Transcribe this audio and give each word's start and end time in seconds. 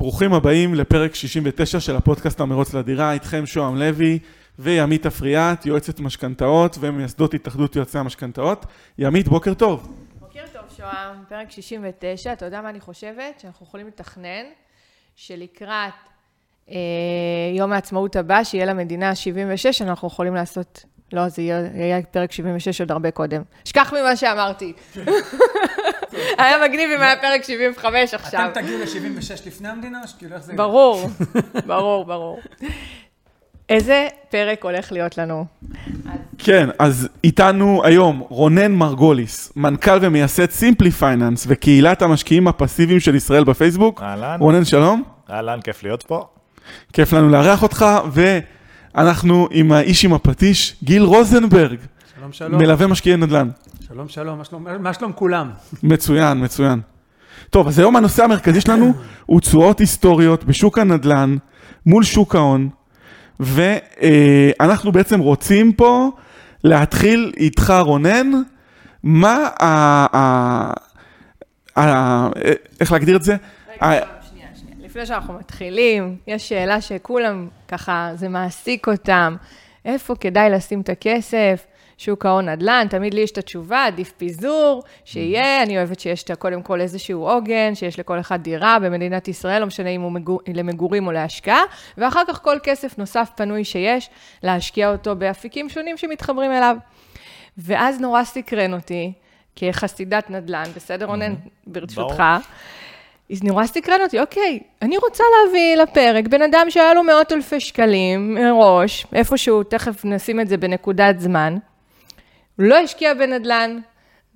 ברוכים 0.00 0.32
הבאים 0.32 0.74
לפרק 0.74 1.14
69 1.14 1.80
של 1.80 1.96
הפודקאסט 1.96 2.40
המרוץ 2.40 2.74
לדירה, 2.74 3.12
איתכם 3.12 3.46
שוהם 3.46 3.76
לוי 3.76 4.18
וימית 4.58 5.06
אפריאט, 5.06 5.66
יועצת 5.66 6.00
משכנתאות 6.00 6.76
ומייסדות 6.80 7.34
התאחדות 7.34 7.76
יועצי 7.76 7.98
המשכנתאות. 7.98 8.66
ימית, 8.98 9.28
בוקר 9.28 9.54
טוב. 9.54 9.94
בוקר 10.20 10.40
טוב 10.52 10.62
שוהם, 10.76 11.24
פרק 11.28 11.50
69, 11.50 12.32
אתה 12.32 12.44
יודע 12.44 12.60
מה 12.60 12.70
אני 12.70 12.80
חושבת? 12.80 13.40
שאנחנו 13.40 13.66
יכולים 13.66 13.86
לתכנן 13.86 14.44
שלקראת 15.16 15.92
אה, 16.70 16.76
יום 17.56 17.72
העצמאות 17.72 18.16
הבא, 18.16 18.44
שיהיה 18.44 18.66
למדינה 18.66 19.14
76, 19.14 19.82
אנחנו 19.82 20.08
יכולים 20.08 20.34
לעשות 20.34 20.84
לא, 21.12 21.28
זה 21.28 21.42
יהיה, 21.42 21.70
יהיה 21.74 22.02
פרק 22.02 22.32
76 22.32 22.80
עוד 22.80 22.90
הרבה 22.90 23.10
קודם. 23.10 23.42
שכח 23.64 23.92
ממה 23.92 24.16
שאמרתי. 24.16 24.72
היה 26.38 26.56
מגניב 26.68 26.90
אם 26.96 27.02
היה 27.02 27.16
פרק 27.20 27.44
75 27.44 28.14
עכשיו. 28.14 28.48
אתם 28.52 28.60
תגיעו 28.60 28.78
ל-76 28.78 29.46
לפני 29.46 29.68
המדינה? 29.68 30.06
שכאילו 30.06 30.36
איך 30.36 30.42
זה... 30.44 30.52
ברור, 30.56 31.10
ברור, 31.66 32.04
ברור. 32.04 32.40
איזה 33.68 34.08
פרק 34.30 34.64
הולך 34.64 34.92
להיות 34.92 35.18
לנו? 35.18 35.44
כן, 36.38 36.68
אז 36.78 37.08
איתנו 37.24 37.84
היום 37.84 38.22
רונן 38.28 38.72
מרגוליס, 38.72 39.52
מנכ"ל 39.56 39.98
ומייסד 40.00 40.50
סימפלי 40.50 40.90
פייננס 40.90 41.44
וקהילת 41.48 42.02
המשקיעים 42.02 42.48
הפסיביים 42.48 43.00
של 43.00 43.14
ישראל 43.14 43.44
בפייסבוק. 43.44 44.02
אהלן. 44.02 44.36
רונן, 44.40 44.64
שלום. 44.64 45.02
אהלן, 45.30 45.60
כיף 45.60 45.82
להיות 45.82 46.02
פה. 46.02 46.26
כיף 46.92 47.12
לנו 47.12 47.28
לארח 47.28 47.62
אותך, 47.62 47.86
ואנחנו 48.12 49.48
עם 49.50 49.72
האיש 49.72 50.04
עם 50.04 50.12
הפטיש, 50.12 50.76
גיל 50.84 51.02
רוזנברג, 51.02 51.78
שלום, 52.20 52.32
שלום. 52.32 52.60
מלווה 52.62 52.86
משקיעי 52.86 53.16
נדל"ן. 53.16 53.48
שלום, 53.88 54.08
שלום. 54.08 54.38
מה 54.38 54.44
שלום- 54.44 54.66
מה 54.80 54.92
שלום 54.94 55.12
כולם? 55.12 55.50
מצוין, 55.82 56.44
מצוין. 56.44 56.80
טוב, 57.50 57.68
אז 57.68 57.78
היום 57.78 57.96
הנושא 57.96 58.24
המרכזי 58.24 58.60
שלנו 58.60 58.92
הוא 59.26 59.40
תשואות 59.40 59.78
היסטוריות 59.78 60.44
בשוק 60.44 60.78
הנדל"ן 60.78 61.36
מול 61.86 62.04
שוק 62.04 62.34
ההון, 62.34 62.68
ואנחנו 63.40 64.92
בעצם 64.92 65.20
רוצים 65.20 65.72
פה 65.72 66.10
להתחיל 66.64 67.32
איתך, 67.36 67.72
רונן, 67.80 68.30
מה 69.02 69.48
ה... 69.60 69.66
ה... 70.16 70.72
ה... 71.80 72.28
איך 72.80 72.92
להגדיר 72.92 73.16
את 73.16 73.22
זה? 73.22 73.36
ה- 73.80 73.90
רגע, 73.94 74.06
שנייה, 74.30 74.46
שנייה. 74.54 74.76
לפני 74.86 75.06
שאנחנו 75.06 75.34
מתחילים, 75.34 76.16
יש 76.26 76.48
שאלה 76.48 76.80
שכולם 76.80 77.48
ככה, 77.68 78.10
זה 78.14 78.28
מעסיק 78.28 78.88
אותם. 78.88 79.36
איפה 79.84 80.14
כדאי 80.14 80.50
לשים 80.50 80.80
את 80.80 80.88
הכסף? 80.88 81.64
שוק 82.00 82.26
ההון 82.26 82.48
נדל"ן, 82.48 82.86
תמיד 82.90 83.14
לי 83.14 83.20
יש 83.20 83.30
את 83.30 83.38
התשובה, 83.38 83.84
עדיף 83.84 84.12
פיזור, 84.16 84.82
שיהיה, 85.04 85.62
אני 85.62 85.78
אוהבת 85.78 86.00
שיש 86.00 86.22
את 86.22 86.30
קודם 86.30 86.62
כל 86.62 86.80
איזשהו 86.80 87.28
עוגן, 87.28 87.74
שיש 87.74 87.98
לכל 87.98 88.20
אחד 88.20 88.42
דירה 88.42 88.78
במדינת 88.78 89.28
ישראל, 89.28 89.60
לא 89.60 89.66
משנה 89.66 89.88
אם 89.88 90.00
הוא 90.00 90.12
מגור, 90.12 90.40
למגורים 90.54 91.06
או 91.06 91.12
להשקעה, 91.12 91.62
ואחר 91.98 92.22
כך 92.28 92.42
כל 92.42 92.56
כסף 92.62 92.98
נוסף 92.98 93.30
פנוי 93.36 93.64
שיש, 93.64 94.10
להשקיע 94.42 94.92
אותו 94.92 95.16
באפיקים 95.16 95.68
שונים 95.68 95.96
שמתחברים 95.96 96.52
אליו. 96.52 96.76
ואז 97.58 98.00
נורא 98.00 98.24
סקרן 98.24 98.74
אותי, 98.74 99.12
כחסידת 99.56 100.30
נדל"ן, 100.30 100.64
בסדר 100.76 101.06
רונן, 101.06 101.34
ברשותך. 101.66 102.22
אז 103.32 103.42
נורא 103.42 103.66
סקרן 103.66 104.00
אותי, 104.02 104.20
אוקיי, 104.20 104.60
אני 104.82 104.96
רוצה 104.98 105.24
להביא 105.44 105.76
לפרק 105.76 106.26
בן 106.26 106.42
אדם 106.42 106.66
שהיה 106.68 106.94
לו 106.94 107.02
מאות 107.02 107.32
אלפי 107.32 107.60
שקלים 107.60 108.34
מראש, 108.34 109.06
איפשהו, 109.12 109.62
תכף 109.62 110.04
נשים 110.04 110.40
את 110.40 110.48
זה 110.48 110.56
בנקודת 110.56 111.20
זמן, 111.20 111.56
לא 112.62 112.76
השקיע 112.76 113.14
בנדל"ן, 113.14 113.78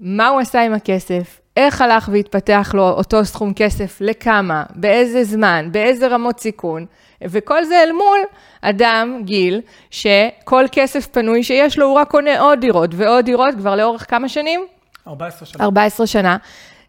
מה 0.01 0.29
הוא 0.29 0.41
עשה 0.41 0.63
עם 0.63 0.75
הכסף, 0.75 1.41
איך 1.57 1.81
הלך 1.81 2.09
והתפתח 2.13 2.71
לו 2.75 2.89
אותו 2.89 3.25
סכום 3.25 3.55
כסף, 3.55 3.99
לכמה, 4.01 4.65
באיזה 4.75 5.25
זמן, 5.25 5.69
באיזה 5.73 6.09
רמות 6.09 6.41
סיכון, 6.41 6.87
וכל 7.23 7.65
זה 7.65 7.83
אל 7.83 7.93
מול 7.93 8.19
אדם, 8.61 9.21
גיל, 9.25 9.61
שכל 9.91 10.65
כסף 10.73 11.07
פנוי 11.07 11.43
שיש 11.43 11.79
לו, 11.79 11.87
הוא 11.87 11.95
רק 11.95 12.11
קונה 12.11 12.41
עוד 12.41 12.61
דירות 12.61 12.91
ועוד 12.95 13.25
דירות 13.25 13.55
כבר 13.55 13.77
לאורך 13.77 14.11
כמה 14.11 14.29
שנים? 14.29 14.67
14 15.07 15.47
שנה. 15.47 15.65
14 15.65 16.07
שנה. 16.07 16.37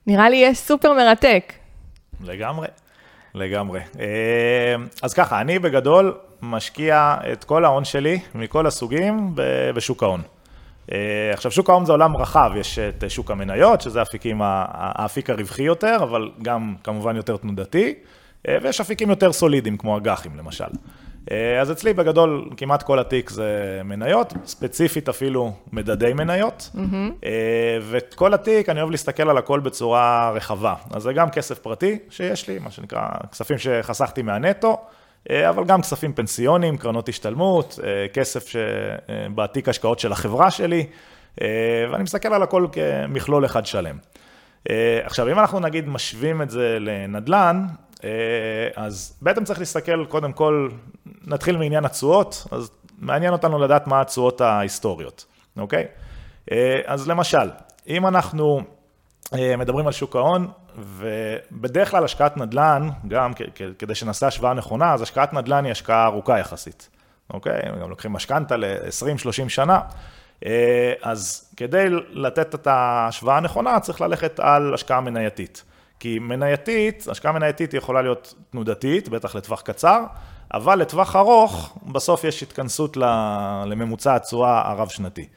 נראה 0.08 0.30
לי 0.30 0.36
יהיה 0.36 0.54
סופר 0.54 0.94
מרתק. 0.94 1.54
לגמרי, 2.24 2.68
לגמרי. 3.34 3.80
אה, 4.00 4.76
אז 5.04 5.14
ככה, 5.14 5.42
אני 5.42 5.60
בגדול 5.60 6.18
משקיע 6.42 7.16
את 7.32 7.44
כל 7.44 7.66
ההון 7.66 7.86
שלי, 7.86 8.20
מכל 8.36 8.68
הסוגים, 8.68 9.36
בשוק 9.76 10.04
ההון. 10.04 10.22
אה, 10.92 10.98
עכשיו, 11.34 11.52
שוק 11.52 11.70
ההון 11.70 11.86
זה 11.86 11.92
עולם 11.92 12.18
רחב, 12.18 12.52
יש 12.56 12.80
את 12.80 13.04
שוק 13.08 13.32
המניות, 13.32 13.82
שזה 13.82 14.00
האפיקים, 14.00 14.42
האפיק 14.42 15.30
הרווחי 15.30 15.64
יותר, 15.64 15.98
אבל 16.04 16.30
גם 16.42 16.76
כמובן 16.84 17.16
יותר 17.16 17.38
תנודתי, 17.38 17.94
אה, 18.48 18.58
ויש 18.62 18.82
אפיקים 18.82 19.10
יותר 19.10 19.34
סולידיים, 19.34 19.78
כמו 19.78 19.98
אג"חים 19.98 20.32
למשל. 20.38 20.66
אה, 21.32 21.62
אז 21.62 21.72
אצלי 21.72 21.94
בגדול 21.94 22.50
כמעט 22.58 22.84
כל 22.84 23.00
התיק 23.00 23.30
זה 23.30 23.82
מניות, 23.86 24.34
ספציפית 24.46 25.10
אפילו 25.10 25.54
מדדי 25.74 26.14
מניות, 26.14 26.72
אה, 27.26 27.78
ואת 27.82 28.14
כל 28.14 28.34
התיק 28.34 28.70
אני 28.70 28.80
אוהב 28.80 28.92
להסתכל 28.92 29.30
על 29.30 29.38
הכל 29.38 29.60
בצורה 29.60 30.32
רחבה. 30.32 30.74
אז 30.94 31.04
זה 31.04 31.14
גם 31.14 31.30
כסף 31.30 31.60
פרטי 31.60 32.00
שיש 32.10 32.48
לי, 32.48 32.60
מה 32.60 32.72
שנקרא 32.72 33.08
כספים 33.32 33.58
שחסכתי 33.58 34.22
מהנטו, 34.22 34.78
אבל 35.30 35.64
גם 35.64 35.82
כספים 35.82 36.14
פנסיונים, 36.14 36.78
קרנות 36.78 37.10
השתלמות, 37.10 37.80
אה, 37.84 38.08
כסף 38.14 38.48
שבתיק 38.48 39.70
השקעות 39.70 40.00
של 40.00 40.12
החברה 40.12 40.52
שלי, 40.52 40.86
אה, 41.42 41.48
ואני 41.92 42.04
מסתכל 42.04 42.34
על 42.34 42.44
הכל 42.44 42.68
כמכלול 42.72 43.46
אחד 43.46 43.66
שלם. 43.66 43.98
אה, 44.70 45.00
עכשיו, 45.04 45.32
אם 45.32 45.40
אנחנו 45.40 45.60
נגיד 45.60 45.88
משווים 45.88 46.42
את 46.42 46.50
זה 46.50 46.78
לנדל"ן, 46.80 47.66
אה, 48.04 48.10
אז 48.76 49.18
בעצם 49.22 49.44
צריך 49.44 49.60
להסתכל, 49.60 50.06
קודם 50.06 50.34
כל, 50.34 50.70
נתחיל 51.28 51.58
מעניין 51.58 51.86
התשואות, 51.86 52.48
אז 52.52 52.72
מעניין 53.00 53.34
אותנו 53.34 53.60
לדעת 53.60 53.88
מה 53.88 54.02
התשואות 54.02 54.42
ההיסטוריות, 54.42 55.26
אוקיי? 55.58 55.86
אה, 56.52 56.82
אז 56.86 57.08
למשל, 57.08 57.50
אם 57.88 58.08
אנחנו 58.08 58.62
אה, 59.34 59.58
מדברים 59.58 59.88
על 59.88 59.94
שוק 59.94 60.16
ההון, 60.16 60.48
ובדרך 60.78 61.92
כלל 61.92 62.04
השקעת 62.04 62.38
נדל"ן, 62.38 62.90
גם 63.08 63.32
כדי 63.80 63.96
שנעשה 63.96 64.28
השוואה 64.28 64.54
נכונה, 64.54 64.94
אז 64.94 65.02
השקעת 65.02 65.34
נדל"ן 65.34 65.66
היא 65.66 65.72
השקעה 65.72 66.06
ארוכה 66.06 66.40
יחסית, 66.40 66.90
אוקיי? 67.34 67.62
גם 67.82 67.90
לוקחים 67.90 68.14
משכנתה 68.14 68.58
ל-20-30 68.58 69.50
שנה. 69.50 69.80
אה, 70.46 70.94
אז 71.02 71.52
כדי 71.58 71.86
לתת 72.10 72.56
את 72.56 72.68
ההשוואה 72.68 73.38
הנכונה, 73.38 73.80
צריך 73.80 74.02
ללכת 74.02 74.40
על 74.40 74.74
השקעה 74.74 75.02
מנייתית. 75.02 75.64
כי 76.00 76.20
מנייתית, 76.20 77.08
השקעה 77.12 77.32
מנייתית 77.32 77.74
יכולה 77.74 78.02
להיות 78.02 78.34
תנודתית, 78.52 79.10
בטח 79.10 79.36
לטווח 79.36 79.62
קצר, 79.62 80.04
אבל 80.54 80.80
לטווח 80.80 81.16
ארוך, 81.16 81.78
בסוף 81.92 82.24
יש 82.24 82.44
התכנסות 82.44 82.98
לממוצע 83.66 84.16
התשואה 84.16 84.72
הרב-שנתי. 84.72 85.28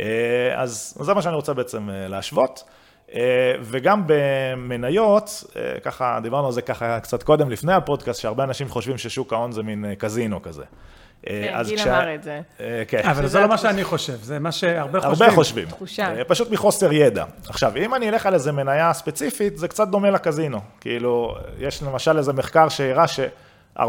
אה, 0.00 0.54
אז 0.56 0.98
זה 1.00 1.14
מה 1.14 1.22
שאני 1.22 1.34
רוצה 1.34 1.54
בעצם 1.54 1.90
אה, 1.90 2.08
להשוות. 2.08 2.64
אה, 3.14 3.20
וגם 3.62 4.02
במניות, 4.06 5.44
אה, 5.56 5.80
ככה, 5.80 6.18
דיברנו 6.22 6.46
על 6.46 6.52
זה 6.52 6.62
ככה 6.62 7.00
קצת 7.00 7.22
קודם, 7.22 7.50
לפני 7.50 7.72
הפודקאסט, 7.72 8.20
שהרבה 8.20 8.44
אנשים 8.44 8.68
חושבים 8.68 8.98
ששוק 8.98 9.32
ההון 9.32 9.52
זה 9.52 9.62
מין 9.62 9.84
אה, 9.84 9.94
קזינו 9.94 10.42
כזה. 10.42 10.64
כן, 11.22 11.52
אז 11.54 11.68
גיל 11.68 11.78
כשה- 11.78 11.98
אמר 11.98 12.14
את 12.14 12.22
זה. 12.22 12.40
כן. 12.88 13.00
אבל 13.10 13.26
זה 13.26 13.40
לא 13.40 13.48
מה. 13.48 13.58
שאני 13.58 13.84
חושב, 13.84 14.16
זה 14.22 14.38
מה 14.38 14.52
שהרבה 14.52 15.00
חושבים. 15.00 15.22
הרבה 15.22 15.34
חושבים. 15.34 15.68
תחושה. 15.68 16.24
פשוט 16.28 16.50
מחוסר 16.50 16.92
ידע. 16.92 17.24
עכשיו, 17.48 17.72
אם 17.76 17.94
אני 17.94 18.08
אלך 18.08 18.26
על 18.26 18.34
איזה 18.34 18.52
מניה 18.52 18.92
ספציפית, 18.92 19.58
זה 19.58 19.68
קצת 19.68 19.88
דומה 19.88 20.10
לקזינו. 20.10 20.58
כאילו, 20.80 21.34
יש 21.58 21.82
למשל 21.82 22.18
איזה 22.18 22.32
מחקר 22.32 22.68
שהראה 22.68 23.08
ש-40% 23.08 23.80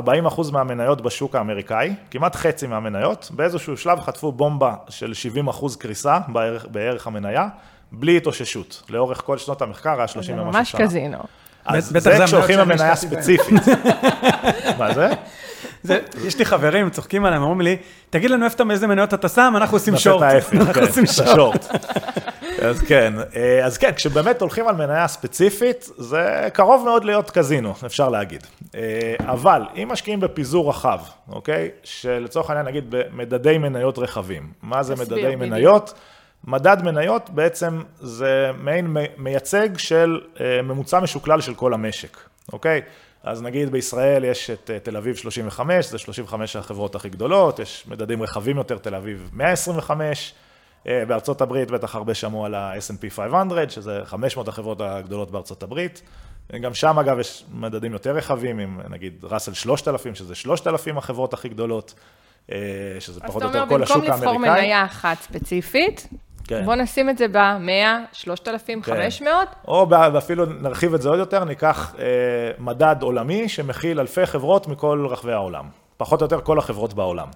מהמניות 0.51 1.01
בשוק 1.01 1.35
האמריקאי, 1.35 1.93
כמעט 2.11 2.35
חצי 2.35 2.67
מהמניות, 2.67 3.29
באיזשהו 3.33 3.77
שלב 3.77 3.99
חטפו 3.99 4.31
בומבה 4.31 4.75
של 4.89 5.11
70% 5.47 5.75
קריסה 5.79 6.19
בערך, 6.27 6.65
בערך 6.71 7.07
המניה, 7.07 7.47
בלי 7.91 8.17
התאוששות. 8.17 8.83
לאורך 8.89 9.21
כל 9.25 9.37
שנות 9.37 9.61
המחקר 9.61 9.97
היה 9.97 10.07
30 10.07 10.35
זה 10.35 10.41
ומשהו 10.41 10.57
ממש 10.59 10.71
שנה. 10.71 10.81
קזינו. 10.81 11.17
אז 11.65 11.85
זה 11.89 11.99
זה 11.99 12.23
כשהולכים 12.25 12.59
למניה. 12.59 12.95
ספציפית. 12.95 13.61
מה 14.79 14.93
זה? 14.93 15.09
זה- 15.83 15.99
יש 16.25 16.39
לי 16.39 16.45
חברים, 16.45 16.89
צוחקים 16.89 17.25
עליהם, 17.25 17.41
אומרים 17.41 17.61
לי, 17.61 17.77
תגיד 18.09 18.31
לנו 18.31 18.45
איפה 18.45 18.55
אתה, 18.55 18.63
מאיזה 18.63 18.87
מניות 18.87 19.13
אתה 19.13 19.29
שם, 19.29 19.53
אנחנו 19.57 19.75
עושים 19.77 19.97
שורט. 19.97 20.23
אנחנו 20.53 20.73
כן, 20.73 20.81
עושים 20.81 21.05
שורט. 21.05 21.65
אז 22.61 22.79
כן, 22.79 23.13
אה, 23.35 23.65
אז 23.65 23.77
כן, 23.77 23.91
כשבאמת 23.95 24.41
הולכים 24.41 24.67
על 24.67 24.75
מניה 24.75 25.07
ספציפית, 25.07 25.89
זה 25.97 26.47
קרוב 26.53 26.83
מאוד 26.85 27.03
להיות 27.05 27.31
קזינו, 27.31 27.73
אפשר 27.85 28.09
להגיד. 28.09 28.43
אה, 28.75 28.81
אבל 29.19 29.61
אם 29.75 29.87
משקיעים 29.91 30.19
בפיזור 30.19 30.69
רחב, 30.69 30.99
אוקיי? 31.29 31.69
שלצורך 31.83 32.49
העניין 32.49 32.65
נגיד 32.67 32.85
במדדי 32.89 33.57
מניות 33.57 33.97
רחבים. 33.99 34.49
מה 34.61 34.83
זה 34.83 34.95
מדדי. 34.95 35.35
מניות? 35.35 35.93
מדד 36.47 36.77
מניות 36.83 37.29
בעצם 37.29 37.81
זה 37.99 38.51
מעין 38.57 38.95
מייצג 39.17 39.77
של 39.77 40.21
אה, 40.39 40.61
ממוצע 40.61 40.99
משוקלל 40.99 41.41
של 41.41 41.53
כל 41.53 41.73
המשק, 41.73 42.17
אוקיי? 42.53 42.81
אז 43.23 43.41
נגיד 43.41 43.71
בישראל 43.71 44.23
יש 44.23 44.49
את 44.49 44.71
אה, 44.73 44.79
תל 44.79 44.97
אביב 44.97 45.15
35, 45.15 45.85
זה 45.85 45.97
35 45.97 46.55
החברות 46.55 46.95
הכי 46.95 47.09
גדולות, 47.09 47.59
יש 47.59 47.85
מדדים 47.87 48.23
רחבים 48.23 48.57
יותר, 48.57 48.77
תל 48.77 48.95
אביב 48.95 49.29
125, 49.33 50.33
אה, 50.87 51.03
בארצות 51.07 51.41
הברית 51.41 51.71
בטח 51.71 51.95
הרבה 51.95 52.13
שמעו 52.13 52.45
על 52.45 52.55
ה-S&P 52.55 53.09
500, 53.09 53.71
שזה 53.71 54.01
500 54.05 54.47
החברות 54.47 54.81
הגדולות 54.81 55.31
בארצות 55.31 55.63
הברית, 55.63 56.01
גם 56.61 56.73
שם 56.73 56.99
אגב 56.99 57.19
יש 57.19 57.45
מדדים 57.53 57.93
יותר 57.93 58.15
רחבים, 58.15 58.59
עם 58.59 58.81
נגיד 58.89 59.13
ראסל 59.23 59.53
3000, 59.53 60.15
שזה 60.15 60.35
3,000 60.35 60.97
החברות 60.97 61.33
הכי 61.33 61.49
גדולות, 61.49 61.93
שזה 62.99 63.21
פחות 63.21 63.43
או 63.43 63.47
יותר 63.47 63.65
כל 63.69 63.83
השוק 63.83 63.95
האמריקאי. 63.95 64.13
אז 64.13 64.21
אתה 64.21 64.29
אומר, 64.29 64.49
במקום 64.49 64.53
לבחור 64.53 64.61
מניה 64.61 64.85
אחת 64.85 65.17
ספציפית, 65.21 66.07
כן. 66.47 66.65
בוא 66.65 66.75
נשים 66.75 67.09
את 67.09 67.17
זה 67.17 67.27
ב-100, 67.27 68.13
3,500. 68.13 69.47
כן. 69.49 69.55
או 69.67 69.87
אפילו 70.17 70.45
נרחיב 70.45 70.93
את 70.93 71.01
זה 71.01 71.09
עוד 71.09 71.19
יותר, 71.19 71.43
ניקח 71.43 71.95
אה, 71.99 72.05
מדד 72.59 72.95
עולמי 73.01 73.49
שמכיל 73.49 73.99
אלפי 73.99 74.25
חברות 74.25 74.67
מכל 74.67 75.07
רחבי 75.09 75.33
העולם. 75.33 75.65
פחות 75.97 76.21
או 76.21 76.25
יותר 76.25 76.41
כל 76.41 76.59
החברות 76.59 76.93
בעולם. 76.93 77.27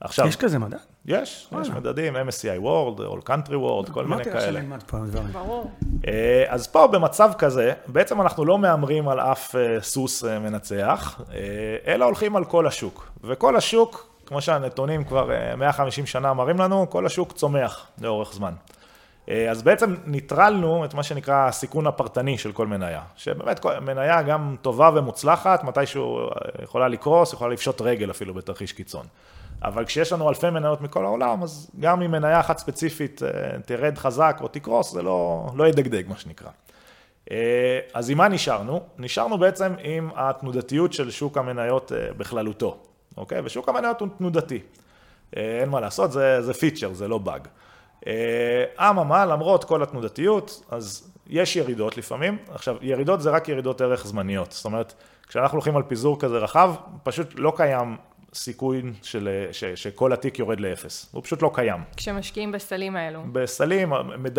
עכשיו... 0.00 0.26
יש 0.26 0.36
כזה 0.36 0.58
מדד? 0.58 0.76
יש, 1.06 1.48
יש 1.62 1.68
מדדים, 1.68 2.16
MSCI 2.16 2.62
World, 2.62 2.98
All 2.98 3.28
Country 3.28 3.52
World, 3.52 3.92
כל 3.92 4.04
מיני 4.04 4.24
כאלה. 4.24 4.30
אמרתי 4.30 4.30
לך 4.30 4.40
שנלמד 4.40 4.82
פה 4.82 4.98
דברים. 5.06 5.32
ברור. 5.32 5.70
אה, 6.08 6.44
אז 6.48 6.66
פה 6.66 6.86
במצב 6.86 7.30
כזה, 7.38 7.72
בעצם 7.86 8.20
אנחנו 8.20 8.44
לא 8.44 8.58
מהמרים 8.58 9.08
על 9.08 9.20
אף 9.20 9.56
אה, 9.56 9.80
סוס 9.80 10.24
אה, 10.24 10.38
מנצח, 10.38 11.20
אלא 11.86 12.04
הולכים 12.04 12.36
על 12.36 12.44
כל 12.44 12.66
השוק. 12.66 13.10
וכל 13.24 13.56
השוק, 13.56 14.07
כמו 14.28 14.40
שהנתונים 14.40 15.04
כבר 15.04 15.30
150 15.56 16.06
שנה 16.06 16.34
מראים 16.34 16.58
לנו, 16.58 16.90
כל 16.90 17.06
השוק 17.06 17.32
צומח 17.32 17.86
לאורך 18.00 18.32
זמן. 18.32 18.52
אז 19.50 19.62
בעצם 19.62 19.94
ניטרלנו 20.06 20.84
את 20.84 20.94
מה 20.94 21.02
שנקרא 21.02 21.48
הסיכון 21.48 21.86
הפרטני 21.86 22.38
של 22.38 22.52
כל 22.52 22.66
מניה, 22.66 23.02
שבאמת 23.16 23.66
מניה 23.80 24.22
גם 24.22 24.56
טובה 24.62 24.90
ומוצלחת, 24.94 25.64
מתישהו 25.64 26.30
יכולה 26.62 26.88
לקרוס, 26.88 27.32
יכולה 27.32 27.52
לפשוט 27.52 27.80
רגל 27.80 28.10
אפילו 28.10 28.34
בתרחיש 28.34 28.72
קיצון. 28.72 29.06
אבל 29.62 29.84
כשיש 29.84 30.12
לנו 30.12 30.28
אלפי 30.28 30.50
מניות 30.50 30.80
מכל 30.80 31.04
העולם, 31.04 31.42
אז 31.42 31.70
גם 31.80 32.02
אם 32.02 32.10
מניה 32.10 32.40
אחת 32.40 32.58
ספציפית 32.58 33.22
אה, 33.22 33.28
תרד 33.66 33.98
חזק 33.98 34.38
או 34.40 34.48
תקרוס, 34.48 34.92
זה 34.92 35.02
לא, 35.02 35.46
לא 35.54 35.68
ידגדג, 35.68 36.02
מה 36.08 36.18
שנקרא. 36.18 36.48
אה, 37.30 37.78
אז 37.94 38.10
עם 38.10 38.18
מה 38.18 38.28
נשארנו? 38.28 38.80
נשארנו 38.98 39.38
בעצם 39.38 39.72
עם 39.82 40.10
התנודתיות 40.16 40.92
של 40.92 41.10
שוק 41.10 41.38
המניות 41.38 41.92
אה, 41.92 42.12
בכללותו, 42.16 42.76
אוקיי? 43.18 43.40
ושוק 43.44 43.68
המניות 43.68 44.00
הוא 44.00 44.08
תנודתי. 44.18 44.60
אין 45.36 45.68
מה 45.68 45.80
לעשות, 45.80 46.12
זה, 46.12 46.42
זה 46.42 46.54
פיצ'ר, 46.54 46.92
זה 46.92 47.08
לא 47.08 47.18
באג. 47.18 47.48
אממה, 48.78 49.26
למרות 49.26 49.64
כל 49.64 49.82
התנודתיות, 49.82 50.62
אז 50.70 51.12
יש 51.26 51.56
ירידות 51.56 51.96
לפעמים. 51.96 52.38
עכשיו, 52.50 52.76
ירידות 52.80 53.20
זה 53.20 53.30
רק 53.30 53.48
ירידות 53.48 53.80
ערך 53.80 54.06
זמניות. 54.06 54.52
זאת 54.52 54.64
אומרת, 54.64 54.94
כשאנחנו 55.28 55.56
הולכים 55.56 55.76
על 55.76 55.82
פיזור 55.82 56.20
כזה 56.20 56.38
רחב, 56.38 56.74
פשוט 57.02 57.28
לא 57.34 57.52
קיים 57.56 57.96
סיכוי 58.34 58.82
של, 59.02 59.28
ש, 59.52 59.64
שכל 59.64 60.12
התיק 60.12 60.38
יורד 60.38 60.60
לאפס. 60.60 61.08
הוא 61.12 61.22
פשוט 61.22 61.42
לא 61.42 61.50
קיים. 61.54 61.80
כשמשקיעים 61.96 62.52
בסלים 62.52 62.96
האלו. 62.96 63.22
בסלים, 63.32 63.92
מד... 64.18 64.38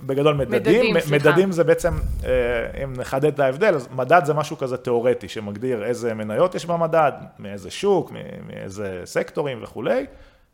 בגדול 0.00 0.34
מדדים. 0.34 0.54
מדדים, 0.54 1.00
סליחה. 1.00 1.30
מדדים 1.30 1.52
זה 1.52 1.64
בעצם, 1.64 1.94
אה, 2.24 2.84
אם 2.84 2.92
נחדד 2.92 3.24
את 3.24 3.40
ההבדל, 3.40 3.74
אז 3.74 3.88
מדד 3.96 4.24
זה 4.24 4.34
משהו 4.34 4.56
כזה 4.58 4.76
תיאורטי, 4.76 5.28
שמגדיר 5.28 5.84
איזה 5.84 6.14
מניות 6.14 6.54
יש 6.54 6.66
במדד, 6.66 7.12
מאיזה 7.38 7.70
שוק, 7.70 8.12
מאיזה 8.46 9.02
סקטורים 9.04 9.58
וכולי. 9.62 10.06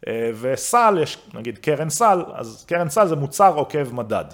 אה, 0.09 0.31
וסל, 0.41 0.99
יש 1.03 1.19
נגיד 1.35 1.59
קרן 1.59 1.91
סל, 1.91 2.25
אז 2.35 2.65
קרן 2.69 2.89
סל 2.89 3.07
זה 3.07 3.17
מוצר 3.17 3.55
עוקב 3.55 3.95
מדד. 3.95 4.25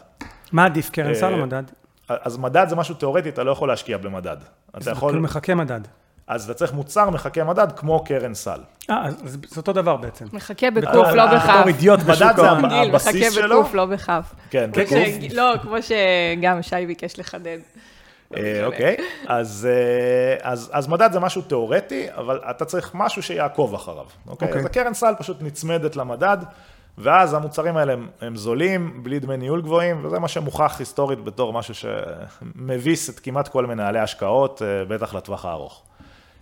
מה 0.53 0.65
עדיף, 0.65 0.91
קרן 0.91 1.15
סל 1.15 1.35
או 1.35 1.39
אה, 1.39 1.47
מדד? 1.47 1.63
אז 2.09 2.39
מדד 2.39 2.67
זה 2.69 2.77
משהו 2.77 2.95
תיאורטי, 2.95 3.29
אתה 3.29 3.45
לא 3.45 3.51
יכול 3.51 3.69
להשקיע 3.69 3.99
במדד. 3.99 4.37
אתה 4.79 4.91
יכול... 4.91 5.11
כאילו 5.11 5.23
מחכה 5.23 5.55
מדד. 5.55 5.81
אז 6.27 6.45
אתה 6.45 6.55
צריך 6.55 6.73
מוצר 6.73 7.11
מחכה 7.11 7.45
מדד 7.45 7.73
כמו 7.77 8.05
קרן 8.05 8.35
סל. 8.35 8.61
אה, 8.91 9.07
אז 9.07 9.39
זה 9.49 9.61
אותו 9.61 9.73
דבר 9.73 9.97
בעצם. 9.97 10.25
מחכה 10.33 10.71
בקוף, 10.71 11.07
לא 11.07 11.27
בכף. 11.27 11.49
בתור 11.49 11.69
אידיוט 11.69 12.01
בשוק 12.01 12.39
ההון. 12.39 12.65
הבסיס 12.65 13.35
שלו. 13.35 13.45
מחכה 13.45 13.61
בקוף, 13.61 13.75
לא 13.75 13.87
בכף. 13.87 14.35
כן, 14.51 14.71
בקוף. 14.73 15.33
לא, 15.33 15.55
כמו 15.63 15.77
שגם 15.83 16.63
שי 16.63 16.87
ביקש 16.87 17.19
לחדד. 17.19 17.59
אה, 18.37 18.67
אוקיי, 18.67 18.97
אה, 19.31 19.39
אז 20.73 20.89
מדד 20.89 21.13
זה 21.13 21.21
משהו 21.21 21.43
תיאורטי, 21.43 22.07
אבל 22.17 22.41
אתה 22.51 22.65
צריך 22.65 22.91
משהו 22.95 23.23
שיעקוב 23.23 23.75
אחריו. 23.75 24.05
אוקיי? 24.27 24.49
אוקיי. 24.49 24.61
אז 24.61 24.67
הקרן 24.67 24.95
סל 24.95 25.15
פשוט 25.19 25.37
נצמדת 25.41 25.97
למדד, 25.97 26.39
ואז 26.99 27.35
המוצרים 27.35 27.77
האלה 27.77 27.93
הם, 27.93 28.09
הם 28.21 28.37
זולים, 28.37 29.03
בלי 29.03 29.19
דמי 29.19 29.37
ניהול 29.37 29.63
גבוהים, 29.63 30.05
וזה 30.05 30.19
מה 30.19 30.29
שמוכח 30.29 30.77
היסטורית 30.79 31.25
בתור 31.25 31.53
משהו 31.53 31.75
שמביס 31.75 33.11
את 33.11 33.21
כמעט 33.21 33.49
כל 33.49 33.67
מנהלי 33.67 33.99
השקעות, 33.99 34.63
אה, 34.63 34.85
בטח 34.85 35.15
לטווח 35.15 35.45
הארוך. 35.45 35.83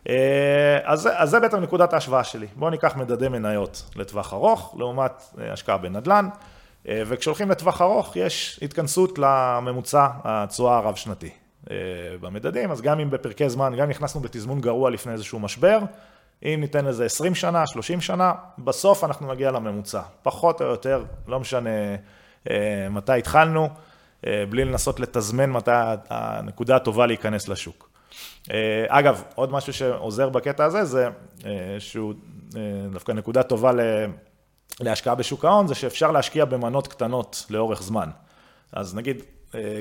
אה, 0.08 0.78
אז, 0.84 1.08
אז 1.16 1.30
זה 1.30 1.40
בעצם 1.40 1.60
נקודת 1.60 1.92
ההשוואה 1.92 2.24
שלי. 2.24 2.46
בואו 2.56 2.70
ניקח 2.70 2.96
מדדי 2.96 3.28
מניות 3.28 3.90
לטווח 3.96 4.32
ארוך, 4.32 4.74
לעומת 4.78 5.22
אה, 5.40 5.52
השקעה 5.52 5.78
בנדל"ן, 5.78 6.28
אה, 6.88 7.02
וכשהולכים 7.06 7.50
לטווח 7.50 7.82
ארוך 7.82 8.16
יש 8.16 8.60
התכנסות 8.62 9.18
לממוצע 9.18 10.06
התשואה 10.24 10.76
הרב-שנתי 10.76 11.30
במדדים, 12.20 12.70
אז 12.70 12.80
גם 12.80 13.00
אם 13.00 13.10
בפרקי 13.10 13.48
זמן, 13.48 13.76
גם 13.76 13.88
נכנסנו 13.88 14.20
בתזמון 14.20 14.60
גרוע 14.60 14.90
לפני 14.90 15.12
איזשהו 15.12 15.38
משבר, 15.38 15.78
אם 16.42 16.58
ניתן 16.60 16.84
לזה 16.84 17.04
20 17.04 17.34
שנה, 17.34 17.66
30 17.66 18.00
שנה, 18.00 18.32
בסוף 18.58 19.04
אנחנו 19.04 19.32
נגיע 19.32 19.50
לממוצע. 19.50 20.00
פחות 20.22 20.60
או 20.60 20.66
יותר, 20.66 21.04
לא 21.28 21.40
משנה 21.40 21.70
מתי 22.90 23.18
התחלנו, 23.18 23.68
בלי 24.22 24.64
לנסות 24.64 25.00
לתזמן 25.00 25.50
מתי 25.50 25.70
הנקודה 26.10 26.76
הטובה 26.76 27.06
להיכנס 27.06 27.48
לשוק. 27.48 27.93
אה, 28.50 28.84
אגב, 28.88 29.22
עוד 29.34 29.52
משהו 29.52 29.72
שעוזר 29.72 30.28
בקטע 30.28 30.64
הזה, 30.64 30.84
זה 30.84 31.08
אה, 31.46 31.76
שהוא 31.78 32.14
אה, 32.56 32.60
דווקא 32.92 33.12
נקודה 33.12 33.42
טובה 33.42 33.70
להשקעה 34.80 35.14
בשוק 35.14 35.44
ההון, 35.44 35.66
זה 35.66 35.74
שאפשר 35.74 36.10
להשקיע 36.10 36.44
במנות 36.44 36.86
קטנות 36.88 37.46
לאורך 37.50 37.82
זמן. 37.82 38.08
אז 38.72 38.94
נגיד, 38.94 39.22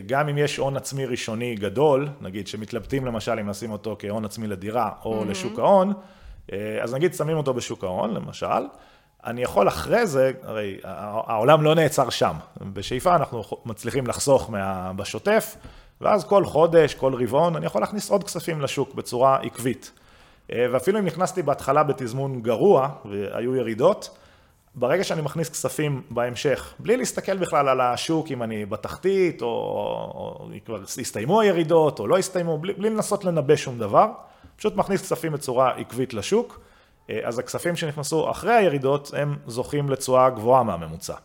גם 0.05 0.29
אם 0.29 0.37
יש 0.37 0.57
הון 0.57 0.77
עצמי 0.77 1.05
ראשוני 1.05 1.55
גדול, 1.55 2.09
נגיד 2.21 2.47
שמתלבטים 2.47 3.05
למשל 3.05 3.39
אם 3.39 3.49
נשים 3.49 3.71
אותו 3.71 3.95
כהון 3.99 4.25
עצמי 4.25 4.47
לדירה 4.47 4.89
או 5.05 5.21
mm-hmm. 5.21 5.25
לשוק 5.25 5.59
ההון, 5.59 5.93
אז 6.81 6.93
נגיד 6.93 7.13
שמים 7.13 7.37
אותו 7.37 7.53
בשוק 7.53 7.83
ההון, 7.83 8.13
למשל, 8.13 8.67
אני 9.25 9.41
יכול 9.41 9.67
אחרי 9.67 10.07
זה, 10.07 10.31
הרי 10.43 10.77
העולם 10.83 11.63
לא 11.63 11.75
נעצר 11.75 12.09
שם, 12.09 12.33
בשאיפה 12.73 13.15
אנחנו 13.15 13.43
מצליחים 13.65 14.07
לחסוך 14.07 14.49
מה, 14.49 14.91
בשוטף, 14.95 15.55
ואז 16.03 16.23
כל 16.23 16.45
חודש, 16.45 16.93
כל 16.93 17.13
רבעון, 17.13 17.55
אני 17.55 17.65
יכול 17.65 17.81
להכניס 17.81 18.09
עוד 18.09 18.23
כספים 18.23 18.61
לשוק 18.61 18.93
בצורה 18.93 19.37
עקבית. 19.41 19.91
אה, 20.51 20.65
ואפילו 20.71 20.99
אם 20.99 21.05
נכנסתי 21.05 21.41
בהתחלה 21.41 21.83
בתזמון 21.83 22.41
גרוע, 22.41 22.89
והיו 23.05 23.55
ירידות, 23.55 24.17
ברגע 24.75 25.03
שאני 25.03 25.21
מכניס 25.21 25.49
כספים 25.49 26.01
בהמשך, 26.09 26.73
בלי 26.79 26.97
להסתכל 26.97 27.37
בכלל 27.37 27.69
על 27.69 27.81
השוק, 27.81 28.31
אם 28.31 28.43
אני 28.43 28.65
בתחתית, 28.65 29.41
או, 29.41 29.47
או 29.47 30.49
כבר 30.65 30.81
הסתיימו 30.81 31.41
הירידות, 31.41 31.99
או 31.99 32.07
לא 32.07 32.17
הסתיימו, 32.17 32.57
בלי, 32.57 32.73
בלי 32.73 32.89
לנסות 32.89 33.25
לנבא 33.25 33.55
שום 33.55 33.79
דבר, 33.79 34.07
פשוט 34.55 34.75
מכניס 34.75 35.01
כספים 35.01 35.31
בצורה 35.31 35.71
עקבית 35.71 36.13
לשוק, 36.13 36.59
אה, 37.09 37.19
אז 37.23 37.39
הכספים 37.39 37.75
שנכנסו 37.75 38.31
אחרי 38.31 38.53
הירידות, 38.53 39.11
הם 39.17 39.35
זוכים 39.47 39.89
לתשואה 39.89 40.29
גבוהה 40.29 40.63
מהממוצע. 40.63 41.15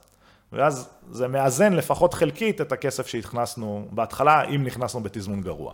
ואז 0.53 0.89
זה 1.11 1.29
מאזן 1.29 1.73
לפחות 1.73 2.15
חלקית 2.15 2.61
את 2.61 2.73
הכסף 2.73 3.07
שהכנסנו 3.07 3.89
בהתחלה, 3.91 4.45
אם 4.45 4.65
נכנסנו 4.65 5.01
בתזמון 5.01 5.41
גרוע. 5.41 5.73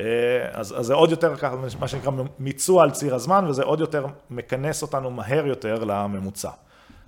אה, 0.00 0.04
אז, 0.52 0.80
אז 0.80 0.86
זה 0.86 0.94
עוד 0.94 1.10
יותר 1.10 1.36
ככה, 1.36 1.56
מה 1.80 1.88
שנקרא 1.88 2.12
מיצוע 2.38 2.82
על 2.82 2.90
ציר 2.90 3.14
הזמן, 3.14 3.44
וזה 3.48 3.62
עוד 3.62 3.80
יותר 3.80 4.06
מכנס 4.30 4.82
אותנו 4.82 5.10
מהר 5.10 5.46
יותר 5.46 5.84
לממוצע. 5.84 6.50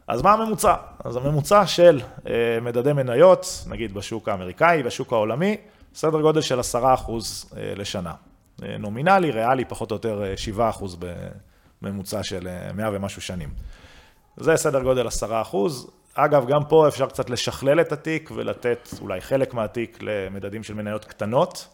אז 0.09 0.23
מה 0.23 0.33
הממוצע? 0.33 0.75
אז 1.05 1.17
הממוצע 1.17 1.67
של 1.67 2.01
אה, 2.27 2.59
מדדי 2.63 2.93
מניות, 2.93 3.65
נגיד 3.69 3.95
בשוק 3.95 4.29
האמריקאי, 4.29 4.83
בשוק 4.83 5.13
העולמי, 5.13 5.57
סדר 5.95 6.21
גודל 6.21 6.41
של 6.41 6.61
10% 6.61 6.75
אה, 6.75 7.73
לשנה. 7.77 8.13
נומינלי, 8.79 9.31
ריאלי, 9.31 9.65
פחות 9.65 9.91
או 9.91 9.97
יותר 9.97 10.23
7% 10.59 10.61
בממוצע 11.83 12.23
של 12.23 12.49
100 12.75 12.91
ומשהו 12.93 13.23
שנים. 13.23 13.49
זה 14.37 14.57
סדר 14.57 14.83
גודל 14.83 15.07
10%. 15.09 15.11
אגב, 16.19 16.47
גם 16.47 16.65
פה 16.69 16.89
אפשר 16.89 17.07
קצת 17.07 17.31
לשכלל 17.31 17.81
את 17.81 17.93
התיק 17.93 18.31
ולתת 18.35 18.89
אולי 19.01 19.21
חלק 19.21 19.55
מהתיק 19.55 19.99
למדדים 20.01 20.63
של 20.63 20.75
מניות 20.75 21.05
קטנות, 21.05 21.69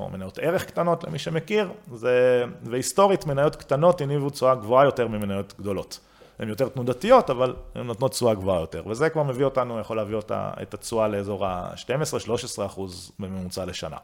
או 0.00 0.08
מניות 0.08 0.38
ערך 0.38 0.64
קטנות 0.64 1.04
למי 1.04 1.18
שמכיר, 1.18 1.72
זה, 1.94 2.44
והיסטורית 2.62 3.26
מניות 3.26 3.56
קטנות 3.56 4.00
הניבו 4.00 4.30
תשואה 4.30 4.54
גבוהה 4.54 4.84
יותר 4.84 5.08
ממניות 5.08 5.54
גדולות. 5.60 6.00
הן 6.38 6.48
יותר 6.48 6.68
תנודתיות, 6.68 7.30
אבל 7.30 7.56
הן 7.74 7.86
נותנות 7.86 8.10
תשואה 8.10 8.34
גבוהה 8.34 8.60
יותר, 8.60 8.82
וזה 8.86 9.10
כבר 9.10 9.22
מביא 9.22 9.44
אותנו, 9.44 9.80
יכול 9.80 9.96
להביא 9.96 10.16
אותה, 10.16 10.50
את 10.62 10.74
התשואה 10.74 11.08
לאזור 11.08 11.46
ה-12-13 11.46 12.66
אחוז 12.66 13.12
בממוצע 13.18 13.64
לשנה. 13.64 13.96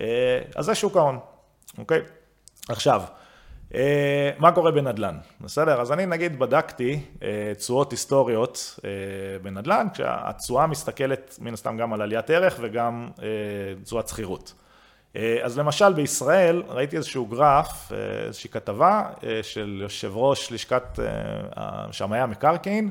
אה, 0.00 0.40
אז 0.56 0.64
זה 0.64 0.74
שוק 0.74 0.96
ההון, 0.96 1.18
אוקיי? 1.78 2.00
עכשיו, 2.68 3.02
מה 4.38 4.52
קורה 4.54 4.70
בנדל"ן, 4.70 5.16
בסדר? 5.40 5.80
אז 5.80 5.92
אני 5.92 6.06
נגיד 6.06 6.38
בדקתי 6.38 7.00
אה, 7.22 7.52
תשואות 7.58 7.90
היסטוריות 7.90 8.80
אה, 8.84 8.90
בנדל"ן, 9.42 9.86
כשהתשואה 9.94 10.66
מסתכלת 10.66 11.38
מן 11.40 11.54
הסתם 11.54 11.76
גם 11.76 11.92
על 11.92 12.02
עליית 12.02 12.30
ערך 12.30 12.56
וגם 12.60 13.08
תשואת 13.84 14.08
שכירות. 14.08 14.54
אז 15.42 15.58
למשל 15.58 15.92
בישראל 15.92 16.62
ראיתי 16.68 16.96
איזשהו 16.96 17.26
גרף, 17.26 17.92
איזושהי 18.26 18.50
כתבה 18.50 19.10
של 19.42 19.78
יושב 19.82 20.12
ראש 20.14 20.52
לשכת 20.52 20.98
שמאי 21.92 22.18
המקרקעין, 22.18 22.90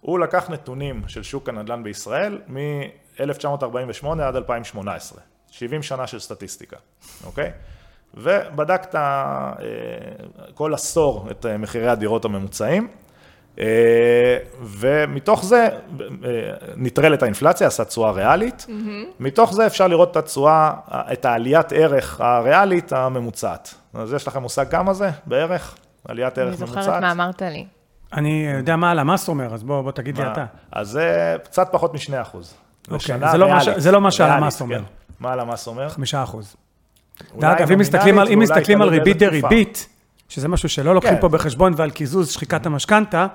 הוא 0.00 0.18
לקח 0.18 0.50
נתונים 0.50 1.02
של 1.08 1.22
שוק 1.22 1.48
הנדל"ן 1.48 1.82
בישראל 1.82 2.38
מ-1948 2.48 4.06
עד 4.22 4.36
2018. 4.36 5.20
70 5.50 5.82
שנה 5.82 6.06
של 6.06 6.18
סטטיסטיקה, 6.18 6.76
אוקיי? 7.24 7.52
ובדקת 8.14 8.94
אה, 8.94 9.52
כל 10.54 10.74
עשור 10.74 11.28
את 11.30 11.46
אה, 11.46 11.58
מחירי 11.58 11.88
הדירות 11.88 12.24
הממוצעים, 12.24 12.88
אה, 13.58 14.38
ומתוך 14.62 15.44
זה 15.44 15.68
נטרל 16.76 17.14
את 17.14 17.22
האינפלציה, 17.22 17.66
עשה 17.66 17.84
תשואה 17.84 18.10
ריאלית, 18.10 18.66
mm-hmm. 18.68 19.12
מתוך 19.20 19.52
זה 19.52 19.66
אפשר 19.66 19.88
לראות 19.88 20.10
את 20.10 20.16
התשואה, 20.16 20.72
את 20.88 21.24
העליית 21.24 21.72
ערך 21.72 22.20
הריאלית 22.20 22.92
הממוצעת. 22.92 23.74
אז 23.94 24.12
יש 24.12 24.28
לכם 24.28 24.42
מושג 24.42 24.70
כמה 24.70 24.94
זה 24.94 25.10
בערך? 25.26 25.76
עליית 26.08 26.38
ערך 26.38 26.60
ממוצעת? 26.60 26.76
אני 26.76 26.84
זוכרת 26.84 27.02
מה 27.02 27.12
אמרת 27.12 27.42
לי. 27.42 27.66
אני 28.12 28.48
יודע 28.58 28.76
מה 28.76 28.90
הלמ"ס 28.90 29.28
אומר, 29.28 29.54
אז 29.54 29.62
בוא, 29.62 29.82
בוא 29.82 29.92
תגיד 29.92 30.18
לי 30.18 30.32
אתה. 30.32 30.44
אז 30.72 30.88
זה 30.88 31.36
קצת 31.44 31.68
פחות 31.72 31.94
מ-2 31.94 32.22
אחוז. 32.22 32.54
אוקיי, 32.90 33.18
זה, 33.30 33.38
לא 33.38 33.48
זה 33.76 33.92
לא 33.92 34.00
מה 34.00 34.10
שהלמ"ס 34.10 34.60
אומר. 34.60 34.78
כן. 34.78 34.84
מה 35.20 35.32
הלמ"ס 35.32 35.66
אומר? 35.66 35.88
5 35.88 36.14
אחוז. 36.14 36.56
ואגב, 37.40 37.72
אם 37.72 37.78
מסתכלים 37.78 38.18
על, 38.18 38.28
אם 38.28 38.38
מסתכלים 38.38 38.82
על 38.82 38.88
ריבית 38.88 39.18
דריבית, 39.18 39.88
שזה 40.28 40.48
משהו 40.48 40.68
שלא 40.68 40.94
לוקחים 40.94 41.14
כן. 41.14 41.20
פה 41.20 41.28
בחשבון, 41.28 41.72
ועל 41.76 41.90
קיזוז 41.90 42.30
שחיקת 42.30 42.66
המשכנתה, 42.66 43.26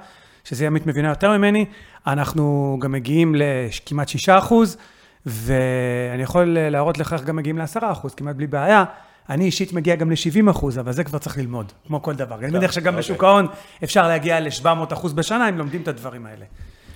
שזה 0.43 0.65
ימית 0.65 0.87
מבינה 0.87 1.09
יותר 1.09 1.37
ממני, 1.37 1.65
אנחנו 2.07 2.77
גם 2.81 2.91
מגיעים 2.91 3.35
לכמעט 3.37 4.07
6 4.07 4.29
אחוז, 4.29 4.77
ואני 5.25 6.23
יכול 6.23 6.57
להראות 6.59 6.97
לך 6.97 7.13
איך 7.13 7.23
גם 7.23 7.35
מגיעים 7.35 7.57
ל-10 7.57 7.91
אחוז, 7.91 8.15
כמעט 8.15 8.35
בלי 8.35 8.47
בעיה. 8.47 8.83
אני 9.29 9.45
אישית 9.45 9.73
מגיע 9.73 9.95
גם 9.95 10.11
ל-70 10.11 10.51
אחוז, 10.51 10.79
אבל 10.79 10.91
זה 10.91 11.03
כבר 11.03 11.19
צריך 11.19 11.37
ללמוד, 11.37 11.71
כמו 11.87 12.01
כל 12.01 12.13
דבר. 12.13 12.39
אני 12.39 12.51
מניח 12.51 12.71
שגם 12.71 12.95
בשוק 12.95 13.23
ההון 13.23 13.47
אפשר 13.83 14.07
להגיע 14.07 14.39
ל-700 14.39 14.93
אחוז 14.93 15.13
בשנה, 15.13 15.49
אם 15.49 15.57
לומדים 15.57 15.81
את 15.81 15.87
הדברים 15.87 16.25
האלה. 16.25 16.45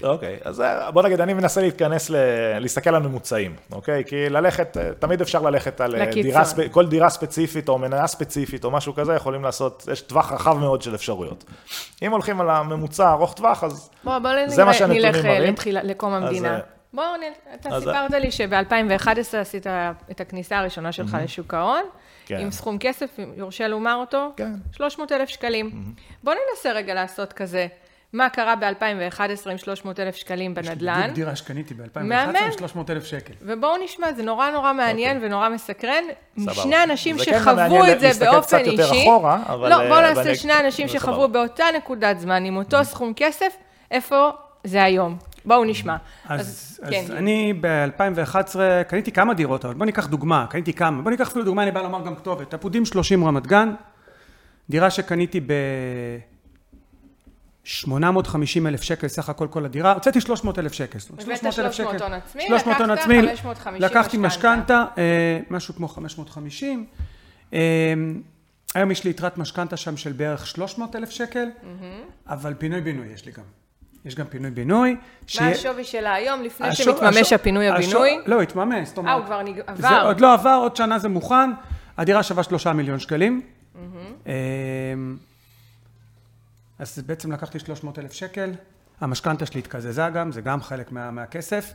אוקיי, 0.04 0.38
אז 0.44 0.62
אה, 0.62 0.92
בוא 0.92 1.04
נגיד, 1.04 1.22
אני 1.22 1.34
מנסה 1.34 1.62
להתכנס, 1.62 2.10
ל... 2.10 2.16
להסתכל 2.60 2.96
על 2.96 3.02
ממוצעים, 3.02 3.56
אוקיי? 3.72 4.04
כי 4.06 4.30
ללכת, 4.30 4.78
אה, 4.78 4.94
תמיד 5.00 5.22
אפשר 5.22 5.42
ללכת 5.42 5.82
על 5.82 5.96
אה, 5.96 6.06
דירה, 6.06 6.44
כל 6.72 6.88
דירה 6.88 7.10
ספציפית 7.10 7.70
או 7.70 7.78
מניה 7.78 8.08
ספציפית 8.08 8.64
או 8.64 8.72
משהו 8.72 8.94
כזה, 8.94 9.14
יכולים 9.14 9.44
לעשות, 9.44 9.88
יש 9.92 10.02
טווח 10.02 10.32
רחב 10.32 10.58
מאוד 10.58 10.82
של 10.82 10.96
אפשרויות. 10.96 11.44
אם 12.02 12.12
הולכים 12.12 12.42
על 12.42 12.50
הממוצע 12.50 13.12
ארוך 13.12 13.34
טווח, 13.34 13.64
אז 13.64 13.90
בוא, 14.04 14.20
בוא 14.20 14.32
זה 14.48 14.66
מה 14.66 14.74
שהנתונים 14.74 15.24
מראים. 15.24 15.56
נלך 15.66 15.84
לקום 15.84 16.14
המדינה. 16.14 16.56
אז, 16.56 16.62
בואו, 16.94 17.08
אתה 17.56 17.70
אז... 17.70 17.84
סיפרת 17.84 18.12
לי 18.12 18.32
שב-2011 18.32 19.38
עשית 19.38 19.68
את 20.12 20.22
הכניסה 20.22 20.58
הראשונה 20.60 20.92
שלך 20.92 21.14
mm-hmm. 21.14 21.18
לשוק 21.18 21.54
ההון, 21.54 21.84
כן. 22.25 22.38
עם 22.38 22.52
סכום 22.52 22.78
כסף, 22.80 23.20
יורשה 23.36 23.68
לומר 23.68 23.96
אותו, 23.96 24.30
כן. 24.38 24.52
300 24.72 25.12
אלף 25.12 25.30
שקלים. 25.30 25.72
Mm-hmm. 25.74 26.02
בוא 26.24 26.34
ננסה 26.34 26.72
רגע 26.72 26.94
לעשות 26.94 27.34
כזה. 27.34 27.68
מה 28.15 28.29
קרה 28.29 28.55
ב-2011 28.55 29.50
עם 29.51 29.57
300 29.57 30.00
אלף 30.00 30.15
שקלים 30.15 30.53
בנדל"ן. 30.53 30.93
יש 30.93 31.01
בדיוק 31.01 31.15
דירה 31.15 31.36
שקניתי 31.36 31.74
ב-2011 31.74 32.00
עם 32.00 32.51
300 32.57 32.89
אלף 32.89 33.05
שקל. 33.05 33.34
ובואו 33.41 33.84
נשמע, 33.84 34.13
זה 34.13 34.24
נורא 34.24 34.50
נורא 34.50 34.74
מעניין 34.74 35.12
okay. 35.12 35.19
אוקיי. 35.19 35.27
ונורא 35.27 35.50
מסקרן. 35.50 36.03
סבבה. 36.39 36.53
שני 36.53 36.84
אנשים 36.84 37.17
שחוו 37.17 37.55
כן 37.69 37.91
את 37.91 38.00
זה 38.00 38.25
באופן 38.25 38.57
אישי. 38.57 38.77
קצת 38.77 38.88
יותר 38.88 39.01
אחורה, 39.01 39.43
אבל... 39.48 39.69
לא, 39.69 39.88
בואו 39.88 40.01
נעשה 40.01 40.22
אני... 40.22 40.36
שני 40.36 40.60
אנשים 40.60 40.88
שחוו 40.88 41.27
באותה 41.27 41.63
נקודת 41.77 42.19
זמן, 42.19 42.45
עם 42.45 42.57
אותו 42.57 42.84
סכום 42.84 43.13
כסף, 43.15 43.53
איפה 43.91 44.29
זה 44.63 44.84
היום. 44.84 45.17
בואו 45.45 45.65
נשמע. 45.65 45.95
אז, 46.29 46.39
אז, 46.39 46.79
אז 46.84 46.89
כן. 46.89 47.15
אני 47.17 47.53
ב-2011 47.62 48.55
קניתי 48.88 49.12
כמה 49.12 49.34
דירות, 49.34 49.65
אבל 49.65 49.74
בואו 49.74 49.86
ניקח 49.86 50.07
דוגמה, 50.07 50.45
קניתי 50.50 50.74
כמה. 50.74 51.01
בואו 51.01 51.10
ניקח 51.10 51.27
אפילו 51.27 51.45
דוגמה, 51.45 51.63
אני 51.63 51.72
בא 51.72 51.81
לומר 51.81 52.05
גם 52.05 52.15
כתובת. 52.15 52.53
עפודים 52.53 52.86
30 52.86 53.25
רמת 53.25 53.48
גן, 53.48 53.74
דירה 54.69 54.89
שקניתי 54.89 55.39
ב... 55.39 55.53
850 57.65 58.67
אלף 58.67 58.81
שקל 58.81 59.07
סך 59.07 59.29
הכל 59.29 59.48
כל 59.48 59.65
הדירה, 59.65 59.93
הוצאתי 59.93 60.22
300 60.22 60.60
אלף 60.60 60.74
שקל. 60.74 61.00
הבאת 61.19 61.53
300 61.53 62.01
הון 62.01 62.13
עצמי, 62.13 62.43
300 62.48 62.81
הון 62.81 62.91
עצמי, 62.91 63.22
550 63.22 63.81
לקחתי 63.81 64.17
משכנתה, 64.17 64.86
אה, 64.98 65.39
משהו 65.50 65.75
כמו 65.75 65.88
550. 65.88 66.86
אה, 67.53 67.60
היום 68.75 68.91
יש 68.91 69.03
לי 69.03 69.10
יתרת 69.10 69.38
משכנתה 69.38 69.77
שם 69.77 69.98
של 69.98 70.12
בערך 70.12 70.48
300 70.48 70.95
אלף 70.95 71.10
שקל, 71.10 71.48
אבל 72.27 72.53
פינוי-בינוי 72.53 73.07
יש 73.13 73.25
לי 73.25 73.31
גם. 73.31 73.43
יש 74.05 74.15
גם 74.15 74.25
פינוי-בינוי. 74.25 74.95
מה 75.41 75.48
השווי 75.48 75.84
שלה 75.84 76.13
היום, 76.13 76.43
לפני 76.43 76.75
שמתממש 76.75 77.34
הפינוי-הבינוי? 77.34 78.17
לא, 78.25 78.41
התממש, 78.41 78.88
זאת 78.88 78.98
אומרת. 78.98 79.12
אה, 79.12 79.17
הוא 79.17 79.25
כבר 79.25 79.39
עבר. 79.67 80.07
עוד 80.07 80.22
לא 80.22 80.34
עבר, 80.34 80.57
עוד 80.62 80.75
שנה 80.75 81.00
זה 81.00 81.10
מוכן. 81.10 81.51
הדירה 81.98 82.24
שווה 82.24 82.43
3 82.43 82.67
מיליון 82.67 83.00
שקלים. 83.00 83.41
אז 86.79 87.03
בעצם 87.05 87.32
לקחתי 87.32 87.60
300 87.60 88.00
אלף 88.00 88.13
שקל, 88.13 88.51
המשכנתה 89.01 89.46
שלי 89.46 89.60
התקזזה 89.60 90.10
גם, 90.13 90.32
זה 90.32 90.41
גם 90.41 90.62
חלק 90.62 90.91
מה, 90.91 91.12
מהכסף, 91.12 91.74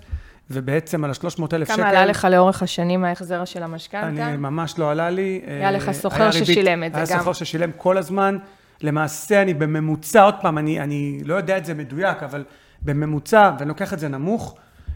ובעצם 0.51 1.05
על 1.05 1.11
ה-300 1.11 1.43
אלף 1.53 1.69
שקל... 1.69 1.77
כמה 1.77 1.89
עלה 1.89 2.07
לך 2.07 2.27
לאורך 2.31 2.63
השנים 2.63 3.05
ההחזר 3.05 3.45
של 3.45 3.63
המשכנתה? 3.63 4.27
אני, 4.27 4.37
ממש 4.37 4.79
לא 4.79 4.91
עלה 4.91 5.11
לי. 5.11 5.41
היה 5.47 5.71
לך 5.71 5.91
סוחר 5.93 6.31
ששילם 6.31 6.85
את 6.85 6.93
זה 6.93 6.99
היה 6.99 7.07
גם. 7.07 7.13
היה 7.13 7.19
סוחר 7.19 7.33
ששילם 7.33 7.71
כל 7.77 7.99
הזמן. 7.99 8.39
למעשה 8.83 9.43
אני 9.43 9.55
בממוצע, 9.55 10.23
עוד 10.23 10.35
פעם, 10.41 10.59
אני, 10.59 10.81
אני 10.81 11.21
לא 11.25 11.35
יודע 11.35 11.57
את 11.59 11.65
זה 11.65 11.75
מדויק, 11.75 12.23
אבל 12.23 12.45
בממוצע, 12.83 13.51
ואני 13.59 13.69
לוקח 13.69 13.93
את 13.93 13.99
זה 13.99 14.09
נמוך, 14.09 14.55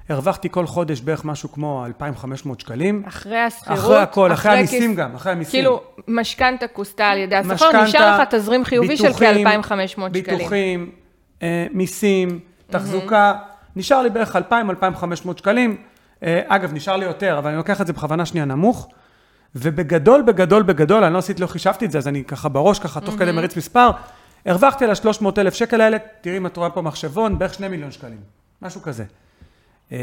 הרווחתי 0.08 0.48
כל 0.50 0.66
חודש 0.66 1.00
בערך 1.00 1.24
משהו 1.24 1.52
כמו 1.52 1.86
2,500 1.86 2.60
שקלים. 2.60 3.02
אחרי 3.08 3.38
השכירות? 3.38 3.78
אחרי 3.78 3.98
הכל, 3.98 4.32
אחרי, 4.32 4.34
אחרי 4.34 4.58
המיסים 4.58 4.92
כס... 4.92 4.98
גם, 4.98 5.14
אחרי 5.14 5.32
המיסים. 5.32 5.52
כאילו, 5.52 5.82
משכנתה 6.08 6.68
כוסתה 6.68 7.06
על 7.06 7.18
ידי 7.18 7.36
השכר, 7.36 7.82
נשאר 7.82 8.20
לך 8.20 8.28
תזרים 8.34 8.64
חיובי 8.64 8.88
ביטוחים, 8.88 9.12
של 9.12 9.44
כ-2,500 9.44 9.88
שקלים. 9.88 10.12
ביטוחים, 10.12 10.90
אה, 11.42 11.66
מיסים, 11.72 12.40
תחזוקה, 12.70 13.32
mm-hmm. 13.32 13.70
נשאר 13.76 14.02
לי 14.02 14.10
בערך 14.10 14.36
2,000-2,500 14.36 15.38
שקלים. 15.38 15.76
אה, 16.22 16.40
אגב, 16.46 16.72
נשאר 16.72 16.96
לי 16.96 17.04
יותר, 17.04 17.38
אבל 17.38 17.48
אני 17.48 17.56
לוקח 17.56 17.80
את 17.80 17.86
זה 17.86 17.92
בכוונה 17.92 18.26
שנייה 18.26 18.46
נמוך. 18.46 18.88
ובגדול, 19.54 20.22
בגדול, 20.22 20.62
בגדול, 20.62 21.04
אני 21.04 21.14
לא 21.14 21.18
עשיתי, 21.18 21.42
לא 21.42 21.46
חישבתי 21.46 21.84
את 21.84 21.90
זה, 21.90 21.98
אז 21.98 22.08
אני 22.08 22.24
ככה 22.24 22.48
בראש, 22.48 22.78
ככה 22.78 23.00
תוך 23.00 23.14
mm-hmm. 23.14 23.18
כדי 23.18 23.32
מריץ 23.32 23.56
מספר, 23.56 23.90
הרווחתי 24.46 24.84
על 24.84 24.90
ה-300 24.90 25.26
אלף 25.38 25.54
שקל 25.54 25.80
האלה, 25.80 25.96
תראי 26.20 26.36
אם 26.36 26.46
את 26.46 26.56
רואה 26.56 26.70
פה 26.70 26.82
מחשבון, 26.82 27.38
בערך 27.38 27.54
2 27.54 27.70
מיליון 27.70 27.90
שקלים, 27.90 28.18
משהו 28.62 28.82
כזה. 28.82 29.04
אמ, 29.92 29.96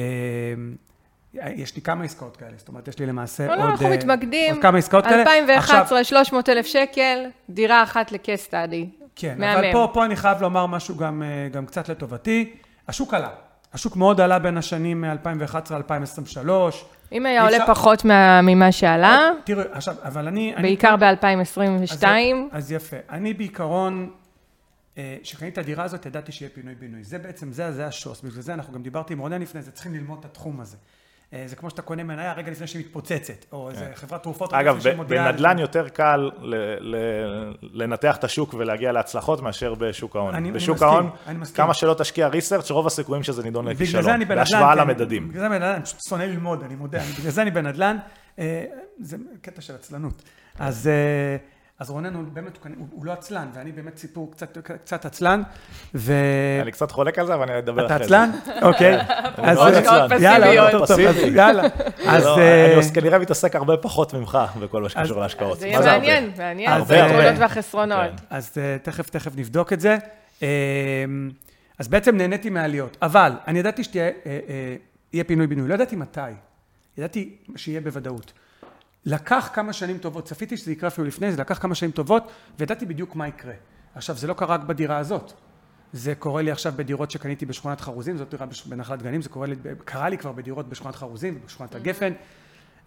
יש 1.33 1.75
לי 1.75 1.81
כמה 1.81 2.03
עסקאות 2.03 2.37
כאלה, 2.37 2.51
זאת 2.57 2.67
אומרת, 2.67 2.87
יש 2.87 2.99
לי 2.99 3.05
למעשה 3.05 3.47
לא, 3.47 3.51
עוד, 3.51 3.59
לא, 3.59 3.65
אנחנו 3.65 3.85
uh, 3.85 3.89
מתמקדים. 3.89 4.53
עוד 4.53 4.61
כמה 4.61 4.77
עסקאות 4.77 5.03
כאלה. 5.03 5.21
2011, 5.21 6.03
300 6.03 6.49
אלף 6.49 6.65
שקל, 6.65 7.25
דירה 7.49 7.83
אחת 7.83 8.11
לקס 8.11 8.43
סטאדי. 8.43 8.89
כן, 9.15 9.35
מהמם. 9.37 9.57
אבל 9.57 9.71
פה, 9.71 9.91
פה 9.93 10.05
אני 10.05 10.15
חייב 10.15 10.41
לומר 10.41 10.65
משהו 10.65 10.97
גם, 10.97 11.23
אה, 11.23 11.49
גם 11.49 11.65
קצת 11.65 11.89
לטובתי. 11.89 12.53
השוק 12.87 13.13
עלה. 13.13 13.29
השוק 13.73 13.95
מאוד 13.95 14.21
עלה 14.21 14.39
בין 14.39 14.57
השנים 14.57 15.01
מ-2011 15.01 15.73
ל-2023. 15.73 16.49
אם 17.11 17.25
היה 17.25 17.43
עולה 17.43 17.57
אפשר... 17.57 17.73
פחות 17.73 18.05
מה, 18.05 18.41
ממה 18.41 18.71
שעלה, 18.71 19.29
תראו, 19.43 19.61
עכשיו, 19.71 19.95
אבל 20.03 20.27
אני... 20.27 20.53
בעיקר 20.61 20.95
ב-2022. 20.95 21.83
אז, 21.91 22.05
אז 22.51 22.71
יפה. 22.71 22.97
אני 23.09 23.33
בעיקרון, 23.33 24.09
כשקניתי 24.95 25.45
אה, 25.45 25.49
את 25.49 25.57
הדירה 25.57 25.83
הזאת, 25.83 26.05
ידעתי 26.05 26.31
שיהיה 26.31 26.49
פינוי-בינוי. 26.49 27.03
זה 27.03 27.19
בעצם, 27.19 27.51
זה, 27.51 27.71
זה 27.71 27.85
השוס. 27.85 28.21
בגלל 28.21 28.41
זה 28.41 28.53
אנחנו 28.53 28.73
גם 28.73 28.83
דיברתי 28.83 29.13
עם 29.13 29.19
רונן 29.19 29.41
לפני 29.41 29.61
זה, 29.61 29.71
צריכים 29.71 29.93
ללמוד 29.93 30.19
את 30.19 30.25
התחום 30.25 30.59
הזה. 30.59 30.77
אה, 31.33 31.43
זה 31.45 31.55
כמו 31.55 31.69
שאתה 31.69 31.81
קונה 31.81 32.03
מניה 32.03 32.33
רגע 32.33 32.51
לפני 32.51 32.67
שהיא 32.67 32.85
מתפוצצת, 32.85 33.45
או 33.51 33.69
איזה 33.69 33.85
כן. 33.85 33.91
חברת 33.95 34.23
תרופות. 34.23 34.53
אגב, 34.53 34.79
בנדל"ן 35.07 35.59
יותר 35.59 35.89
קל 35.89 36.31
לנתח 37.61 38.15
את 38.15 38.23
השוק 38.23 38.53
ולהגיע 38.53 38.91
להצלחות 38.91 39.41
מאשר 39.41 39.73
בשוק 39.75 40.15
ההון. 40.15 40.53
בשוק 40.53 40.81
ההון, 40.81 41.09
כמה 41.55 41.73
שלא 41.73 41.93
תשקיע 41.93 42.27
ריסרצ', 42.27 42.71
רוב 42.71 42.87
הסיכויים 42.87 43.23
שזה 43.23 43.43
נידון 43.43 43.67
לכישלון, 43.67 44.27
בהשוואה 44.27 44.73
כן. 44.75 44.81
למדדים. 44.81 45.29
בגלל 45.29 45.39
זה 45.39 45.45
אני 45.45 45.55
בנדל"ן, 45.55 45.73
אני 45.75 45.83
פשוט 45.83 45.99
שונא 46.09 46.23
ללמוד, 46.23 46.63
אני 46.63 46.75
מודה, 46.75 46.99
בגלל 47.19 47.31
זה 47.31 47.41
אני 47.41 47.51
בנדל"ן, 47.51 47.97
אה, 48.39 48.65
זה 48.99 49.17
קטע 49.41 49.61
של 49.61 49.75
עצלנות. 49.75 50.23
אז... 50.59 50.89
אז 51.81 51.89
רונן 51.89 52.13
הוא 52.13 52.23
באמת, 52.33 52.57
הוא, 52.77 52.87
הוא 52.91 53.05
לא 53.05 53.11
עצלן, 53.11 53.47
ואני 53.53 53.71
באמת 53.71 53.97
סיפור 53.97 54.31
קצת, 54.31 54.57
קצת 54.57 55.05
עצלן, 55.05 55.41
ו... 55.95 56.13
אני 56.61 56.71
קצת 56.71 56.91
חולק 56.91 57.19
על 57.19 57.27
זה, 57.27 57.33
אבל 57.33 57.49
אני 57.49 57.59
אדבר 57.59 57.85
אחרי 57.85 57.87
זה. 57.87 57.95
אתה 57.95 58.03
עצלן? 58.03 58.31
אוקיי. 58.61 58.99
אז 59.49 59.57
יאללה, 60.19 60.53
יותר 60.53 60.85
טוב, 60.85 60.99
אז 60.99 61.17
יאללה. 61.17 61.63
אז... 62.07 62.23
לא, 62.23 62.37
אה, 62.37 62.79
אני 62.79 62.93
כנראה 62.93 63.19
מתעסק 63.19 63.55
הרבה 63.55 63.77
פחות 63.77 64.13
ממך 64.13 64.37
בכל 64.59 64.81
מה 64.81 64.89
שקשור 64.89 65.19
להשקעות. 65.19 65.59
זה 65.59 65.67
יהיה 65.67 65.79
מעניין, 65.79 66.31
מעניין, 66.37 66.71
הרבה, 66.71 67.03
היתרונות 67.03 67.39
והחסרונות. 67.39 67.97
כן. 67.97 68.25
אז 68.29 68.51
אה, 68.57 68.77
תכף, 68.83 69.09
תכף 69.09 69.31
נבדוק 69.35 69.73
את 69.73 69.79
זה. 69.79 69.97
אה, 70.43 70.47
אז 71.79 71.87
בעצם 71.87 72.17
נהניתי 72.17 72.49
מהעליות, 72.49 72.97
אבל 73.01 73.31
אני 73.47 73.59
ידעתי 73.59 73.83
שיהיה 73.83 75.23
פינוי-בינוי, 75.27 75.67
לא 75.67 75.73
ידעתי 75.73 75.95
מתי, 75.95 76.21
ידעתי 76.97 77.35
שיהיה 77.55 77.81
בוודאות. 77.81 78.33
לקח 79.05 79.49
כמה 79.53 79.73
שנים 79.73 79.97
טובות, 79.97 80.25
צפיתי 80.25 80.57
שזה 80.57 80.71
יקרה 80.71 80.87
אפילו 80.87 81.07
לפני, 81.07 81.31
זה 81.31 81.41
לקח 81.41 81.57
כמה 81.61 81.75
שנים 81.75 81.91
טובות, 81.91 82.31
וידעתי 82.59 82.85
בדיוק 82.85 83.15
מה 83.15 83.27
יקרה. 83.27 83.53
עכשיו, 83.95 84.15
זה 84.15 84.27
לא 84.27 84.33
קרה 84.33 84.55
רק 84.55 84.61
בדירה 84.61 84.97
הזאת. 84.97 85.33
זה 85.93 86.15
קורה 86.15 86.41
לי 86.41 86.51
עכשיו 86.51 86.73
בדירות 86.75 87.11
שקניתי 87.11 87.45
בשכונת 87.45 87.81
חרוזים, 87.81 88.17
זאת 88.17 88.29
דירה 88.29 88.45
בנחלת 88.65 89.01
גנים, 89.01 89.21
זה 89.21 89.29
קורה 89.29 89.47
לי, 89.47 89.55
קרה 89.85 90.09
לי 90.09 90.17
כבר 90.17 90.31
בדירות 90.31 90.69
בשכונת 90.69 90.95
חרוזים 90.95 91.39
ובשכונת 91.41 91.75
הגפן. 91.75 92.13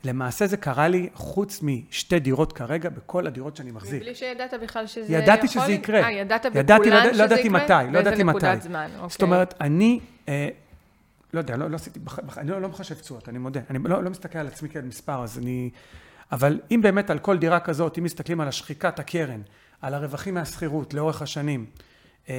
למעשה 0.05 0.47
זה 0.47 0.57
קרה 0.57 0.89
לי 0.89 1.09
חוץ 1.15 1.61
משתי 1.63 2.19
דירות 2.19 2.53
כרגע, 2.53 2.91
בכל 2.91 3.27
הדירות 3.27 3.57
שאני 3.57 3.71
מחזיק. 3.71 4.03
מבלי 4.03 4.15
שידעת 4.15 4.55
בכלל 4.63 4.87
שזה 4.87 5.13
ידעתי 5.13 5.23
יכול... 5.23 5.33
ידעתי 5.33 5.49
שזה 5.49 5.73
יקרה. 5.73 6.03
אה, 6.03 6.13
ידעת 6.13 6.47
בכולן 6.47 6.57
שזה 6.57 6.81
יקרה? 6.81 7.13
לא 7.13 7.25
ידעתי 7.25 7.49
מתי, 7.49 7.93
לא 7.93 7.99
ידעתי 7.99 8.23
מתי. 8.23 8.47
זמן, 8.61 8.89
אוקיי. 8.95 9.09
זאת 9.09 9.23
אומרת, 9.23 9.55
אני... 9.61 10.01
אה, 10.29 10.49
לא 11.35 11.39
יודע, 11.39 11.57
לא, 11.57 11.71
לא 11.71 11.77
עשיתי, 11.77 12.01
אני 12.37 12.51
לא, 12.51 12.61
לא 12.61 12.69
מחשב 12.69 12.95
תשואות, 12.95 13.29
אני 13.29 13.39
מודה. 13.39 13.61
אני 13.71 13.79
לא, 13.85 14.05
לא 14.05 14.11
מסתכל 14.11 14.39
על 14.39 14.47
עצמי 14.47 14.69
כעל 14.69 14.85
מספר, 14.85 15.23
אז 15.23 15.39
אני... 15.39 15.71
אבל 16.35 16.61
אם 16.71 16.81
באמת 16.83 17.11
על 17.11 17.19
כל 17.19 17.39
דירה 17.39 17.61
כזאת, 17.61 17.99
אם 17.99 18.05
מסתכלים 18.05 18.41
על 18.41 18.49
השחיקת 18.49 18.99
הקרן, 18.99 19.41
על 19.83 19.95
הרווחים 19.95 20.35
מהשכירות 20.35 20.95
לאורך 20.95 21.23
השנים, 21.23 21.67
אה, 22.29 22.35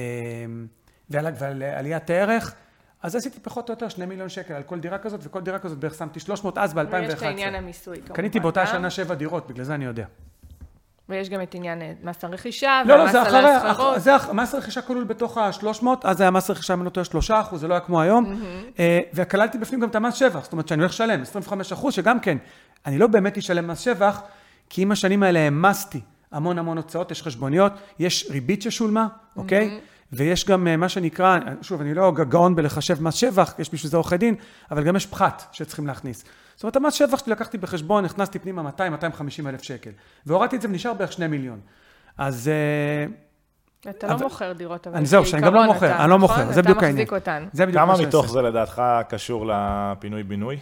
ועל, 1.10 1.26
ועל 1.38 1.62
עליית 1.62 2.10
הערך, 2.10 2.54
אז 3.02 3.16
עשיתי 3.16 3.40
פחות 3.40 3.68
או 3.68 3.74
יותר 3.74 3.88
שני 3.88 4.06
מיליון 4.06 4.28
שקל 4.28 4.54
על 4.54 4.62
כל 4.62 4.78
דירה 4.80 4.98
כזאת, 4.98 5.20
וכל 5.22 5.40
דירה 5.40 5.58
כזאת 5.58 5.78
בערך 5.78 5.94
שמתי 5.94 6.20
300 6.20 6.58
אז 6.58 6.74
ב-2011. 6.74 6.94
ויש 6.94 7.14
את 7.14 7.22
העניין 7.22 7.54
המיסוי, 7.54 7.96
כמובן. 7.96 8.14
קניתי 8.14 8.40
באותה 8.40 8.60
גם, 8.60 8.66
שנה 8.66 8.90
שבע 8.90 9.14
דירות, 9.14 9.48
בגלל 9.50 9.64
זה 9.64 9.74
אני 9.74 9.84
יודע. 9.84 10.04
ויש 11.08 11.28
גם 11.30 11.42
את 11.42 11.54
עניין 11.54 11.82
אה, 11.82 11.92
מס 12.02 12.24
הרכישה, 12.24 12.82
לא, 12.86 12.96
לא, 12.96 13.00
והמס 13.02 13.12
זה 13.12 13.20
על 13.20 13.26
אחרי, 13.26 13.50
הסחרות. 13.50 14.00
זה 14.02 14.16
אח- 14.16 14.30
מס 14.30 14.54
רכישה 14.54 14.82
כלול 14.82 15.04
בתוך 15.04 15.38
ה-300, 15.38 15.86
אז 16.04 16.20
היה 16.20 16.30
מס 16.30 16.50
רכישה 16.50 16.76
מנותו 16.76 17.04
3 17.04 17.30
אחוז, 17.30 17.60
זה 17.60 17.68
לא 17.68 17.74
היה 17.74 17.80
כמו 17.80 18.00
היום, 18.00 18.40
אה, 18.78 19.00
וכללתי 19.14 19.58
בפנים 19.58 19.80
גם 19.80 19.88
את 19.88 19.94
המס 19.94 20.14
שבח, 20.14 20.42
זאת 20.44 20.52
אומרת 20.52 20.68
שאני 20.68 20.80
הולך 20.82 20.92
לשלם 20.92 21.22
25 21.22 21.72
אחוז, 21.72 21.94
שגם 21.94 22.20
כן, 22.20 22.38
אני 22.86 22.98
לא 22.98 23.06
באמת 23.06 23.38
אשלם 23.38 23.66
מס 23.68 23.78
שבח, 23.78 24.22
כי 24.70 24.82
עם 24.82 24.92
השנים 24.92 25.22
האלה 25.22 25.38
העמסתי 25.38 26.00
המון 26.32 26.58
המון 26.58 26.76
הוצאות, 26.76 27.10
יש 27.10 27.22
חשבוניות, 27.22 27.72
יש 27.98 28.26
ריבית 28.30 28.62
ששולמה, 28.62 29.06
אוקיי? 29.36 29.80
ויש 30.12 30.44
גם 30.46 30.68
אה, 30.68 30.76
מה 30.76 30.88
שנקרא, 30.88 31.38
שוב, 31.62 31.80
אני 31.80 31.94
לא 31.94 32.12
גאון 32.28 32.54
בלחשב 32.56 33.02
מס 33.02 33.14
שבח, 33.14 33.54
יש 33.58 33.74
בשביל 33.74 33.90
זה 33.90 33.96
עורכי 33.96 34.16
דין, 34.16 34.34
אבל 34.70 34.82
גם 34.84 34.96
יש 34.96 35.06
פחת 35.06 35.42
שצריכים 35.52 35.86
להכניס. 35.86 36.24
זאת 36.54 36.62
אומרת, 36.64 36.76
המס 36.76 36.94
שבח 36.94 37.18
שלי 37.24 37.32
לקחתי 37.32 37.58
בחשבון, 37.58 38.04
הכנסתי 38.04 38.38
פנימה 38.38 38.70
200-250 38.78 38.82
אלף 39.48 39.62
שקל, 39.62 39.90
והורדתי 40.26 40.56
את 40.56 40.62
זה 40.62 40.68
ונשאר 40.68 40.92
בערך 40.94 41.12
2 41.12 41.30
מיליון. 41.30 41.60
אז 42.18 42.48
אה, 43.84 43.90
אתה 43.90 44.06
לא 44.06 44.12
אבל- 44.12 44.22
מוכר 44.24 44.52
דירות, 44.52 44.86
אבל 44.86 44.96
אני 44.96 45.06
זהו, 45.06 45.26
שאני 45.26 45.42
גם 45.42 45.54
לא 45.54 45.64
מוכר, 45.66 45.86
אתה- 45.86 46.02
אני 46.02 46.10
לא 46.10 46.18
נכון? 46.18 46.20
מוכר, 46.40 46.52
זה 46.52 46.62
בדיוק 46.62 46.78
אתה 46.78 46.86
העניין. 46.86 47.02
מחזיק 47.06 47.12
אותן. 47.12 47.46
כמה 47.72 47.94
מתוך. 48.08 48.28
זה 48.28 48.42
לדעתך 48.42 48.82
קשור 49.08 49.46
לפינוי-בינוי? 49.52 50.56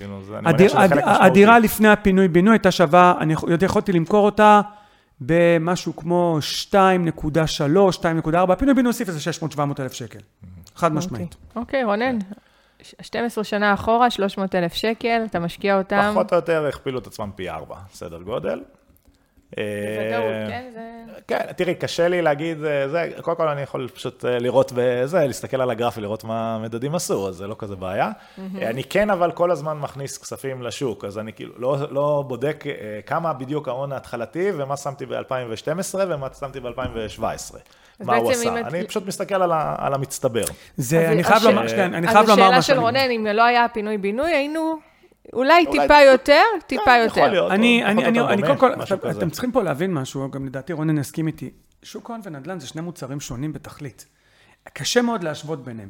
כאילו, 0.00 0.22
זה- 0.22 0.32
אני 0.38 0.42
מניח 0.42 0.54
הדיר, 0.54 0.68
שזה 0.68 0.78
חלק 0.78 0.90
משמעותי. 1.04 1.24
הדירה 1.26 1.58
לפני 1.58 1.88
הפינוי-בינוי 1.88 2.52
הייתה 2.54 2.70
שווה, 2.70 3.14
אני 3.20 3.34
יכולתי 3.62 3.92
למכור 3.92 4.24
אותה 4.26 4.60
במשהו 5.20 5.96
כמו 5.96 6.38
2.3, 6.40 7.96
2.4, 7.96 8.52
הפינוי-בינוי 8.52 8.88
הוסיף 8.90 9.08
איזה 9.08 9.20
600-700 9.54 9.60
אלף 9.80 9.92
שקל. 9.92 10.18
חד 10.76 10.92
משמעית. 10.92 11.36
אוקיי, 11.56 11.84
רונן, 11.84 12.18
ש- 12.82 12.94
12 13.00 13.44
שנה 13.44 13.74
אחורה, 13.74 14.10
300 14.10 14.54
אלף 14.54 14.74
שקל, 14.74 15.22
אתה 15.30 15.38
משקיע 15.40 15.78
אותם. 15.78 16.08
פחות 16.12 16.32
או 16.32 16.36
יותר 16.36 16.66
הכפילו 16.66 16.98
את 16.98 17.06
עצמם 17.06 17.30
פי 17.36 17.50
ארבע, 17.50 17.76
סדר 17.94 18.22
גודל. 18.22 18.60
בוודאות, 19.56 20.32
אה, 20.32 20.46
כן? 20.48 20.62
זה... 20.74 20.80
כן, 21.28 21.38
תראי, 21.56 21.74
קשה 21.74 22.08
לי 22.08 22.22
להגיד, 22.22 22.64
אה, 22.64 22.88
זה, 22.88 23.08
קודם 23.20 23.36
כל 23.36 23.48
אני 23.48 23.60
יכול 23.62 23.88
פשוט 23.88 24.24
אה, 24.24 24.38
לראות 24.38 24.72
בזה, 24.74 25.18
להסתכל 25.26 25.60
על 25.60 25.70
הגרף 25.70 25.98
ולראות 25.98 26.24
מה 26.24 26.54
המדדים 26.54 26.94
עשו, 26.94 27.28
אז 27.28 27.34
זה 27.34 27.46
לא 27.46 27.56
כזה 27.58 27.76
בעיה. 27.76 28.10
אני 28.62 28.84
כן 28.84 29.10
אבל 29.10 29.30
כל 29.32 29.50
הזמן 29.50 29.78
מכניס 29.78 30.18
כספים 30.18 30.62
לשוק, 30.62 31.04
אז 31.04 31.18
אני 31.18 31.32
כאילו 31.32 31.52
לא, 31.58 31.76
לא 31.90 32.22
בודק 32.26 32.64
כמה 33.06 33.32
בדיוק 33.32 33.68
ההון 33.68 33.92
ההתחלתי 33.92 34.50
ומה 34.54 34.76
שמתי 34.76 35.06
ב-2012 35.06 35.14
ומה 35.94 36.26
שמתי 36.40 36.60
ב-2017. 36.60 37.24
אז 38.00 38.06
מה 38.06 38.16
הוא 38.16 38.30
עשה. 38.30 38.60
את- 38.60 38.66
אני 38.66 38.86
פשוט 38.86 39.06
מסתכל 39.06 39.42
על, 39.42 39.52
ה, 39.52 39.74
על 39.78 39.94
המצטבר. 39.94 40.44
זה, 40.76 41.00
אז 41.06 41.12
אני 41.12 41.24
חייב 41.24 41.42
לומר, 41.42 41.68
שנייה, 41.68 41.86
אני 41.86 42.06
אז 42.08 42.12
חייב 42.14 42.28
לומר 42.28 42.42
השאלה 42.42 42.58
משהו. 42.58 42.62
של 42.62 42.72
אני- 42.72 42.82
רונן, 42.82 43.10
אם 43.10 43.26
לא 43.34 43.42
היה 43.44 43.66
פינוי-בינוי, 43.72 44.30
היינו 44.32 44.76
אולי 45.32 45.66
טיפה 45.66 46.00
יותר, 46.00 46.42
טיפה 46.66 46.82
כן, 46.84 47.00
יותר. 47.04 47.20
יכול 47.20 47.28
להיות. 47.28 47.52
אני, 47.52 47.82
קודם 48.42 48.58
כל, 48.58 48.72
אתם, 49.10 49.30
צריכים 49.30 49.52
פה 49.52 49.62
להבין 49.62 49.94
משהו, 49.94 50.30
גם 50.30 50.46
לדעתי 50.46 50.72
רונן 50.72 50.98
יסכים 50.98 51.26
איתי. 51.26 51.50
שוק 51.82 52.10
ההון 52.10 52.20
ונדל"ן 52.24 52.60
זה 52.60 52.66
שני 52.66 52.80
מוצרים 52.80 53.20
שונים 53.20 53.52
בתכלית. 53.52 54.06
קשה 54.72 55.02
מאוד 55.02 55.24
להשוות 55.24 55.64
ביניהם. 55.64 55.88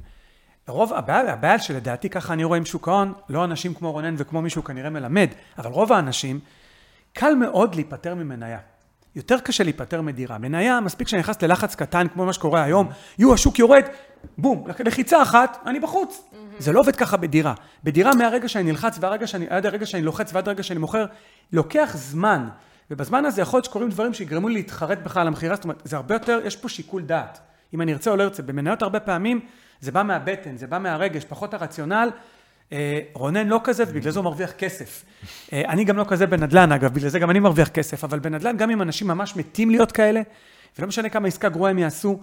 רוב, 0.69 0.93
הבעיה, 0.93 1.33
הבעיה 1.33 1.59
שלדעתי 1.59 2.09
ככה 2.09 2.33
אני 2.33 2.45
רואה 2.45 2.59
עם 2.59 2.65
שוק 2.65 2.89
ההון, 2.89 3.13
לא 3.29 3.45
אנשים 3.45 3.75
כמו 3.75 3.93
רונן 3.93 4.15
וכמו 4.19 4.43
מישהו 4.43 4.65
כנראה 4.65 4.91
מלמד, 4.91 5.29
אבל 5.59 5.71
רוב 5.71 5.93
האנשים, 5.93 6.41
קל 7.13 7.35
מאוד 7.35 7.75
להיפטר 7.75 8.15
ממניה. 8.15 8.59
יותר 9.17 9.39
קשה 9.39 9.65
להיפטר 9.65 10.01
מדירה. 10.03 10.39
מניה, 10.39 10.81
מספיק 10.81 11.09
שאני 11.09 11.21
נכנס 11.21 11.43
ללחץ 11.43 11.75
קטן, 11.75 12.07
כמו 12.09 12.27
מה 12.27 12.33
שקורה 12.33 12.63
היום, 12.63 12.89
יו, 13.19 13.35
השוק 13.35 13.59
יורד, 13.59 13.83
בום, 14.39 14.65
לחיצה 14.85 15.23
אחת, 15.23 15.59
אני 15.67 15.81
בחוץ. 15.81 16.23
זה 16.59 16.73
לא 16.73 16.81
עובד 16.81 16.97
ככה 16.97 17.17
בדירה. 17.17 17.55
בדירה 17.85 18.15
מהרגע 18.15 18.49
שאני 18.49 18.71
נלחץ 18.71 18.99
והרגע 19.01 19.27
שאני, 19.27 19.47
עד 19.49 19.67
הרגע 19.67 19.87
שאני 19.87 20.03
לוחץ 20.03 20.31
ועד 20.35 20.49
הרגע 20.49 20.63
שאני 20.63 20.81
מוכר, 20.81 21.07
לוקח 21.53 21.91
זמן. 21.95 22.49
ובזמן 22.91 23.25
הזה 23.25 23.43
יכול 23.43 23.59
להיות 23.59 23.65
שקורים 23.65 23.89
דברים 23.89 24.15
שיגרמו 24.15 24.49
לי 24.49 24.55
להתחרט 24.55 24.99
בכלל 24.99 25.21
על 25.21 25.29
המכירה, 25.29 25.55
זאת 25.55 25.65
אומרת, 25.65 25.83
זה 25.85 25.97
הרבה 25.97 26.15
יותר, 26.15 26.41
יש 26.45 26.57
פה 26.57 26.69
שיקול 26.69 27.03
דעת. 27.03 27.41
אם 27.75 27.81
אני 27.81 27.93
ארצה 27.93 28.11
או 28.11 28.17
לא 28.17 28.23
ארצה. 28.23 28.43
במניות 28.43 28.83
הרבה 28.83 29.01
פעמים 29.01 29.41
זה 29.81 29.93
בא 29.93 30.03
מהבטן, 30.03 30.57
זה 30.57 30.67
בא 30.67 30.79
מהרגש, 30.79 31.25
פחות 31.25 31.55
הרציונל. 31.55 32.11
אה, 32.73 33.01
רונן 33.13 33.47
לא 33.47 33.61
כזה, 33.65 33.85
ובגלל 33.89 34.13
זה 34.13 34.19
הוא 34.19 34.25
מרוויח 34.25 34.53
כסף. 34.53 35.05
אה, 35.53 35.63
אני 35.69 35.85
גם 35.85 35.97
לא 35.97 36.05
כזה 36.09 36.27
בנדל"ן, 36.27 36.73
אגב, 36.73 36.95
בגלל 36.95 37.09
זה 37.09 37.19
גם 37.19 37.31
אני 37.31 37.41
מרוויח 37.41 37.69
כסף, 37.69 38.05
אבל 38.05 38.19
בנדל"ן, 38.19 38.57
גם 38.57 38.71
אם 38.71 38.83
אנשים 38.83 39.09
ממש 39.09 39.37
מתים 39.37 39.71
להיות 39.71 39.93
כאלה, 39.93 40.21
ולא 40.79 40.89
משנה 40.89 41.09
כמה 41.09 41.29
עסקה 41.29 41.49
גרועה 41.49 41.71
הם 41.71 41.79
יעשו, 41.79 42.21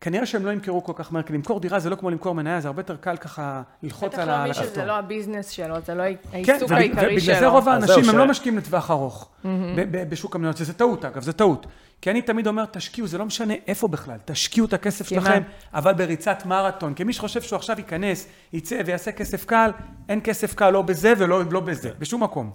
כנראה 0.00 0.26
שהם 0.26 0.46
לא 0.46 0.50
ימכרו 0.50 0.84
כל 0.84 0.92
כך 0.96 1.12
מהר, 1.12 1.22
כי 1.22 1.32
למכור 1.32 1.60
דירה 1.60 1.78
זה 1.78 1.90
לא 1.90 1.96
כמו 1.96 2.10
למכור 2.10 2.34
מניה, 2.34 2.60
זה 2.60 2.68
הרבה 2.68 2.80
יותר 2.80 2.96
קל 2.96 3.16
ככה 3.16 3.62
ללחוץ 3.82 4.08
בטח 4.12 4.18
על 4.18 4.26
לא 4.28 4.32
ה- 4.32 4.36
על 4.36 4.44
מי 4.44 4.50
הכפתור. 4.50 4.68
שזה 4.72 4.84
לא 4.84 4.92
הביזנס 4.92 5.50
שלו, 5.50 5.74
זה 5.86 5.94
לא 5.94 6.02
כן, 6.02 6.14
העיסוק 6.32 6.72
העיקרי 6.72 7.00
שלו. 7.20 7.22
ובגלל 7.22 7.40
זה 7.40 7.46
רוב 7.48 7.68
האנשים 7.68 8.08
הם 8.10 8.18
לא 8.18 8.26
משקיעים 8.26 8.58
לטווח 8.58 8.90
ארוך 8.90 9.30
בשוק 9.90 10.36
המניות, 10.36 10.56
שזה 10.56 10.72
טעות 10.72 11.04
אגב, 11.04 11.22
זה 11.22 11.32
טעות. 11.32 11.66
כי 12.02 12.10
אני 12.10 12.22
תמיד 12.22 12.46
אומר, 12.46 12.64
תשקיעו, 12.64 13.06
זה 13.06 13.18
לא 13.18 13.24
משנה 13.24 13.54
איפה 13.66 13.88
בכלל, 13.88 14.16
תשקיעו 14.24 14.66
את 14.66 14.72
הכסף? 14.72 15.08
שלכם, 15.08 15.42
אבל 15.74 15.92
בריצת 15.92 16.42
מרתון. 16.46 16.94
כי 16.94 17.04
מי 17.04 17.12
שחושב 17.12 17.42
שהוא 17.42 17.56
עכשיו 17.56 17.78
ייכנס, 17.78 18.26
יצא 18.52 18.80
ויעשה 18.86 19.12
כסף 19.12 19.44
קל, 19.44 19.70
אין 20.08 20.20
כסף 20.24 20.54
קל 20.54 20.70
לא 20.70 20.82
בזה 20.82 21.12
ולא 21.18 21.42
לא 21.50 21.60
בזה, 21.60 21.90
בשום 21.98 22.22
מקום. 22.22 22.50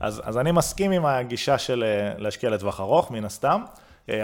אז, 0.00 0.22
אז 0.24 0.38
אני 0.38 0.52
מסכים 0.52 0.90
עם 0.92 1.06
הגישה 1.06 1.58
של 1.58 1.84
אה, 1.86 2.12
להשקיע 2.18 2.50
לטווח 2.50 2.80
ארוך, 2.80 3.10
מן 3.10 3.24
הסתם, 3.24 3.62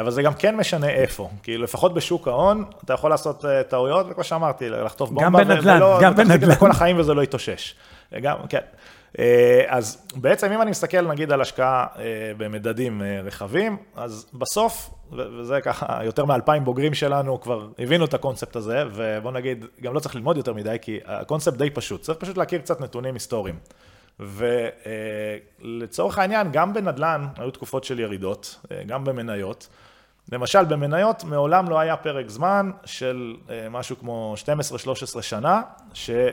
אבל 0.00 0.10
זה 0.10 0.22
גם 0.22 0.34
כן 0.34 0.56
משנה 0.56 0.88
איפה. 0.88 1.30
כי 1.42 1.58
לפחות 1.58 1.94
בשוק 1.94 2.28
ההון, 2.28 2.64
אתה 2.84 2.92
יכול 2.94 3.10
לעשות 3.10 3.44
אה, 3.44 3.62
טעויות, 3.62 4.06
וכמו 4.10 4.24
שאמרתי, 4.24 4.68
לחטוף 4.68 5.10
גם 5.10 5.14
בומבה, 5.14 5.38
ו- 5.38 5.46
בנדל"ן, 5.46 5.80
גם 6.00 6.14
בנדל"ן. 6.14 6.54
כל 6.54 6.70
החיים 6.70 6.98
וזה 6.98 7.14
לא 7.14 7.22
יתאושש. 7.22 7.74
אה, 8.14 8.20
גם, 8.20 8.36
כן. 8.48 8.60
אה, 9.18 9.64
אז 9.68 10.06
בעצם 10.16 10.52
אם 10.52 10.62
אני 10.62 10.70
מסתכל 10.70 11.00
נגיד 11.00 11.32
על 11.32 11.40
השקעה 11.40 11.86
אה, 11.98 12.04
במדדים 12.36 13.02
אה, 13.02 13.20
רחבים, 13.24 13.76
אז 13.96 14.26
בסוף, 14.34 14.90
וזה 15.12 15.60
ככה, 15.60 16.04
יותר 16.04 16.24
מאלפיים 16.24 16.64
בוגרים 16.64 16.94
שלנו 16.94 17.40
כבר 17.40 17.68
הבינו 17.78 18.04
את 18.04 18.14
הקונספט 18.14 18.56
הזה, 18.56 18.84
ובוא 18.94 19.32
נגיד, 19.32 19.64
גם 19.82 19.94
לא 19.94 20.00
צריך 20.00 20.14
ללמוד 20.14 20.36
יותר 20.36 20.54
מדי, 20.54 20.76
כי 20.82 20.98
הקונספט 21.04 21.56
די 21.56 21.70
פשוט, 21.70 22.00
צריך 22.00 22.18
פשוט 22.18 22.36
להכיר 22.36 22.60
קצת 22.60 22.80
נתונים 22.80 23.14
היסטוריים. 23.14 23.54
ולצורך 24.20 26.18
העניין, 26.18 26.52
גם 26.52 26.74
בנדל"ן 26.74 27.26
היו 27.36 27.50
תקופות 27.50 27.84
של 27.84 28.00
ירידות, 28.00 28.60
אה, 28.72 28.82
גם 28.86 29.04
במניות. 29.04 29.68
למשל, 30.32 30.64
במניות 30.64 31.24
מעולם 31.24 31.68
לא 31.68 31.78
היה 31.78 31.96
פרק 31.96 32.28
זמן 32.28 32.70
של 32.84 33.34
אה, 33.50 33.68
משהו 33.70 33.98
כמו 33.98 34.34
12-13 35.18 35.22
שנה, 35.22 35.62
ש, 35.94 36.10
אה, 36.10 36.24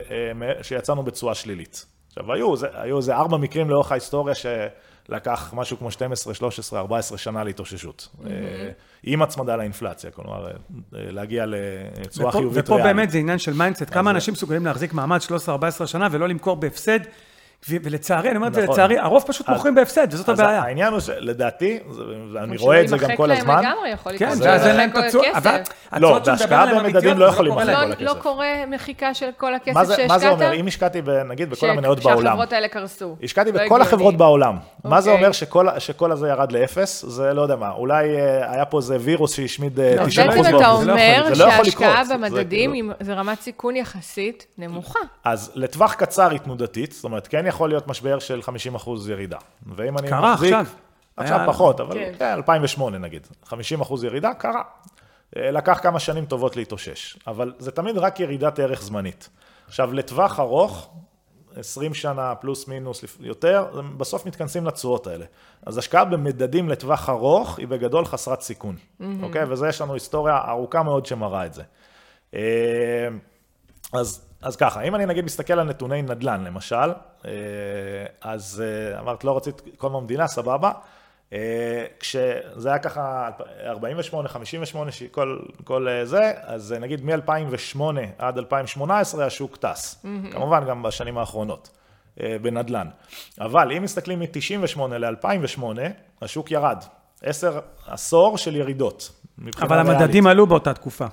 שיצאנו 0.62 1.02
בצורה 1.02 1.34
שלילית. 1.34 1.86
עכשיו, 2.08 2.32
היו, 2.32 2.56
זה, 2.56 2.66
היו 2.72 2.96
איזה 2.96 3.16
ארבע 3.16 3.36
מקרים 3.36 3.70
לאורך 3.70 3.92
ההיסטוריה 3.92 4.34
שלקח 4.34 5.50
משהו 5.56 5.78
כמו 5.78 5.90
12, 5.90 6.34
13, 6.34 6.80
14 6.80 7.18
שנה 7.18 7.44
להתאוששות. 7.44 8.08
אה, 8.26 8.30
עם 9.02 9.22
הצמדה 9.22 9.56
לאינפלציה, 9.56 10.10
כלומר, 10.10 10.48
להגיע 10.92 11.44
לצורה 11.46 12.28
ופה- 12.28 12.38
חיובית 12.38 12.64
ופה 12.64 12.74
ריאלית. 12.76 12.96
באמת 12.96 13.10
זה 13.10 13.18
עניין 13.18 13.38
של 13.38 13.52
מיינדסט, 13.52 13.90
כמה 13.90 14.10
אז- 14.10 14.16
אנשים 14.16 14.34
מסוגלים 14.34 14.66
להחזיק 14.66 14.92
מעמד 14.92 15.18
13-14 15.20 15.86
שנה 15.86 16.08
ולא 16.10 16.28
למכור 16.28 16.56
בהפסד, 16.56 17.00
ולצערי, 17.70 18.28
אני 18.28 18.36
אומר 18.36 18.48
את 18.48 18.54
זה 18.54 18.62
נכון. 18.62 18.72
לצערי, 18.74 18.98
הרוב 18.98 19.24
פשוט 19.26 19.48
מוכרים 19.48 19.74
בהפסד, 19.74 20.06
וזאת 20.10 20.28
הבעיה. 20.28 20.62
העניין 20.62 20.92
הוא 20.92 21.00
שלדעתי, 21.00 21.78
שלא 21.96 22.06
רואה 22.58 22.80
את 22.80 22.88
זה 22.88 22.96
גם 22.98 23.16
כל 23.16 23.30
הזמן. 23.30 23.62
כן, 24.18 24.26
לקרות 24.26 24.38
זה 24.38 24.52
אז 24.52 24.66
אין 24.66 24.76
להם 24.76 24.90
הכסף. 24.90 25.18
אבל 25.34 25.60
לא, 25.96 26.16
התשואות 26.16 26.24
שהוא 26.24 26.32
מדבר 26.32 26.32
בהשקעה 26.32 26.62
עליהן 26.62 26.78
אמיתיות, 26.80 27.16
לא 27.18 27.24
יכולים. 27.24 27.58
להם. 27.58 27.68
לא, 27.68 27.94
כל 27.94 28.02
לא 28.04 28.10
הכסף. 28.10 28.22
קורה 28.22 28.46
מחיקה 28.70 29.14
של 29.14 29.28
כל 29.36 29.54
הכסף 29.54 29.88
שהשקעת? 29.88 30.08
מה 30.08 30.18
זה 30.18 30.28
אומר? 30.28 30.52
אם 30.52 30.66
השקעתי, 30.66 31.02
נגיד, 31.28 31.50
בכל 31.50 31.70
המניות 31.70 32.00
בעולם, 32.00 32.22
שהחברות 32.24 32.52
האלה 32.52 32.68
קרסו. 32.68 33.16
השקעתי 33.22 33.52
לא 33.52 33.64
בכל. 33.64 33.82
החברות 33.82 34.16
בעולם. 34.16 34.56
מה 34.84 35.00
זה 35.00 35.10
אוקיי. 35.10 35.22
אומר 35.24 35.32
שכל, 35.78 36.12
הזה 36.12 36.28
ירד 36.28 36.52
לאפס? 36.52 37.04
זה 37.08 37.32
לא 37.34 37.42
יודע 37.42 37.56
מה. 37.56 37.70
אולי 37.70 38.16
אה, 38.16 38.52
היה 38.52 38.64
פה 38.64 38.78
איזה 38.78 38.96
וירוס 39.00 39.34
שהשמיד 39.34 39.80
אה, 39.80 39.94
לא, 39.96 40.00
אז 40.02 40.08
90 40.08 40.26
בעצם 40.26 40.40
אחוז 40.40 40.46
אתה 40.46 40.56
זה 40.56 40.62
לא 40.62 40.68
באופן. 40.68 40.90
יכול- 40.90 41.20
אומר 41.22 41.28
לא 41.30 41.50
שההשקעה 41.50 42.04
זה- 42.04 42.14
במדדים 42.16 42.72
היא- 42.72 42.84
זה 43.00 43.14
רמת 43.14 43.40
סיכון 43.40 43.76
יחסית 43.76 44.46
נמוכה. 44.58 44.98
אז 45.24 45.52
לטווח 45.54 45.94
קצר 45.94 46.30
היא 46.30 46.38
תנודתית, 46.38 46.92
זאת 46.92 47.04
אומרת, 47.04 47.26
כן 47.26 47.46
יכול 47.54 47.68
להיות 47.68 47.88
משבר 47.88 48.18
של 48.18 48.42
50 48.42 48.74
אחוז 48.74 49.08
ירידה. 49.08 49.38
ואם 49.66 49.98
אני 49.98 50.08
קרה 50.08 50.32
מחזיק... 50.34 50.52
עכשיו. 50.52 50.66
עכשיו 51.16 51.38
היה- 51.38 51.46
פחות, 51.46 51.80
אבל 51.80 51.94
כן. 51.94 52.12
כן, 52.18 52.32
2008 52.32 52.98
נגיד, 52.98 53.26
50 53.44 53.80
אחוז 53.80 54.04
ירידה, 54.04 54.34
קרה. 54.34 54.62
אה, 55.36 55.50
לקח 55.50 55.78
כמה 55.82 56.00
שנים 56.00 56.26
טובות 56.26 56.56
להתאושש, 56.56 57.16
אבל 57.26 57.52
זה 57.58 57.70
תמיד 57.70 57.98
רק 57.98 58.20
ירידת 58.20 58.58
ערך 58.58 58.82
זמנית. 58.82 59.28
עכשיו, 59.66 59.92
לטווח 59.92 60.40
ארוך, 60.40 60.88
20 61.56 61.94
שנה 61.94 62.34
פלוס 62.34 62.68
מינוס 62.68 63.04
יותר, 63.20 63.66
בסוף 63.96 64.26
מתכנסים 64.26 64.66
לתשואות 64.66 65.06
האלה. 65.06 65.24
אז 65.66 65.78
השקעה 65.78 66.04
במדדים 66.04 66.68
לטווח 66.68 67.08
ארוך 67.08 67.58
היא 67.58 67.68
בגדול 67.68 68.04
חסרת 68.04 68.40
סיכון, 68.40 68.76
אוקיי? 69.22 69.44
וזה 69.48 69.68
יש 69.68 69.80
לנו 69.80 69.94
היסטוריה 69.94 70.38
ארוכה 70.48 70.82
מאוד 70.82 71.06
שמראה 71.06 71.46
את 71.46 71.54
זה. 71.54 71.62
אה, 72.34 72.40
אז 73.92 74.20
אז 74.42 74.56
ככה, 74.56 74.80
אם 74.82 74.94
אני 74.94 75.06
נגיד 75.06 75.24
מסתכל 75.24 75.52
על 75.52 75.66
נתוני 75.66 76.02
נדל"ן, 76.02 76.44
למשל, 76.44 76.90
אז 78.20 78.62
אה, 78.64 79.00
אמרת, 79.00 79.24
לא 79.24 79.36
רצית 79.36 79.62
כל 79.76 79.86
הזמן 79.86 80.04
מדינה, 80.04 80.26
סבבה. 80.26 80.72
אה, 81.32 81.84
כשזה 82.00 82.68
היה 82.68 82.78
ככה 82.78 83.30
48, 83.66 84.28
58, 84.28 84.90
כל, 85.10 85.38
כל 85.64 85.88
זה, 86.04 86.32
אז 86.42 86.74
נגיד 86.80 87.04
מ-2008 87.04 87.80
עד 88.18 88.38
2018 88.38 89.26
השוק 89.26 89.56
טס. 89.56 90.04
Mm-hmm. 90.04 90.32
כמובן 90.32 90.64
גם 90.68 90.82
בשנים 90.82 91.18
האחרונות, 91.18 91.70
בנדל"ן. 92.16 92.88
אבל 93.40 93.72
אם 93.72 93.82
מסתכלים 93.82 94.18
מ-98 94.18 94.80
ל-2008, 94.88 95.62
השוק 96.22 96.50
ירד. 96.50 96.84
עשר, 97.22 97.60
עשור 97.86 98.38
של 98.38 98.56
ירידות. 98.56 99.12
אבל 99.60 99.78
המדדים 99.78 100.26
עלו 100.26 100.46
באותה 100.46 100.74
תקופה. 100.74 101.06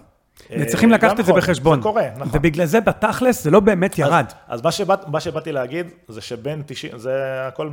צריכים 0.67 0.91
לקחת 0.91 1.11
את 1.19 1.25
זה 1.25 1.31
נכון, 1.31 1.41
בחשבון. 1.41 1.79
זה 1.79 1.83
קורה, 1.83 2.03
נכון. 2.15 2.27
ובגלל 2.31 2.65
זה 2.65 2.81
בתכלס 2.81 3.43
זה 3.43 3.51
לא 3.51 3.59
באמת 3.59 3.99
ירד. 3.99 4.25
אז, 4.47 4.59
אז 4.59 4.63
מה, 4.65 4.71
שבאת, 4.71 5.07
מה 5.07 5.19
שבאתי 5.19 5.51
להגיד 5.51 5.87
זה 6.07 6.21
שבין 6.21 6.63
90, 6.65 6.97
זה 6.97 7.13
הכל 7.47 7.69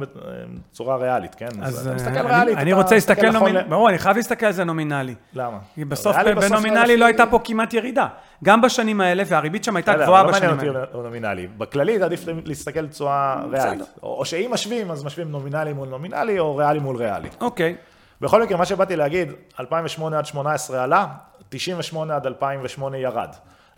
בצורה 0.70 0.96
ריאלית, 0.96 1.34
כן? 1.34 1.48
אז 1.62 1.86
אתה 1.86 1.94
מסתכל 1.96 2.18
אני, 2.18 2.28
ריאלית, 2.28 2.58
אני 2.58 2.72
רוצה 2.72 2.94
להסתכל 2.94 3.26
נכון 3.28 3.32
נומינלי, 3.38 3.62
ל- 3.64 3.70
ברור, 3.70 3.88
אני 3.88 3.98
חייב 3.98 4.16
להסתכל 4.16 4.46
על 4.46 4.52
זה 4.52 4.64
נומינלי. 4.64 5.14
למה? 5.34 5.58
כי 5.74 5.84
בסוף 5.84 6.16
בנומינלי 6.48 6.96
לא 6.96 7.04
הייתה 7.04 7.26
פה 7.26 7.38
כמעט 7.44 7.74
ירידה. 7.74 8.06
גם 8.44 8.60
בשנים 8.60 9.00
האלה, 9.00 9.22
והריבית 9.26 9.64
שם 9.64 9.76
הייתה 9.76 9.94
גבוהה 9.94 10.22
לא 10.22 10.28
בשנים 10.30 10.50
מעניין 10.50 10.76
האלה. 10.76 10.84
אותי 10.94 11.02
נומינלי. 11.08 11.46
בכללי 11.58 12.02
עדיף 12.02 12.24
להסתכל 12.44 12.86
בצורה 12.86 13.42
ריאלית. 13.50 13.80
או 14.02 14.24
שאם 14.24 14.50
משווים, 14.52 14.90
אז 14.90 15.04
משווים 15.04 15.30
נומינלי 15.30 15.72
מול 15.72 15.88
נומינלי, 15.88 16.38
או 16.38 16.56
ריאלי 16.56 16.78
מול 16.78 16.96
ריאלי. 16.96 17.28
אוקיי. 17.40 17.74
בכל 18.20 18.42
מקרה, 18.42 18.58
מה 18.58 18.64
שבאתי 18.64 18.96
להגיד, 18.96 19.32
2008 19.60 20.16
עד 20.18 20.24
2018 20.24 20.84
עלה, 20.84 21.06
98 21.48 22.16
עד 22.16 22.26
2008 22.26 22.98
ירד. 22.98 23.28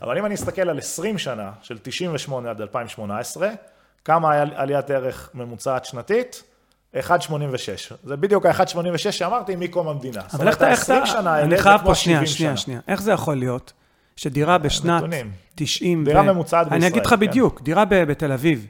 אבל 0.02 0.18
אם 0.18 0.26
אני 0.26 0.35
אסתכל 0.35 0.68
על 0.68 0.78
20 0.78 1.18
שנה, 1.18 1.50
של 1.62 1.78
98 1.83 2.50
עד 2.50 2.61
2018, 2.61 3.48
כמה 4.04 4.33
היה 4.33 4.44
עליית 4.54 4.90
ערך 4.90 5.30
ממוצעת 5.35 5.85
שנתית? 5.85 6.42
1.86. 6.96 7.00
זה 8.04 8.16
בדיוק 8.16 8.46
ה-1.86 8.46 9.12
שאמרתי 9.12 9.56
מקום 9.56 9.88
המדינה. 9.88 10.22
אבל 10.33 10.48
איך 10.48 10.56
אתה, 10.56 10.70
איך 10.70 10.90
ה-20 10.90 10.98
אתה, 10.98 11.06
שנה 11.06 11.40
אני 11.40 11.59
חייב 11.59 11.80
פה 11.85 11.94
שנייה, 11.94 12.18
70 12.18 12.37
שנייה. 12.37 12.56
שנייה. 12.56 12.80
איך 12.88 13.02
זה 13.02 13.12
יכול 13.12 13.37
להיות 13.37 13.72
שדירה 14.16 14.59
בשנת 14.59 15.02
נתונים. 15.02 15.30
90... 15.54 16.04
דירה 16.04 16.20
ו- 16.20 16.24
ממוצעת 16.24 16.66
אני 16.66 16.74
בישראל, 16.74 16.92
אגיד 16.92 17.06
לך 17.06 17.11
כן. 17.11 17.20
בדיוק, 17.20 17.62
דירה 17.62 17.85
ב- 17.85 18.04
בתל 18.04 18.33
אביב, 18.33 18.66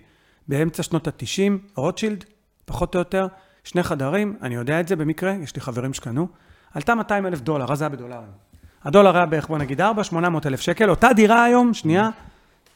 באמצע 0.48 0.82
שנות 0.82 1.08
ה-90, 1.08 1.52
רוטשילד, 1.76 2.24
פחות 2.64 2.94
או 2.94 2.98
יותר, 2.98 3.26
שני 3.64 3.82
חדרים, 3.82 4.36
אני 4.42 4.54
יודע 4.54 4.80
את 4.80 4.88
זה 4.88 4.96
במקרה, 4.96 5.32
יש 5.42 5.54
לי 5.54 5.60
חברים 5.60 5.94
שקנו, 5.94 6.28
עלתה 6.74 6.94
200 6.94 7.26
אלף 7.26 7.40
דולר, 7.40 7.72
אז 7.72 7.78
זה 7.78 7.84
היה 7.84 7.88
בדולרים. 7.88 8.49
הדולר 8.84 9.16
היה 9.16 9.26
בערך, 9.26 9.48
בוא 9.48 9.58
נגיד 9.58 9.80
4, 9.80 10.04
800 10.04 10.46
אלף 10.46 10.60
שקל, 10.60 10.90
אותה 10.90 11.12
דירה 11.12 11.44
היום, 11.44 11.74
שנייה, 11.74 12.08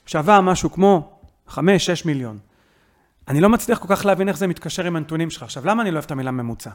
שווה 0.06 0.40
משהו 0.40 0.72
כמו 0.72 1.18
5-6 1.48 1.58
מיליון. 2.04 2.38
אני 3.28 3.40
לא 3.40 3.48
מצליח 3.48 3.78
כל 3.78 3.96
כך 3.96 4.06
להבין 4.06 4.28
איך 4.28 4.36
זה 4.38 4.46
מתקשר 4.46 4.84
עם 4.86 4.96
הנתונים 4.96 5.30
שלך. 5.30 5.42
עכשיו, 5.42 5.66
למה 5.66 5.82
אני 5.82 5.90
לא 5.90 5.94
אוהב 5.96 6.04
את 6.04 6.10
המילה 6.10 6.30
ממוצע? 6.30 6.70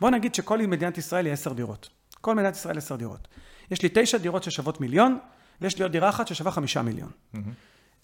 בוא 0.00 0.10
נגיד 0.10 0.34
שכל 0.34 0.58
מדינת 0.58 0.98
ישראל 0.98 1.24
היא 1.26 1.32
10 1.32 1.52
דירות. 1.52 1.88
כל 2.20 2.34
מדינת 2.34 2.56
ישראל 2.56 2.78
10 2.78 2.96
דירות. 2.96 3.28
יש 3.70 3.82
לי 3.82 3.88
9 3.92 4.18
דירות 4.18 4.42
ששוות 4.42 4.80
מיליון, 4.80 5.18
ויש 5.60 5.76
לי 5.78 5.82
עוד 5.82 5.92
דירה 5.92 6.08
אחת 6.08 6.26
ששווה 6.26 6.50
5 6.52 6.76
מיליון. 6.76 7.10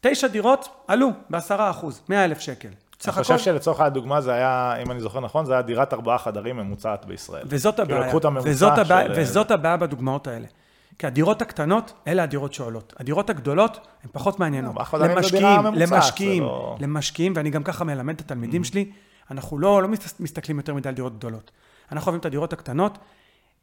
9 0.00 0.26
דירות 0.28 0.68
עלו 0.88 1.10
ב-10 1.30 1.40
אחוז, 1.70 2.00
100 2.08 2.24
אלף 2.24 2.40
שקל. 2.40 2.68
אני 3.04 3.12
חושב 3.12 3.34
הכל, 3.34 3.42
שלצורך 3.42 3.80
הדוגמה 3.80 4.20
זה 4.20 4.32
היה, 4.32 4.74
אם 4.82 4.90
אני 4.90 5.00
זוכר 5.00 5.20
נכון, 5.20 5.44
זה 5.46 5.52
היה 5.52 5.62
דירת 5.62 5.92
ארבעה 5.92 6.18
חדרים 6.18 6.56
ממוצעת 6.56 7.04
בישראל. 7.04 7.42
וזאת 7.46 7.74
כאילו, 7.74 7.88
הבעיה. 7.88 8.06
לקחו 8.06 8.18
את 8.18 8.24
הממוצע 8.24 8.48
וזאת 8.50 8.78
הבעיה, 8.78 9.06
של- 9.14 9.20
וזאת 9.20 9.50
הבעיה 9.50 9.76
בדוגמאות 9.76 10.26
האלה. 10.26 10.46
כי 10.98 11.06
הדירות 11.06 11.42
הקטנות, 11.42 11.92
אלה 12.06 12.22
הדירות 12.22 12.54
שעולות. 12.54 12.94
הדירות 12.96 13.30
הגדולות, 13.30 13.76
הן 14.04 14.10
פחות 14.12 14.40
מעניינות. 14.40 14.74
למשקיעים, 15.16 15.44
למשקיעים, 15.74 16.42
לא- 16.42 16.76
למשקיעים, 16.80 17.32
ואני 17.36 17.50
גם 17.50 17.62
ככה 17.62 17.84
מלמד 17.84 18.14
את 18.14 18.20
התלמידים 18.20 18.64
שלי, 18.64 18.90
אנחנו 19.30 19.58
לא, 19.58 19.82
לא 19.82 19.88
מסת- 19.88 20.20
מסתכלים 20.20 20.56
יותר 20.58 20.74
מדי 20.74 20.88
על 20.88 20.94
דירות 20.94 21.18
גדולות. 21.18 21.50
אנחנו 21.92 22.06
אוהבים 22.08 22.20
את 22.20 22.26
הדירות 22.26 22.52
הקטנות, 22.52 22.98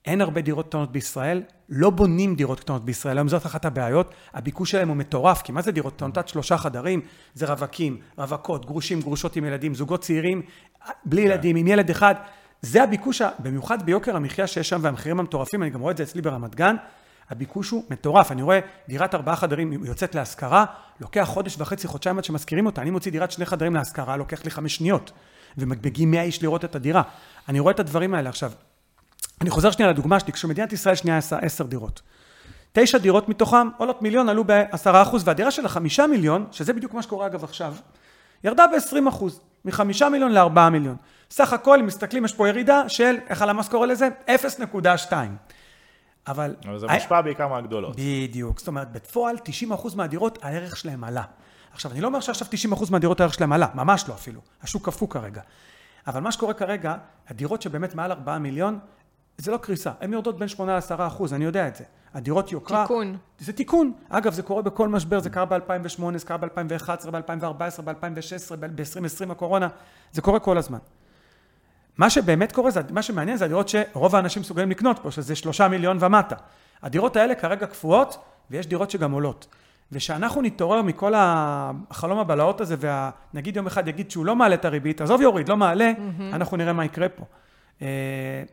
אין 0.06 0.22
הרבה 0.22 0.42
דירות 0.42 0.68
קטנות 0.68 0.92
בישראל, 0.92 1.44
לא 1.70 1.90
בונים 1.90 2.36
דירות 2.36 2.60
קטנות 2.60 2.86
בישראל, 2.86 3.18
היום 3.18 3.28
זאת 3.28 3.46
אחת 3.46 3.66
הבעיות, 3.66 4.14
הביקוש 4.34 4.72
שלהם 4.72 4.88
הוא 4.88 4.98
מטורף, 4.98 5.42
כי 5.42 5.52
מה 5.52 5.62
זה 5.62 5.72
דירות 5.72 5.94
קטנות? 5.96 6.18
עד 6.18 6.28
שלושה 6.28 6.58
חדרים, 6.58 7.02
זה 7.34 7.46
רווקים, 7.46 7.98
רווקות, 8.18 8.66
גרושים, 8.66 9.02
גרושות 9.02 9.36
עם 9.36 9.46
ילדים, 9.46 9.76
זוגות 9.76 10.02
צעירים, 10.02 10.42
בלי 11.06 11.22
ילדים, 11.22 11.56
עם 11.56 11.68
ילד 11.68 11.90
אחד, 11.90 12.16
זה 12.62 12.84
הביקוש, 12.84 13.22
במיוחד 13.40 13.86
ביוקר 13.86 14.16
המחיה 14.16 14.48
שיש 14.48 14.70
שם 14.70 14.80
והמחירים 14.82 15.20
המטורפים, 15.20 15.64
אני 15.64 15.70
גם 15.70 15.82
רואה 15.82 15.92
את 15.92 15.98
זה 15.98 16.04
אצלי 16.04 16.22
ברמת 16.22 16.56
גן, 16.56 16.76
הביקוש 17.30 17.70
הוא 17.70 17.84
מטורף, 17.90 18.32
אני 18.32 18.42
רואה 18.42 18.60
דירת 18.88 19.16
ארבעה 19.16 19.36
חדרים 19.36 19.86
יוצאת 19.86 20.16
להשכרה, 20.16 20.66
לוקח 21.00 21.24
חודש 21.24 21.56
וחצי, 21.58 21.88
חודשיים 21.88 22.18
עד 22.18 22.24
שמשכירים 22.24 22.66
אותה, 22.66 22.82
אני 22.82 22.90
מוציא 22.90 23.12
דירת 23.12 23.32
שני 23.32 23.46
חדרים 23.46 23.76
להשכרה, 23.76 24.18
לוקח 24.18 24.46
לי 24.46 24.52
חמש 24.52 24.76
שניות, 24.76 25.12
ומגיעים 25.58 26.12
100 26.12 26.22
איש 26.22 26.44
לראות 26.44 26.66
את 26.66 26.76
הדירה. 26.76 27.02
אני 27.50 27.60
רואה 27.60 27.74
את 27.74 27.80
הדברים 27.80 28.14
האלה 28.14 28.30
עכשיו. 28.30 28.52
אני 29.42 29.50
חוזר 29.50 29.72
שנייה 29.72 29.92
לדוגמה 29.92 30.20
שלי, 30.20 30.34
כשמדינת 30.34 30.74
ישראל 30.74 30.96
שנייה 30.96 31.20
עשר 31.42 31.64
דירות. 31.64 32.02
תשע 32.74 32.98
דירות 32.98 33.30
מתוכם 33.30 33.68
עולות 33.78 34.02
מיליון, 34.02 34.30
עלו 34.30 34.44
בעשרה 34.44 35.02
אחוז, 35.02 35.28
והדירה 35.28 35.52
של 35.52 35.66
החמישה 35.66 36.08
מיליון, 36.08 36.46
שזה 36.52 36.74
בדיוק 36.74 36.94
מה 36.94 37.02
שקורה 37.02 37.26
אגב 37.26 37.44
עכשיו, 37.44 37.76
ירדה 38.44 38.66
ב-20 38.68 39.10
אחוז, 39.10 39.40
מחמישה 39.66 40.10
מיליון 40.10 40.32
לארבעה 40.32 40.70
מיליון. 40.70 40.96
סך 41.32 41.54
הכל, 41.54 41.80
אם 41.80 41.86
מסתכלים, 41.86 42.26
יש 42.26 42.34
פה 42.34 42.50
ירידה 42.50 42.90
של, 42.90 43.16
איך 43.30 43.42
הלמ"ס 43.42 43.70
קורא 43.70 43.88
לזה? 43.88 44.10
0.2. 44.28 45.14
אבל... 46.28 46.56
אבל 46.66 46.80
זה 46.80 46.88
מושפע 46.88 47.22
בעיקר 47.22 47.48
מהגדולות. 47.48 47.96
בדיוק. 47.98 48.60
זאת 48.60 48.68
אומרת, 48.68 48.92
בפועל 48.92 49.36
90% 49.72 49.96
מהדירות, 49.96 50.40
הערך 50.42 50.78
שלהם 50.78 51.04
עלה. 51.04 51.24
עכשיו, 51.72 51.92
אני 51.92 52.02
לא 52.02 52.08
אומר 52.08 52.20
שעכשיו 52.20 52.48
90% 52.74 52.92
מהדירות 52.92 53.20
הערך 53.20 53.34
שלהם 53.34 53.54
עלה, 53.54 53.68
ממש 53.74 54.10
לא 54.10 54.14
אפילו. 54.14 54.42
השוק 54.62 54.86
קפוא 54.86 55.08
כרגע. 55.10 55.42
אבל 56.08 56.20
מה 56.20 56.32
שקורה 56.32 56.54
כרגע, 56.54 56.96
הדירות 57.28 57.62
שבאמת 57.62 57.96
מעל 57.96 58.12
4 58.12 58.38
מיליון, 58.38 58.80
זה 59.38 59.52
לא 59.52 59.58
קריסה. 59.58 59.92
הן 60.02 60.14
יורדות 60.14 60.40
בין 60.40 60.48
8 60.48 60.78
ל-10 60.78 61.08
אחוז, 61.08 61.34
אני 61.34 61.46
יודע 61.46 61.68
את 61.68 61.76
זה. 61.76 61.84
הדירות 62.14 62.52
יוקרה... 62.52 62.82
תיקון. 62.82 63.18
זה 63.40 63.54
תיקון. 63.54 63.94
אגב, 64.10 64.34
זה 64.34 64.44
קורה 64.44 64.62
בכל 64.62 64.90
משבר, 64.90 65.20
זה 65.20 65.30
קרה 65.30 65.46
ב-2008, 65.46 66.18
זה 66.18 66.26
קרה 66.26 66.38
ב-2011, 66.38 67.12
ב-2014, 67.12 67.82
ב-2016, 67.82 68.56
ב-2020 68.56 69.32
הקורונה, 69.32 69.68
זה 70.12 70.22
קורה 70.22 70.40
כל 70.40 70.58
הזמן. 70.58 70.80
מה 71.98 72.10
שבאמת 72.10 72.52
קורה, 72.52 72.72
זה, 72.72 72.82
מה 72.90 73.02
שמעניין 73.02 73.38
זה 73.38 73.46
הדירות 73.46 73.70
שרוב 73.70 74.16
האנשים 74.16 74.42
מסוגלים 74.42 74.72
לקנות 74.72 75.00
פה, 75.00 75.12
שזה 75.12 75.36
שלושה 75.36 75.68
מיליון 75.68 75.98
ומטה. 76.00 76.36
הדירות 76.84 77.16
האלה 77.16 77.36
כרגע 77.36 77.66
קפואות, 77.66 78.18
ויש 78.52 78.68
דירות 78.68 78.92
שגם 78.92 79.12
עולות. 79.12 79.48
ושאנחנו 79.92 80.42
נתעורר 80.42 80.82
מכל 80.82 81.14
החלום 81.16 82.20
הבלהות 82.20 82.62
הזה, 82.62 82.76
ונגיד 83.34 83.56
יום 83.56 83.68
אחד 83.68 83.88
יגיד 83.88 84.12
שהוא 84.12 84.26
לא 84.26 84.36
מעלה 84.36 84.56
את 84.56 84.66
הריבית, 84.66 85.02
עזוב 85.02 85.22
יוריד, 85.22 85.50
לא 85.50 85.58
מעלה, 85.58 85.92
mm-hmm. 85.92 86.36
אנחנו 86.36 86.58
נראה 86.58 86.74
מה 86.74 86.86
יקרה 86.86 87.10
פה. 87.10 87.24
אה, 87.82 87.88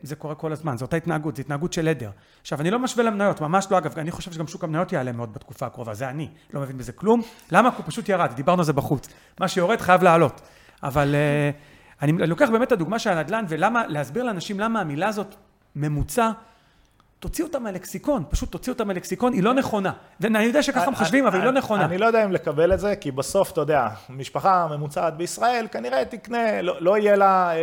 זה 0.02 0.16
קורה 0.16 0.34
כל 0.34 0.52
הזמן, 0.52 0.76
זו 0.76 0.84
אותה 0.84 0.96
התנהגות, 0.96 1.36
זו 1.36 1.40
התנהגות 1.40 1.72
של 1.72 1.88
עדר. 1.88 2.10
עכשיו, 2.40 2.60
אני 2.60 2.70
לא 2.70 2.78
משווה 2.78 3.04
למניות, 3.04 3.40
ממש 3.40 3.66
לא, 3.70 3.78
אגב, 3.78 3.98
אני 3.98 4.10
חושב 4.10 4.32
שגם 4.32 4.46
שוק 4.46 4.64
המניות 4.64 4.92
יעלה 4.92 5.12
מאוד 5.12 5.34
בתקופה 5.34 5.66
הקרובה, 5.66 5.94
זה 5.94 6.08
אני, 6.08 6.28
לא 6.54 6.60
מבין 6.60 6.78
בזה 6.78 6.92
כלום. 6.92 7.20
למה? 7.52 7.70
כי 7.70 7.76
הוא 7.76 7.84
פשוט 7.86 8.08
ירד, 8.08 8.32
דיברנו 8.32 8.60
על 8.60 8.64
זה 8.64 8.72
בחוץ. 8.72 9.08
מה 9.40 9.48
שיורד 9.48 9.80
חייב 9.80 10.02
לעלות. 10.02 10.40
אבל 10.82 11.14
אה, 11.14 11.50
אני 12.02 12.12
לוקח 12.12 12.48
באמת 12.50 12.66
את 12.66 12.72
הדוגמה 12.72 12.98
של 12.98 13.10
הנדל"ן, 13.10 13.44
ולמה, 13.48 13.82
להסביר 13.88 14.22
לאנשים 14.24 14.60
למה 14.60 14.80
המילה 14.80 15.08
הזאת 15.08 15.34
ממוצע, 15.76 16.30
תוציאו 17.20 17.46
אותה 17.46 17.58
מהלקסיקון, 17.58 18.24
פשוט 18.30 18.50
תוציאו 18.52 18.72
אותה 18.74 18.84
מהלקסיקון, 18.84 19.32
היא 19.32 19.42
לא 19.42 19.54
נכונה. 19.54 19.92
ואני 20.20 20.38
יודע 20.44 20.62
שככה 20.62 20.84
הם 20.84 20.94
חושבים, 20.94 21.26
אבל 21.26 21.36
היא 21.38 21.44
לא 21.44 21.50
אני- 21.50 21.58
נכונה. 21.58 21.84
אני 21.84 21.98
לא 21.98 22.06
יודע 22.06 22.24
אם 22.24 22.32
לקבל 22.32 22.72
את 22.74 22.80
זה, 22.80 22.96
כי 22.96 23.10
בסוף, 23.10 23.52
אתה 23.52 23.60
יודע, 23.60 23.88
משפחה 24.10 24.66
ממוצעת 24.70 25.16
בישראל, 25.16 25.66
כנראה 25.72 26.04
תקנה, 26.04 26.62
לא, 26.62 26.76
לא 26.80 26.98
יהיה 26.98 27.16
לה 27.16 27.50
אה, 27.54 27.58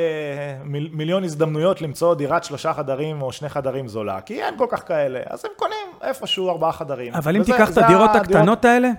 מיל, 0.63 0.89
מיליון 0.93 1.23
הזדמנויות 1.23 1.82
למצוא 1.82 2.15
דירת 2.15 2.43
שלושה 2.43 2.73
חדרים 2.73 3.21
או 3.21 3.32
שני 3.32 3.49
חדרים 3.49 3.88
זולה, 3.88 4.21
כי 4.21 4.43
אין 4.43 4.58
כל 4.58 4.65
כך 4.69 4.88
כאלה, 4.88 5.19
אז 5.30 5.45
הם 5.45 5.52
קונים 5.56 5.88
איפשהו 6.02 6.49
ארבעה 6.49 6.71
חדרים. 6.71 7.13
אבל 7.13 7.36
אם 7.36 7.43
תיקח 7.43 7.69
את 7.71 7.78
הדירות 7.78 8.10
הדירות- 8.10 8.15
הקטנות 8.15 8.65
האלה, 8.65 8.89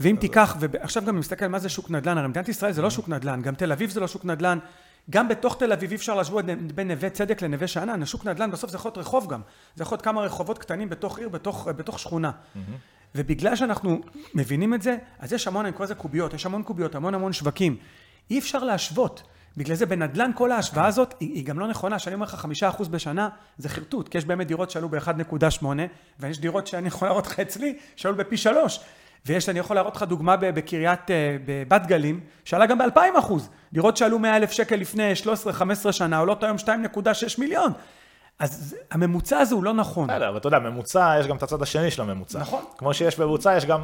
ואם 0.00 0.16
תיקח, 0.20 0.56
ועכשיו 0.60 1.04
גם 1.04 1.18
נסתכל 1.18 1.46
מה 1.46 1.58
זה 1.58 1.68
שוק 1.68 1.90
נדל"ן, 1.90 2.18
הרי 2.18 2.28
מדינת 2.28 2.48
ישראל 2.48 2.72
זה 2.72 2.82
לא 2.82 2.90
שוק 2.90 3.08
נדל"ן, 3.08 3.42
גם 3.42 3.54
תל 3.54 3.72
אביב 3.72 3.90
זה 3.90 4.00
לא 4.00 4.08
שוק 4.08 4.24
נדל"ן, 4.24 4.58
גם 5.10 5.28
בתוך 5.28 5.56
תל 5.58 5.72
אביב 5.72 5.90
אי 5.90 5.96
אפשר 5.96 6.14
להשוות 6.14 6.44
בין 6.74 6.90
נווה 6.90 7.10
צדק 7.10 7.42
לנווה 7.42 7.66
שאנן, 7.66 8.02
השוק 8.02 8.24
נדל"ן 8.26 8.50
בסוף 8.50 8.70
זה 8.70 8.76
יכול 8.76 8.88
להיות 8.88 8.98
רחוב 8.98 9.32
גם, 9.32 9.40
זה 9.76 9.82
יכול 9.82 9.94
להיות 9.94 10.04
כמה 10.04 10.20
רחובות 10.20 10.58
קטנים 10.58 10.88
בתוך 10.88 11.18
עיר, 11.18 11.28
בתוך, 11.28 11.68
בתוך 11.76 11.98
שכונה. 11.98 12.30
ובגלל 13.14 13.56
שאנחנו 13.56 14.00
מבינים 14.34 14.74
את 14.74 14.82
זה, 14.82 14.96
אז 15.18 15.32
יש 15.32 15.46
המון, 15.46 15.66
אני 15.66 15.74
קורא 15.74 15.84
לזה 15.84 15.94
קוביות, 15.94 16.34
יש 16.34 16.46
המון 16.46 16.62
קוביות, 16.62 16.94
המון 16.94 17.14
המון 17.14 17.32
שווקים. 17.32 17.76
אי 18.30 18.38
אפשר 18.38 18.64
להשוות. 18.64 19.22
בגלל 19.56 19.76
זה 19.76 19.86
בנדל"ן 19.86 20.30
כל 20.34 20.52
ההשוואה 20.52 20.86
הזאת 20.86 21.14
היא, 21.20 21.34
היא 21.34 21.44
גם 21.44 21.58
לא 21.58 21.68
נכונה, 21.68 21.98
שאני 21.98 22.14
אומר 22.14 22.26
לך 22.26 22.34
חמישה 22.34 22.68
אחוז 22.68 22.88
בשנה 22.88 23.28
זה 23.58 23.68
חרטוט, 23.68 24.08
כי 24.08 24.18
יש 24.18 24.24
באמת 24.24 24.46
דירות 24.46 24.70
שעלו 24.70 24.88
ב-1.8 24.88 25.64
ויש 26.20 26.38
דירות 26.38 26.66
שאני 26.66 26.88
יכול 26.88 27.08
להראות 27.08 27.26
לך 27.26 27.40
אצלי 27.40 27.78
שעלו 27.96 28.16
בפי 28.16 28.36
שלוש 28.36 28.80
ויש, 29.26 29.48
אני 29.48 29.58
יכול 29.58 29.76
להראות 29.76 29.96
לך 29.96 30.02
דוגמה 30.02 30.36
בקריית, 30.36 31.10
אה, 31.10 31.36
בבת 31.46 31.86
גלים, 31.86 32.20
שעלה 32.44 32.66
גם 32.66 32.78
ב-2,000 32.78 33.18
אחוז. 33.18 33.48
דירות 33.72 33.96
שעלו 33.96 34.18
100 34.18 34.36
אלף 34.36 34.50
שקל 34.50 34.76
לפני 34.76 35.12
13-15 35.86 35.92
שנה, 35.92 36.18
עולות 36.18 36.42
היום 36.44 36.56
2.6 36.58 36.68
מיליון. 37.38 37.72
אז 38.38 38.76
הממוצע 38.90 39.38
הזה 39.38 39.54
הוא 39.54 39.64
לא 39.64 39.72
נכון. 39.74 40.08
בסדר, 40.08 40.28
אבל 40.28 40.36
אתה 40.36 40.46
יודע, 40.48 40.58
ממוצע, 40.58 41.14
יש 41.20 41.26
גם 41.26 41.36
את 41.36 41.42
הצד 41.42 41.62
השני 41.62 41.90
של 41.90 42.02
הממוצע. 42.02 42.38
נכון. 42.38 42.64
כמו 42.78 42.94
שיש 42.94 43.18
ממוצע, 43.18 43.56
יש 43.56 43.64
גם, 43.66 43.80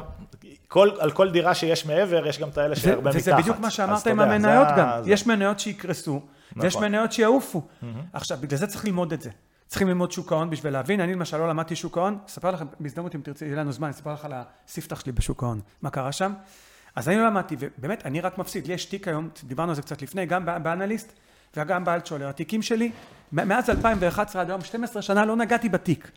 כל, 0.67 0.89
על 0.99 1.11
כל 1.11 1.29
דירה 1.31 1.55
שיש 1.55 1.85
מעבר, 1.85 2.27
יש 2.27 2.39
גם 2.39 2.49
את 2.49 2.57
האלה 2.57 2.75
שהרבה 2.75 3.09
מתחת. 3.09 3.15
וזה 3.21 3.35
בדיוק 3.35 3.59
מה 3.59 3.69
שאמרת 3.69 4.07
עם 4.07 4.19
המניות 4.19 4.67
גם. 4.77 4.87
זה- 5.03 5.11
יש 5.11 5.27
מניות 5.27 5.59
שיקרסו, 5.59 6.21
ויש 6.57 6.75
נכון. 6.75 6.87
מניות 6.87 7.11
שיעופו. 7.11 7.61
עכשיו, 8.13 8.37
בגלל 8.41 8.57
זה 8.59 8.67
צריך 8.67 8.85
ללמוד 8.85 9.13
את 9.13 9.21
זה. 9.21 9.29
צריכים 9.69 9.87
ללמוד 9.87 10.11
שוק 10.11 10.31
ההון 10.31 10.49
בשביל 10.49 10.73
להבין. 10.73 11.01
אני 11.01 11.13
למשל 11.13 11.37
לא 11.37 11.49
למדתי 11.49 11.75
שוק 11.75 11.97
ההון, 11.97 12.17
אספר 12.27 12.51
לכם, 12.51 12.65
בהזדמנות 12.79 13.15
אם 13.15 13.21
תרצי, 13.21 13.45
יהיה 13.45 13.55
לנו 13.57 13.71
זמן, 13.71 13.89
אספר 13.89 14.13
לך 14.13 14.25
על 14.25 14.33
הספתח 14.67 14.99
שלי 14.99 15.11
בשוק 15.11 15.43
ההון, 15.43 15.59
מה 15.81 15.89
קרה 15.89 16.11
שם. 16.11 16.33
אז 16.95 17.09
אני 17.09 17.17
לא 17.17 17.25
למדתי, 17.25 17.55
ובאמת, 17.59 18.05
אני 18.05 18.21
רק 18.21 18.37
מפסיד. 18.37 18.67
לי 18.67 18.73
יש 18.73 18.85
תיק 18.85 19.07
היום, 19.07 19.29
דיברנו 19.43 19.69
על 19.69 19.75
זה 19.75 19.81
קצת 19.81 20.01
לפני, 20.01 20.25
גם 20.25 20.45
בא- 20.45 20.57
באנליסט 20.57 21.11
וגם 21.57 21.85
באלטשולר. 21.85 22.29
התיקים 22.29 22.61
שלי, 22.61 22.91
מאז 23.31 23.69
2011 23.69 24.41
עד 24.41 24.49
היום, 24.49 24.61
12 24.61 25.01
שנה, 25.01 25.25
לא 25.25 25.35
נגעתי 25.35 25.69
בתיק. 25.69 26.11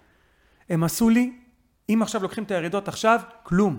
הם 0.70 0.84
עשו 0.84 1.08
לי, 1.08 1.32
אם 1.88 2.02
עכשיו 2.02 2.22
לוקחים 2.22 2.44
את 2.44 2.50
הירידות 2.50 2.88
עכשיו, 2.88 3.20
כלום. 3.42 3.76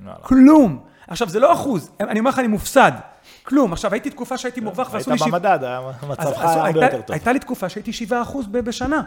וואלה. 0.00 0.14
כלום. 0.22 0.84
עכשיו, 1.08 1.28
זה 1.28 1.40
לא 1.40 1.52
אחוז, 1.52 1.90
אני 2.00 2.18
אומר 2.18 2.30
לך, 2.30 2.38
אני 2.38 2.46
מופסד. 2.48 2.92
כלום. 3.42 3.72
עכשיו, 3.72 3.92
הייתי 3.92 4.10
תקופה 4.10 4.38
שהייתי 4.38 4.60
מורווח 4.60 4.88
ועשו 4.92 5.10
לי... 5.10 5.14
היית 5.14 5.22
שבע- 5.28 5.38
במדד, 5.38 5.58
מצבך 6.08 6.38
היה 6.38 6.52
הרבה 6.66 6.84
יותר 6.84 7.00
טוב. 7.00 7.12
הייתה 7.12 7.32
לי 7.32 7.38
תקופה 7.38 7.68
שהייתי 7.68 7.90
7% 8.10 8.12
ב- 8.50 8.58
בשנה. 8.58 9.02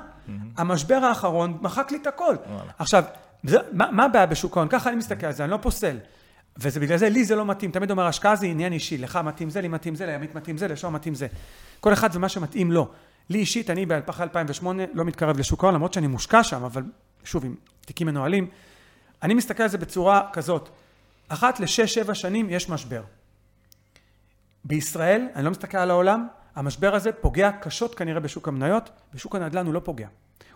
המשבר 0.57 0.95
האחרון 0.95 1.57
מחק 1.61 1.91
לי 1.91 1.97
את 2.01 2.07
הכל. 2.07 2.35
עכשיו, 2.79 3.03
זה- 3.43 3.57
מה 3.71 3.91
מה 3.91 4.05
הבעיה 4.05 4.25
בשוק 4.25 4.57
ההון? 4.57 4.67
ככה 4.67 4.89
אני 4.89 4.97
מסתכל 4.97 5.25
על 5.25 5.31
זה, 5.33 5.43
אני 5.43 5.51
לא 5.51 5.57
פוסל. 5.61 5.97
וזה 6.57 6.79
בגלל 6.79 6.97
זה, 6.97 7.09
לי 7.09 7.25
זה 7.25 7.35
לא 7.35 7.45
מתאים. 7.45 7.71
תמיד 7.71 7.91
אומר, 7.91 8.07
השקעה 8.07 8.35
זה 8.35 8.45
עניין 8.45 8.73
אישי. 8.73 8.97
לך 8.97 9.19
מתאים 9.23 9.49
זה, 9.49 9.61
לי 9.61 9.67
מתאים 9.67 9.95
זה, 9.95 10.05
לימית 10.05 10.35
מתאים 10.35 10.57
זה, 10.57 10.67
לשום 10.67 10.93
מתאים 10.95 11.15
זה. 11.15 11.27
כל 11.79 11.93
אחד 11.93 12.09
ומה 12.13 12.29
שמתאים 12.29 12.71
לו. 12.71 12.89
לי 13.29 13.39
אישית, 13.39 13.69
אני 13.69 13.85
אחרי 14.09 14.23
2008 14.23 14.83
לא 14.93 15.05
מתקרב 15.05 15.37
לשוק 15.39 15.63
ההון, 15.63 15.75
למרות 15.75 15.93
שאני 15.93 16.07
מושקע 16.07 16.43
שם, 16.43 16.63
אבל 16.63 16.83
שוב, 17.23 17.45
עם 17.45 17.55
תיקים 17.85 18.07
מנוהלים. 18.07 18.47
אני 19.23 19.33
מסתכל 19.33 19.63
על 19.63 19.69
זה 19.69 19.77
בצורה 19.77 20.21
כזאת. 20.33 20.69
אחת 21.29 21.59
לשש-שבע 21.59 22.13
שנים 22.13 22.47
יש 22.49 22.69
משבר. 22.69 23.01
בישראל, 24.65 25.27
אני 25.35 25.45
לא 25.45 25.51
מסתכל 25.51 25.77
על 25.77 25.91
העולם, 25.91 26.27
המשבר 26.55 26.95
הזה 26.95 27.11
פוגע 27.11 27.51
קשות 27.51 27.95
כנראה 27.95 28.19
בשוק 28.19 28.47
המניות, 28.47 28.89
בשוק 29.13 29.35
הנדל"ן 29.35 29.65
הוא 29.65 29.73
לא 29.73 29.79
פוגע. 29.79 30.07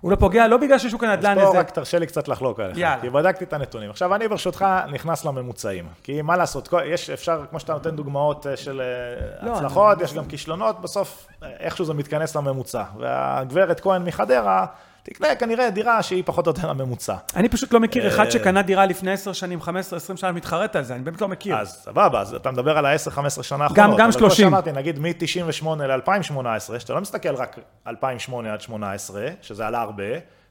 הוא 0.01 0.11
לא 0.11 0.15
פוגע 0.15 0.47
לא 0.47 0.57
בגלל 0.57 0.79
ששוק 0.79 1.03
הנדל"ן 1.03 1.39
אז 1.39 1.47
פה. 1.47 1.59
רק 1.59 1.69
תרשה 1.69 1.99
לי 1.99 2.07
קצת 2.07 2.27
לחלוק 2.27 2.59
עליך, 2.59 2.77
יאללה. 2.77 3.01
כי 3.01 3.09
בדקתי 3.09 3.43
את 3.43 3.53
הנתונים. 3.53 3.89
עכשיו, 3.89 4.15
אני 4.15 4.27
ברשותך 4.27 4.65
נכנס 4.91 5.25
לממוצעים, 5.25 5.87
כי 6.03 6.21
מה 6.21 6.37
לעשות, 6.37 6.73
יש, 6.85 7.09
אפשר, 7.09 7.45
כמו 7.49 7.59
שאתה 7.59 7.73
נותן 7.73 7.95
דוגמאות 7.95 8.47
אה, 8.47 8.57
של 8.57 8.81
אה, 8.81 9.47
לא, 9.47 9.55
הצלחות, 9.55 10.01
יש 10.01 10.13
גם 10.13 10.25
כישלונות, 10.25 10.81
בסוף 10.81 11.27
אה, 11.43 11.49
איכשהו 11.59 11.85
זה 11.85 11.93
מתכנס 11.93 12.35
לממוצע. 12.35 12.83
והגברת 12.99 13.79
כהן 13.79 14.03
מחדרה, 14.03 14.65
תקנה 15.13 15.35
כנראה 15.35 15.69
דירה 15.69 16.03
שהיא 16.03 16.23
פחות 16.25 16.47
או 16.47 16.49
יותר 16.49 16.69
הממוצע. 16.69 17.15
אני 17.35 17.49
פשוט 17.49 17.73
לא 17.73 17.79
מכיר 17.79 18.07
אחד 18.07 18.25
אה, 18.25 18.31
שקנה 18.31 18.61
דירה 18.61 18.85
לפני 18.85 19.11
10 19.11 19.33
שנים, 19.33 19.61
15, 19.61 19.97
20 19.97 20.17
שנה, 20.17 20.31
מתחרט 20.31 20.75
על 20.75 20.83
זה, 20.83 20.95
אני 20.95 21.03
באמת 21.03 21.21
לא 21.21 21.27
מכיר. 21.27 21.55
אז 21.55 21.69
סבבה, 21.83 22.21
אז 22.21 22.33
אתה 22.33 22.51
מדבר 22.51 22.77
על 22.77 22.85
ה-10-15 22.85 23.43
שנה 23.43 23.63
האחרונות. 23.63 23.77
גם 23.77 23.91
אבל 23.91 24.11
30. 24.11 24.19
כמו 24.19 24.29
שאמרתי, 24.29 24.71
נגיד 24.71 24.99
מ-98 24.99 25.67
ל-2018, 25.67 26.79
שאתה 26.79 26.93
לא 26.93 27.01
מסתכל 27.01 27.35
רק 27.35 27.59
2008 27.87 28.53
עד 28.53 28.61
18, 28.61 29.27
שזה 29.41 29.67
עלה 29.67 29.81
הרבה, 29.81 30.03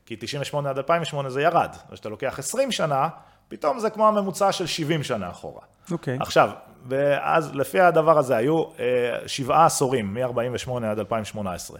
כי 0.07 0.17
98 0.19 0.71
עד 0.71 0.77
2008 0.77 1.31
זה 1.31 1.43
ירד. 1.43 1.77
וכשאתה 1.91 2.09
לוקח 2.09 2.39
20 2.39 2.73
שנה, 2.73 3.09
פתאום 3.49 3.79
זה 3.79 3.91
כמו 3.91 4.09
הממוצע 4.09 4.53
של 4.53 4.67
70 4.67 5.03
שנה 5.03 5.31
אחורה. 5.31 5.63
אוקיי. 5.91 6.17
עכשיו, 6.21 6.51
ואז 6.89 7.55
לפי 7.55 7.81
הדבר 7.81 8.19
הזה 8.19 8.37
היו 8.37 8.63
אה, 8.65 9.19
שבעה 9.27 9.67
עשורים, 9.67 10.15
מ-48 10.15 10.71
עד 10.91 10.99
2018. 10.99 11.79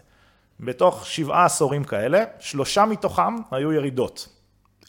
בתוך 0.61 1.07
שבעה 1.07 1.45
עשורים 1.45 1.85
כאלה, 1.85 2.25
שלושה 2.41 2.85
מתוכם 2.85 3.37
היו 3.51 3.73
ירידות. 3.73 4.29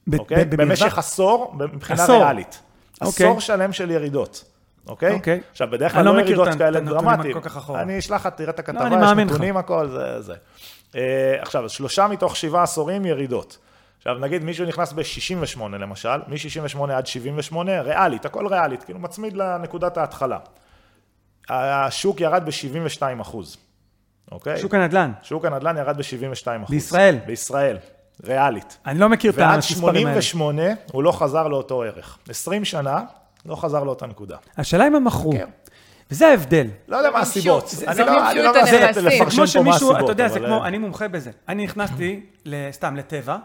ב- 0.08 0.16
אוקיי? 0.20 0.46
ב- 0.46 0.56
במשך 0.56 0.98
עשור, 0.98 1.56
מבחינה 1.74 2.04
עשור. 2.04 2.16
ריאלית. 2.24 2.60
אוקיי. 3.02 3.26
עשור 3.28 3.42
שלם 3.42 3.74
של 3.74 3.92
ירידות. 3.92 4.44
אוקיי? 4.88 5.14
אוקיי. 5.14 5.42
עכשיו, 5.52 5.68
בדרך 5.72 5.92
כלל 5.94 6.06
לא 6.06 6.12
לא 6.12 6.18
מכיר 6.22 6.28
ירידות 6.32 6.48
הנ- 6.48 6.58
כאלה 6.58 6.80
דרמטיים. 6.80 7.38
אני 7.76 8.00
אשלח 8.00 8.26
לך, 8.26 8.34
תראה 8.36 8.50
את 8.50 8.60
הכתבה, 8.60 8.88
אני 8.88 8.96
יש. 9.22 9.32
נתונים, 9.32 9.58
הכל, 9.58 9.88
זה 9.88 10.22
זה. 10.22 10.34
אה, 10.96 11.02
עכשיו, 11.42 11.70
שלושה 11.70 12.08
מתוך 12.08 12.36
שבעה 12.36 12.64
עשורים 12.64 13.06
ירידות. 13.06 13.58
עכשיו, 13.98 14.16
נגיד 14.20 14.44
מישהו 14.44 14.66
נכנס 14.66 14.94
ב-68 14.94 15.62
למשל, 15.80 16.18
מ-68 16.28 16.92
עד 16.92 17.08
78, 17.08 17.82
ריאלית, 17.82 18.26
הכל 18.26 18.48
ריאלית, 18.48 18.84
כאילו 18.84 19.00
מצמיד 19.00 19.34
לנקודת 19.38 19.98
ההתחלה. 19.98 20.38
השוק 21.50 22.22
ירד 22.22 22.44
ב-72 22.46 23.22
אחוז, 23.22 23.58
אוקיי? 24.32 24.58
שוק 24.60 24.74
הנדל"ן. 24.74 25.12
שוק 25.24 25.46
הנדל"ן 25.46 25.78
ירד 25.78 25.98
ב-72 25.98 26.04
אחוז. 26.64 26.70
בישראל? 26.70 27.18
בישראל, 27.26 27.78
ריאלית. 28.24 28.78
אני 28.86 29.00
לא 29.00 29.10
מכיר 29.10 29.32
את 29.32 29.38
ועד 29.38 29.54
המספרים 29.54 30.08
האלה. 30.08 30.22
88 30.22 30.64
הוא 30.92 31.04
לא 31.04 31.12
חזר 31.12 31.48
לאותו 31.48 31.84
ערך. 31.84 32.18
20 32.30 32.66
שנה 32.66 33.02
לא 33.46 33.56
חזר 33.56 33.84
לאותה 33.84 34.06
נקודה. 34.08 34.38
השאלה 34.58 34.88
אם 34.88 34.96
הם 34.96 35.04
מכרו. 35.04 35.32
כן. 35.32 35.48
וזה 36.12 36.28
ההבדל. 36.28 36.68
לא 36.88 36.98
יודע 36.98 37.10
מה 37.10 37.16
מימשו. 37.18 37.32
הסיבות. 37.32 37.68
זה- 37.68 37.86
אני 37.88 37.96
זה 37.96 38.04
לא 38.04 38.32
אני 38.32 38.40
לא 38.44 38.52
את 38.52 38.56
מנסה 38.56 39.02
לפרשן 39.02 39.20
כמו 39.20 39.30
פה 39.30 39.42
מה 39.42 39.48
שמישהו, 39.48 39.72
הסיבות. 39.92 39.98
אתה 40.04 40.12
יודע, 40.12 40.28
זה 40.28 40.40
כמו, 40.40 40.62
אה, 40.64 40.68
אני 40.68 40.78
מומחה 40.78 41.08
בזה. 41.08 41.32
אני 41.50 41.64
נכנסתי, 41.64 42.26
סתם, 42.72 42.96
לטבע, 42.96 43.38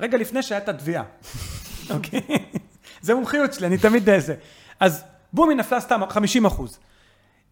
רגע 0.00 0.18
לפני 0.18 0.42
שהייתה 0.42 0.72
תביעה. 0.72 1.02
אוקיי? 1.94 2.20
זה 3.00 3.14
מומחיות 3.14 3.52
שלי, 3.54 3.66
אני 3.66 3.78
תמיד 3.78 4.08
זה. 4.18 4.34
אז 4.80 5.04
בום, 5.32 5.48
היא 5.48 5.58
נפלה 5.58 5.80
סתם 5.80 6.00
50 6.08 6.46
אחוז. 6.46 6.78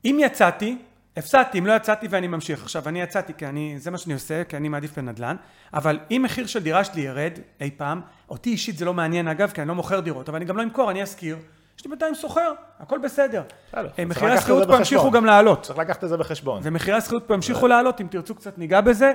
אם 0.05 0.19
יצאתי, 0.21 0.79
הפסדתי, 1.16 1.59
אם 1.59 1.66
לא 1.66 1.72
יצאתי 1.72 2.07
ואני 2.11 2.26
ממשיך. 2.26 2.62
עכשיו, 2.62 2.88
אני 2.88 3.00
יצאתי 3.00 3.33
כי 3.38 3.46
אני, 3.46 3.74
זה 3.79 3.90
מה 3.90 3.98
שאני 3.98 4.14
עושה, 4.14 4.44
כי 4.44 4.57
אני 4.57 4.68
מעדיף 4.68 4.98
בנדל"ן, 4.98 5.37
אבל 5.74 5.98
אם 6.11 6.20
מחיר 6.24 6.46
של 6.46 6.62
דירה 6.62 6.85
שלי 6.85 7.00
ירד 7.00 7.33
אי 7.61 7.70
פעם, 7.76 8.00
אותי 8.31 8.50
אישית 8.50 8.79
זה 8.79 8.85
לא 8.85 8.94
מעניין 8.94 9.29
אגב, 9.29 9.50
כי 9.50 9.61
אני 9.61 9.68
לא 9.68 9.74
מוכר 9.74 10.00
דירות, 10.00 10.29
אבל 10.29 10.37
אני 10.37 10.44
גם 10.44 10.57
לא 10.57 10.62
אמכור, 10.62 10.90
אני 10.90 11.02
אשכיר. 11.02 11.37
יש 11.79 11.85
לי 11.85 11.90
בינתיים 11.90 12.14
סוחר, 12.14 12.52
הכל 12.81 12.98
בסדר. 12.98 13.42
אה, 13.76 14.05
מחירי 14.07 14.33
השכירות 14.33 14.68
פה 14.68 14.79
בחשבון. 14.79 15.12
גם 15.12 15.24
לעלות. 15.24 15.62
צריך 15.62 15.79
לקחת 15.79 16.05
את 16.05 16.09
זה 16.09 16.16
בחשבון. 16.16 16.61
ומחירי 16.64 16.96
השכירות 16.96 17.24
פה 17.26 17.35
ימשיכו 17.35 17.66
לעלות, 17.66 18.00
אם 18.00 18.07
תרצו 18.11 18.35
קצת 18.35 18.59
ניגע 18.59 18.81
בזה, 18.81 19.12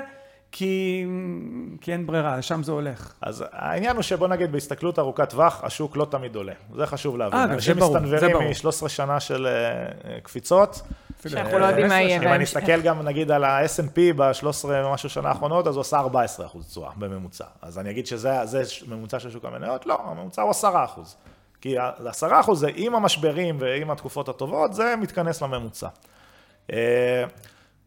כי, 0.52 1.06
כי 1.82 1.94
אין 1.94 2.08
ברירה, 2.08 2.38
לשם 2.38 2.64
זה 2.64 2.72
הולך. 2.72 3.14
אז 3.22 3.46
העניין 3.52 3.96
הוא 3.96 4.04
שבוא 4.04 4.28
נגיד 4.28 4.52
בהסתכלות 4.52 5.00
ארוכת 5.00 5.30
טווח, 5.30 5.64
השוק 5.64 5.98
לא 5.98 6.08
תמיד 6.12 6.36
עולה. 6.36 6.54
זה 6.76 6.86
חשוב 6.86 7.18
להבין. 7.18 7.40
אה, 7.40 7.48
זה 7.48 7.54
אנשים 7.54 7.76
ברור, 7.76 7.96
מסתנוורים 8.00 8.32
ברור. 8.32 8.44
מ-13 8.44 8.90
שנה 8.90 9.20
של 9.20 9.48
אה, 9.48 10.20
קפיצות. 10.24 10.82
שאנחנו 11.30 11.60
לא 11.60 11.66
יודעים 11.66 11.88
מה 11.88 12.02
יהיה 12.02 12.18
אם 12.18 12.28
אני. 12.28 12.44
אסתכל 12.44 12.82
גם 12.82 13.02
נגיד 13.02 13.32
על 13.32 13.44
ה-S&P 13.44 14.00
ב-13 14.16 14.66
ומשהו 14.68 15.10
שנה 15.10 15.30
האחרונות, 15.30 15.68
אז 15.68 15.76
הוא 15.76 15.82
עשה 15.82 15.98
14 15.98 16.46
אחוז 16.46 16.68
תשואה 16.68 16.90
בממוצע. 16.98 17.46
אז 17.62 17.80
אני 17.80 17.90
אגיד 17.90 18.08
שזה 18.08 18.46
זה 18.46 18.64
ממוצע 18.88 19.20
של 19.20 19.32
שוק 19.32 19.46
המניות? 19.46 19.86
לא, 19.86 20.00
הממוצע 20.06 20.42
הוא 20.42 20.52
10 20.52 20.86
אחוז. 20.86 21.16
כי 21.62 21.78
ה-10 21.78 22.40
אחוז 22.40 22.60
זה 22.60 22.70
עם 22.76 22.96
המשברים 22.96 23.58
ועם 23.60 23.92
התקופות 23.92 24.30
הטובות, 24.30 24.74
זה 24.74 24.96
מתכנס 24.96 25.42
לממוצע. 25.42 25.88
אה, 26.72 27.24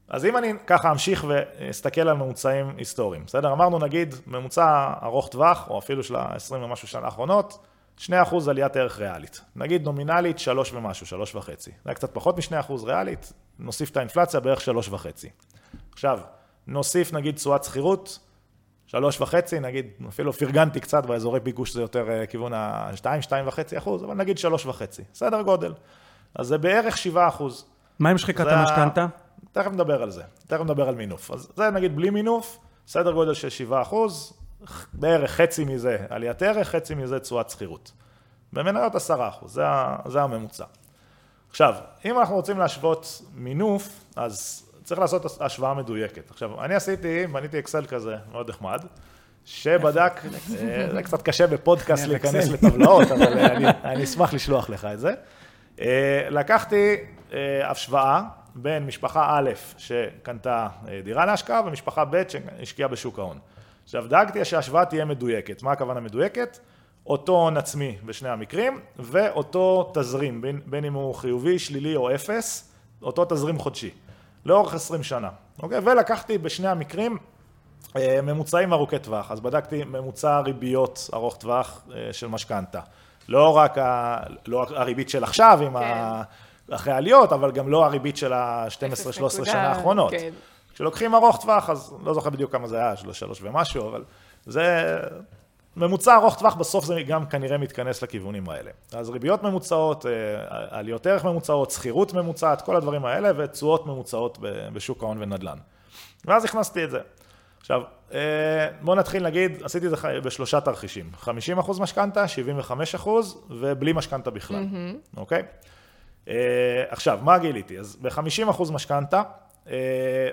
אז 0.09 0.25
אם 0.25 0.37
אני 0.37 0.53
ככה 0.67 0.91
אמשיך 0.91 1.27
ואסתכל 1.29 2.01
על 2.01 2.17
ממוצעים 2.17 2.75
היסטוריים, 2.77 3.25
בסדר? 3.27 3.53
אמרנו 3.53 3.79
נגיד 3.79 4.15
ממוצע 4.27 4.93
ארוך 5.03 5.29
טווח, 5.29 5.71
או 5.71 5.79
אפילו 5.79 6.03
של 6.03 6.17
ה-20 6.17 6.55
ומשהו 6.55 6.89
שנה 6.89 7.05
האחרונות, 7.05 7.67
2% 7.99 8.11
עליית 8.49 8.77
ערך 8.77 8.99
ריאלית. 8.99 9.41
נגיד 9.57 9.85
נומינלית 9.85 10.39
3 10.39 10.73
ומשהו, 10.73 11.07
3 11.07 11.35
וחצי. 11.35 11.71
זה 11.71 11.77
היה 11.85 11.95
קצת 11.95 12.15
פחות 12.15 12.39
מ-2% 12.39 12.73
ריאלית, 12.85 13.33
נוסיף 13.59 13.91
את 13.91 13.97
האינפלציה 13.97 14.41
בערך 14.41 14.61
3 14.61 14.89
וחצי. 14.89 15.31
עכשיו, 15.93 16.21
נוסיף 16.67 17.13
נגיד 17.13 17.35
תשואת 17.35 17.65
שכירות, 17.65 18.19
3 18.87 19.21
וחצי, 19.21 19.61
נגיד, 19.61 19.87
אפילו 20.09 20.33
פרגנתי 20.33 20.81
קצת 20.81 21.07
באזורי 21.07 21.41
ביקוש 21.41 21.73
זה 21.73 21.81
יותר 21.81 22.11
אה, 22.11 22.27
כיוון 22.27 22.53
ה-2, 22.53 23.21
2 23.21 23.49
וחצי 23.49 23.79
אחוז, 23.79 24.05
אבל 24.05 24.15
נגיד 24.15 24.39
3 24.39 24.67
וחצי, 24.67 25.03
סדר 25.15 25.43
גודל. 25.43 25.75
אז 26.35 26.47
זה 26.47 26.59
בערך 26.59 26.99
7 26.99 27.29
אחוז. 27.29 27.67
מה 27.99 28.11
עם 28.11 28.19
שחיקת 28.19 28.47
המשכנתה? 28.47 29.07
תכף 29.53 29.71
נדבר 29.71 30.03
על 30.03 30.11
זה, 30.11 30.23
תכף 30.47 30.61
נדבר 30.61 30.89
על 30.89 30.95
מינוף. 30.95 31.31
אז 31.31 31.49
זה 31.57 31.71
נגיד 31.71 31.97
בלי 31.97 32.11
מינוף, 32.11 32.59
סדר 32.87 33.13
גודל 33.13 33.35
של 33.35 33.49
7 33.49 33.83
אחוז, 33.83 34.44
בערך 34.93 35.31
חצי 35.31 35.65
מזה 35.65 35.97
עליית 36.11 36.43
ערך, 36.43 36.69
חצי 36.69 36.95
מזה 36.95 37.21
תשואת 37.21 37.51
שכירות. 37.51 37.93
במניות 38.53 38.95
10 38.95 39.29
אחוז, 39.29 39.53
זה, 39.53 39.67
ה- 39.67 39.97
זה 40.07 40.23
הממוצע. 40.23 40.65
עכשיו, 41.51 41.75
אם 42.05 42.19
אנחנו 42.19 42.35
רוצים 42.35 42.59
להשוות 42.59 43.23
מינוף, 43.35 43.89
אז 44.17 44.63
צריך 44.85 45.01
לעשות 45.01 45.41
השוואה 45.41 45.75
מדויקת. 45.75 46.31
עכשיו, 46.31 46.65
אני 46.65 46.75
עשיתי, 46.75 47.27
בניתי 47.27 47.59
אקסל 47.59 47.87
כזה, 47.87 48.17
מאוד 48.33 48.51
נחמד, 48.51 48.81
שבדק, 49.45 50.21
אה, 50.25 50.87
זה 50.93 51.03
קצת 51.03 51.23
קשה 51.23 51.47
בפודקאסט 51.47 52.07
להיכנס. 52.07 52.49
לטבלאות, 52.49 53.11
אבל 53.11 53.39
אה, 53.39 53.47
אני, 53.47 53.65
אני 53.85 54.05
אשמח 54.05 54.35
לשלוח 54.35 54.71
לך 54.71 54.85
את 54.85 55.01
זה. 55.01 55.15
אה, 55.81 56.27
לקחתי 56.31 56.97
אה, 57.33 57.71
השוואה 57.71 58.23
בין 58.55 58.87
משפחה 58.87 59.39
א' 59.39 59.51
שקנתה 59.79 60.69
דירה 61.05 61.27
להשקעה 61.27 61.63
ומשפחה 61.67 62.05
ב' 62.05 62.23
שהשקיעה 62.29 62.89
בשוק 62.89 63.19
ההון. 63.19 63.39
עכשיו, 63.85 64.07
דאגתי 64.09 64.45
שההשוואה 64.45 64.85
תהיה 64.85 65.05
מדויקת. 65.05 65.63
מה 65.63 65.73
הכוונה 65.73 66.01
מדויקת? 66.01 66.59
אותו 67.07 67.33
הון 67.33 67.57
עצמי 67.57 67.97
בשני 68.07 68.29
המקרים, 68.29 68.81
ואותו 68.99 69.91
תזרים, 69.95 70.41
בין, 70.41 70.61
בין 70.67 70.85
אם 70.85 70.95
הוא 70.95 71.15
חיובי, 71.15 71.59
שלילי 71.59 71.97
או 71.97 72.15
אפס, 72.15 72.73
אותו 73.03 73.25
תזרים 73.25 73.59
חודשי, 73.59 73.91
לאורך 74.47 74.75
20 74.75 75.03
שנה. 75.03 75.29
אוקיי? 75.63 75.79
ולקחתי 75.85 76.39
בשני 76.39 76.69
המקרים 76.69 77.19
אה, 77.97 78.21
ממוצעים 78.23 78.73
ארוכי 78.73 78.99
טווח, 78.99 79.31
אז 79.31 79.41
בדקתי 79.41 79.85
ממוצע 79.85 80.41
ריביות 80.41 81.11
ארוך 81.15 81.37
טווח 81.37 81.83
אה, 81.95 82.13
של 82.13 82.27
משכנתה. 82.27 82.81
לא 83.29 83.57
רק, 83.57 83.79
ה, 83.79 84.19
לא 84.47 84.67
הריבית 84.69 85.09
של 85.09 85.25
עכשיו, 85.25 85.59
עם 85.63 85.79
כן. 85.79 85.85
ה, 85.85 86.23
אחרי 86.71 86.93
העליות, 86.93 87.33
אבל 87.33 87.53
גם 87.53 87.69
לא 87.69 87.85
הריבית 87.85 88.17
של 88.17 88.33
ה-12-13 88.33 89.45
שנה 89.45 89.69
האחרונות. 89.69 90.11
כן. 90.11 90.31
כשלוקחים 90.75 91.15
ארוך 91.15 91.41
טווח, 91.41 91.71
אז 91.71 91.95
לא 92.05 92.15
זוכר 92.15 92.31
בדיוק 92.31 92.53
כמה 92.53 92.69
זה 92.69 92.77
היה, 92.77 92.97
של 92.97 93.13
שלוש 93.13 93.43
ומשהו, 93.43 93.89
אבל 93.89 94.05
זה 94.47 94.97
ממוצע 95.77 96.17
ארוך 96.17 96.39
טווח, 96.39 96.55
בסוף 96.55 96.85
זה 96.85 97.03
גם 97.03 97.27
כנראה 97.27 97.59
מתכנס 97.59 98.03
לכיוונים 98.03 98.49
האלה. 98.49 98.71
אז 98.93 99.11
ריביות 99.11 99.43
ממוצעות, 99.43 100.07
אה, 100.07 100.11
עליות 100.71 101.07
ערך 101.07 101.25
ממוצעות, 101.25 101.71
שכירות 101.71 102.13
ממוצעת, 102.13 102.63
כל 102.63 102.77
הדברים 102.77 103.05
האלה, 103.05 103.31
ותשואות 103.37 103.87
ממוצעות 103.87 104.39
בשוק 104.73 105.03
ההון 105.03 105.23
ונדל"ן. 105.23 105.59
ואז 106.25 106.45
הכנסתי 106.45 106.85
את 106.85 106.91
זה. 106.91 107.01
עכשיו, 107.61 107.83
אה, 108.13 108.69
בואו 108.81 108.97
נתחיל 108.97 109.25
נגיד, 109.25 109.63
עשיתי 109.63 109.87
את 109.87 109.91
זה 109.91 110.21
בשלושה 110.21 110.61
תרחישים. 110.61 111.11
50 111.17 111.59
אחוז 111.59 111.81
משכנתה, 111.81 112.29
75 112.29 112.95
אחוז, 112.95 113.45
ובלי 113.51 113.93
משכנתה 113.93 114.31
בכלל, 114.31 114.67
אוקיי? 115.17 115.43
אה, 116.29 116.35
עכשיו, 116.89 117.19
מה 117.23 117.39
גיליתי? 117.39 117.79
אז 117.79 117.97
ב-50 118.03 118.51
אחוז 118.51 118.71
משכנתה, 118.71 119.23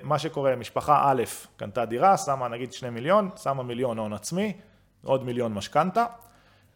מה 0.02 0.20
שקורה, 0.20 0.56
משפחה 0.56 1.02
א' 1.06 1.24
קנתה 1.58 1.86
דירה, 1.86 2.18
שמה 2.18 2.48
נגיד 2.48 2.74
2 2.74 2.94
מיליון, 2.94 3.30
שמה 3.44 3.64
מיליון 3.64 3.98
הון 3.98 4.14
עצמי, 4.14 4.54
עוד 5.04 5.24
מיליון 5.24 5.54
משכנתה. 5.54 6.06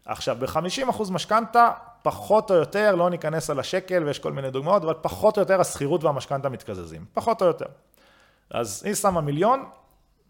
עכשיו, 0.06 0.36
ב-50 0.40 0.90
אחוז 0.90 1.10
משכנתה, 1.10 1.70
פחות 2.02 2.50
או 2.50 2.56
יותר, 2.56 2.94
לא 2.94 3.10
ניכנס 3.10 3.50
על 3.50 3.60
השקל 3.60 4.04
ויש 4.04 4.18
כל 4.18 4.32
מיני 4.32 4.50
דוגמאות, 4.50 4.82
אבל 4.82 4.94
פחות 5.02 5.36
או 5.36 5.42
יותר 5.42 5.60
השכירות 5.60 6.04
והמשכנתה 6.04 6.48
מתקזזים, 6.48 7.04
פחות 7.14 7.42
או 7.42 7.46
יותר. 7.46 7.66
אז 8.50 8.82
היא 8.86 8.94
שמה 8.94 9.20
מיליון, 9.20 9.64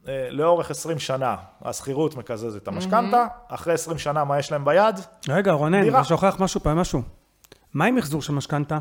אה, 0.09 0.29
לאורך 0.31 0.71
20 0.71 0.99
שנה 0.99 1.37
השכירות 1.63 2.17
מקזזת 2.17 2.63
את 2.63 2.69
המשכנתה, 2.69 3.27
אחרי 3.49 3.75
20 3.75 3.99
שנה 3.99 4.25
מה 4.25 4.39
יש 4.39 4.53
להם 4.53 4.65
ביד? 4.65 5.01
רגע, 5.29 5.53
רונן, 5.53 5.83
דירה. 5.83 6.01
אתה 6.01 6.09
שוכח 6.09 6.37
משהו 6.41 6.61
פעם 6.61 6.79
משהו. 6.79 7.03
מה 7.75 7.85
עם 7.85 7.95
מחזור 7.95 8.23
של 8.23 8.33
משכנתה? 8.33 8.79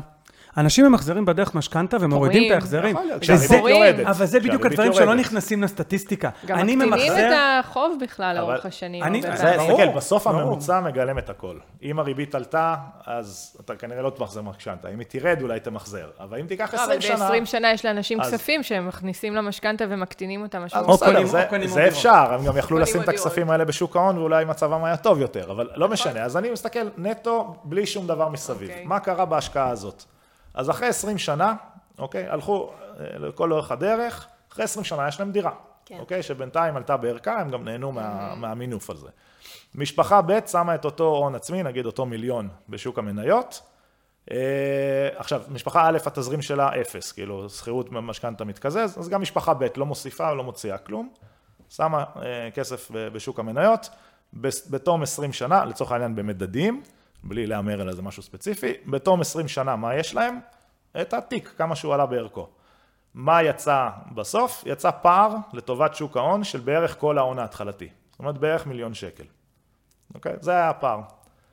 אנשים 0.58 0.86
ממחזרים 0.86 1.24
בדרך 1.24 1.54
משכנתה 1.54 1.96
ומורידים 2.00 2.52
את. 2.52 2.54
ההחזרים. 2.54 2.90
יכול 2.96 3.06
להיות, 3.06 3.22
כשהריבית. 3.22 3.50
יורדת. 3.70 4.06
אבל 4.06 4.26
זה 4.26 4.40
בדיוק 4.40 4.66
הדברים 4.66 4.92
שלא. 4.92 5.14
נכנסים 5.14 5.62
לסטטיסטיקה. 5.62 6.30
גם 6.46 6.58
אני 6.58 6.76
מקטינים. 6.76 7.12
את 7.12 7.32
החוב 7.64 7.98
בכלל 8.02 8.36
אבל- 8.38 8.48
לאורך 8.48 8.66
השנים. 8.66 9.04
תסתכל, 9.22 9.88
בסוף. 9.96 10.26
הממוצע 10.26 10.80
מגלם 10.80 11.18
את 11.18 11.30
הכל. 11.30 11.56
אם 11.82 11.98
הריבית 11.98 12.34
עלתה, 12.34 12.74
אז 13.06 13.56
אתה 13.64 13.76
כנראה 13.76 14.02
לא 14.02 14.10
תמחזר 14.10 14.42
משכנתה. 14.42 14.88
אם 14.88 14.98
היא 14.98 15.06
תרד, 15.08 15.42
אולי 15.42 15.60
תמחזר. 15.60 16.06
אבל 16.20 16.38
אם 16.40 16.46
תיקח 16.46 16.74
לא, 16.74 16.84
אבל 16.84 16.96
20 16.96 17.00
שנה... 17.16 17.30
ב-20 17.30 17.44
שנה 17.46 17.72
יש 17.72 17.84
לאנשים 17.84 18.20
כספים 18.20 18.62
שהם 18.62 18.88
מכניסים 18.88 19.34
למשכנתה 19.34 19.84
ומקטינים 19.88 20.42
אותם 20.42 20.58
אז 20.58 20.64
משמעותית. 20.64 21.26
זה, 21.66 21.88
אפשר, 21.88 22.34
הם 22.34 22.44
גם 22.46 22.56
יכלו 22.56 22.78
לשים 22.78 23.02
את 23.02 23.08
הכספים. 23.08 23.50
האלה 23.50 23.64
בשוק 23.64 23.96
ההון 23.96 24.18
ואולי 24.18 24.44
מצבם 24.44 24.84
היה 24.84 24.96
טוב 24.96 25.20
יותר, 25.20 25.50
אבל 25.50 25.68
לא 25.76 25.88
משנה. 25.88 26.22
אז 26.22 26.36
אני 26.36 26.50
מסתכל 26.50 26.88
נטו, 26.98 27.54
בלי 27.64 27.86
שום 27.86 28.06
דבר 28.06 28.28
מסביב. 28.28 28.68
אוקיי. 28.70 28.84
מה 28.84 29.00
קרה 29.00 29.24
בהשקעה 29.24 29.68
הזאת? 29.68 30.04
אז 30.56 30.70
אחרי 30.70 30.88
20 30.88 31.18
שנה, 31.18 31.54
אוקיי, 31.98 32.28
הלכו 32.28 32.70
אה, 33.00 33.18
לכל 33.18 33.52
אורך 33.52 33.72
הדרך, 33.72 34.26
אחרי 34.52 34.64
20 34.64 34.84
שנה 34.84 35.08
יש 35.08 35.20
להם 35.20 35.32
דירה. 35.32 35.52
כן. 35.84 35.98
אוקיי, 35.98 36.22
שבינתיים 36.22 36.76
עלתה 36.76 36.96
בערכה, 36.96 37.40
הם 37.40 37.50
גם 37.50 37.64
נהנו 37.64 37.92
מה, 37.92 38.34
מהמינוף 38.34 38.90
הזה. 38.90 39.08
משפחה 39.74 40.22
ב' 40.22 40.46
שמה 40.46 40.74
את 40.74 40.84
אותו 40.84 41.04
הון 41.04 41.34
עצמי, 41.34 41.62
נגיד 41.62 41.86
אותו 41.86 42.06
מיליון 42.06 42.48
בשוק 42.68 42.98
המניות. 42.98 43.62
אה, 44.30 45.08
עכשיו, 45.16 45.42
משפחה 45.48 45.88
א', 45.88 45.98
התזרים 46.06 46.42
שלה 46.42 46.80
אפס, 46.80 47.12
כאילו 47.12 47.50
שכירות 47.50 47.92
משכנתה 47.92 48.44
מתקזז, 48.44 48.98
אז 48.98 49.08
גם 49.08 49.22
משפחה 49.22 49.54
ב' 49.54 49.66
לא 49.76 49.86
מוסיפה, 49.86 50.32
לא 50.32 50.44
מוציאה 50.44 50.78
כלום, 50.78 51.08
שמה 51.68 52.04
אה, 52.22 52.50
כסף 52.54 52.90
בשוק 52.90 53.38
המניות, 53.38 53.88
בתום 54.70 55.02
20 55.02 55.32
שנה, 55.32 55.64
לצורך 55.64 55.92
העניין 55.92 56.16
במדדים, 56.16 56.82
בלי 57.28 57.46
להמר 57.46 57.80
על 57.80 57.88
איזה 57.88 58.02
משהו 58.02 58.22
ספציפי, 58.22 58.72
בתום 58.86 59.20
20 59.20 59.48
שנה, 59.48 59.76
מה 59.76 59.94
יש 59.94 60.14
להם? 60.14 60.38
את 61.00 61.14
התיק, 61.14 61.52
כמה 61.58 61.76
שהוא 61.76 61.94
עלה 61.94 62.06
בערכו. 62.06 62.48
מה 63.14 63.42
יצא 63.42 63.88
בסוף? 64.14 64.62
יצא 64.66 64.90
פער 65.02 65.34
לטובת 65.52 65.94
שוק 65.94 66.16
ההון 66.16 66.44
של 66.44 66.60
בערך 66.60 66.96
כל 67.00 67.18
ההון 67.18 67.38
ההתחלתי. 67.38 67.88
זאת 68.10 68.18
אומרת, 68.18 68.38
בערך 68.38 68.66
מיליון 68.66 68.94
שקל. 68.94 69.24
אוקיי? 70.14 70.32
זה 70.40 70.50
היה 70.50 70.68
הפער. 70.70 71.00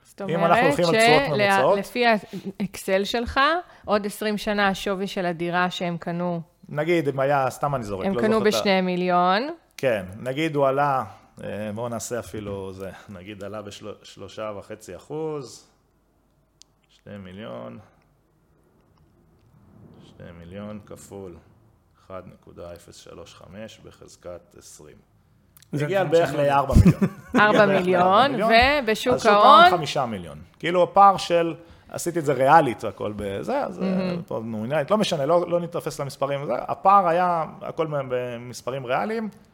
זאת 0.04 0.22
אם 0.30 0.44
אנחנו 0.44 0.66
אומרת 0.84 1.76
שלפי 1.76 2.04
האקסל 2.06 3.04
שלך, 3.04 3.40
עוד 3.84 4.06
20 4.06 4.38
שנה 4.38 4.68
השווי 4.68 5.06
של 5.06 5.26
הדירה 5.26 5.70
שהם 5.70 5.96
קנו, 5.96 6.40
נגיד, 6.68 7.08
אם 7.08 7.20
היה, 7.20 7.50
סתם 7.50 7.74
אני 7.74 7.84
זורק, 7.84 8.06
הם 8.06 8.14
לא 8.14 8.20
קנו 8.20 8.32
זוכר 8.34 8.48
את 8.48 8.54
ה- 8.54 8.58
בשני 8.58 8.80
מיליון, 8.80 9.48
כן, 9.76 10.04
נגיד 10.20 10.56
הוא 10.56 10.66
עלה, 10.66 11.04
בואו 11.74 11.88
נעשה 11.88 12.18
אפילו 12.18 12.72
זה, 12.72 12.90
נגיד 13.08 13.44
עלה 13.44 13.62
בשלושה 13.62 14.52
וחצי 14.58 14.96
אחוז, 14.96 15.68
שני 16.88 17.18
מיליון, 17.18 17.78
שני 20.02 20.32
מיליון 20.38 20.80
כפול 20.86 21.36
1.035 22.08 22.12
בחזקת 23.84 24.54
20. 24.58 24.96
זה 25.72 25.84
הגיע 25.84 26.04
בערך 26.04 26.30
שאני 26.30 26.48
ל-4 26.48 26.74
מיליון. 26.84 27.02
4 27.36 27.62
הגיע 27.62 27.66
בערך 27.66 27.80
מיליון, 27.80 28.32
ל-4 28.32 28.82
ובשוק 28.82 29.14
אז 29.14 29.22
שוק 29.22 29.32
ההון 29.32 29.64
ההון, 29.64 29.70
5 29.78 29.96
מיליון. 29.96 30.38
כאילו 30.58 30.82
הפער 30.82 31.16
של, 31.16 31.54
עשיתי 31.88 32.18
את 32.18 32.24
זה 32.24 32.32
ריאלית, 32.32 32.84
הכל 32.84 33.12
בזה, 33.16 33.60
אז 33.64 33.82
אה, 33.82 34.14
פה 34.26 34.40
נומינלית, 34.44 34.90
לא 34.90 34.98
משנה, 34.98 35.26
לא 35.26 35.50
לא 35.50 35.60
נתפס 35.60 36.00
למספרים, 36.00 36.40
הפער 36.50 37.08
היה, 37.08 37.44
הכל 37.62 37.86
במספרים 37.90 38.86
ריאליים, 38.86 39.24
אה, 39.24 39.53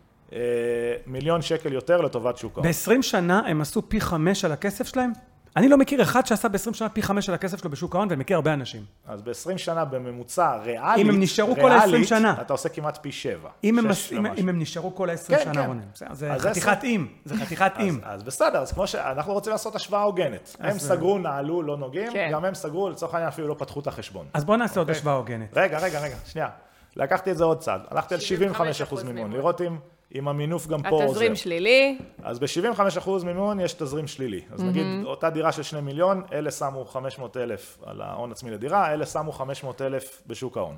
מיליון 1.07 1.43
שקל 1.43 1.73
יותר 1.73 2.01
לטובת 2.01 2.37
שוק 2.39 2.59
ההון. 2.59 2.69
ב-20 2.73 3.03
שנה 3.03 3.43
הם 3.47 3.61
עשו 3.61 3.89
פי 3.89 4.01
חמש 4.01 4.45
על 4.45 4.53
הכסף 4.53 4.87
שלהם? 4.87 5.13
אני 5.57 5.69
לא 5.69 5.79
מכיר 5.79 6.03
אחד 6.03 6.27
שעשה 6.27 6.49
ב-20 6.49 6.73
שנה 6.75 6.89
פי 6.89 7.03
חמש 7.03 7.29
על 7.29 7.35
הכסף 7.35 7.59
שלו 7.61 7.71
בשוק 7.71 7.95
ההון, 7.95 8.09
ואני 8.11 8.21
מכיר 8.21 8.37
הרבה 8.37 8.53
אנשים. 8.53 8.83
אז 9.09 9.23
ב-20 9.23 9.59
שנה 9.59 9.85
בממוצע 9.85 10.57
ריאלית, 10.57 11.05
אם 11.07 11.11
הם 11.11 11.21
נשארו 11.21 11.55
כל 11.61 11.73
ה-20 11.73 11.87
ריאלית, 11.87 12.09
שנה. 12.09 12.35
אתה 12.41 12.53
עושה 12.53 12.69
כמעט 12.69 12.99
פי 13.03 13.13
7. 13.13 13.49
אם 13.65 13.79
הם, 13.79 13.87
אם, 14.13 14.27
אם 14.27 14.49
הם 14.49 14.59
נשארו 14.61 14.95
כל 14.95 15.11
ה-20 15.11 15.29
כן, 15.29 15.39
שנה, 15.45 15.55
כן. 15.55 15.67
רונן. 15.67 15.81
זה 15.95 16.07
אז 16.11 16.19
זה 16.19 16.51
חתיכת. 16.51 16.85
אם, 16.85 17.07
זה 17.25 17.37
חתיכת 17.37 17.73
אם. 17.81 17.99
אז, 18.03 18.21
אז 18.21 18.23
בסדר, 18.23 18.59
אז 18.59 18.73
כמו 18.73 18.87
שאנחנו 18.87 19.33
רוצים 19.33 19.53
לעשות 19.53 19.75
השוואה 19.77 20.03
הוגנת. 20.03 20.57
הם 20.61 20.71
אז- 20.71 20.81
סגרו, 20.81 21.19
נעלו, 21.19 21.63
לא 21.63 21.77
נוגעים, 21.77 22.13
כן. 22.13 22.29
גם 22.33 22.45
הם 22.45 22.55
סגרו, 22.55 22.91
לצורך 22.91 23.15
העניין 23.15 23.29
אפילו 23.29 23.49
לא 23.49 23.55
פתחו 23.59 23.81
את 23.81 23.87
החשבון. 23.87 24.27
אז 24.35 24.45
בואו 24.45 24.57
נעשה 24.57 24.81
עוד 24.81 24.89
אוקיי. 24.89 24.99
השוואה 24.99 25.15
הוגנת. 25.15 25.49
רגע, 25.57 25.79
רגע, 25.79 26.01
רגע, 26.01 26.17
שנייה. 26.27 26.49
לקחתי 26.97 27.31
את 27.31 27.37
זה 27.37 27.45
עוד 27.45 27.59
צעד. 27.59 27.81
הלכתי 27.91 28.15
על 28.15 28.21
75 28.21 28.83
אחוז 28.83 29.01
75% 29.01 29.03
מימון, 29.05 29.15
מימון. 29.15 29.33
לראות 29.33 29.61
אם, 29.61 29.77
אם 30.15 30.29
המינוף 30.29 30.67
גם 30.67 30.83
פה 30.83 30.89
עוזר. 30.89 31.05
התזרים 31.05 31.37
שלילי, 31.37 31.99
אז 32.23 32.39
ב-75 32.39 32.99
אחוז 32.99 33.25
מימון 33.25 33.61
יש 33.61 33.73
תזרים 33.73 34.07
שלילי. 34.07 34.41
אז 34.53 34.63
נגיד, 34.63 34.87
אותה 35.05 35.31
דירה 35.31 35.53
של 35.53 35.63
2 35.63 35.85
מיליון, 35.85 36.23
אלה 36.33 36.51
שמו 36.51 36.85
500 36.85 37.37
אלף 37.37 37.79
על 37.87 38.03
ההון 38.03 38.33
עצמי 38.33 38.51
לדירה, 38.51 38.93
אלה 38.93 39.07
שמו 39.07 39.33
500 39.33 39.83
אלף 39.83 40.23
בשוק 40.27 40.57
ההון. 40.57 40.77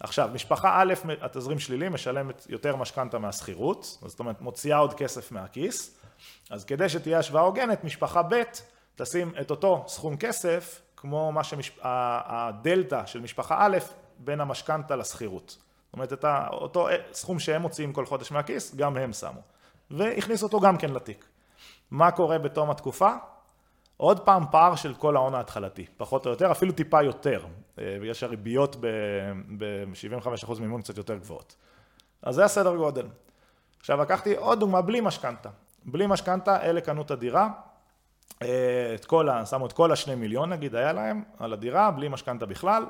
עכשיו, 0.00 0.30
משפחה 0.34 0.82
א', 0.82 0.94
התזרים 1.20 1.58
שלילי, 1.58 1.88
משלמת 1.88 2.46
יותר 2.48 2.76
משכנתה 2.76 3.18
מהשכירות, 3.18 3.98
זאת 4.06 4.18
אומרת, 4.18 4.40
מוציאה 4.40 4.78
עוד 4.78 4.94
כסף 4.94 5.32
מהכיס. 5.32 5.98
אז 6.50 6.64
כדי 6.64 6.88
שתהיה 6.88 7.18
השוואה 7.18 7.42
הוגנת, 7.42 7.84
משפחה 7.84 8.22
ב' 8.22 8.42
תשים 8.96 9.32
את 9.40 9.50
אותו 9.50 9.84
סכום 9.86 10.16
כסף, 10.16 10.80
כמו 10.96 11.32
מה 11.32 11.40
שהדלתא 11.44 13.06
של 13.06 13.20
משפחה 13.20 13.56
א', 13.60 13.78
בין 14.18 14.40
המשכנתה 14.40 14.96
לשכירות. 14.96 15.56
אומרת, 15.96 16.12
את 16.12 16.24
אותו 16.52 16.88
סכום 17.12 17.38
שהם 17.38 17.62
מוציאים 17.62 17.92
כל 17.92 18.06
חודש 18.06 18.32
מהכיס, 18.32 18.74
גם 18.74 18.96
הם 18.96 19.12
שמו. 19.12 19.40
והכניסו 19.90 20.46
אותו 20.46 20.60
גם 20.60 20.76
כן 20.76 20.90
לתיק. 20.90 21.24
מה 21.90 22.10
קורה 22.10 22.38
בתום 22.38 22.70
התקופה? 22.70 23.10
עוד 23.96 24.20
פעם 24.20 24.44
פער 24.50 24.76
של 24.76 24.94
כל 24.94 25.16
ההון 25.16 25.34
ההתחלתי, 25.34 25.86
פחות 25.96 26.26
או 26.26 26.30
יותר, 26.30 26.50
אפילו 26.50 26.72
טיפה 26.72 27.02
יותר, 27.02 27.44
אה, 27.78 27.96
בגלל 28.00 28.14
שהריביות 28.14 28.76
ב-75% 28.80 30.60
מימון 30.60 30.82
קצת 30.82 30.96
יותר 30.96 31.16
גבוהות. 31.16 31.56
אז 32.22 32.34
זה 32.34 32.44
הסדר 32.44 32.76
גודל. 32.76 33.06
עכשיו 33.80 34.00
לקחתי 34.00 34.36
עוד 34.36 34.60
דוגמה 34.60 34.82
בלי 34.82 35.00
משכנתה. 35.00 35.48
בלי 35.84 36.06
משכנתה, 36.06 36.62
אלה 36.62 36.80
קנו 36.80 37.02
את 37.02 37.10
הדירה, 37.10 37.48
אה, 38.42 38.48
את 38.94 39.04
כל 39.04 39.28
ה... 39.28 39.46
שמו 39.46 39.66
את 39.66 39.72
כל 39.72 39.92
השני 39.92 40.14
מיליון 40.14 40.52
נגיד 40.52 40.74
היה 40.74 40.92
להם 40.92 41.22
על 41.38 41.52
הדירה, 41.52 41.90
בלי 41.90 42.08
משכנתה 42.08 42.46
בכלל, 42.46 42.86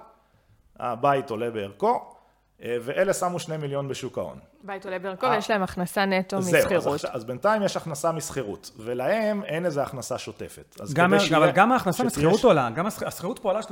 הבית 0.77 1.31
עולה 1.31 1.51
בערכו, 1.51 1.89
אה, 1.89 2.16
ואלה 2.61 3.13
שמו 3.13 3.39
שני 3.39 3.57
מיליון 3.57 3.89
בשוק 3.89 4.19
ההון. 4.19 4.39
בית 4.65 4.85
עולה 4.85 4.99
בערכו, 4.99 5.27
אה. 5.27 5.31
ויש 5.31 5.51
להם 5.51 5.63
הכנסה 5.63 6.05
נטו 6.05 6.41
זהו, 6.41 6.57
אז, 6.59 6.65
משכירות. 6.65 7.05
אז 7.05 7.25
בינתיים 7.25 7.63
יש 7.63 7.77
הכנסה 7.77 8.13
משכירות, 8.13 8.71
ולהם 8.79 9.45
אין 9.45 9.67
איזה 9.67 9.83
הכנסה 9.83 10.19
שוטפת. 10.19 10.77
גם, 10.95 11.11
כדי 11.11 11.21
שיהיה- 11.21 11.39
אבל 11.39 11.51
גם 11.51 11.73
ההכנסה 11.73 12.05
משכירות 12.05 12.39
ש- 12.41 12.45
עולה, 12.45 12.69
גם 12.75 12.87
השכ- 12.87 13.07
השכירות 13.07 13.39
פה 13.39 13.49
עולה 13.49 13.63
3% 13.63 13.67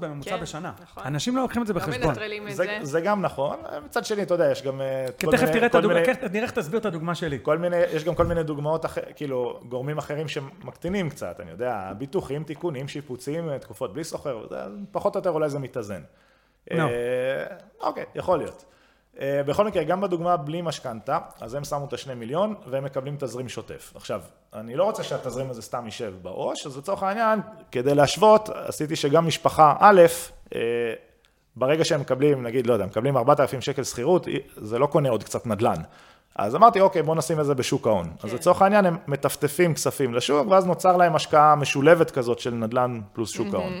בממוצע 0.00 0.30
כן, 0.30 0.40
בשנה. 0.42 0.72
נכון. 0.82 1.02
אנשים 1.06 1.36
לא 1.36 1.42
לוקחים 1.42 1.62
את 1.62 1.66
זה 1.66 1.72
לא 1.72 1.80
בחשבון. 1.80 2.08
מנטרלים 2.08 2.48
את 2.48 2.54
זה, 2.56 2.64
זה. 2.64 2.78
זה 2.82 3.00
גם 3.00 3.22
נכון, 3.22 3.56
מצד 3.84 4.04
שני, 4.04 4.22
אתה 4.22 4.34
יודע, 4.34 4.50
יש 4.50 4.62
גם... 4.62 4.80
אה, 4.80 5.06
כי 5.18 5.26
תכף 5.26 5.40
מיני- 5.40 5.52
תראה 5.52 5.66
את 5.66 5.74
הדוגמה, 5.74 6.00
מיני- 6.00 6.14
כן, 6.14 6.26
נראה 6.32 6.42
איך 6.44 6.50
תסביר 6.50 6.80
את 6.80 6.86
הדוגמה 6.86 7.14
שלי. 7.14 7.38
כל 7.42 7.58
מיני, 7.58 7.76
יש 7.76 8.04
גם 8.04 8.14
כל 8.14 8.26
מיני 8.26 8.42
דוגמאות, 8.42 8.84
אחר, 8.84 9.00
כאילו, 9.16 9.60
גורמים 9.68 9.98
אחרים 9.98 10.28
שמקטינים 10.28 11.10
קצת, 11.10 11.40
אני 11.40 11.50
יודע, 11.50 11.92
ביטוחים, 11.98 12.42
תיקונים, 12.44 12.88
שיפוצים, 12.88 13.58
תקופות 13.58 13.92
בלי 13.94 14.04
סוחר, 14.04 14.46
זה, 14.50 14.56
פחות 14.92 15.14
או 15.16 15.18
יותר 15.18 15.30
אולי 15.30 15.50
זה 15.50 15.58
מתאזן. 15.58 16.00
נו. 16.76 16.88
אה, 16.88 17.56
אוקיי, 17.80 18.04
יכול 18.14 18.38
להיות. 18.38 18.64
אה, 19.20 19.42
בכל 19.46 19.66
מקרה, 19.66 19.84
גם 19.84 20.00
בדוגמה 20.00 20.36
בלי 20.36 20.62
משכנתה, 20.62 21.18
אז 21.40 21.54
הם 21.54 21.64
שמו 21.64 21.84
את 21.84 21.92
השני 21.92 22.14
מיליון 22.14 22.54
והם 22.66 22.84
מקבלים 22.84 23.16
תזרים 23.18 23.48
שוטף. 23.48 23.92
עכשיו, 23.94 24.20
אני 24.54 24.76
לא 24.76 24.84
רוצה 24.84 25.02
שהתזרים 25.02 25.50
הזה 25.50 25.62
סתם 25.62 25.84
יישב 25.84 26.14
בעו"ש, 26.22 26.66
אז 26.66 26.78
לצורך 26.78 27.02
העניין, 27.02 27.40
כדי 27.72 27.94
להשוות, 27.94 28.48
עשיתי 28.48 28.96
שגם 28.96 29.26
משפחה 29.26 29.74
א', 29.80 30.02
אה, 30.54 30.60
ברגע 31.56 31.84
שהם 31.84 32.00
מקבלים, 32.00 32.42
נגיד, 32.42 32.66
לא 32.66 32.72
יודע, 32.72 32.86
מקבלים 32.86 33.16
4,000 33.16 33.60
שקל 33.60 33.84
שכירות, 33.84 34.26
זה 34.56 34.78
לא 34.78 34.86
קונה 34.86 35.08
עוד 35.08 35.24
קצת 35.24 35.46
נדל"ן. 35.46 35.82
אז 36.36 36.56
אמרתי, 36.56 36.80
אוקיי, 36.80 37.02
בואו 37.02 37.16
נשים 37.16 37.40
את 37.40 37.46
זה 37.46 37.54
בשוק 37.54 37.86
ההון. 37.86 38.04
כן. 38.04 38.28
אז 38.28 38.34
לצורך 38.34 38.62
העניין 38.62 38.86
הם 38.86 38.96
מטפטפים 39.06 39.74
כספים 39.74 40.14
לשוק, 40.14 40.48
ואז 40.48 40.66
נוצר 40.66 40.96
להם 40.96 41.16
השקעה 41.16 41.56
משולבת 41.56 42.10
כזאת 42.10 42.38
של 42.38 42.54
נדל"ן 42.54 43.00
פלוס 43.12 43.30
שוק 43.30 43.54
ההון. 43.54 43.72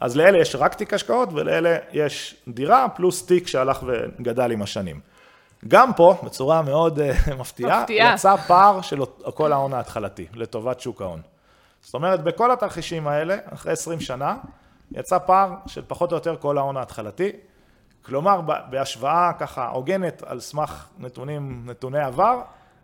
אז 0.00 0.16
לאלה 0.16 0.38
יש 0.38 0.56
רק 0.56 0.74
תיק 0.74 0.94
השקעות, 0.94 1.28
ולאלה 1.32 1.76
יש 1.92 2.36
דירה 2.48 2.88
פלוס 2.88 3.26
תיק 3.26 3.46
שהלך 3.46 3.82
וגדל 3.86 4.50
עם 4.52 4.62
השנים. 4.62 5.00
גם 5.68 5.92
פה, 5.94 6.16
בצורה 6.24 6.62
מאוד 6.62 6.98
uh, 6.98 7.02
מפתיעה, 7.40 7.80
מפתיע. 7.80 8.10
יצא 8.14 8.36
פער 8.36 8.80
של 8.80 8.98
כל 9.34 9.52
ההון 9.52 9.72
ההתחלתי, 9.72 10.26
לטובת 10.34 10.80
שוק 10.80 11.02
ההון. 11.02 11.20
זאת 11.80 11.94
אומרת, 11.94 12.24
בכל 12.24 12.50
התרחישים 12.50 13.08
האלה, 13.08 13.36
אחרי 13.54 13.72
20 13.72 14.00
שנה, 14.00 14.36
יצא 14.92 15.18
פער 15.18 15.54
של 15.66 15.82
פחות 15.88 16.12
או 16.12 16.16
יותר 16.16 16.36
כל 16.36 16.58
ההון 16.58 16.76
ההתחלתי. 16.76 17.32
כלומר, 18.02 18.40
בהשוואה 18.70 19.32
ככה 19.38 19.68
הוגנת 19.68 20.22
על 20.26 20.40
סמך 20.40 20.86
נתונים, 20.98 21.62
נתוני 21.66 22.00
עבר, 22.00 22.40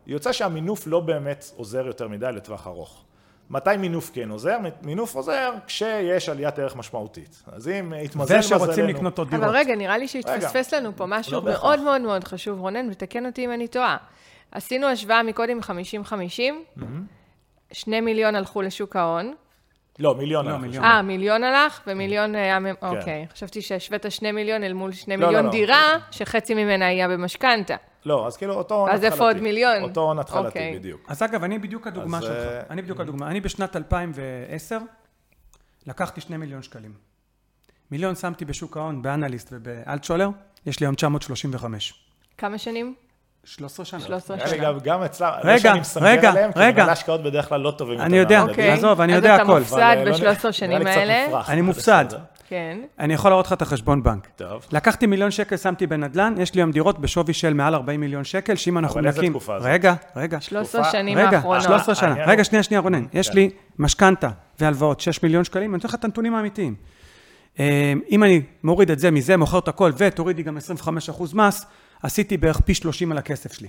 יוצא 0.06 0.32
שהמינוף 0.32 0.86
לא 0.86 1.00
באמת 1.00 1.44
עוזר 1.56 1.86
יותר 1.86 2.08
מדי 2.08 2.32
לטווח 2.32 2.66
ארוך. 2.66 3.04
מתי 3.50 3.76
מינוף 3.78 4.10
כן 4.14 4.30
עוזר? 4.30 4.58
מינוף 4.82 5.14
עוזר 5.14 5.52
כשיש 5.66 6.28
עליית 6.28 6.58
ערך 6.58 6.76
משמעותית. 6.76 7.42
אז 7.46 7.68
אם 7.68 7.92
יתמזל 7.96 8.38
מזלנו... 8.38 8.62
ושרוצים 8.62 8.86
לקנות 8.86 9.18
עוד 9.18 9.30
דירות. 9.30 9.44
אבל 9.44 9.56
רגע, 9.56 9.76
נראה 9.76 9.98
לי 9.98 10.08
שהתפספס 10.08 10.74
לנו 10.74 10.96
פה 10.96 11.06
משהו 11.06 11.32
לא 11.32 11.42
מאוד 11.42 11.80
מאוד 11.80 12.00
מאוד 12.00 12.24
חשוב, 12.24 12.60
רונן, 12.60 12.88
ותקן 12.90 13.26
אותי 13.26 13.44
אם 13.44 13.52
אני 13.52 13.68
טועה. 13.68 13.96
עשינו 14.52 14.86
השוואה 14.86 15.22
מקודם 15.22 15.58
50-50, 16.78 16.80
שני 17.72 18.00
מיליון 18.00 18.34
הלכו 18.34 18.62
לשוק 18.62 18.96
ההון, 18.96 19.34
לא, 19.98 20.14
מיליון 20.14 20.46
לא, 20.46 20.56
מיליון. 20.56 20.84
אה, 20.84 21.02
מיליון 21.02 21.44
הלך, 21.44 21.80
ומיליון 21.86 22.34
היה... 22.34 22.58
כן. 22.60 22.86
אוקיי. 22.86 23.26
חשבתי 23.32 23.62
שהשווית 23.62 24.06
שני 24.08 24.32
מיליון 24.32 24.64
אל 24.64 24.72
מול 24.72 24.92
שני 24.92 25.16
לא, 25.16 25.26
מיליון 25.26 25.44
לא, 25.44 25.50
לא. 25.50 25.56
דירה, 25.56 25.98
שחצי 26.10 26.54
ממנה 26.54 26.86
היה 26.86 27.08
במשכנתה. 27.08 27.76
לא, 28.04 28.26
אז 28.26 28.36
כאילו 28.36 28.54
אותו 28.54 28.74
הון 28.74 28.88
התחלתי. 28.88 29.06
אז 29.06 29.12
איפה 29.12 29.24
עוד 29.24 29.36
מיליון? 29.36 29.82
אותו 29.82 30.00
הון 30.00 30.18
התחלתי, 30.18 30.46
אוקיי. 30.46 30.78
בדיוק. 30.78 31.00
אז 31.08 31.22
אגב, 31.22 31.44
אני 31.44 31.58
בדיוק 31.58 31.86
הדוגמה 31.86 32.20
שלך. 32.20 32.30
אה, 32.30 32.60
אני 32.70 32.82
בדיוק 32.82 33.00
הדוגמה. 33.00 33.30
אני 33.30 33.40
בשנת 33.40 33.76
2010 33.76 34.78
לקחתי 35.86 36.20
שני 36.20 36.36
מיליון 36.36 36.62
שקלים. 36.62 36.92
מיליון 37.90 38.14
שמתי 38.14 38.44
בשוק 38.44 38.76
ההון, 38.76 39.02
באנליסט 39.02 39.48
ובאלטשולר, 39.52 40.28
יש 40.66 40.80
לי 40.80 40.86
היום 40.86 40.94
935. 40.94 41.94
כמה 42.38 42.58
שנים? 42.58 42.94
13 43.44 43.86
שנה. 43.86 44.00
13 44.00 44.48
שנה. 44.48 44.72
גם 44.84 45.02
אצלם, 45.02 45.28
רגע, 45.44 45.72
רגע, 46.04 46.30
רגע. 46.56 46.84
כי 46.84 46.90
השקעות 46.90 47.22
בדרך 47.22 47.48
כלל 47.48 47.60
לא 47.60 47.70
טובים. 47.70 48.00
אני 48.00 48.16
יודע, 48.18 48.42
אוקיי. 48.42 48.70
עזוב, 48.70 49.00
אני 49.00 49.12
יודע 49.12 49.34
הכל. 49.34 49.56
אז 49.56 49.72
אתה 49.72 49.94
מופסד 50.04 50.24
ב-13 50.24 50.52
שנים 50.52 50.86
האלה. 50.86 51.42
אני 51.48 51.60
מופסד. 51.60 52.04
כן. 52.54 52.78
אני 52.98 53.14
יכול 53.14 53.30
להראות 53.30 53.46
לך 53.46 53.52
את 53.52 53.62
החשבון 53.62 54.02
בנק. 54.02 54.28
טוב. 54.36 54.66
לקחתי 54.72 55.06
מיליון 55.06 55.30
שקל, 55.30 55.56
שמתי 55.56 55.86
בנדל"ן, 55.86 56.34
יש 56.38 56.54
לי 56.54 56.60
היום 56.60 56.70
דירות 56.70 56.98
בשווי 56.98 57.34
של 57.34 57.54
מעל 57.54 57.74
40 57.74 58.00
מיליון 58.00 58.24
שקל, 58.24 58.54
שאם 58.54 58.78
אנחנו 58.78 59.00
נקים... 59.00 59.10
אבל 59.10 59.18
איזה 59.18 59.30
תקופה 59.30 59.60
זאת? 59.60 59.68
רגע, 59.68 59.94
רגע. 60.16 60.40
13 60.40 60.84
שנים 60.84 61.18
האחרונות. 61.18 61.64
רגע, 61.64 61.68
13 61.68 61.94
שנה. 61.94 62.14
רגע, 62.26 62.44
שנייה, 62.44 62.62
שנייה, 62.62 62.80
רונן. 62.80 63.04
יש 63.12 63.28
כן. 63.28 63.34
לי 63.34 63.50
משכנתה 63.78 64.30
והלוואות, 64.60 65.00
6 65.00 65.22
מיליון 65.22 65.44
שקלים, 65.44 65.70
אני 65.70 65.76
נותן 65.76 65.88
לך 65.88 65.94
את 65.94 66.04
הנתונים 66.04 66.34
האמיתיים. 66.34 66.74
אה, 67.60 67.92
אם 68.10 68.24
אני 68.24 68.42
מוריד 68.64 68.90
את 68.90 68.98
זה 68.98 69.10
מזה, 69.10 69.36
מוכר 69.36 69.58
את 69.58 69.68
הכל, 69.68 69.92
ותורידי 69.96 70.42
גם 70.42 70.58
25% 71.08 71.34
מס, 71.34 71.66
עשיתי 72.02 72.36
בערך 72.36 72.60
פי 72.60 72.74
30 72.74 73.12
על 73.12 73.18
הכסף 73.18 73.52
שלי. 73.52 73.68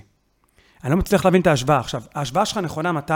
אני 0.84 0.90
לא 0.90 0.96
מצליח 0.96 1.24
להבין 1.24 1.40
את 1.40 1.46
ההשוואה. 1.46 1.78
עכשיו, 1.78 2.02
ההשוואה 2.14 2.46
שלך 2.46 2.58
נכונה 2.58 2.92
מתי? 2.92 3.12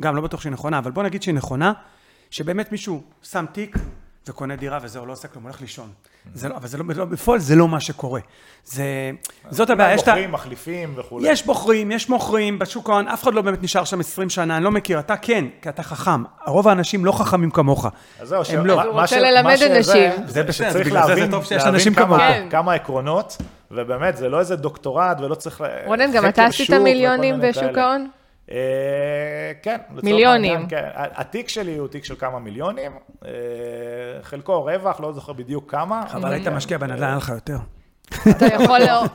גם 0.00 0.16
לא 0.16 0.22
בטוח 0.22 0.40
שהיא 0.40 0.52
נכונה, 0.52 0.78
אבל 0.78 0.90
בוא 0.90 1.02
נגיד 1.02 1.22
שהיא 1.22 1.34
נכונה, 1.34 1.72
שבאמת 2.30 2.72
מישהו 2.72 3.02
שם 3.22 3.44
תיק 3.52 3.76
וקונה 4.28 4.56
דירה 4.56 4.78
וזהו, 4.82 5.06
לא 5.06 5.12
עושה 5.12 5.28
כלום, 5.28 5.44
הולך 5.44 5.60
לישון. 5.60 5.88
זה 6.34 6.48
לא, 6.48 6.56
אבל 6.56 6.68
זה 6.68 6.78
לא, 6.78 6.84
לא, 6.96 7.04
בפועל 7.04 7.38
זה 7.38 7.56
לא 7.56 7.68
מה 7.68 7.80
שקורה. 7.80 8.20
זה, 8.64 9.10
זאת 9.50 9.70
הבעיה, 9.70 9.94
יש 9.94 10.02
את 10.02 10.08
ה... 10.08 10.10
בוחרים, 10.10 10.32
מחליפים 10.32 10.94
וכולי. 10.96 11.28
יש 11.28 11.46
בוחרים, 11.46 11.92
יש 11.92 12.08
מוכרים, 12.08 12.58
בשוק 12.58 12.90
ההון, 12.90 13.08
אף 13.08 13.22
אחד 13.22 13.34
לא 13.34 13.42
באמת 13.42 13.62
נשאר 13.62 13.84
שם 13.84 14.00
20 14.00 14.30
שנה, 14.30 14.56
אני 14.56 14.64
לא 14.64 14.70
מכיר, 14.70 14.98
אתה 14.98 15.16
כן, 15.16 15.44
כי 15.62 15.68
אתה 15.68 15.82
חכם. 15.82 16.22
רוב 16.46 16.68
האנשים 16.68 17.04
לא 17.04 17.12
חכמים 17.12 17.50
כמוך. 17.50 17.86
אז 18.20 18.28
זהו, 18.28 18.42
הם 18.48 18.66
לא. 18.66 18.82
הוא 18.82 19.00
רוצה 19.00 19.20
ללמד 19.20 19.56
אנשים. 19.76 20.10
זה 20.26 20.42
בסדר, 20.42 20.80
בגלל 20.84 21.06
זה 21.06 21.14
זה 21.14 21.30
טוב 21.30 21.44
שיש 21.44 21.62
אנשים 21.64 21.94
כמוך. 21.94 22.18
כמה 22.50 22.74
עקרונות, 22.74 23.36
ובאמת, 23.70 24.16
זה 24.16 24.28
לא 24.28 24.38
איזה 24.38 24.56
דוקטורט 24.56 25.20
ולא 25.20 25.34
צריך... 25.34 25.64
רונן, 25.86 26.12
גם 26.12 26.28
אתה 26.28 26.44
עשית 26.46 26.70
מיליונים 26.70 27.40
בשוק 27.40 27.78
ההון? 27.78 28.08
אה, 28.50 29.52
כן. 29.62 29.76
מיליונים. 30.02 30.68
כן. 30.68 30.88
התיק 30.94 31.48
שלי 31.48 31.76
הוא 31.76 31.88
תיק 31.88 32.04
של 32.04 32.16
כמה 32.16 32.38
מיליונים, 32.38 32.92
אה, 33.24 33.30
חלקו 34.22 34.64
רווח, 34.64 35.00
לא 35.00 35.12
זוכר 35.12 35.32
בדיוק 35.32 35.70
כמה. 35.70 36.04
אבל 36.12 36.32
היית 36.32 36.48
משקיע 36.48 36.78
בנדל"ן, 36.78 37.02
היה 37.02 37.16
לך 37.16 37.28
יותר. 37.28 37.56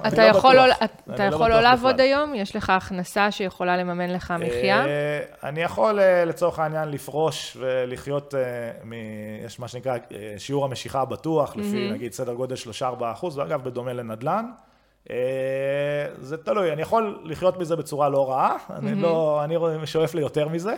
אתה 0.08 0.24
יכול 0.34 0.56
לא, 0.56 1.50
לא 1.56 1.62
לעבוד 1.62 2.02
היום? 2.02 2.36
יש 2.36 2.56
לך 2.56 2.70
הכנסה 2.70 3.32
שיכולה 3.32 3.78
לממן 3.78 4.10
לך 4.10 4.34
מחיה? 4.40 4.86
אה, 4.86 5.20
אני 5.44 5.62
יכול 5.62 6.00
לצורך 6.26 6.60
העניין 6.60 6.90
לפרוש 6.90 7.58
ולחיות, 7.60 8.34
יש 9.46 9.60
מה 9.60 9.68
שנקרא 9.68 9.98
שיעור 10.38 10.66
המשיכה 10.66 11.02
הבטוח, 11.02 11.56
לפי 11.56 11.92
נגיד 11.92 12.14
סדר 12.14 12.34
גודל 12.34 12.56
3-4 12.82 12.86
אחוז, 13.02 13.38
ואגב 13.38 13.64
בדומה 13.64 13.94
לנדל"ן. 13.94 14.46
אה, 15.10 15.16
זה 16.18 16.38
תלוי, 16.38 16.74
אני 16.74 16.82
יכול 16.82 17.20
לחיות 17.24 17.60
מזה 17.60 17.76
בצורה 17.76 18.10
לא 18.10 18.30
רעה, 18.30 18.58
אני 18.76 18.96
לא, 18.96 19.42
אני 19.44 19.56
שואף 19.88 20.14
ליותר 20.14 20.48
מזה, 20.48 20.74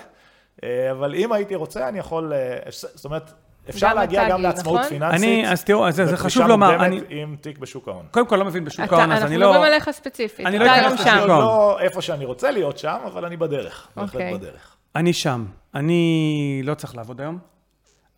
אה, 0.64 0.92
אבל 0.92 1.16
אם 1.16 1.32
הייתי 1.32 1.56
רוצה, 1.56 1.88
אני 1.88 2.00
יכול, 2.00 2.34
אה, 2.34 2.58
זאת 2.72 3.06
אומרת, 3.06 3.34
אפשר 3.70 3.94
להגיע 3.94 4.30
גם 4.30 4.42
לעצמאות 4.42 4.80
נכון? 4.80 4.90
פיננסית. 4.90 5.24
אני, 5.24 5.52
אז 5.52 5.64
תראו, 5.64 5.92
זה 5.92 6.18
חשוב 6.18 6.48
לומר. 6.48 6.86
אני... 6.86 7.02
עם 7.10 7.36
תיק 7.42 7.58
בשוק 7.58 7.88
ההון. 7.88 8.06
קודם 8.12 8.28
כל 8.28 8.36
לא 8.36 8.46
מבין 8.46 8.66
בשוק 8.66 8.94
ההון, 8.94 9.12
אז 9.12 9.24
אני 9.24 9.38
לא... 9.38 9.46
אנחנו 9.46 9.60
מדברים 9.60 9.74
עליך 9.74 9.92
ספציפית. 9.92 10.46
אני 10.46 10.60
לא 10.60 10.66
אכנס 10.66 10.94
לשוק 10.94 11.08
ההון. 11.08 11.30
לא 11.30 11.80
איפה 11.80 12.02
שאני 12.02 12.26
רוצה 12.26 12.52
להיות 12.52 12.78
שם, 12.78 12.98
אבל 13.06 13.26
אני 13.26 13.38
בדרך, 13.38 13.88
בהחלט 13.96 14.14
אוקיי. 14.14 14.34
בדרך. 14.34 14.76
אני 14.96 15.14
שם. 15.14 15.46
אני 15.76 16.62
לא 16.64 16.74
צריך 16.74 16.96
לעבוד 16.96 17.22
היום. 17.22 17.40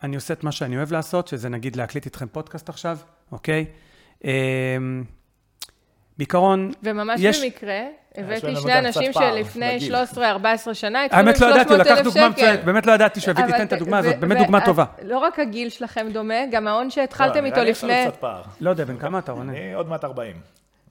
אני 0.04 0.16
עושה 0.16 0.34
את 0.34 0.44
מה 0.44 0.52
שאני 0.52 0.78
אוהב 0.78 0.92
לעשות, 0.92 1.28
שזה 1.28 1.50
נגיד 1.50 1.76
להקליט 1.76 2.06
איתכם 2.06 2.28
פודקאסט 2.28 2.70
עכשיו, 2.70 2.98
אוקיי? 3.32 3.66
בעיקרון, 6.18 6.72
וממש 6.84 7.22
יש... 7.24 7.44
במקרה, 7.44 7.82
הבאתי 8.16 8.56
שני 8.56 8.80
אנשים 8.80 9.14
שלפני 9.14 9.78
13-14 10.14 10.74
שנה 10.74 11.06
התחילו 11.06 11.30
עם 11.30 11.36
300 11.36 11.42
אלף 11.42 11.42
שקל. 11.42 11.42
האמת 11.42 11.42
לא 11.42 11.48
ידעתי, 11.48 11.74
הוא 11.74 11.78
לקח 11.78 12.02
דוגמה 12.04 12.30
מצוינת, 12.30 12.64
באמת 12.64 12.86
לא 12.86 12.92
ידעתי 12.92 13.20
שהוא 13.20 13.32
הביא 13.32 13.46
תיתן 13.46 13.66
את 13.66 13.74
הדוגמה 13.74 13.98
הזאת, 13.98 14.20
באמת 14.20 14.38
דוגמה 14.38 14.66
טובה. 14.66 14.86
לא 15.02 15.18
רק 15.18 15.40
הגיל 15.40 15.70
שלכם 15.70 16.08
דומה, 16.14 16.46
גם 16.52 16.68
ההון 16.68 16.90
שהתחלתם 16.90 17.42
לא, 17.42 17.46
איתו 17.46 17.64
לפני... 17.64 18.06
לא 18.62 18.70
יודע, 18.70 18.86
בן 18.86 18.98
כמה 18.98 19.20
אתה, 19.20 19.32
רונן? 19.32 19.50
אני 19.50 19.74
עוד 19.74 19.90
מעט 19.90 20.04
40. 20.04 20.36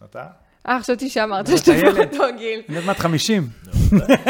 אתה? 0.04 0.24
אה, 0.68 0.80
חשבתי 0.80 1.08
שאמרת 1.08 1.46
שאתה 1.58 1.72
באותו 1.92 2.24
גיל. 2.36 2.60
אני 2.68 2.76
עוד 2.76 2.86
מעט 2.86 2.98
50. 2.98 3.48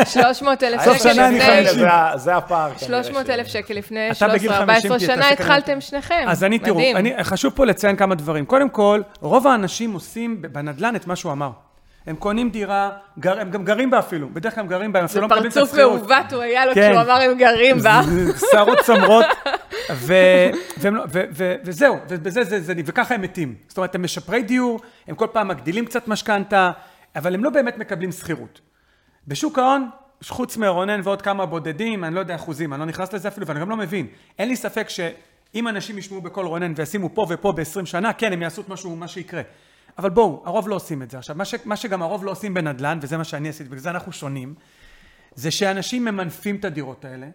300 0.05 0.62
אלף 0.62 0.80
שקל 0.80 0.91
לפני... 0.91 0.99
סוף 0.99 1.12
שנה 1.12 1.28
אני 1.28 1.41
50. 1.41 1.87
זה 2.16 2.37
הפער. 2.37 2.72
300 2.78 3.30
אלף 3.30 3.47
שקל 3.47 3.74
לפני 3.74 4.11
13-14 4.11 4.14
שנה 4.99 5.28
התחלתם 5.28 5.80
שניכם. 5.80 6.24
אז 6.28 6.45
אני, 6.45 6.59
תראו, 6.59 6.80
חשוב 7.22 7.53
פה 7.57 7.64
לציין 7.66 7.97
כמה 7.97 8.14
דברים. 8.14 8.47
קודם 8.47 8.68
כל, 8.68 9.03
רוב 9.20 9.47
האנשים 9.47 9.93
עושים 9.93 10.43
בנדל"ן 10.43 10.97
את 10.97 11.07
מה 11.07 11.16
שהוא 11.16 11.32
אמר. 11.32 11.51
הם 12.07 12.17
קונים 12.17 12.51
דירה, 12.51 12.91
גר, 13.19 13.41
הם 13.41 13.51
גם 13.51 13.65
גרים 13.65 13.91
בה 13.91 13.99
אפילו, 13.99 14.29
בדרך 14.29 14.55
כלל 14.55 14.61
הם 14.65 14.69
גרים 14.69 14.93
בה, 14.93 14.99
הם 14.99 15.05
אפילו 15.05 15.21
לא 15.21 15.29
מקבלים 15.29 15.51
את 15.51 15.57
השכירות. 15.57 16.01
זה 16.01 16.07
פרצוף 16.07 16.11
מעוות 16.19 16.33
הוא 16.33 16.43
היה 16.43 16.67
לו 16.67 16.75
כן. 16.75 16.91
כשהוא 16.91 17.03
אמר 17.03 17.21
הם 17.23 17.39
גרים 17.39 17.79
בה. 17.79 18.01
שערות 18.51 18.79
צמרות, 18.79 19.25
לא- 20.93 21.05
וזהו, 21.65 21.97
ובזה 22.09 22.45
זה, 22.45 22.61
זה, 22.61 22.75
וככה 22.87 23.15
הם 23.15 23.23
מתים. 23.23 23.55
זאת 23.69 23.77
אומרת, 23.77 23.95
הם 23.95 24.03
משפרי 24.03 24.43
דיור, 24.43 24.81
הם 25.09 25.15
כל 25.15 25.27
פעם 25.33 25.49
מגדילים 25.49 25.87
קצת 25.87 26.09
משכנתה, 26.09 26.71
אבל 27.17 27.35
הם 27.35 27.45
לא 27.45 27.51
באמת 27.51 27.79
מקבלים 27.79 28.13
שכירות. 28.13 28.61
בשוק 29.29 29.59
ההון, 29.59 29.89
חוץ 30.25 30.57
מרונן 30.57 31.01
ועוד 31.05 31.23
כמה 31.23 31.47
בודדים, 31.47 32.05
אני 32.05 32.15
לא 32.15 32.21
יודע 32.21 32.35
אחוזים, 32.35 32.73
אני 32.73 32.81
לא 32.81 32.87
נכנס 32.87 33.13
לזה 33.13 33.29
אפילו, 33.29 33.47
ואני 33.47 33.61
גם 33.61 33.71
לא 33.71 33.77
מבין. 33.77 34.07
אין 34.39 34.49
לי 34.49 34.57
ספק 34.57 34.89
שאם 34.89 35.69
אנשים 35.69 35.99
ישמעו 35.99 36.21
בקול 36.21 36.47
רונן 36.47 36.73
וישימו 36.77 37.15
פה 37.15 37.27
ופה 37.29 37.53
ב-20 37.53 37.85
שנה, 37.87 38.13
כן, 38.13 38.33
הם 38.33 38.43
יעשו 38.43 38.61
את 38.61 38.69
משהו, 38.69 38.97
מה 38.97 39.09
שיקרה. 39.09 39.43
אבל 39.99 40.11
בואו, 40.11 40.42
הרוב 40.45 40.68
לא 40.68 40.74
עושים 40.74 41.03
את 41.03 41.11
זה. 41.11 41.18
עכשיו, 41.18 41.36
מה, 41.36 41.45
ש, 41.45 41.55
מה 41.64 41.76
שגם 41.76 42.03
הרוב 42.03 42.24
לא 42.24 42.30
עושים 42.30 42.55
בנדל"ן, 42.55 42.99
וזה 43.03 43.16
מה 43.16 43.24
שאני 43.24 43.49
עשיתי, 43.49 43.68
בגלל 43.68 43.80
זה 43.80 43.90
אנחנו 43.90 44.12
שונים, 44.12 44.55
זה 45.34 45.51
שאנשים 45.51 46.05
ממנפים 46.05 46.57
את 46.57 46.64
הדירות 46.64 47.05
האלה, 47.05 47.28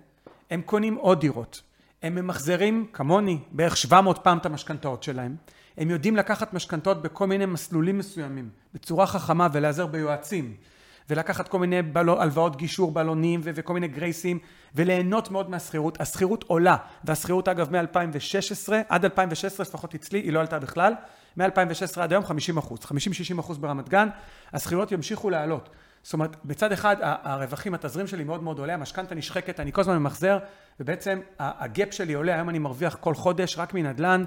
הם 0.51 0.61
קונים 0.61 0.95
עוד 0.95 1.19
דירות. 1.19 1.61
הם 2.03 2.15
ממחזרים, 2.15 2.87
כמוני, 2.93 3.39
בערך 3.51 3.77
700 3.77 4.19
פעם 4.23 4.37
את 4.37 4.45
המשכנתאות 4.45 5.03
שלהם. 5.03 5.35
הם 5.77 5.89
יודעים 5.89 6.15
לקחת 6.15 6.53
משכנתאות 6.53 7.01
בכל 7.01 7.27
מיני 7.27 7.45
מסלולים 7.45 7.97
מסוימים, 7.97 8.49
בצורה 8.73 9.07
חכמה 9.07 9.47
ולהיעזר 9.53 9.85
ביועצים. 9.85 10.53
ולקחת 11.09 11.47
כל 11.47 11.59
מיני 11.59 11.81
בלו, 11.81 12.21
הלוואות 12.21 12.55
גישור 12.55 12.91
בלונים 12.91 13.41
ו- 13.43 13.51
וכל 13.55 13.73
מיני 13.73 13.87
גרייסים 13.87 14.39
וליהנות 14.75 15.31
מאוד 15.31 15.49
מהשכירות. 15.49 16.01
השכירות 16.01 16.43
עולה, 16.43 16.77
והשכירות 17.03 17.47
אגב 17.47 17.75
מ-2016 17.75 18.73
עד 18.89 19.05
2016 19.05 19.65
לפחות 19.69 19.95
אצלי 19.95 20.19
היא 20.19 20.33
לא 20.33 20.39
עלתה 20.39 20.59
בכלל. 20.59 20.93
מ-2016 21.41 22.01
עד 22.01 22.11
היום 22.11 22.25
50 22.25 22.57
אחוז, 22.57 22.79
50-60 22.79 23.39
אחוז 23.39 23.57
ברמת 23.57 23.89
גן, 23.89 24.07
השכירויות 24.53 24.91
ימשיכו 24.91 25.29
לעלות. 25.29 25.69
זאת 26.03 26.13
אומרת, 26.13 26.35
בצד 26.45 26.71
אחד 26.71 26.95
הרווחים, 27.01 27.73
התזרים 27.73 28.07
שלי 28.07 28.23
מאוד 28.23 28.43
מאוד 28.43 28.59
עולה, 28.59 28.73
המשכנתה 28.73 29.15
נשחקת, 29.15 29.59
אני 29.59 29.71
כל 29.71 29.81
הזמן 29.81 29.97
ממחזר, 29.97 30.39
ובעצם 30.79 31.19
הגאפ 31.39 31.93
שלי 31.93 32.13
עולה, 32.13 32.35
היום 32.35 32.49
אני 32.49 32.59
מרוויח 32.59 32.97
כל 32.99 33.15
חודש 33.15 33.57
רק 33.57 33.73
מנדל"ן 33.73 34.23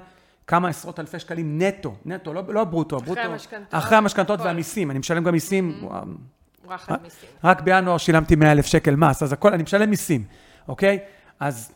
כמה 0.47 0.69
עשרות 0.69 0.99
אלפי 0.99 1.19
שקלים 1.19 1.61
נטו, 1.61 1.95
נטו, 2.05 2.33
לא, 2.33 2.43
לא 2.47 2.63
ברוטו, 2.63 2.97
ברוטו. 2.97 3.21
המשכנתאות, 3.21 3.67
אחרי 3.83 3.97
המשכנתאות 3.97 4.39
הכל. 4.39 4.47
והמיסים, 4.47 4.91
אני 4.91 4.99
משלם 4.99 5.23
גם 5.23 5.33
מיסים, 5.33 5.79
וואו, 5.81 6.03
רחת 6.67 7.01
מיסים. 7.01 7.29
רק 7.43 7.61
בינואר 7.61 7.97
שילמתי 7.97 8.35
100 8.35 8.51
אלף 8.51 8.65
שקל 8.65 8.95
מס, 8.95 9.23
אז 9.23 9.33
הכל, 9.33 9.53
אני 9.53 9.63
משלם 9.63 9.89
מיסים, 9.89 10.23
אוקיי? 10.67 10.99
אז 11.39 11.71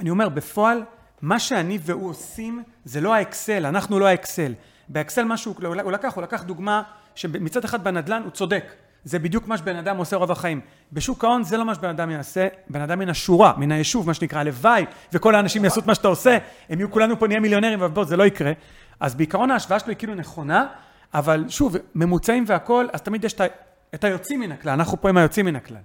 אני 0.00 0.10
אומר, 0.10 0.28
בפועל, 0.28 0.82
מה 1.22 1.38
שאני 1.38 1.78
והוא 1.82 2.10
עושים, 2.10 2.62
זה 2.84 3.00
לא 3.00 3.14
האקסל, 3.14 3.66
אנחנו 3.66 3.98
לא 3.98 4.06
האקסל. 4.06 4.54
באקסל 4.88 5.24
משהו, 5.24 5.54
הוא 5.82 5.92
לקח, 5.92 6.14
הוא 6.14 6.22
לקח 6.22 6.42
דוגמה 6.42 6.82
שמצד 7.14 7.64
אחד 7.64 7.84
בנדל"ן 7.84 8.22
הוא 8.22 8.30
צודק. 8.30 8.72
זה 9.04 9.18
בדיוק 9.18 9.48
מה 9.48 9.58
שבן 9.58 9.76
אדם 9.76 9.96
עושה 9.96 10.16
רוב 10.16 10.30
החיים. 10.30 10.60
בשוק 10.92 11.24
ההון 11.24 11.44
זה 11.44 11.56
לא 11.56 11.64
מה 11.64 11.74
שבן 11.74 11.88
אדם 11.88 12.10
יעשה, 12.10 12.48
בן 12.70 12.80
אדם 12.80 12.98
מן 12.98 13.08
השורה, 13.08 13.52
מן 13.56 13.72
היישוב, 13.72 14.06
מה 14.06 14.14
שנקרא, 14.14 14.40
הלוואי, 14.40 14.84
וכל 15.12 15.34
האנשים 15.34 15.64
יעשו 15.64 15.80
את 15.80 15.86
מה 15.86 15.94
שאתה 15.94 16.08
עושה, 16.08 16.38
הם 16.68 16.78
יהיו 16.78 16.90
כולנו 16.90 17.18
פה 17.18 17.26
נהיה 17.26 17.40
מיליונרים, 17.40 17.78
אבל 17.78 17.88
בוא, 17.88 18.04
זה 18.04 18.16
לא 18.16 18.26
יקרה. 18.26 18.52
אז 19.00 19.14
בעיקרון 19.14 19.50
ההשוואה 19.50 19.78
שלו 19.78 19.88
היא 19.88 19.96
כאילו 19.96 20.14
נכונה, 20.14 20.66
אבל 21.14 21.44
שוב, 21.48 21.76
ממוצעים 21.94 22.44
והכול, 22.46 22.88
אז 22.92 23.02
תמיד 23.02 23.24
יש 23.24 23.34
את 23.94 24.04
היוצאים 24.04 24.40
מן 24.40 24.52
הכלל, 24.52 24.72
אנחנו 24.72 25.00
פה 25.00 25.08
עם 25.08 25.16
היוצאים 25.16 25.46
מן 25.46 25.56
הכלל. 25.56 25.76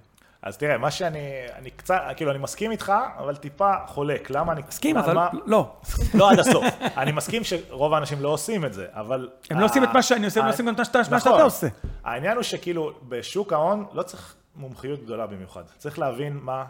אז 0.42 0.56
תראה, 0.58 0.78
מה 0.78 0.90
שאני, 0.90 1.18
אני 1.54 1.70
קצת, 1.70 2.00
כאילו, 2.16 2.30
אני 2.30 2.38
מסכים 2.38 2.70
איתך, 2.70 2.92
אבל 3.18 3.36
טיפה 3.36 3.72
חולק. 3.86 4.30
למה 4.30 4.52
אני... 4.52 4.62
מסכים, 4.68 4.96
אבל 4.96 5.14
מה- 5.14 5.28
לא. 5.46 5.72
לא 6.14 6.30
עד 6.30 6.38
הסוף. 6.38 6.64
אני 6.96 7.12
מסכים 7.12 7.42
שרוב 7.44 7.94
האנשים 7.94 8.22
לא 8.22 8.28
עושים 8.28 8.64
את 8.64 8.72
זה, 8.72 8.86
אבל... 8.92 9.28
הם 9.50 9.60
לא 9.60 9.64
עושים 9.64 9.84
את 9.84 9.88
מה 9.94 10.02
שאני 10.02 10.24
עושה, 10.24 10.40
הם 10.40 10.46
לא 10.46 10.50
ה- 10.50 10.52
עושים 10.52 10.66
גם 10.66 10.72
את 10.74 10.78
מה 10.94 11.16
נכון. 11.16 11.18
שאתה 11.18 11.42
עושה. 11.42 11.66
העניין 12.04 12.34
הוא 12.34 12.42
שכאילו, 12.42 12.92
בשוק 13.08 13.52
ההון 13.52 13.84
לא 13.92 14.02
צריך 14.02 14.34
מומחיות 14.56 15.02
גדולה 15.04 15.26
במיוחד. 15.26 15.62
צריך 15.78 15.98
להבין 15.98 16.38
מה... 16.42 16.64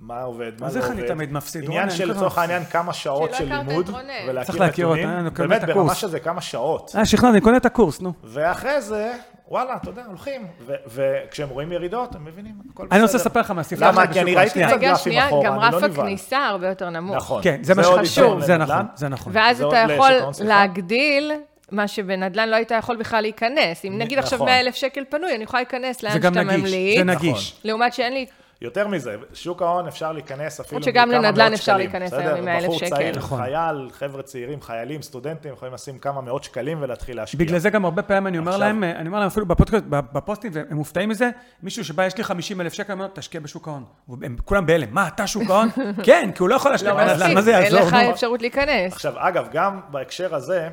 מה 0.00 0.22
עובד, 0.22 0.52
מה 0.60 0.66
אז 0.66 0.76
לא 0.76 0.80
איך 0.80 0.90
עובד. 0.90 1.00
אני 1.00 1.08
תמיד 1.08 1.32
מפסיד? 1.32 1.64
עניין 1.64 1.90
של 1.90 2.10
לצורך. 2.10 2.38
העניין 2.38 2.64
כמה 2.64 2.92
שעות 2.92 3.34
של 3.34 3.44
לימוד. 3.44 3.90
ולהכיר 4.28 4.44
צריך 4.44 4.60
להכיר 4.60 4.86
אותו, 4.86 5.00
נתונים, 5.00 5.18
אני 5.18 5.30
קונה 5.30 5.48
באמת 5.48 5.64
ברמה. 5.64 5.94
שזה 5.94 6.20
כמה 6.20 6.40
שעות. 6.40 6.92
אה, 6.98 7.04
שכנעת, 7.06 7.32
אני 7.32 7.40
קונה 7.40 7.56
את 7.56 7.66
הקורס, 7.66 8.00
נו. 8.00 8.12
ואחרי 8.24 8.80
זה, 8.80 9.12
וואלה, 9.48 9.76
אתה 9.76 9.90
יודע, 9.90 10.02
הולכים. 10.06 10.46
וכשהם 10.86 11.48
רואים 11.48 11.72
ירידות, 11.72 12.14
הם 12.14 12.24
מבינים, 12.24 12.54
הכל 12.72 12.84
בסדר. 12.84 12.96
אני 12.96 13.02
רוצה 13.02 13.16
לספר 13.16 13.40
לך 13.40 13.50
מהספרייה 13.50 13.92
למה? 13.92 14.04
שלי 14.04 14.12
כי 14.12 14.20
אני 14.20 14.34
ראיתי. 14.34 14.66
קצת 14.66 14.80
גרפים 14.80 15.18
אחורה, 15.18 15.46
גם 15.46 15.60
אני 15.60 15.72
לא 15.72 15.76
רף 15.76 15.82
נבהל. 15.82 16.06
הכניסה 16.06 16.38
הרבה 16.46 16.68
יותר 16.68 16.90
נמוך. 16.90 17.16
נכון. 17.16 17.42
כן, 17.42 17.58
זה 17.62 17.74
מה 17.74 17.84
שחשוב, 17.84 18.40
זה 18.40 18.52
לנדל"ן. 18.56 18.74
נכון, 18.74 18.86
זה 18.96 19.08
נכון. 19.08 19.32
ואז 19.36 19.62
אתה 19.62 19.76
יכול. 19.76 20.10
להגדיל 20.44 21.32
מה 21.70 21.88
שבנדל"ן 21.88 22.48
לא 22.48 22.56
היית 22.56 22.70
יכול 22.78 22.96
בכלל 22.96 23.20
להיכנס. 23.20 23.84
אם 23.84 23.98
נגיד 23.98 24.18
עכשיו 24.18 24.36
נכון. 24.36 24.48
100 24.48 24.60
אלף 24.60 24.74
שקל 24.74 25.04
פנוי, 25.08 25.34
אני 25.34 25.44
יכולה 25.44 25.62
להיכנס 25.62 26.02
לאן 26.02 26.12
זה 26.12 26.18
גם 26.18 26.34
שאתה 26.34 26.44
נגיש, 26.44 26.60
ממליץ. 26.60 26.98
זה 26.98 27.04
נגיש. 27.04 27.60
לעומת 27.64 27.92
שאין 27.94 28.12
לי... 28.12 28.26
יותר 28.62 28.88
מזה, 28.88 29.16
שוק 29.32 29.62
ההון 29.62 29.86
אפשר 29.86 30.12
להיכנס 30.12 30.60
אפילו 30.60 30.82
שגם 30.82 31.08
מכמה 31.08 31.20
לנדל"ן 31.22 31.42
מאות 31.44 31.52
אפשר 31.52 31.64
שקלים, 31.72 31.78
להיכנס 31.78 32.12
בסדר? 32.12 32.26
היום 32.26 32.38
עם 32.38 32.44
100,000 32.44 32.64
בחור 32.64 32.78
שקל. 32.78 32.88
צעיר, 32.90 33.16
נכון. 33.16 33.42
חייל, 33.42 33.88
חבר'ה 33.92 34.22
צעירים, 34.22 34.62
חיילים, 34.62 35.02
סטודנטים, 35.02 35.52
יכולים 35.52 35.74
לשים 35.74 35.98
כמה 35.98 36.20
מאות 36.20 36.44
שקלים 36.44 36.78
ולהתחיל 36.82 37.16
להשקיע. 37.16 37.40
בגלל 37.40 37.58
זה 37.58 37.70
גם 37.70 37.84
הרבה 37.84 38.02
פעמים 38.02 38.26
אני 38.26 38.38
אומר 38.38 38.50
עכשיו- 38.52 38.66
להם, 38.66 38.84
אני 38.84 39.08
אומר 39.08 39.18
להם 39.18 39.26
אפילו 39.26 39.46
בפודקאסט, 39.46 39.84
בפוסטים, 39.88 40.50
והם 40.54 40.76
מופתעים 40.76 41.08
מזה, 41.08 41.30
מישהו 41.62 41.84
שבא, 41.84 42.06
יש 42.06 42.16
לי 42.16 42.24
50 42.24 42.60
אלף 42.60 42.72
שקל, 42.72 42.92
אומר, 42.92 43.06
תשקיע 43.12 43.40
בשוק 43.40 43.68
ההון. 43.68 43.84
הם 44.22 44.36
כולם 44.44 44.66
בהלם, 44.66 44.88
מה, 44.94 45.08
אתה 45.08 45.26
שוק 45.26 45.50
ההון? 45.50 45.68
כן, 46.06 46.30
כי 46.34 46.42
הוא 46.42 46.48
לא 46.48 46.54
יכול 46.54 46.70
להשקיע 46.70 46.90
לא 46.92 46.96
בנדל"ן, 46.96 47.34
מה 47.34 47.42
זה 47.42 47.58
אין 47.58 47.64
יעזור? 47.64 47.80
לך 47.88 47.94
נו? 47.94 48.10
אפשרות 48.10 48.40
להיכנס. 48.40 48.92
עכשיו, 48.92 49.12
אגב, 49.16 49.48
גם 49.52 49.80
בהקשר 49.90 50.34
הזה, 50.34 50.68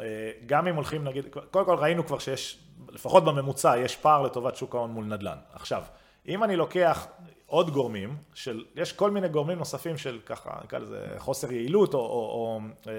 אה, 0.00 0.04
גם 0.46 0.68
אם 0.68 0.74
הולכים, 0.74 1.04
נגיד, 1.04 1.24
קודם 1.50 1.64
כל 1.66 1.74
ראינו 1.74 2.06
כבר 2.06 2.18
שיש, 2.18 2.58
לפחות 2.92 3.24
בממוצע, 3.24 3.74
יש 3.78 3.96
פער 3.96 4.22
לטובת 4.22 4.56
שוק 4.56 4.74
ההון 4.74 4.90
מול 4.90 5.04
נדל"ן. 5.04 5.36
עכשיו, 5.54 5.82
אם 6.28 6.44
אני 6.44 6.56
לוקח 6.56 7.06
עוד 7.52 7.70
גורמים, 7.70 8.16
של, 8.34 8.64
יש 8.76 8.92
כל 8.92 9.10
מיני 9.10 9.28
גורמים 9.28 9.58
נוספים 9.58 9.98
של 9.98 10.18
ככה, 10.26 10.50
נקרא 10.64 10.78
לזה 10.78 11.06
חוסר 11.18 11.52
יעילות, 11.52 11.94
או, 11.94 11.98
או, 11.98 12.06
או 12.06 12.60
אה, 12.86 12.92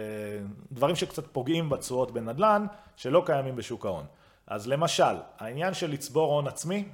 דברים 0.72 0.96
שקצת 0.96 1.28
פוגעים 1.28 1.70
בתשואות 1.70 2.12
בנדל"ן, 2.12 2.66
שלא 2.96 3.24
קיימים 3.26 3.56
בשוק 3.56 3.86
ההון. 3.86 4.06
אז 4.48 4.68
למשל, 4.68 5.16
העניין 5.40 5.74
של 5.74 5.92
לצבור 5.92 6.34
הון 6.34 6.48
עצמי, 6.48 6.86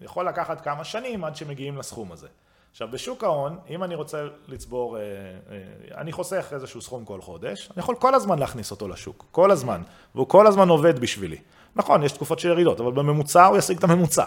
יכול 0.00 0.28
לקחת 0.28 0.60
כמה 0.60 0.84
שנים 0.84 1.24
עד 1.24 1.36
שמגיעים 1.36 1.78
לסכום 1.78 2.12
הזה. 2.12 2.28
עכשיו, 2.70 2.88
בשוק 2.90 3.24
ההון, 3.24 3.58
אם 3.70 3.84
אני 3.84 3.94
רוצה 3.94 4.24
לצבור, 4.48 4.96
אה, 4.96 5.02
אה, 5.02 6.00
אני 6.00 6.12
חוסך 6.12 6.48
איזשהו 6.52 6.82
סכום 6.82 7.04
כל 7.04 7.20
חודש, 7.20 7.70
אני 7.70 7.78
יכול 7.78 7.94
כל 7.94 8.14
הזמן 8.14 8.38
להכניס 8.38 8.70
אותו 8.70 8.88
לשוק, 8.88 9.24
כל 9.30 9.50
הזמן, 9.50 9.82
והוא 10.14 10.28
כל 10.28 10.46
הזמן 10.46 10.68
עובד 10.68 10.98
בשבילי. 10.98 11.38
נכון, 11.76 12.02
יש 12.02 12.12
תקופות 12.12 12.38
של 12.38 12.48
ירידות, 12.48 12.80
אבל 12.80 12.92
בממוצע 12.92 13.46
הוא 13.46 13.58
ישיג 13.58 13.78
את 13.78 13.84
הממוצע, 13.84 14.24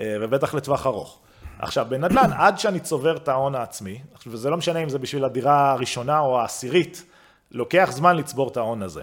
ובטח 0.00 0.54
לטווח 0.54 0.86
ארוך. 0.86 1.20
עכשיו, 1.64 1.86
בנדל"ן, 1.88 2.30
עד 2.32 2.58
שאני 2.58 2.80
צובר 2.80 3.16
את 3.16 3.28
ההון 3.28 3.54
העצמי, 3.54 3.98
וזה 4.26 4.50
לא 4.50 4.56
משנה 4.56 4.78
אם 4.78 4.88
זה 4.88 4.98
בשביל 4.98 5.24
הדירה 5.24 5.72
הראשונה 5.72 6.20
או 6.20 6.40
העשירית, 6.40 7.04
לוקח 7.52 7.88
זמן 7.92 8.16
לצבור 8.16 8.48
את 8.48 8.56
ההון 8.56 8.82
הזה. 8.82 9.02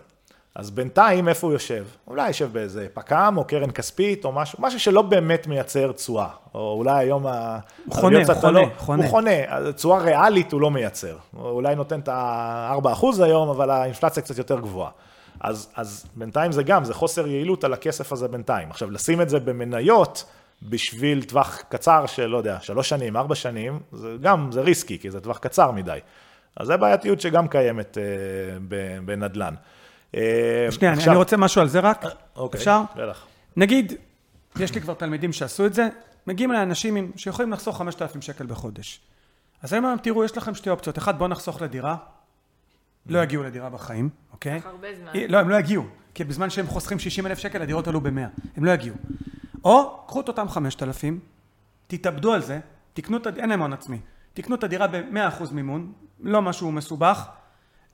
אז 0.55 0.71
בינתיים, 0.71 1.27
איפה 1.27 1.47
הוא 1.47 1.53
יושב? 1.53 1.85
אולי 2.07 2.27
יושב 2.27 2.53
באיזה 2.53 2.87
פק"ם 2.93 3.35
או 3.37 3.43
קרן 3.43 3.71
כספית 3.71 4.25
או 4.25 4.31
משהו, 4.31 4.59
משהו 4.61 4.79
שלא 4.79 5.01
באמת 5.01 5.47
מייצר 5.47 5.91
תשואה. 5.91 6.27
או 6.53 6.73
אולי 6.77 6.99
היום 6.99 7.27
ה... 7.27 7.59
הוא 7.85 7.95
חונה, 7.95 8.17
הוא 8.17 8.33
חונה, 8.33 8.61
לא- 8.61 8.67
חונה. 8.77 9.03
הוא 9.03 9.09
חונה, 9.09 9.71
תשואה 9.75 9.99
ריאלית 9.99 10.51
הוא 10.51 10.61
לא 10.61 10.71
מייצר. 10.71 11.17
הוא 11.31 11.49
אולי 11.49 11.75
נותן 11.75 11.99
את 11.99 12.07
ה-4% 12.07 13.05
היום, 13.23 13.49
אבל 13.49 13.69
האינפלציה 13.69 14.23
קצת 14.23 14.37
יותר 14.37 14.59
גבוהה. 14.59 14.89
אז, 15.39 15.69
אז 15.75 16.05
בינתיים 16.15 16.51
זה 16.51 16.63
גם, 16.63 16.83
זה 16.83 16.93
חוסר 16.93 17.27
יעילות 17.27 17.63
על 17.63 17.73
הכסף 17.73 18.11
הזה 18.11 18.27
בינתיים. 18.27 18.69
עכשיו, 18.71 18.91
לשים 18.91 19.21
את 19.21 19.29
זה 19.29 19.39
במניות 19.39 20.25
בשביל 20.63 21.23
טווח 21.23 21.61
קצר 21.69 22.05
של, 22.05 22.25
לא 22.25 22.37
יודע, 22.37 22.57
שלוש 22.61 22.89
שנים, 22.89 23.17
ארבע 23.17 23.35
שנים, 23.35 23.79
זה 23.91 24.15
גם, 24.21 24.51
זה 24.51 24.61
ריסקי, 24.61 24.99
כי 24.99 25.11
זה 25.11 25.19
טווח 25.21 25.37
קצר 25.37 25.71
מדי. 25.71 25.99
אז 26.57 26.67
זה 26.67 26.77
בעייתיות 26.77 27.21
שגם 27.21 27.47
קיימת 27.47 27.97
אה, 27.97 28.03
ב- 28.67 28.97
בנדל"ן. 29.05 29.53
אה, 30.15 30.67
שנייה, 30.71 30.91
אני- 30.91 30.97
עכשיו- 30.99 31.11
אני 31.13 31.17
רוצה 31.17 31.37
משהו 31.37 31.61
על 31.61 31.67
זה 31.67 31.79
רק, 31.79 32.05
אוקיי, 32.35 32.59
אפשר? 32.59 32.81
בטח. 32.95 33.25
נגיד, 33.57 33.93
יש 34.59 34.75
לי 34.75 34.81
כבר 34.81 34.93
תלמידים 34.93 35.33
שעשו 35.33 35.65
את 35.65 35.73
זה, 35.73 35.87
מגיעים 36.27 36.51
אליי 36.51 36.63
אנשים 36.63 36.95
עם- 36.95 37.11
שיכולים 37.15 37.51
לחסוך 37.53 37.77
5,000 37.77 38.21
שקל 38.21 38.45
בחודש. 38.45 38.99
אז 39.61 39.73
אני 39.73 39.77
אומר 39.77 39.89
להם, 39.89 39.97
תראו, 39.97 40.23
יש 40.23 40.37
לכם 40.37 40.55
שתי 40.55 40.69
אופציות. 40.69 40.97
אחד, 40.97 41.17
בואו 41.17 41.29
נחסוך 41.29 41.61
לדירה. 41.61 41.95
לא 43.09 43.19
יגיעו 43.23 43.43
לדירה 43.43 43.69
בחיים, 43.69 44.09
אוקיי? 44.33 44.61
הרבה 44.65 44.87
זמן. 44.95 45.11
לא, 45.29 45.37
הם 45.37 45.49
לא 45.49 45.55
יגיעו. 45.55 45.83
כי 46.13 46.23
בזמן 46.23 46.49
שהם 46.49 46.67
חוסכים 46.67 46.99
60 46.99 47.27
אלף 47.27 47.37
שקל, 47.39 47.61
הדירות 47.61 47.87
עלו 47.87 48.01
ב-100. 48.01 48.09
הם 48.57 48.65
לא 48.65 48.71
יגיעו. 48.71 48.95
או, 49.63 50.03
קחו 50.07 50.21
את 50.21 50.27
אותם 50.27 50.49
5,000, 50.49 51.19
תתאבדו 51.87 52.33
על 52.33 52.41
זה, 52.41 52.59
תקנו 52.93 53.17
את, 53.17 53.25
הד- 53.27 53.37
אין 53.37 53.49
להם 53.49 53.61
הון 53.61 53.73
עצמי. 53.73 53.99
תקנו 54.33 54.55
את 54.55 54.63
הדירה 54.63 54.87
ב-100% 54.87 55.43
מימון, 55.51 55.91
לא 56.19 56.41
משהו 56.41 56.71
מסובך. 56.71 57.25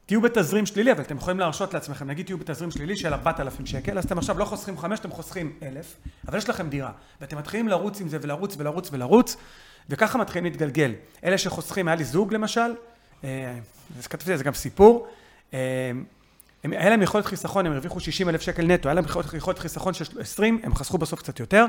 תהיו 0.06 0.22
בתזרים 0.22 0.66
שלילי, 0.66 0.92
אבל 0.92 1.02
אתם 1.02 1.18
יכולים 1.18 1.40
להרשות 1.40 1.74
לעצמכם, 1.74 2.08
נגיד 2.08 2.26
תהיו 2.26 2.38
בתזרים 2.38 2.72
שלילי 2.72 2.98
של 2.98 3.14
4,000 3.14 3.66
שקל, 3.66 3.98
אז 3.98 4.06
אתם 4.06 4.18
עכשיו 4.18 4.40
לא 4.40 4.46
חוסכים 4.46 4.78
5, 4.78 5.00
אתם 5.00 5.12
חוסכים 5.12 5.54
1,000, 5.64 5.96
אבל 6.28 6.38
יש 6.38 6.50
לכם 6.50 6.70
דירה, 6.70 6.92
ואתם 7.22 7.38
מתחילים 7.38 7.68
לרוץ 7.68 8.02
עם 8.02 8.08
זה 8.08 8.18
ולרוץ 8.22 8.56
ולרוץ 8.58 8.90
ולרוץ, 8.92 9.38
וככה 9.90 10.18
מתחילים 10.18 10.44
להתגלגל. 10.44 10.92
אלה 11.24 11.38
שחוסכים, 11.38 11.88
היה 11.88 11.96
לי 11.96 12.04
זוג 12.04 12.34
למשל, 12.34 12.72
אה, 13.24 13.58
אז 14.00 14.08
כתבתי 14.08 14.32
על 14.32 14.38
זה 14.38 14.44
גם 14.44 14.54
סיפור, 14.54 15.08
אה, 15.54 15.92
הם, 16.64 16.72
היה 16.72 16.90
להם 16.90 17.02
יכולת 17.02 17.26
חיסכון, 17.26 17.66
הם 17.66 17.72
הרוויחו 17.72 18.00
60 18.00 18.30
אלף 18.30 18.42
שקל 18.42 18.66
נטו, 18.66 18.90
היה 18.90 18.94
להם 18.94 19.06
יכולת, 19.34 19.60
חיסכון 19.60 19.94
של 19.94 20.22
20, 20.22 20.60
הם 20.64 20.76
חסכו 20.76 20.98
בסוף 20.98 21.20
קצת 21.20 21.40
יותר. 21.40 21.66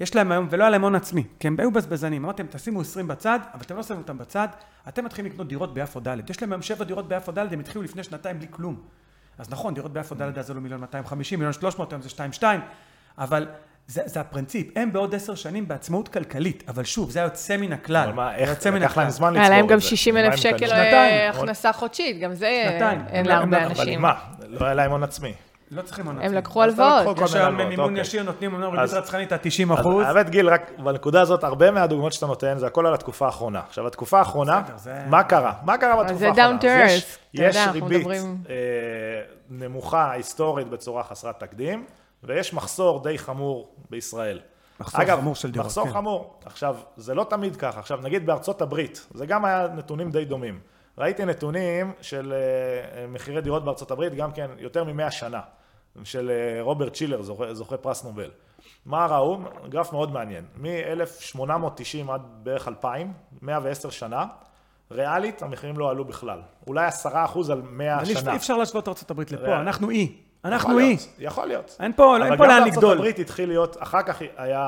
יש 0.00 0.16
להם 0.16 0.32
היום, 0.32 0.46
ולא 0.50 0.62
היה 0.62 0.70
להם 0.70 0.82
הון 0.82 0.94
עצמי, 0.94 1.24
כי 1.38 1.46
הם 1.46 1.56
היו 1.58 1.70
בזבזנים. 1.70 2.24
אמרתם, 2.24 2.46
תשימו 2.50 2.80
20 2.80 3.08
בצד, 3.08 3.38
אבל 3.54 3.62
אתם 3.62 3.76
לא 3.76 3.82
שמים 3.82 4.00
אותם 4.00 4.18
בצד, 4.18 4.48
אתם 4.88 5.04
מתחילים 5.04 5.32
לקנות 5.32 5.48
דירות 5.48 5.74
ביפו 5.74 6.00
ד'. 6.00 6.30
יש 6.30 6.42
להם 6.42 6.52
היום 6.52 6.62
7 6.62 6.84
דירות 6.84 7.08
ביפו 7.08 7.32
ד', 7.32 7.52
הם 7.52 7.60
התחילו 7.60 7.82
לפני 7.82 8.02
שנתיים 8.02 8.38
בלי 8.38 8.46
כלום. 8.50 8.80
אז 9.38 9.50
נכון, 9.50 9.74
דירות 9.74 9.92
ביפו 9.92 10.14
ד' 10.14 10.38
אז 10.38 10.50
עלו 10.50 10.60
מיליון 10.60 10.80
250, 10.80 11.38
מיליון 11.38 11.52
300, 11.52 11.92
היום 11.92 12.02
זה 12.02 12.08
2.2, 12.08 12.44
אבל 13.18 13.48
זה, 13.86 14.02
זה 14.04 14.20
הפרינציפ. 14.20 14.66
הם 14.76 14.92
בעוד 14.92 15.14
10 15.14 15.34
שנים 15.34 15.68
בעצמאות 15.68 16.08
כלכלית, 16.08 16.62
אבל 16.68 16.84
שוב, 16.84 17.10
זה 17.10 17.20
היוצא 17.20 17.56
מן 17.56 17.72
הכלל. 17.72 18.04
אבל 18.08 18.12
מה, 18.12 18.30
זה 18.30 18.36
איך, 18.36 18.50
יוצא 18.50 18.70
לקח 18.70 18.96
להם. 18.98 19.10
זמן 19.10 19.28
לצבור 19.28 19.38
היה 19.38 19.46
את 19.46 19.50
זה. 19.50 19.56
להם 19.56 19.66
גם 19.66 19.80
60 19.80 20.14
מה 20.14 20.20
אלף 20.20 20.32
הם 20.32 20.36
שקל? 20.36 20.72
אה. 20.72 21.30
הכנסה 21.30 21.72
חודשית, 21.72 22.20
גם 22.20 22.34
זה 22.34 22.64
שנתיים. 22.70 23.00
אין 23.08 23.16
הם- 23.20 23.26
להרבה 23.26 23.44
הם- 23.56 23.62
אבל 23.62 23.64
אנשים. 23.70 23.88
עם 23.94 24.02
מה? 24.02 24.14
לא 24.48 24.64
היה 24.66 24.74
להם 24.74 24.90
הון 24.90 25.02
עצמי. 25.02 25.34
לא 25.70 25.82
צריכים 25.82 26.06
הון 26.06 26.18
הם 26.18 26.22
עצמי. 26.24 26.36
לקחו 26.36 26.62
הלוואות. 26.62 27.00
לקחו 27.06 27.16
כל 27.16 27.24
יש 27.24 27.34
היום 27.34 27.46
הלוואות, 27.46 27.68
מימון 27.68 27.88
אוקיי. 27.90 28.00
ישיר, 28.00 28.22
נותנים 28.22 28.52
אומנם 28.52 28.64
ריבית 28.70 28.80
אז- 28.80 28.94
רצחנית 28.94 29.32
עד 29.32 29.38
90 29.42 29.72
אז 29.72 29.80
אחוז. 29.80 30.06
האמת 30.06 30.30
גיל, 30.30 30.48
רק 30.48 30.70
בנקודה 30.78 31.20
הזאת, 31.20 31.44
הרבה 31.44 31.70
מהדוגמאות 31.70 32.12
שאתה 32.12 32.26
נותן, 32.26 32.58
זה 32.58 32.66
הכל 32.66 32.86
על 32.86 32.94
התקופה 32.94 33.26
האחרונה. 33.26 33.60
עכשיו, 33.68 33.86
התקופה 33.86 34.18
האחרונה, 34.18 34.62
זה- 34.76 34.98
מה 35.08 35.22
קרה? 35.22 35.52
מה 35.64 35.78
קרה 35.78 35.96
בתקופה 35.96 36.18
זה 36.18 36.28
האחרונה? 36.28 36.58
down 36.58 36.62
to 36.62 36.66
אז 36.66 36.90
יש- 36.90 37.16
ריבית 37.72 38.06
אה, 38.50 38.54
נמוכה, 39.50 40.10
היסטורית, 40.12 40.68
בצורה 40.68 41.02
חסרת 41.04 41.40
תקדים, 41.40 41.84
ויש 42.26 42.54
מחסור 42.54 43.02
די 43.02 43.18
חמור 43.18 43.74
בישראל. 43.90 44.40
מחסור 44.80 45.02
אגב, 45.02 45.18
חמור 45.18 45.34
של 45.34 45.50
דירות, 45.50 45.66
מחסור 45.66 45.84
כן. 45.86 45.92
חמור. 45.92 46.40
עכשיו, 46.44 46.76
זה 46.96 47.14
לא 47.14 47.26
תמיד 47.30 47.56
ככה. 47.56 47.78
עכשיו, 47.80 47.98
נגיד 48.02 48.26
בארצות 48.26 48.62
הברית, 48.62 49.06
זה 49.14 49.26
גם 49.26 49.44
היה 49.44 49.66
נתונים 49.68 50.10
די 50.10 50.24
דומים. 50.24 50.60
ראיתי 50.98 51.24
נתונים 51.24 51.92
של 52.00 52.32
אה, 52.32 53.06
מחירי 53.06 53.40
דירות 53.40 53.64
בארצות 53.64 53.90
הברית, 53.90 54.14
גם 54.14 54.32
כן 54.32 54.50
יותר 54.58 54.84
מ-100 54.84 55.10
שנה, 55.10 55.40
של 56.04 56.30
אה, 56.30 56.62
רוברט 56.62 56.92
צ'ילר, 56.94 57.22
זוכה, 57.22 57.54
זוכה 57.54 57.76
פרס 57.76 58.04
נובל. 58.04 58.30
מה 58.86 59.06
ראו? 59.06 59.38
גרף 59.68 59.92
מאוד 59.92 60.12
מעניין. 60.12 60.44
מ-1890 60.56 61.48
עד 62.12 62.22
בערך 62.42 62.68
2000, 62.68 63.12
110 63.42 63.90
שנה, 63.90 64.26
ריאלית 64.90 65.42
המחירים 65.42 65.78
לא 65.78 65.90
עלו 65.90 66.04
בכלל. 66.04 66.40
אולי 66.66 66.88
10% 66.88 67.08
על 67.50 67.62
100 67.64 67.94
אבל 67.96 68.08
אי- 68.08 68.14
שנה. 68.14 68.30
אי 68.32 68.36
אפשר 68.36 68.56
להשוות 68.56 68.88
את 69.02 69.10
הברית 69.10 69.32
לפה, 69.32 69.42
ריאל. 69.42 69.56
אנחנו 69.56 69.90
אי. 69.90 70.16
אנחנו 70.44 70.78
אי. 70.78 70.96
יכול 71.18 71.46
להיות. 71.46 71.76
אין 71.80 71.92
פה 71.92 72.16
אין 72.16 72.36
פה 72.36 72.46
לאן 72.46 72.52
אבל 72.52 72.56
גם 72.56 72.62
בארצות 72.64 72.76
לגדול. 72.76 72.96
הברית 72.96 73.18
התחיל 73.18 73.48
להיות, 73.48 73.76
אחר 73.82 74.02
כך 74.02 74.22
היה, 74.36 74.62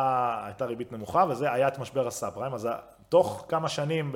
הייתה 0.45 0.65
ריבית 0.65 0.93
נמוכה, 0.93 1.25
וזה 1.29 1.53
היה 1.53 1.69
את 1.69 1.79
משבר 1.79 2.07
הסאב 2.07 2.33
פריים, 2.35 2.55
אז 2.55 2.69
תוך 3.09 3.45
כמה 3.49 3.69
שנים, 3.69 4.13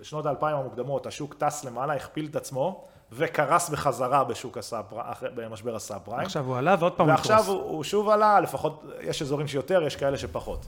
בשנות 0.00 0.26
האלפיים 0.26 0.56
המוקדמות, 0.56 1.06
השוק 1.06 1.34
טס 1.34 1.64
למעלה, 1.64 1.94
הכפיל 1.94 2.26
את 2.30 2.36
עצמו, 2.36 2.84
וקרס 3.12 3.68
בחזרה 3.70 4.24
בשוק 4.24 4.58
הסאב 4.58 4.84
פריים, 4.88 5.06
אחרי- 5.10 5.28
במשבר 5.34 5.76
הסאב 5.76 6.00
פריים. 6.04 6.26
עכשיו 6.26 6.44
הוא 6.44 6.56
עלה 6.56 6.76
ועוד 6.78 6.92
פעם 6.92 7.06
הוא 7.06 7.14
ועכשיו 7.14 7.36
יקרוס. 7.40 7.48
הוא, 7.48 7.62
הוא 7.70 7.84
שוב 7.84 8.08
עלה, 8.08 8.40
לפחות 8.40 8.82
יש 9.00 9.22
אזורים 9.22 9.46
שיותר, 9.46 9.82
יש 9.82 9.96
כאלה 9.96 10.18
שפחות. 10.18 10.66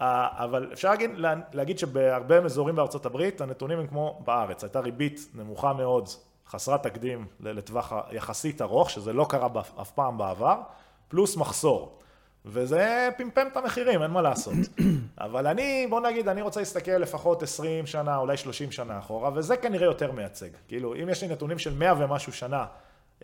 אבל 0.00 0.68
אפשר 0.72 0.90
להגיד, 0.90 1.10
לה- 1.14 1.34
להגיד 1.52 1.78
שבהרבה 1.78 2.36
אזורים 2.44 2.76
בארצות 2.76 3.06
הברית, 3.06 3.40
הנתונים 3.40 3.78
הם 3.78 3.86
כמו 3.86 4.20
בארץ. 4.24 4.64
הייתה 4.64 4.80
ריבית 4.80 5.20
נמוכה 5.34 5.72
מאוד, 5.72 6.08
חסרת 6.48 6.82
תקדים 6.82 7.26
לטווח 7.40 7.92
יחסית 8.12 8.62
ארוך, 8.62 8.90
שזה 8.90 9.12
לא 9.12 9.26
קרה 9.28 9.48
אף 9.80 9.90
פעם 9.90 10.18
בעבר, 10.18 10.60
פלוס 11.08 11.36
מחסור. 11.36 11.98
וזה 12.44 13.08
פמפם 13.16 13.46
את 13.52 13.56
המחירים, 13.56 14.02
אין 14.02 14.10
מה 14.10 14.22
לעשות. 14.22 14.54
אבל 15.18 15.46
אני, 15.46 15.86
בוא 15.90 16.00
נגיד, 16.00 16.28
אני 16.28 16.42
רוצה 16.42 16.60
להסתכל 16.60 16.90
לפחות 16.90 17.42
20 17.42 17.86
שנה, 17.86 18.16
אולי 18.16 18.36
30 18.36 18.72
שנה 18.72 18.98
אחורה, 18.98 19.30
וזה 19.34 19.56
כנראה 19.56 19.86
יותר 19.86 20.12
מייצג. 20.12 20.48
כאילו, 20.68 20.94
אם 20.94 21.08
יש 21.08 21.22
לי 21.22 21.28
נתונים 21.28 21.58
של 21.58 21.74
100 21.74 21.94
ומשהו 21.98 22.32
שנה 22.32 22.66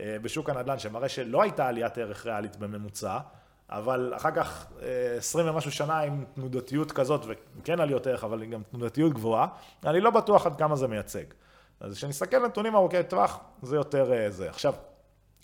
אה, 0.01 0.17
בשוק 0.23 0.51
הנדל"ן, 0.51 0.79
שמראה 0.79 1.09
שלא 1.09 1.43
הייתה 1.43 1.69
עליית 1.69 1.99
ערך 1.99 2.27
ריאלית 2.27 2.57
בממוצע, 2.57 3.19
אבל 3.71 4.13
אחר 4.17 4.31
כך 4.31 4.67
אה, 4.83 5.17
20 5.19 5.49
ומשהו 5.49 5.73
שנה 5.73 5.99
עם 5.99 6.25
תנודתיות 6.35 6.93
כזאת, 6.93 7.21
וכן 7.27 7.81
עליות 7.81 8.07
ערך, 8.07 8.25
אבל 8.25 8.45
גם 8.45 8.63
תנודתיות 8.71 9.13
גבוהה, 9.13 9.47
אני 9.87 10.01
לא 10.01 10.11
בטוח 10.11 10.47
עד 10.47 10.57
כמה 10.57 10.77
זה 10.77 10.89
מייצג. 10.89 11.25
אז 11.85 11.97
כשנסתכל 11.97 12.37
על 12.37 12.47
נתונים 12.47 12.75
ארוכי 12.75 13.03
טווח, 13.09 13.39
זה 13.63 13.77
יותר 13.77 14.13
אה, 14.13 14.31
זה. 14.31 14.51
עכשיו, 14.51 14.75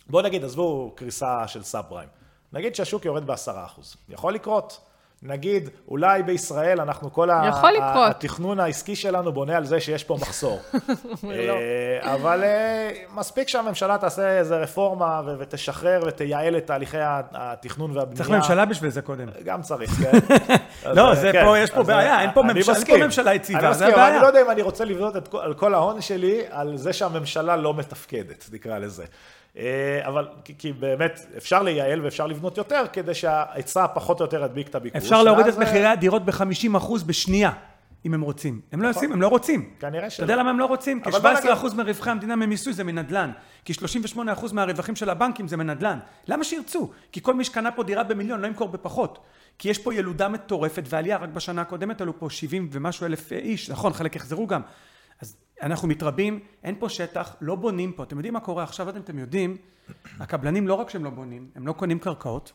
בואו 0.07 0.23
נגיד, 0.23 0.45
עזבו 0.45 0.93
קריסה 0.97 1.49
של 1.49 1.63
סאב 1.63 1.85
פריים. 1.89 2.09
נגיד 2.53 2.75
שהשוק 2.75 3.05
יורד 3.05 3.27
בעשרה 3.27 3.65
אחוז. 3.65 3.97
יכול 4.09 4.35
לקרות. 4.35 4.81
נגיד, 5.23 5.69
אולי 5.89 6.23
בישראל 6.23 6.81
אנחנו 6.81 7.13
כל 7.13 7.31
ה- 7.31 7.45
יכול 7.49 7.71
לקרות. 7.73 8.11
התכנון 8.11 8.61
העסקי 8.61 8.97
שלנו 8.97 9.33
בונה 9.33 9.57
על 9.57 9.65
זה 9.65 9.81
שיש 9.81 10.05
פה 10.05 10.17
מחסור. 10.21 10.59
אה, 11.31 12.15
אבל 12.15 12.45
אה, 12.45 12.91
מספיק 13.15 13.49
שהממשלה 13.49 13.99
תעשה 13.99 14.39
איזה 14.39 14.57
רפורמה 14.57 15.21
ו- 15.27 15.35
ותשחרר 15.39 16.03
ותייעל 16.07 16.57
את 16.57 16.67
תהליכי 16.67 16.97
התכנון 17.33 17.91
והבנייה. 17.97 18.17
צריך 18.17 18.31
ממשלה 18.31 18.65
בשביל 18.65 18.91
זה 18.91 19.03
קודם. 19.03 19.29
גם 19.45 19.63
צריך, 19.63 19.91
כן. 19.91 20.19
לא, 20.97 21.09
אה, 21.11 21.15
זה 21.15 21.33
כן. 21.33 21.45
פה, 21.45 21.59
יש 21.59 21.71
פה 21.71 21.83
בעיה, 21.83 22.15
אה, 22.17 22.21
אין 22.23 22.31
פה 22.35 22.41
אני 22.41 22.49
ממשלה- 22.53 22.75
אין 22.75 22.85
פה 22.85 22.91
מסכים. 22.91 23.05
ממשלה 23.05 23.35
יציבה, 23.35 23.67
אני 23.67 23.75
זה 23.75 23.87
הבעיה. 23.87 24.09
אני 24.15 24.23
לא 24.23 24.27
יודע 24.27 24.43
אם 24.43 24.51
אני 24.51 24.63
רוצה 24.63 24.85
לבנות 24.85 25.17
את 25.17 25.29
כל- 25.29 25.39
על 25.41 25.55
כל 25.55 25.75
ההון 25.75 26.01
שלי 26.01 26.41
על 26.51 26.77
זה 26.77 26.93
שהממשלה 26.93 27.57
לא 27.57 27.75
מתפקדת, 27.75 28.45
נקרא 28.53 28.79
לזה. 28.79 29.05
אה, 29.57 30.01
אבל 30.07 30.29
כי- 30.59 30.73
באמת 30.73 31.21
אפשר 31.37 31.63
לייעל 31.63 32.01
ואפשר 32.05 32.27
לבנות 32.27 32.59
יותר 32.59 32.83
כדי 32.93 33.15
שההיצע 33.15 33.87
פחות 33.95 34.21
או 34.21 34.25
יותר 34.25 34.45
ידביק 34.45 34.69
את 34.69 34.75
הביקוש. 34.75 35.03
אפשר 35.03 35.23
להוריד 35.23 35.47
את 35.47 35.55
ואז, 35.55 35.63
אה, 35.63 35.69
מחירי 35.71 35.87
הדירות 35.87 36.25
ב-50% 36.25 37.05
בשנייה, 37.07 37.51
אם 38.07 38.15
הם 38.15 38.21
רוצים. 38.21 38.61
הם 38.73 38.83
לא 38.83 38.91
עושים, 38.91 39.13
הם 39.13 39.23
לא 39.23 39.29
רוצים. 39.29 39.71
כנראה 39.81 40.03
אתה 40.03 40.11
שלא. 40.11 40.25
יודע 40.25 40.37
למה 40.37 40.51
הם 40.51 40.59
לא 40.59 40.67
רוצים? 40.67 41.01
כי 41.01 41.09
אבל 41.11 41.19
בוא 41.19 41.31
17% 41.71 41.75
מרווחי 41.75 42.11
המדינה 42.11 42.37
ממיסוי 42.37 42.73
זה 42.73 42.85
מנדל"ן. 42.85 43.31
כי 43.65 43.73
38% 43.75 44.17
מהרווחים 44.53 44.97
של 44.97 45.11
הבנקים 45.11 45.49
זה 45.49 45.57
מנדל"ן. 45.57 45.99
למה 46.29 46.45
שירצו? 46.45 46.91
כי 47.13 47.21
כל 47.23 47.35
מי 47.35 47.45
שקנה 47.45 47.71
פה 47.73 47.83
דירה 47.83 48.03
במיליון 48.03 48.41
לא 48.41 48.47
ימכור 48.47 48.69
בפחות. 48.69 49.19
כי 49.59 49.69
יש 49.69 49.79
פה 49.79 49.95
ילודה 49.95 50.29
מטורפת 50.29 50.83
ועלייה, 50.89 51.17
רק 51.17 51.29
בשנה 51.29 51.61
הקודמת 51.61 52.01
עלו 52.01 52.19
פה 52.19 52.31
70 52.31 52.69
ומשהו 52.73 53.07
אלף 53.07 53.33
איש, 53.33 53.71
נכון, 53.71 53.93
חלק 53.93 54.17
יחזרו 54.17 54.47
גם. 54.47 54.61
אנחנו 55.63 55.89
מתרבים, 55.89 56.41
אין 56.65 56.75
פה 56.79 56.89
שטח, 56.89 57.37
לא 57.41 57.55
בונים 57.55 57.93
פה. 57.93 58.03
אתם 58.03 58.17
יודעים 58.17 58.35
מה 58.35 58.41
קורה 58.41 58.63
עכשיו? 58.63 58.89
אתם, 58.89 59.01
אתם 59.01 59.19
יודעים, 59.19 59.57
הקבלנים 60.21 60.69
לא 60.69 60.75
רק 60.75 60.91
שהם 60.91 61.05
לא 61.05 61.11
בונים, 61.11 61.51
הם 61.55 61.67
לא 61.67 61.73
קונים 61.73 61.99
קרקעות, 61.99 62.53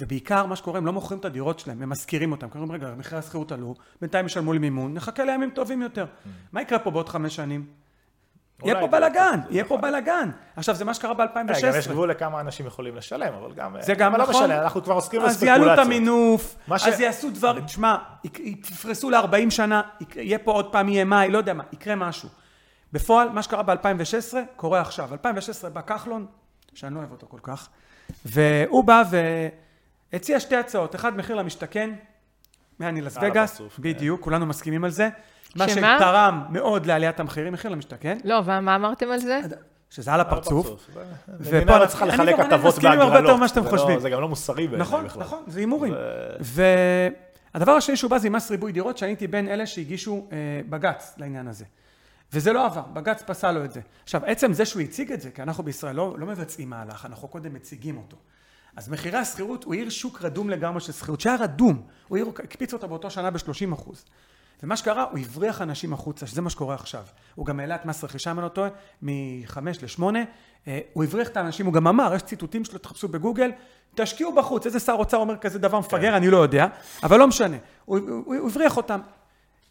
ובעיקר 0.00 0.46
מה 0.46 0.56
שקורה, 0.56 0.78
הם 0.78 0.86
לא 0.86 0.92
מוכרים 0.92 1.20
את 1.20 1.24
הדירות 1.24 1.58
שלהם, 1.58 1.82
הם 1.82 1.88
משכירים 1.88 2.32
אותם. 2.32 2.48
אומרים, 2.54 2.72
רגע, 2.72 2.94
מחירי 2.98 3.18
השכירות 3.18 3.52
עלו, 3.52 3.74
בינתיים 4.00 4.26
ישלמו 4.26 4.52
לי 4.52 4.58
מימון, 4.58 4.94
נחכה 4.94 5.24
לימים 5.24 5.50
טובים 5.50 5.82
יותר. 5.82 6.06
מה 6.52 6.62
יקרה 6.62 6.78
פה 6.78 6.90
בעוד 6.90 7.08
חמש 7.08 7.36
שנים? 7.36 7.66
יהיה 8.64 8.74
פה 8.74 8.86
זה- 8.86 8.86
בלאגן, 8.86 9.40
יהיה 9.50 9.64
פה 9.64 9.76
נכון. 9.76 9.90
בלאגן. 9.90 10.30
עכשיו, 10.56 10.74
זה 10.74 10.84
מה 10.84 10.94
שקרה 10.94 11.12
אה, 11.18 11.26
גם 11.42 11.48
יש 11.50 11.64
ב-2016. 11.64 11.90
גבול 11.90 12.10
לכמה 12.10 12.40
אנשים 12.40 12.66
יכולים 12.66 12.96
לשלם, 12.96 13.34
אבל 13.34 13.52
גם... 13.52 13.76
זה 13.80 13.94
גם 13.94 14.14
אבל 14.14 14.22
נכון. 14.22 14.34
לא 14.34 14.40
משנה, 14.40 14.62
אנחנו 14.62 14.82
כבר 14.82 14.94
עוסקים 14.94 15.20
אז 15.20 15.42
יעלו 15.42 15.74
את. 15.74 15.78
המינוף, 15.78 16.56
אז 16.70 17.00
יעשו 17.00 17.30
דברים, 17.30 17.64
תשמע, 17.64 17.96
יפרסו 18.38 19.10
ל-40 19.10 19.50
שנה, 19.50 19.82
יהיה 20.16 20.38
פה 20.38 20.52
עוד 20.52 20.72
פעם 20.72 20.88
EMI, 20.88 21.28
לא 21.30 21.38
יודע 21.38 21.54
מה, 21.54 21.64
יקרה 21.72 21.94
משהו. 21.94 22.28
בפועל, 22.92 23.28
מה 23.28 23.42
שקרה 23.42 23.62
ב-2016, 23.62 24.34
קורה 24.56 24.80
עכשיו. 24.80 25.08
2016 25.12 25.70
בא 25.70 25.80
כחלון, 25.80 26.26
שאני 26.74 26.94
לא 26.94 26.98
אוהב 26.98 27.10
אותו 27.12 27.26
כל 27.30 27.38
כך, 27.42 27.68
והוא 28.24 28.84
בא 28.84 29.02
והציע 30.12 30.40
שתי 30.40 30.56
הצעות, 30.56 30.94
אחד 30.94 31.16
מחיר 31.16 31.36
למשתכן, 31.36 31.90
מהני 32.78 33.00
לס 33.00 33.16
על 33.16 33.30
וגאס, 33.30 33.54
הפרצוף, 33.54 33.76
כן. 33.76 33.82
בדיוק, 33.82 34.20
כולנו 34.20 34.46
מסכימים 34.46 34.84
על 34.84 34.90
זה. 34.90 35.08
מה 35.56 35.68
שמה? 35.68 35.96
שתרם 35.98 36.42
מאוד 36.50 36.86
לעליית 36.86 37.20
המחירים, 37.20 37.52
מחיר 37.52 37.70
למשתכן, 37.70 38.18
לא, 38.24 38.42
ומה 38.44 38.74
אמרתם 38.76 39.10
על 39.10 39.18
זה? 39.18 39.40
שזה 39.90 40.12
על 40.12 40.20
הפרצוף. 40.20 40.66
ופה 40.66 41.00
ופה 41.40 41.78
לא 41.78 41.86
צריכה 41.86 42.04
אני 42.04 42.12
לחלק 42.12 42.38
הטבות 42.38 42.74
מסכימים 42.74 42.92
הרבה 43.00 43.04
בהגרלות. 43.04 43.24
יותר 43.28 43.36
ממה 43.36 43.48
שאתם 43.48 43.64
לא- 43.64 43.70
חושבים. 43.70 44.00
זה 44.00 44.10
גם 44.10 44.20
לא 44.20 44.28
מוסרי 44.28 44.66
בעיניי 44.66 44.80
נכון, 44.80 45.04
בכלל. 45.04 45.22
נכון, 45.22 45.42
זה 45.46 45.60
הימורים. 45.60 45.94
והדבר 47.54 47.72
השני 47.72 47.96
שהוא 47.96 48.10
בא 48.10 48.18
זה 48.18 48.26
עם 48.26 48.32
מס 48.32 48.50
ריבוי 48.50 48.72
דירות, 48.72 48.98
שאני 48.98 49.10
הייתי 49.10 49.26
בין 49.26 49.48
אלה 49.48 49.66
שהגישו 49.66 50.28
אה, 50.32 50.36
בג"ץ 50.68 51.14
לעניין 51.18 51.48
הזה. 51.48 51.64
וזה 52.32 52.52
לא 52.52 52.66
עבר, 52.66 52.82
בג"ץ 52.92 53.22
פסל 53.22 53.52
לו 53.52 53.64
את 53.64 53.72
זה. 53.72 53.80
עכשיו, 54.04 54.20
עצם 54.26 54.52
זה 54.52 54.64
שהוא 54.64 54.82
הציג 54.82 55.12
את 55.12 55.20
זה, 55.20 55.30
כי 55.30 55.42
אנחנו 55.42 55.64
בישראל 55.64 55.96
לא, 55.96 56.14
לא 56.18 56.26
מבצעים 56.26 56.70
מהלך, 56.70 57.06
אנחנו 57.06 57.28
קודם 57.28 57.54
מציגים 57.54 57.96
אותו. 57.96 58.16
אז 58.76 58.88
מחירי 58.88 59.18
השכירות, 59.18 59.64
הוא 59.64 59.74
העיר 59.74 59.90
שוק 59.90 60.22
רדום 60.22 60.50
לגמרי 60.50 60.80
של 60.80 60.92
שכירות, 60.92 61.20
שהיה 61.20 61.36
רדום, 61.36 61.82
הוא 62.08 62.16
העיר, 62.18 62.28
הקפיץ 62.28 62.72
אותה 62.72 62.86
באותו 62.86 63.10
שנה 63.10 63.30
ב-30 63.30 63.74
אחוז. 63.74 64.04
ומה 64.62 64.76
שקרה, 64.76 65.04
הוא 65.10 65.18
הבריח 65.18 65.62
אנשים 65.62 65.92
החוצה, 65.92 66.26
שזה 66.26 66.42
מה 66.42 66.50
שקורה 66.50 66.74
עכשיו. 66.74 67.02
הוא 67.34 67.46
גם 67.46 67.60
העלה 67.60 67.74
את 67.74 67.86
מס 67.86 68.04
רכישה, 68.04 68.30
אם 68.30 68.38
אני 68.38 68.44
לא 68.44 68.48
טועה, 68.48 68.68
מ-5 69.02 69.58
ל-8. 69.82 70.02
הוא 70.92 71.04
הבריח 71.04 71.28
את 71.28 71.36
האנשים, 71.36 71.66
הוא 71.66 71.74
גם 71.74 71.86
אמר, 71.86 72.14
יש 72.14 72.22
ציטוטים 72.22 72.64
שלו, 72.64 72.78
תחפשו 72.78 73.08
בגוגל, 73.08 73.50
תשקיעו 73.94 74.34
בחוץ. 74.34 74.66
איזה 74.66 74.80
שר 74.80 74.92
אוצר 74.92 75.16
אומר 75.16 75.36
כזה 75.36 75.58
דבר 75.58 75.78
מפגר, 75.78 76.16
אני 76.16 76.30
לא 76.30 76.36
יודע, 76.36 76.66
אבל 77.02 77.18
לא 77.18 77.26
משנה. 77.26 77.56
הוא, 77.84 77.98
הוא, 77.98 78.36
הוא 78.36 78.48
הבריח 78.48 78.76
אותם. 78.76 79.00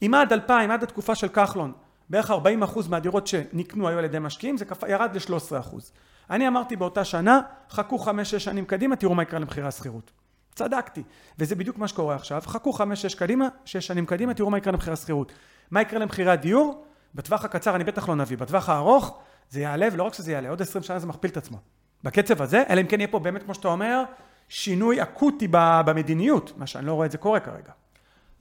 אם 0.02 0.14
עד 0.14 0.34
2000, 0.34 0.72
עד 0.72 0.84
התקופה 0.84 1.16
של 1.16 1.28
כחלון, 1.28 1.74
בערך 2.10 2.32
40 2.32 2.64
אחוז 2.64 2.88
מהדירות 2.88 3.28
שנקנו 3.28 3.88
היו 3.88 4.00
על 4.00 4.06
ידי 4.06 4.20
משקיעים, 4.20 4.58
זה 4.58 4.66
כפ... 4.66 4.84
ירד 4.88 5.16
ל-13 5.16 5.60
אחוז. 5.60 5.92
אני 6.30 6.48
אמרתי 6.48 6.76
באותה 6.76 7.04
שנה, 7.04 7.42
חכו 7.70 8.06
5-6 8.06 8.10
שנים 8.40 8.66
קדימה, 8.66 8.96
תראו 8.96 9.16
מה 9.16 9.24
יקרה 9.24 9.40
למחירי 9.40 9.68
השכירות. 9.68 10.12
צדקתי, 10.56 11.04
וזה 11.40 11.56
בדיוק 11.56 11.78
מה 11.78 11.88
שקורה 11.88 12.16
עכשיו. 12.16 12.42
חכו 12.46 12.74
5-6 12.74 12.82
קדימה, 13.18 13.48
6 13.66 13.88
שנים 13.88 14.06
קדימה, 14.06 14.34
תראו 14.34 14.50
מה 14.50 14.58
יקרה 14.58 14.74
למחירי 14.74 14.94
השכירות. 14.94 15.32
מה 15.72 15.82
יקרה 15.82 16.00
למחירי 16.00 16.32
הדיור? 16.32 16.84
בטווח 17.16 17.46
הקצר 17.46 17.76
אני 17.76 17.84
בטח 17.84 18.10
לא 18.10 18.16
נביא, 18.16 18.38
בטווח 18.38 18.70
הארוך 18.70 19.20
זה 19.50 19.62
יעלה, 19.62 19.88
ולא 19.94 20.04
רק 20.04 20.14
שזה 20.14 20.32
יעלה, 20.32 20.50
עוד 20.50 20.62
20 20.62 20.84
שנה 20.84 21.00
זה 21.00 21.08
מכפיל 21.08 21.32
את 21.32 21.38
עצמו. 21.38 21.58
בקצב 22.04 22.42
הזה, 22.42 22.64
אלא 22.70 22.82
אם 22.82 22.88
כן 22.88 23.00
יהיה 23.00 23.08
פה 23.08 23.20
באמת, 23.20 23.44
כמו 23.44 23.54
שאתה 23.54 23.68
אומר, 23.68 24.04
שינוי 24.50 25.02
אקוטי 25.02 25.48
במדיניות, 25.52 26.54
מה 26.58 26.68
שאני 26.68 26.86
לא 26.86 26.94
רואה 26.94 27.06
את 27.06 27.12
זה 27.12 27.18
קורה 27.18 27.40
כרגע. 27.40 27.72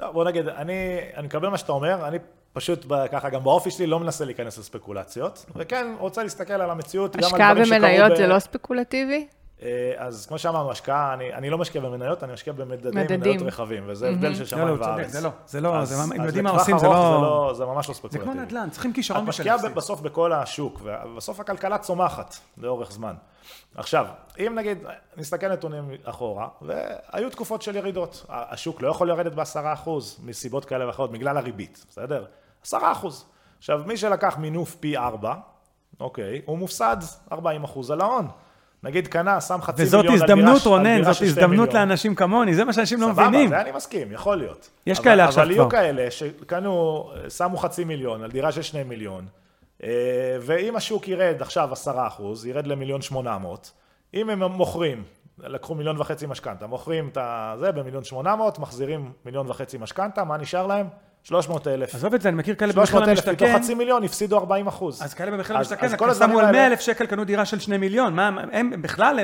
לא, 0.01 0.13
בוא 0.13 0.25
נגיד, 0.25 0.49
אני, 0.49 0.75
אני 1.17 1.27
מקבל 1.27 1.49
מה 1.49 1.59
שאתה 1.59 1.73
אומר, 1.73 2.09
אני 2.09 2.19
פשוט 2.53 2.85
ב- 2.89 3.07
ככה, 3.07 3.29
גם 3.31 3.45
באופי 3.45 3.71
שלי 3.71 3.87
לא 3.87 4.01
מנסה 4.01 4.25
להיכנס 4.25 4.59
לספקולציות, 4.59 5.47
וכן 5.57 5.95
רוצה 5.99 6.23
להסתכל 6.23 6.53
על 6.53 6.71
המציאות, 6.71 7.17
גם 7.17 7.19
על 7.19 7.25
השקעה 7.25 7.51
דברים 7.53 7.67
שקרו 7.67 7.79
במניות 7.79 8.13
ב- 8.13 8.17
זה 8.17 8.27
לא 8.27 8.39
ספקולטיבי? 8.39 9.27
אה, 9.63 9.93
אז 9.97 10.27
כמו 10.27 10.39
שאמרנו, 10.39 10.71
השקעה, 10.71 11.15
אני, 11.15 11.35
אני 11.35 11.51
לא 11.51 11.59
משקיע 11.59 11.81
במניות, 11.81 12.25
אני 12.25 12.33
משקיע 12.33 12.53
במדדי 12.53 12.89
מדדים. 12.95 13.21
מניות 13.21 13.43
רחבים, 13.43 13.85
וזה 13.87 14.09
הבדל 14.09 14.35
של 14.35 14.41
לא, 14.41 14.47
שמיים 14.47 14.67
לא, 14.69 14.73
הוא 14.73 14.81
וארץ. 14.81 14.97
צודק, 14.97 15.09
זה 15.09 15.21
לא, 15.21 15.31
זה 15.47 15.61
לא, 15.61 15.77
אז- 15.77 15.89
זה, 15.89 15.95
הם 16.03 16.21
אז 16.21 16.27
יודעים 16.27 16.45
מה 16.45 16.51
עושים, 16.51 16.79
זה 16.79 16.87
ארוך 16.87 16.97
לא... 17.23 17.53
זה 17.57 17.65
ממש 17.67 17.89
לא 17.89 17.95
זה 17.95 17.97
ספקולטיבי. 17.97 18.25
כמו 18.25 18.35
נדל"ן, 18.35 18.69
צריכים 18.71 18.91
את 18.91 18.95
כישרון 18.97 19.27
בשביל 19.27 19.29
משקיעה 19.31 19.57
להפסיד. 19.57 19.75
בסוף 19.75 20.01
בכל 20.01 20.33
השוק, 20.33 20.81
ובסוף 20.85 21.41
הכלכלה 21.41 21.79
צומחת 21.79 22.35
לאורך 22.59 22.93
זמן. 22.93 23.15
עכשיו, 23.75 24.07
אם 24.39 24.55
נגיד, 24.55 24.79
נסתכל 25.17 25.49
נתונים 25.49 25.91
אחורה, 26.05 26.49
והיו 26.63 27.31
תקופות 27.31 27.63
של 27.63 27.77
ירידות. 27.77 28.27
השוק 28.29 28.83
לא 28.83 28.89
יכול 28.89 29.09
לרדת 29.09 29.33
בעשרה 29.33 29.73
אחוז, 29.73 30.19
מסיבות 30.25 30.65
כאלה 30.65 30.87
ואחרות, 30.87 31.13
בגלל 31.13 31.37
הריבית, 31.37 31.85
בסדר? 31.91 32.25
עשרה 32.65 32.93
אחוז. 32.93 33.25
עכשיו, 33.59 33.81
מי 33.87 33.97
שלקח 33.97 34.37
מינוף 34.39 34.75
פי 34.81 34.97
ארבע, 34.97 35.35
אוקיי, 36.01 36.43
הוא 36.47 36.59
מופסד 36.59 36.97
40 37.33 37.65
אחוז 37.65 37.91
על 37.91 38.01
ההון. 38.01 38.29
נגיד 38.83 39.07
קנה, 39.09 39.41
שם 39.41 39.59
חצי 39.62 39.83
וזאת 39.83 40.05
מיליון 40.05 40.20
על 40.20 40.26
דירה 40.26 40.37
הזדמנות, 40.39 40.61
ש- 40.62 40.66
על 40.66 40.72
רונן, 40.72 40.97
דירה 40.97 41.05
זאת 41.12 41.14
של 41.14 41.24
הזדמנות 41.24 41.51
מיליון. 41.68 41.68
לאנשים 41.89 42.14
כמוני, 42.14 42.55
זה 42.55 42.64
מה 42.64 42.72
שאנשים 42.72 43.01
לא 43.01 43.07
סבבה, 43.07 43.29
מבינים. 43.29 43.49
זה 43.49 43.61
אני 43.61 43.72
מסכים, 43.72 44.12
יכול 44.12 44.37
להיות. 44.37 44.70
יש 44.87 44.99
אבל- 44.99 45.05
כאלה 45.05 45.24
עכשיו 45.24 45.43
אבל 45.45 45.51
יהיו 45.53 45.68
כבר. 45.68 45.70
כאלה 45.79 46.11
שקנו, 46.11 47.05
שמו 47.37 47.57
חצי 47.59 47.85
מיליון 47.85 48.22
על 48.22 48.31
דירה 48.31 48.53
של 48.53 48.62
שני 48.62 48.83
מיליון, 48.83 49.26
אה, 49.83 49.89
ואם 50.41 50.76
השוק 50.76 51.09
ירד 51.09 51.37
עכשיו 51.41 51.72
עשרה 51.72 52.07
אחוז, 52.07 52.47
ירד 52.47 52.66
למיליון 52.66 53.03
שמונה 53.03 53.39
מאות, 53.39 53.72
אם 54.14 54.31
הם 54.31 54.43
מוכרים, 54.43 55.03
לקחו 55.39 55.74
מיליון 55.74 56.01
וחצי 56.01 56.26
משכנתה, 56.26 56.66
מוכרים 56.66 57.11
את 57.12 57.18
זה 57.61 57.72
במיליון 57.72 58.05
שמונה 58.05 58.37
מאות, 58.37 58.59
מחזירים 58.59 59.12
מיליון 59.24 59.51
וחצי 59.51 59.79
משכנתה, 59.79 60.24
מה 60.24 60.37
נשאר 60.37 60.66
להם? 60.66 60.87
300 61.23 61.66
אלף. 61.66 61.95
עזוב 61.95 62.14
את 62.14 62.23
זה, 62.23 62.29
אני 62.29 62.37
מכיר 62.37 62.55
כאלה 62.55 62.73
במחיר 62.73 62.87
300 62.87 63.09
אלף 63.09 63.19
מתוך 63.19 63.29
למשתכן. 63.43 63.59
חצי 63.62 63.75
מיליון, 63.75 64.05
הפסידו 64.05 64.39
40 64.39 64.66
אחוז. 64.66 65.03
אז 65.03 65.14
כאלה 65.14 65.31
במחיר 65.31 65.57
למשתכן, 65.57 65.97
כל 65.97 66.14
שמו 66.14 66.39
על 66.39 66.45
האלה- 66.45 66.53
100 66.59 66.66
אלף 66.66 66.81
שקל, 66.81 67.07
קנו 67.07 67.25
דירה 67.25 67.45
של 67.45 67.59
2 67.59 67.81
מיליון, 67.81 68.14
מה, 68.14 68.29
הם 68.53 68.83
בכלל 68.83 69.19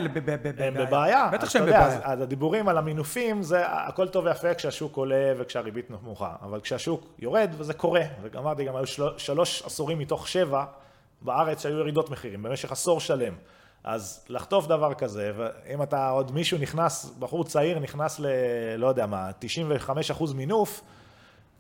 הם 0.59 0.75
בבעיה. 0.75 1.29
בטח 1.33 1.49
שהם 1.51 1.63
בבעיה. 1.67 1.87
אז- 1.87 2.21
הדיבורים 2.23 2.69
על 2.69 2.79
המינופים, 2.79 3.43
זה 3.43 3.63
הכל 3.67 4.09
טוב 4.09 4.25
ויפה 4.25 4.55
כשהשוק 4.55 4.97
עולה 4.97 5.33
וכשהריבית 5.39 5.91
נמוכה. 5.91 6.33
אבל 6.43 6.61
כשהשוק 6.61 7.05
יורד, 7.19 7.51
וזה 7.59 7.75
קורה, 7.75 8.01
ואמרתי, 8.23 8.65
גם 8.65 8.77
היו 8.77 8.87
של- 8.87 9.19
שלוש 9.19 9.63
עשורים 9.67 9.99
מתוך 9.99 10.29
שבע 10.29 10.65
בארץ 11.23 11.63
שהיו 11.63 11.79
ירידות 11.79 12.11
מחירים, 12.11 12.43
במשך 12.43 12.73
עשור 12.73 13.01
שלם. 13.01 13.35
אז 13.85 14.25
לחטוף 14.29 14.67
דבר 14.67 14.95
כזה, 14.95 15.33
ואם 15.37 15.83
אתה 15.83 16.09
עוד 16.09 16.33
מישהו 16.33 16.59
נכנס, 16.59 17.15
בחור 17.19 17.45
צעיר 17.45 17.79
נכנס 17.79 18.21
ל... 18.21 18.27
לא 18.77 18.87
יודע 18.87 19.07
מה, 19.07 19.31
95 19.39 20.11
אחוז 20.11 20.33
מינוף, 20.33 20.81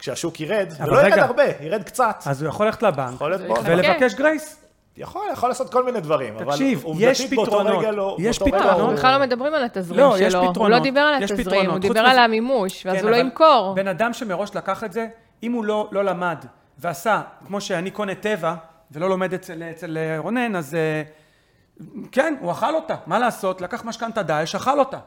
כשהשוק 0.04 0.40
ירד, 0.40 0.68
אבל 0.80 0.90
ולא 0.90 1.00
ירד. 1.00 1.18
הרבה, 1.18 1.42
ירד 1.60 1.82
קצת. 1.82 2.22
אז 2.26 2.42
הוא 2.42 2.48
יכול 2.48 2.66
ללכת 2.66 2.82
לבנק. 2.82 3.20
ולבקש 3.64 4.14
גרייס. 4.14 4.60
יכול, 4.96 5.22
יכול 5.32 5.48
לעשות 5.48 5.72
כל 5.72 5.84
מיני 5.84 6.00
דברים, 6.00 6.36
אבל 6.36 6.52
תקשיב, 6.52 6.84
עובדתית 6.84 7.08
יש 7.10 7.32
באותו. 7.32 7.58
רגע 7.58 7.90
לא... 7.90 8.16
יש 8.20 8.38
פתרונות. 8.38 8.62
הוא- 8.62 8.70
אנחנו 8.72 8.88
בכלל 8.94 9.18
לא 9.18 9.26
מדברים 9.26 9.54
על 9.54 9.64
התזרים 9.64 10.00
לא, 10.00 10.16
יש 10.18 10.32
שלו. 10.32 10.42
הוא 10.42 10.50
פתרונות. 10.50 10.78
לא 10.78 10.82
דיבר 10.82 11.00
על 11.00 11.22
יש 11.22 11.30
התזרים, 11.30 11.46
פתרונות. 11.60 11.84
הוא 11.84 11.92
דיבר 11.94 12.00
על 12.06 12.18
המימוש, 12.18 12.86
ואז 12.86 12.96
כן, 12.96 13.02
הוא 13.02 13.10
לא 13.10 13.16
אבל 13.16 13.24
ימכור. 13.24 13.74
בן 13.76 13.88
אדם 13.88 14.12
שמראש 14.12 14.56
לקח 14.56 14.84
את 14.84 14.92
זה, 14.92 15.06
אם 15.42 15.52
הוא 15.52 15.64
לא, 15.64 15.88
לא 15.92 16.04
למד 16.04 16.38
ועשה, 16.78 17.22
כמו 17.46 17.60
שאני 17.60 17.90
קונה 17.90 18.14
טבע, 18.14 18.54
ולא 18.90 19.08
לומד 19.08 19.34
אצל, 19.34 19.62
אצל 19.70 19.98
רונן, 20.18 20.56
אז 20.56 20.74
אה, 20.74 21.02
כן, 22.12 22.34
הוא 22.40 22.52
אכל 22.52 22.74
אותה. 22.74 22.94
מה 23.06 23.18
לעשות? 23.18 23.60
לקח 23.60 23.84
משכנתה 23.84 24.22
דאעש, 24.22 24.54
אכל 24.54 24.78
אותה. 24.78 24.98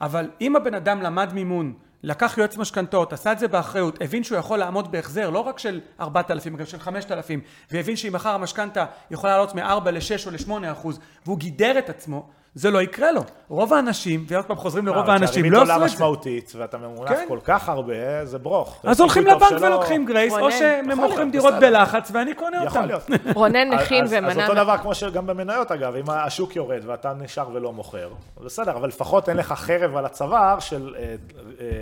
אבל 0.00 0.30
אם 0.40 0.56
הבן 0.56 0.74
אדם 0.74 1.02
למד 1.02 1.32
מימון, 1.32 1.72
לקח 2.02 2.38
יועץ 2.38 2.56
משכנתאות, 2.56 3.12
עשה 3.12 3.32
את 3.32 3.38
זה 3.38 3.48
באחריות, 3.48 4.02
הבין 4.02 4.24
שהוא 4.24 4.38
יכול 4.38 4.58
לעמוד 4.58 4.92
בהחזר, 4.92 5.30
לא 5.30 5.38
רק 5.38 5.58
של 5.58 5.80
4,000, 6.00 6.56
גם 6.56 6.66
של 6.66 6.78
5,000, 6.78 7.40
והבין 7.70 7.96
שאם 7.96 8.12
מחר 8.12 8.30
המשכנתה 8.30 8.84
יכולה 9.10 9.32
לעלות 9.32 9.54
מ-4 9.54 9.90
ל-6 9.90 10.26
או 10.26 10.30
ל-8 10.30 10.72
אחוז, 10.72 10.98
והוא 11.26 11.38
גידר 11.38 11.78
את 11.78 11.90
עצמו, 11.90 12.28
זה 12.58 12.70
לא 12.70 12.82
יקרה 12.82 13.12
לו. 13.12 13.20
רוב 13.48 13.74
האנשים, 13.74 14.24
ועוד 14.28 14.44
פעם 14.44 14.56
חוזרים 14.56 14.86
לרוב 14.86 14.98
אבל 14.98 15.10
האנשים, 15.10 15.28
כשהריבית 15.28 15.52
לא 15.52 15.58
עולה 15.62 15.74
עשו 15.74 15.84
את 15.84 15.88
זה. 15.90 15.94
משמעותית, 15.96 16.52
ואתה 16.56 16.78
ממונף 16.78 17.08
כן. 17.10 17.24
כל 17.28 17.38
כך 17.44 17.68
הרבה, 17.68 17.94
זה 18.24 18.38
ברוך. 18.38 18.80
אז 18.84 19.00
הולכים 19.00 19.26
לבנק 19.26 19.48
שלא- 19.48 19.66
ולוקחים 19.66 20.06
גרייס, 20.06 20.32
או. 20.32 20.50
שהם 20.52 20.90
מוכרים 21.00 21.30
דירות 21.30 21.54
בסדר. 21.54 21.66
בלחץ 21.70 22.10
ואני 22.14 22.34
קונה 22.34 22.58
אותם. 22.58 22.66
יכול 22.68 22.82
להיות. 22.82 23.02
רונן 23.34 23.72
הכין 23.72 24.04
אז- 24.04 24.12
אז 24.12 24.18
ומנע... 24.18 24.42
אותו 24.42 24.54
דבר 24.54 24.78
כמו 24.78 24.94
שגם 24.94 25.26
במניות 25.26 25.70
אגב, 25.72 25.94
אם 25.94 26.10
השוק 26.10 26.56
יורד 26.56 26.80
ואתה 26.86 27.12
נשאר 27.18 27.48
ולא 27.52 27.72
מוכר, 27.72 28.08
בסדר, 28.44 28.72
אבל 28.76 28.88
לפחות 28.88 29.28
אין 29.28 29.36
לך 29.36 29.52
חרב 29.52 29.96
על 29.96 30.04
הצוואר 30.06 30.58
של 30.58 30.94
אה, 30.98 31.14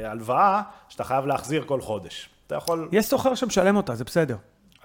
אה, 0.05 0.11
הלוואה 0.11 0.61
שאתה 0.89 1.05
חייב 1.05 1.27
להחזיר 1.27 1.65
כל 1.67 1.81
חודש. 1.81 2.29
אתה 2.47 2.55
יכול, 2.55 2.89
יש 2.93 3.07
סוחר 3.07 3.35
שמשלם 3.35 3.77
אותה, 3.77 3.95
זה 3.95 4.05
בסדר. 4.05 4.37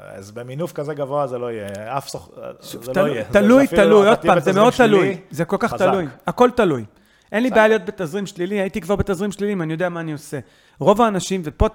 אז 0.07 0.31
במינוף 0.31 0.71
כזה 0.71 0.93
גבוה 0.93 1.27
זה 1.27 1.37
לא 1.37 1.51
יהיה, 1.51 1.67
אף 1.97 2.07
סוחר, 2.09 2.31
זה 2.61 2.93
תל- 2.93 3.01
לא 3.01 3.07
יהיה. 3.07 3.23
תלוי, 3.23 3.67
זה 3.67 3.75
תלוי, 3.75 4.07
עוד 4.07 4.17
פעם, 4.17 4.39
זה 4.39 4.53
מאוד 4.53 4.73
תלוי. 4.77 5.17
זה 5.31 5.45
כל 5.45 5.57
כך 5.59 5.71
חזק. 5.71 5.85
תלוי. 5.89 6.05
הכל 6.27 6.49
תלוי. 6.55 6.85
אין 7.31 7.43
לי 7.43 7.49
בעיה 7.49 7.67
להיות 7.67 7.85
בתזרים 7.85 8.25
שלילי, 8.25 8.59
הייתי 8.59 8.81
כבר 8.81 8.95
בתזרים 8.95 9.31
שלילי, 9.31 9.63
אני 9.63 9.73
יודע 9.73 9.89
מה 9.89 9.99
אני 9.99 10.11
עושה. 10.11 10.39
רוב 10.79 11.01
האנשים, 11.01 11.41
ופה 11.43 11.67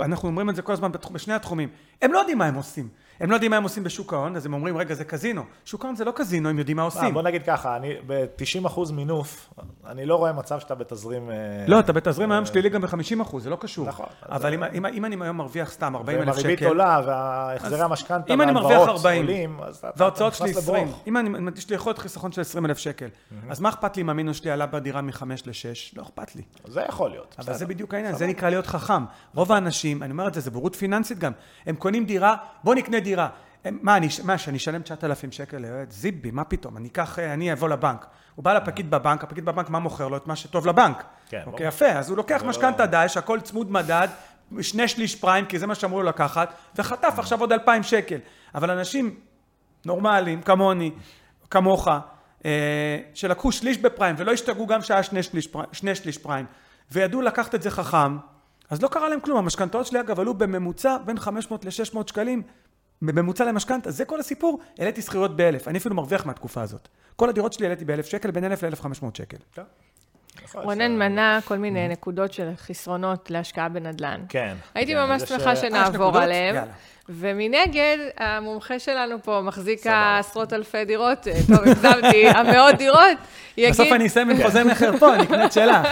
אנחנו 0.00 0.28
אומרים 0.28 0.50
את 0.50 0.56
זה 0.56 0.62
כל 0.62 0.72
הזמן 0.72 0.90
בשני 1.12 1.34
התחומים, 1.34 1.68
הם 2.02 2.12
לא 2.12 2.18
יודעים 2.18 2.38
מה 2.38 2.46
הם 2.46 2.54
עושים. 2.54 2.88
הם 3.20 3.30
לא 3.30 3.34
יודעים 3.36 3.50
מה 3.50 3.56
הם 3.56 3.62
עושים 3.62 3.84
בשוק 3.84 4.12
ההון, 4.12 4.36
אז 4.36 4.46
הם 4.46 4.52
אומרים, 4.52 4.76
רגע, 4.76 4.94
זה 4.94 5.04
קזינו. 5.04 5.42
שוק 5.64 5.84
ההון 5.84 5.96
זה 5.96 6.04
לא 6.04 6.12
קזינו, 6.16 6.48
הם 6.48 6.58
יודעים 6.58 6.76
מה 6.76 6.82
מה, 6.82 6.86
עושים. 6.86 7.14
בוא 7.14 7.22
נגיד 7.22 7.42
ככה, 7.42 7.76
אני 7.76 7.94
ב-90% 8.06 8.92
מינוף, 8.92 9.50
אני 9.86 10.06
לא 10.06 10.16
רואה 10.16 10.32
מצב 10.32 10.60
שאתה 10.60 10.74
בתזרים... 10.74 11.30
אה, 11.30 11.34
לא, 11.66 11.80
אתה 11.80 11.92
בתזרים 11.92 12.32
היום 12.32 12.46
שלילי 12.46 12.68
גם 12.68 12.80
ב-50 12.80 13.22
אחוז, 13.22 13.42
זה 13.42 13.50
לא 13.50 13.56
קשור. 13.60 13.86
נכון. 13.88 14.06
אבל 14.22 14.52
אם- 14.54 14.64
אני 15.04 15.22
היום 15.22 15.36
מרוויח 15.36 15.70
סתם 15.70 15.96
40 15.96 16.18
ואם 16.18 16.28
אלף 16.28 16.38
שקל, 16.38 16.66
עולה 16.66 17.00
והחזרי 17.06 17.80
המשכנתה 17.82 18.34
וההלוואות 18.38 18.88
40, 18.88 19.22
עולים, 19.22 19.60
אז 19.62 19.76
אתה 19.76 19.90
שלי 20.34 20.50
נכנס 20.50 20.56
20, 20.62 20.86
לברוך. 20.88 21.02
אם 21.06 21.16
אני, 21.16 21.30
יש 21.56 21.68
לי 21.70 21.76
יכול 21.76 21.90
להיות 21.90 21.98
חיסכון 21.98 22.32
של 22.32 22.40
20 22.40 22.66
אלף 22.66 22.78
שקל, 22.78 23.08
אז 23.50 23.60
מה 23.60 23.68
אכפת 23.68 23.96
לי 23.96 24.02
אם 24.02 24.10
המינוס 24.10 24.36
שלי 24.36 24.50
עלה 24.50 24.66
בדירה 24.66 25.00
מ-5 25.00 25.22
ל-6? 25.46 25.96
לא 25.96 26.02
אכפת 26.02 26.36
לי. 26.36 26.42
זה 26.66 26.82
יכול 26.88 27.10
להיות. 27.10 27.34
אבל. 27.38 27.52
זה 27.54 27.66
בדיוק 27.66 27.94
העניין, 27.94 28.14
זה 28.16 28.26
נקרא 28.26 28.50
להיות 28.50 28.66
חכם. 28.66 29.04
רוב 29.34 29.52
האנשים, 29.52 30.02
אני 30.02 30.12
אומר 30.12 30.28
את 30.28 30.34
זה, 30.34 30.40
זה 30.40 30.50
בורות 30.50 30.76
פיננסית 30.76 31.18
גם, 31.18 31.32
הם 31.66 31.76
קונים 31.76 32.04
דירה, 32.04 32.36
בוא 32.64 32.74
נקנה 32.74 33.00
דירה. 33.00 33.09
הם, 33.64 33.78
מה, 33.82 33.96
אני, 33.96 34.08
מה, 34.24 34.38
שאני 34.38 34.56
אשלם 34.56 34.82
9,000 34.82 35.32
שקל 35.32 35.58
ליועץ? 35.58 35.92
זיבי, 35.92 36.30
מה 36.30 36.44
פתאום? 36.44 36.76
אני 36.76 36.88
אקח, 36.88 37.18
אה, 37.18 37.32
אני 37.34 37.52
אבוא 37.52 37.68
לבנק. 37.68 38.06
הוא 38.34 38.44
בא 38.44 38.52
לפקיד 38.54 38.90
בבנק, 38.90 39.24
הפקיד 39.24 39.44
בבנק, 39.44 39.70
מה 39.70 39.78
מוכר 39.78 40.08
לו? 40.08 40.16
את 40.16 40.26
מה 40.26 40.36
שטוב 40.36 40.66
לבנק. 40.66 41.04
כן, 41.28 41.42
אוקיי. 41.46 41.66
יפה, 41.66 41.86
אז 41.86 42.08
הוא 42.08 42.16
לוקח 42.16 42.42
משכנתה 42.46 42.86
דאעש, 42.86 43.16
הכל 43.16 43.40
צמוד 43.40 43.72
מדד, 43.72 44.08
שני 44.60 44.88
שליש 44.88 45.16
פריים, 45.16 45.44
כי 45.46 45.58
זה 45.58 45.66
מה 45.66 45.74
שאמרו 45.74 46.02
לו 46.02 46.08
לקחת, 46.08 46.54
וחטף 46.76 47.14
עכשיו 47.18 47.40
עוד 47.40 47.52
2,000 47.52 47.82
שקל. 47.82 48.18
אבל 48.54 48.70
אנשים 48.70 49.14
נורמליים, 49.84 50.42
כמוני, 50.42 50.90
כמוך, 51.50 51.88
אה, 52.44 52.98
שלקחו 53.14 53.52
שליש 53.52 53.78
בפריים 53.78 54.16
ולא 54.18 54.32
השתגעו 54.32 54.66
גם 54.66 54.82
שהיה 54.82 55.02
שני 55.02 55.22
שליש, 55.22 55.46
פריים- 55.46 55.68
שני 55.72 55.94
שליש 55.94 56.18
פריים, 56.18 56.46
וידעו 56.92 57.22
לקחת 57.22 57.54
את 57.54 57.62
זה 57.62 57.70
חכם, 57.70 58.16
אז 58.70 58.82
לא 58.82 58.88
קרה 58.88 59.08
להם 59.08 59.20
כלום. 59.20 59.38
המשכנתאות 59.38 59.86
שלי, 59.86 60.00
אגב, 60.00 60.20
עלו 60.20 60.34
בממוצע 60.34 60.96
בין 61.06 61.18
500 61.18 61.64
ל-600 61.64 62.08
שקלים, 62.08 62.42
בממוצע 63.02 63.44
למשכנתה. 63.44 63.90
זה 63.90 64.04
כל 64.04 64.20
הסיפור. 64.20 64.60
העליתי 64.78 65.02
שכירויות 65.02 65.36
באלף. 65.36 65.68
אני 65.68 65.78
אפילו 65.78 65.94
מרוויח 65.94 66.26
מהתקופה 66.26 66.62
הזאת. 66.62 66.88
כל 67.16 67.28
הדירות 67.28 67.52
שלי 67.52 67.66
העליתי 67.66 67.84
באלף 67.84 68.06
שקל, 68.06 68.30
בין 68.30 68.44
אלף 68.44 68.62
לאלף 68.62 68.80
חמש 68.80 69.02
מאות 69.02 69.16
שקל. 69.16 69.36
להיות 70.42 70.64
רונן 70.64 70.92
מנה 70.98 71.38
כל 71.44 71.56
מיני 71.58 71.88
נקודות 71.88 72.32
של 72.32 72.48
חסרונות 72.66 73.30
להשקעה 73.30 73.68
בנדל"ן. 73.68 74.20
כן. 74.28 74.54
הייתי 74.74 74.92
כן, 74.92 74.98
ממש 74.98 75.22
שמחה 75.22 75.56
שנעבור? 75.56 76.18
עליהם. 76.18 76.56
ומנגד, 77.12 77.96
המומחה 78.18 78.78
שלנו 78.78 79.22
פה 79.22 79.40
מחזיק. 79.44 79.86
עשרות 79.86 80.52
אלפי 80.52 80.84
דירות, 80.84 81.28
אה, 81.28 81.32
טוב, 81.48 81.58
הגזמתי, 81.68 82.28
המאות 82.38 82.74
דירות, 82.74 83.00
בסוף 83.58 83.80
יגיד, 83.80 83.92
אני 83.92 84.06
אסיים 84.06 84.30
עם 84.30 84.42
חוזה 84.42 84.64
מכר 84.64 84.96
פה, 84.98 85.14
אני 85.14 85.22
אקנה 85.22 85.44
את 85.46 85.52
שלך. 85.52 85.88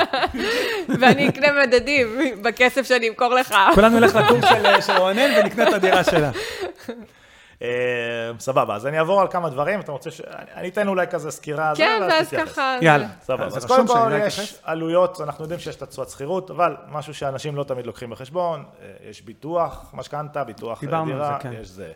ואני 1.01 1.29
אקנה 1.29 1.47
מדדים 1.67 2.07
בכסף 2.43 2.87
שאני 2.87 3.09
אמכור 3.09 3.35
לך. 3.35 3.55
כולנו 3.75 4.01
נלך 4.01 4.19
של- 4.49 4.81
של 4.81 4.97
רונן 4.97 5.31
ונקנה 5.37 5.69
את 5.69 5.75
הדירה 5.75 6.05
שלה. 6.05 6.31
אה, 7.63 7.69
סבבה, 8.39 8.75
אז 8.75 8.87
אני 8.87 8.99
אעבור 8.99 9.21
על 9.21 9.29
כמה 9.31 9.51
דברים, 9.51 9.81
אתה 9.81 9.93
רוצה 9.93 10.11
ש... 10.11 10.21
אני 10.55 10.69
אתן 10.69 10.89
אולי 10.89 11.07
כזה 11.07 11.31
סקירה, 11.31 11.75
זה, 11.75 11.83
כן, 11.83 12.03
ואז. 12.11 12.31
ככה... 12.31 12.79
יאללה. 12.83 13.09
סבבה, 13.23 13.47
אז 13.47 13.67
קודם 13.67 13.87
כל 13.87 14.09
לא 14.09 14.17
יש? 14.17 14.59
עלויות, 14.63 15.21
אנחנו 15.21 15.45
יודעים 15.45 15.61
שיש 15.61 15.77
את 15.77 15.83
התשואת 15.83 16.09
שכירות, 16.09 16.51
אבל 16.51 16.77
משהו 16.89 17.15
שאנשים 17.15 17.57
לא 17.57 17.65
תמיד 17.65 17.87
לוקחים 17.87 18.11
בחשבון, 18.11 18.65
אה, 18.83 19.11
יש 19.11 19.23
ביטוח, 19.23 19.91
משכנתה, 19.95 20.45
ביטוח 20.45 20.85
אה, 20.85 21.05
דירה, 21.05 21.39
כן. 21.41 21.53
יש 21.53 21.69
זה. 21.69 21.93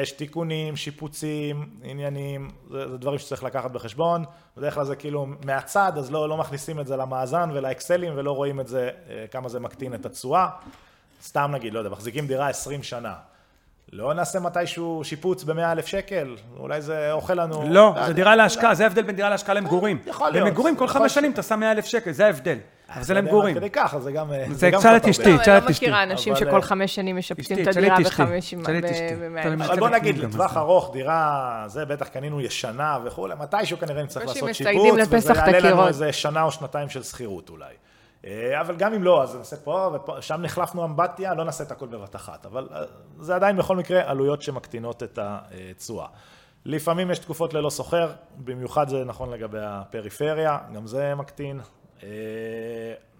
יש 0.00 0.12
תיקונים, 0.12 0.76
שיפוצים, 0.76 1.70
עניינים, 1.82 2.50
זה, 2.70 2.88
זה 2.88 2.98
דברים 2.98 3.18
שצריך 3.18 3.44
לקחת 3.44 3.70
בחשבון, 3.70 4.24
בדרך 4.56 4.74
כלל 4.74 4.84
זה 4.84 4.96
כאילו 4.96 5.26
מהצד, 5.44 5.92
אז 5.96 6.10
לא, 6.10 6.28
לא 6.28 6.36
מכניסים 6.36 6.80
את 6.80 6.86
זה 6.86 6.96
למאזן 6.96 7.50
ולאקסלים 7.54 8.12
ולא 8.16 8.32
רואים 8.32 8.60
את 8.60 8.68
זה, 8.68 8.90
כמה 9.30 9.48
זה 9.48 9.60
מקטין 9.60 9.94
את 9.94 10.06
התשואה. 10.06 10.48
סתם 11.22 11.50
נגיד, 11.54 11.74
לא 11.74 11.78
יודע, 11.78 11.90
מחזיקים 11.90 12.26
דירה 12.26 12.48
20 12.48 12.82
שנה. 12.82 13.14
לא 13.92 14.14
נעשה 14.14 14.40
מתישהו 14.40 15.00
שיפוץ 15.04 15.44
ב-100 15.44 15.72
אלף 15.72 15.86
שקל, 15.86 16.36
אולי 16.58 16.80
זה 16.80 17.12
אוכל 17.12 17.34
לנו... 17.34 17.64
לא, 17.68 17.92
יודע, 17.94 18.06
זה 18.06 18.12
דירה 18.12 18.36
להשקעה, 18.36 18.74
זה 18.74 18.84
ההבדל 18.84 19.02
בין 19.02 19.16
דירה 19.16 19.30
להשקעה 19.30 19.54
למגורים. 19.54 19.98
יכול 20.06 20.30
להיות. 20.30 20.46
במגורים 20.48 20.76
כל 20.76 20.88
חמש 20.88 21.14
שנים. 21.14 21.32
אתה 21.32 21.42
שם 21.42 21.60
100 21.60 21.72
אלף 21.72 21.84
שקל, 21.84 22.12
זה 22.12 22.26
ההבדל. 22.26 22.58
אבל 22.94 23.02
זה 23.02 23.14
לא 23.14 23.20
למגורים. 23.20 23.54
כדי 23.54 23.70
ככה, 23.70 24.00
זה 24.00 24.12
גם... 24.12 24.32
זה 24.50 24.70
תשאל 24.78 24.96
את 24.96 25.00
קצת 25.02 25.08
אשתי. 25.10 25.32
לא, 25.32 25.38
תשאל 25.38 25.52
אני 25.52 25.58
את 25.58 25.64
לא 25.64 25.70
אשתי. 25.70 25.84
מכירה 25.84 26.02
אנשים 26.02 26.36
שכל 26.36 26.56
אה, 26.56 26.62
חמש 26.62 26.94
שנים 26.94 27.16
משפצים 27.16 27.58
את 27.62 27.66
הדירה 27.66 27.94
את 27.96 28.06
אשתי. 28.06 28.22
בחמש... 28.22 28.54
תשאלי 28.54 28.78
את 28.78 28.84
אשתי. 28.84 29.14
ב- 29.16 29.38
תשאלי 29.40 29.56
ב- 29.56 29.60
את 29.62 29.70
אבל 29.70 29.78
בוא 29.78 29.88
נגיד, 29.88 30.18
לטווח 30.18 30.56
ארוך, 30.56 30.90
דירה, 30.92 31.64
זה 31.66 31.84
בטח 31.84 32.08
קנינו 32.08 32.40
ישנה 32.40 32.98
וכולי, 33.04 33.34
מתישהו 33.40 33.78
כנראה 33.78 34.02
נצטרך 34.02 34.26
לעשות 34.26 34.54
שיפוץ, 34.54 34.98
וזה 35.10 35.32
יעלה 35.34 35.60
לנו. 35.60 35.88
איזה 35.88 36.12
שנה 36.12 36.42
או 36.42 36.50
שנתיים 36.50 36.88
של 36.88 37.02
שכירות 37.02 37.48
אולי. 37.50 37.74
אה, 38.24 38.60
אבל 38.60 38.76
גם 38.76 38.94
אם 38.94 39.02
לא, 39.02 39.22
אז 39.22 39.36
נעשה 39.36 39.56
פה, 39.56 39.98
ושם 40.18 40.42
נחלפנו 40.42 40.84
אמבטיה, 40.84 41.34
לא 41.34 41.44
נעשה 41.44 41.64
את 41.64 41.70
הכל 41.70 41.86
בבת 41.86 42.16
אחת. 42.16 42.46
אבל 42.46 42.68
אה, 42.72 42.82
זה 43.18 43.34
עדיין 43.34 43.56
בכל 43.56 43.76
מקרה 43.76 44.10
עלויות 44.10 44.42
שמקטינות 44.42 45.02
את 45.02 45.18
התשואה. 45.22 46.06
לפעמים 46.64 47.10
יש 47.10 47.18
תקופות 47.18 47.54
ללא 47.54 47.70
סוחר, 47.70 48.12
במיוחד 48.36 48.88
זה 48.88 49.04
נכון 49.04 49.30
לגבי 49.30 49.58
הפריפריה, 49.62 50.58
גם 50.74 50.86
זה 50.86 51.14
מקטין. 51.14 51.60
אה, 52.02 52.08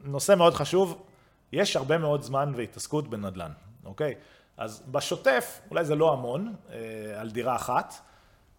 נושא 0.05 0.34
מאוד 0.34 0.55
חשוב, 0.55 1.03
יש 1.53 1.76
הרבה 1.76 1.98
מאוד 1.98 2.22
זמן 2.22 2.53
והתעסקות 2.57 3.09
בנדל"ן, 3.09 3.51
אוקיי? 3.84 4.14
אז 4.57 4.82
בשוטף, 4.90 5.61
אולי 5.70 5.84
זה 5.84 5.94
לא 5.94 6.12
המון, 6.12 6.55
על 7.16 7.30
דירה 7.30 7.57
אחת. 7.57 7.94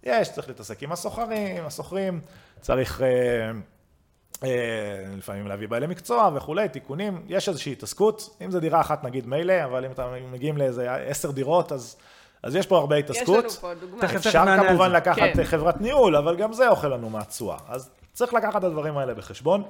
יש, 0.03 0.31
צריך 0.31 0.47
להתעסק 0.47 0.83
עם 0.83 0.91
הסוחרים, 0.91 1.65
הסוחרים, 1.65 2.21
צריך 2.61 3.01
לפעמים 5.17 5.47
להביא 5.47 5.67
בעלי 5.67 5.87
מקצוע 5.87 6.31
וכולי, 6.35 6.69
תיקונים, 6.69 7.21
יש 7.27 7.49
איזושהי 7.49 7.71
התעסקות, 7.71 8.37
אם 8.45 8.51
זה 8.51 8.59
דירה 8.59 8.81
אחת 8.81 9.03
נגיד 9.03 9.27
מילא, 9.27 9.65
אבל 9.65 9.85
אם 9.85 9.91
אתם 9.91 10.03
מגיעים 10.31 10.57
לאיזה 10.57 10.93
עשר 10.93 11.31
דירות, 11.31 11.71
אז 11.71 11.97
אז 12.43 12.55
יש 12.55 12.67
פה 12.67 12.77
הרבה 12.77 12.97
יש 12.97 13.03
התעסקות. 13.03 13.43
לנו 13.43 13.49
פה 13.49 13.73
דוגמה. 13.73 14.01
תכף. 14.01 14.15
אפשר 14.15 14.45
כמובן. 14.67 14.91
לקחת 14.91 15.17
כן. 15.17 15.39
אה, 15.39 15.45
חברת 15.45 15.81
ניהול, 15.81 16.15
אבל 16.15 16.35
גם 16.35 16.53
זה 16.53 16.69
אוכל 16.69 16.87
לנו 16.87 17.09
מהתשואה. 17.09 17.57
אז 17.67 17.89
צריך 18.13 18.33
לקחת 18.33 18.55
את 18.55 18.63
הדברים 18.63 18.97
האלה 18.97 19.13
בחשבון. 19.13 19.63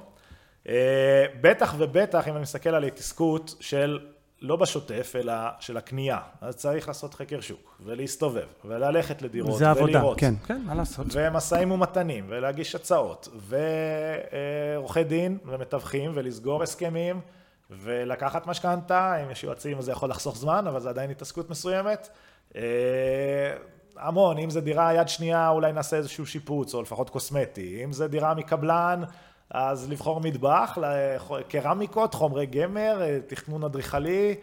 אה, 0.68 1.24
בטח 1.40 1.74
ובטח 1.78 2.28
אם 2.28 2.32
אני 2.32 2.42
מסתכל 2.42 2.70
על 2.70 2.84
התעסקות 2.84 3.54
של 3.60 3.98
לא 4.42 4.56
בשוטף, 4.56 5.12
אלא 5.20 5.32
של 5.60 5.76
הקנייה. 5.76 6.18
אז 6.40 6.56
צריך 6.56 6.88
לעשות 6.88 7.14
חקר 7.14 7.40
שוק, 7.40 7.76
ולהסתובב, 7.84 8.46
וללכת 8.64 9.22
לדירות, 9.22 9.58
זה 9.58 9.70
עבודה, 9.70 9.98
ולראות. 9.98 10.20
כן, 10.20 10.34
כן, 10.46 10.62
מה 10.66 10.74
לעשות. 10.74 11.06
ומשאים 11.10 11.70
ומתנים, 11.70 12.24
ולהגיש 12.28 12.74
הצעות, 12.74 13.28
ועורכי 13.48 15.04
דין, 15.04 15.38
ומתווכים, 15.46 16.10
ולסגור 16.14 16.62
הסכמים, 16.62 17.20
ולקחת 17.70 18.46
משכנתה, 18.46 19.22
אם 19.22 19.30
יש 19.30 19.44
יועצים 19.44 19.78
אז 19.78 19.84
זה 19.84 19.92
יכול 19.92 20.10
לחסוך 20.10 20.36
זמן, 20.36 20.66
אבל 20.66 20.80
זה 20.80 20.88
עדיין 20.88 21.10
התעסקות 21.10 21.50
מסוימת. 21.50 22.08
אה, 22.56 22.62
המון, 23.96 24.38
אם 24.38 24.50
זה 24.50 24.60
דירה 24.60 24.94
יד 24.94 25.08
שנייה, 25.08 25.48
אולי 25.48 25.72
נעשה 25.72 25.96
איזשהו 25.96 26.26
שיפוץ, 26.26 26.74
או 26.74 26.82
לפחות 26.82 27.10
קוסמטי. 27.10 27.84
אם 27.84 27.92
זה 27.92 28.08
דירה 28.08 28.34
מקבלן, 28.34 29.02
אז 29.52 29.90
לבחור 29.90 30.20
מטבח, 30.20 30.78
קרמיקות, 31.48 32.14
חומרי 32.14 32.46
גמר, 32.46 33.02
אה, 33.02 33.18
תכנון 33.26 33.64
אדריכלי, 33.64 34.34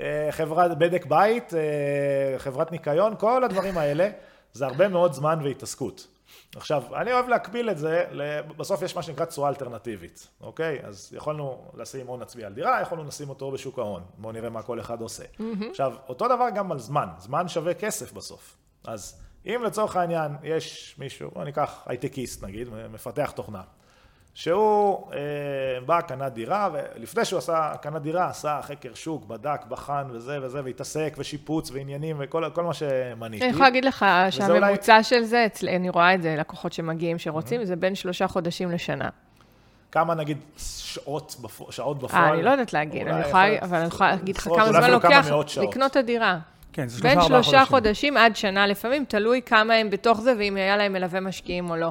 אה, 0.00 0.28
חברת 0.30 0.78
בדק 0.78 1.06
בית, 1.06 1.54
אה, 1.54 2.38
חברת 2.38 2.72
ניקיון, 2.72 3.14
כל 3.18 3.44
הדברים 3.44 3.78
האלה, 3.78 4.10
זה 4.52 4.66
הרבה 4.66 4.88
מאוד 4.88 5.12
זמן 5.12 5.38
והתעסקות. 5.42 6.06
עכשיו, 6.56 6.82
אני 6.96 7.12
אוהב 7.12 7.28
להקביל 7.28 7.70
את 7.70 7.78
זה, 7.78 8.04
בסוף 8.56 8.82
יש 8.82 8.96
מה 8.96 9.02
שנקרא 9.02 9.24
תשואה 9.24 9.48
אלטרנטיבית, 9.48 10.28
אוקיי? 10.40 10.78
אז 10.82 11.12
יכולנו 11.16 11.64
לשים 11.74 12.06
הון 12.06 12.22
עצמי 12.22 12.44
על 12.44 12.52
דירה, 12.52 12.80
יכולנו 12.82 13.04
לשים 13.04 13.28
אותו 13.28 13.50
בשוק 13.50 13.78
ההון. 13.78 14.02
בואו 14.18 14.32
נראה 14.32 14.50
מה 14.50 14.62
כל 14.62 14.80
אחד 14.80 15.00
עושה. 15.00 15.24
עכשיו, 15.70 15.92
אותו 16.08 16.28
דבר 16.28 16.46
גם 16.54 16.72
על 16.72 16.78
זמן, 16.78 17.08
זמן 17.18 17.48
שווה 17.48 17.74
כסף 17.74 18.12
בסוף. 18.12 18.56
אז 18.84 19.20
אם 19.46 19.62
לצורך 19.64 19.96
העניין 19.96 20.32
יש 20.42 20.94
מישהו, 20.98 21.30
בוא 21.30 21.44
ניקח 21.44 21.82
הייטקיסט 21.86 22.44
נגיד, 22.44 22.68
מפתח 22.90 23.32
תוכנה, 23.36 23.62
שהוא 24.40 25.12
אה, 25.12 25.18
בא, 25.86 26.00
קנה 26.00 26.28
דירה, 26.28 26.68
ולפני 26.72 27.24
שהוא 27.24 27.38
עשה, 27.38 27.72
קנה 27.82 27.98
דירה, 27.98 28.28
עשה 28.28 28.60
חקר 28.62 28.94
שוק, 28.94 29.24
בדק, 29.24 29.60
בחן 29.68 30.04
וזה 30.10 30.38
וזה, 30.42 30.60
והתעסק, 30.64 31.14
ושיפוץ 31.18 31.70
ועניינים 31.70 32.16
וכל 32.18 32.44
כל 32.52 32.62
מה 32.62 32.74
שמניתי. 32.74 33.44
אני 33.44 33.50
יכולה 33.50 33.64
להגיד 33.64 33.84
לך 33.84 34.06
וזה 34.28 34.46
אולי- 34.46 34.60
שהממוצע 34.60 35.02
של 35.02 35.22
זה, 35.22 35.46
אצלי, 35.46 35.76
אני 35.76 35.88
רואה 35.88 36.14
את 36.14 36.22
זה, 36.22 36.36
לקוחות 36.38 36.72
שמגיעים, 36.72 37.18
שרוצים, 37.18 37.64
זה 37.64 37.76
בין 37.76 37.94
שלושה 37.94 38.28
חודשים 38.28 38.70
לשנה. 38.70 39.08
כמה 39.92 40.14
נגיד 40.14 40.38
שעות, 40.56 41.36
בפ... 41.42 41.62
שעות 41.70 41.96
אה, 41.96 42.02
בפועל? 42.02 42.32
אני 42.32 42.42
לא 42.42 42.50
יודעת 42.50 42.72
להגיד, 42.72 43.08
אני 43.08 43.20
יכול 43.20 43.28
יכולה, 43.28 43.58
אבל 43.62 43.78
אני 43.78 43.86
יכולה 43.86 44.10
להגיד 44.10 44.36
לך 44.36 44.42
כמה 44.42 44.72
זמן 44.72 44.90
לוקח. 44.90 45.26
לקנות 45.62 45.90
את 45.90 45.96
הדירה. 45.96 46.38
כן, 46.72 46.88
זה 46.88 47.02
בין 47.02 47.12
שלושה, 47.12 47.24
ארבעה 47.24 47.42
שלושה 47.42 47.64
חודשים. 47.64 48.14
חודשים 48.14 48.16
עד 48.16 48.36
שנה 48.36 48.66
לפעמים, 48.66 49.04
תלוי 49.08 49.42
כמה 49.46 49.74
הם 49.74 49.90
בתוך 49.90 50.20
זה, 50.20 50.34
ואם 50.38 50.56
היה 50.56 50.76
להם 50.76 50.92
מלווה 50.92 51.20
משקיעים 51.20 51.70
או 51.70 51.76
לא. 51.76 51.90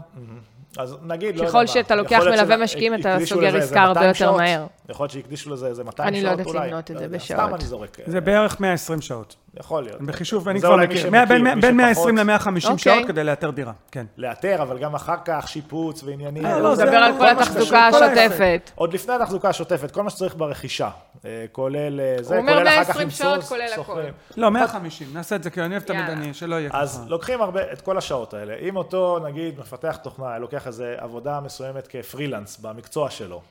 אז 0.78 0.98
נגיד, 1.04 1.36
לא 1.36 1.42
יודע 1.42 1.50
ככל 1.50 1.62
מה, 1.62 1.68
שאתה 1.68 1.96
לוקח 1.96 2.20
מלווה 2.32 2.58
משקיעים, 2.58 2.94
אתה 2.96 3.18
סוגר 3.26 3.58
עסקה 3.58 3.82
הרבה 3.82 4.00
200 4.02 4.10
יותר. 4.10 4.32
מהר. 4.38 4.66
יכול 4.90 5.04
להיות 5.04 5.12
שהקדישו 5.12 5.50
לזה 5.50 5.68
איזה 5.68 5.84
200 5.84 6.08
אני 6.10 6.22
שעות 6.22 6.40
לא 6.40 6.44
אולי. 6.44 6.48
יודעת 6.50 6.66
למנות 6.68 6.92
את 6.92 6.96
לא 6.96 7.00
זה 7.00 7.08
בשעות. 7.08 7.40
סתם 7.42 7.56
אני 7.56 7.64
זורק. 7.66 7.98
זה 8.06 8.22
בערך 8.22 8.60
120 8.60 9.02
שעות. 9.02 9.36
יכול 9.60 9.84
להיות. 9.84 10.02
בחישוב, 10.02 10.50
אני 10.50 10.60
כבר 10.62 10.76
מכיר. 10.78 10.98
שמכיר, 10.98 11.26
בין- 11.26 11.44
מי 11.44 11.62
בין 11.62 11.80
שפחות. 11.92 12.12
120 12.12 12.18
ל-150 12.18 12.48
אוקיי. 12.70 12.78
שעות 12.78 13.08
כדי 13.08 13.24
לאתר 13.24 13.50
דירה, 13.52 13.72
כן. 13.92 14.06
לאתר, 14.18 14.62
אבל 14.62 14.78
גם 14.80 14.96
אחר 14.96 15.16
כך 15.26 15.48
שיפוץ 15.48 16.04
ועניינים. 16.04 16.46
אה, 16.46 16.60
לא, 16.60 16.68
הוא 16.68 16.76
זה 16.76 16.86
מדבר 16.86 16.98
על 16.98 17.14
כל 17.18 17.30
התחזוקה. 17.30 17.88
השוטפת. 17.88 18.72
עוד 18.76 18.94
לפני 18.94 19.14
התחזוקה 19.14 19.50
השוטפת, 19.50 19.92
כל 19.92 20.04
מה 20.04 20.10
שצריך 20.10 20.36
ברכישה, 20.36 20.90
אה, 21.26 21.46
כולל 21.52 22.00
אה, 22.00 22.16
זה, 22.24 22.40
כולל 22.48 22.68
אחר 22.68 22.84
כך 22.84 22.96
120 22.98 23.08
למצוא 23.08 23.26
שעות, 23.26 23.44
כולל 23.44 23.62
הכל. 23.62 23.76
שוכרים. 23.76 24.14
לא, 24.38 24.52
150, 24.52 25.08
נעשה 25.14 25.36
את 25.36 25.44
זה, 25.44 25.50
כי 25.50 25.62
אני 25.62 25.74
אוהב 25.76 25.84
תמיד. 25.84 26.10
אני, 26.10 26.34
שלא 26.34 26.56
יהיה 26.56 26.70
אז 26.74 26.98
ככה. 26.98 27.10
לוקחים 27.10 27.42
הרבה, 27.42 27.62
את 27.74 27.82
כל 27.82 27.98
השעות 27.98 28.34
האלה. 28.34 28.56
אם 28.70 28.76
אותו, 28.76 29.20
נגיד, 29.28 29.60
מפתח 29.60 29.98
תוכנה, 30.04 30.38
לוקח 30.38 30.68
איזה 30.68 30.96
עבודה 30.98 31.40
מסוימת 31.40 31.88
כפרילנס 31.88 32.58
במקצוע 32.60 33.10
שלו, 33.10 33.42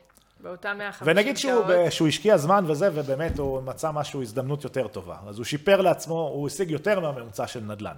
באותם 0.41 0.75
150 0.79 1.09
ונגיד 1.17 1.37
שהוא, 1.37 1.53
שעות. 1.69 1.93
שהוא 1.93 2.09
השקיע 2.09 2.37
זמן 2.37 2.65
וזה, 2.69 2.89
ובאמת 2.95 3.39
הוא 3.39 3.63
מצא 3.63 3.91
משהו, 3.91 4.23
הזדמנות 4.23 4.65
יותר 4.65 4.89
טובה. 4.89 5.17
אז 5.29 5.39
הוא 5.39 5.45
שיפר 5.45 5.81
לעצמו, 5.81 6.15
הוא 6.35 6.47
השיג 6.47 6.71
יותר 6.71 7.01
מהממוצע 7.01 7.47
של 7.47 7.61
נדל"ן, 7.61 7.95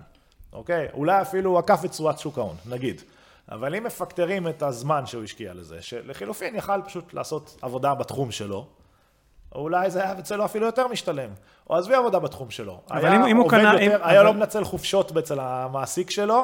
אוקיי? 0.53 0.89
אולי 0.95 1.23
אפילו 1.23 1.51
הוא 1.51 1.59
עקף 1.59 1.81
את 1.85 1.91
תשואת 1.91 2.19
שוק 2.19 2.39
ההון, 2.39 2.57
נגיד. 2.69 3.03
אבל 3.51 3.75
אם 3.75 3.85
מפקטרים 3.85 4.49
את 4.49 4.63
הזמן 4.63 5.07
שהוא 5.07 5.25
השקיע 5.25 5.55
לזה, 5.55 5.83
שלחילופין 5.83 6.55
יכל 6.57 6.83
פשוט 6.87 7.15
לעשות 7.15 7.57
עבודה 7.63 7.95
בתחום 7.95 8.31
שלו, 8.31 8.67
אולי 9.55 9.91
זה 9.91 10.03
היה 10.05 10.15
יוצא 10.19 10.37
לו 10.37 10.45
אפילו 10.45 10.67
יותר 10.67 10.89
משתלם. 10.89 11.31
או 11.71 11.77
עזבי 11.77 11.95
עבודה 11.95 12.19
בתחום 12.19 12.51
שלו. 12.51 12.81
אבל 12.91 13.07
היה 13.07 13.17
אם- 13.17 13.27
אם 13.27 13.37
הוא 13.37 13.51
קנה- 13.51 13.73
יותר, 13.73 13.79
אם- 13.87 13.91
היה 14.03 14.21
אבל- 14.21 14.25
לא 14.27 14.35
מנצל 14.35 14.65
חופשות 14.65 15.17
אצל 15.17 15.39
המעסיק 15.41 16.11
שלו, 16.11 16.43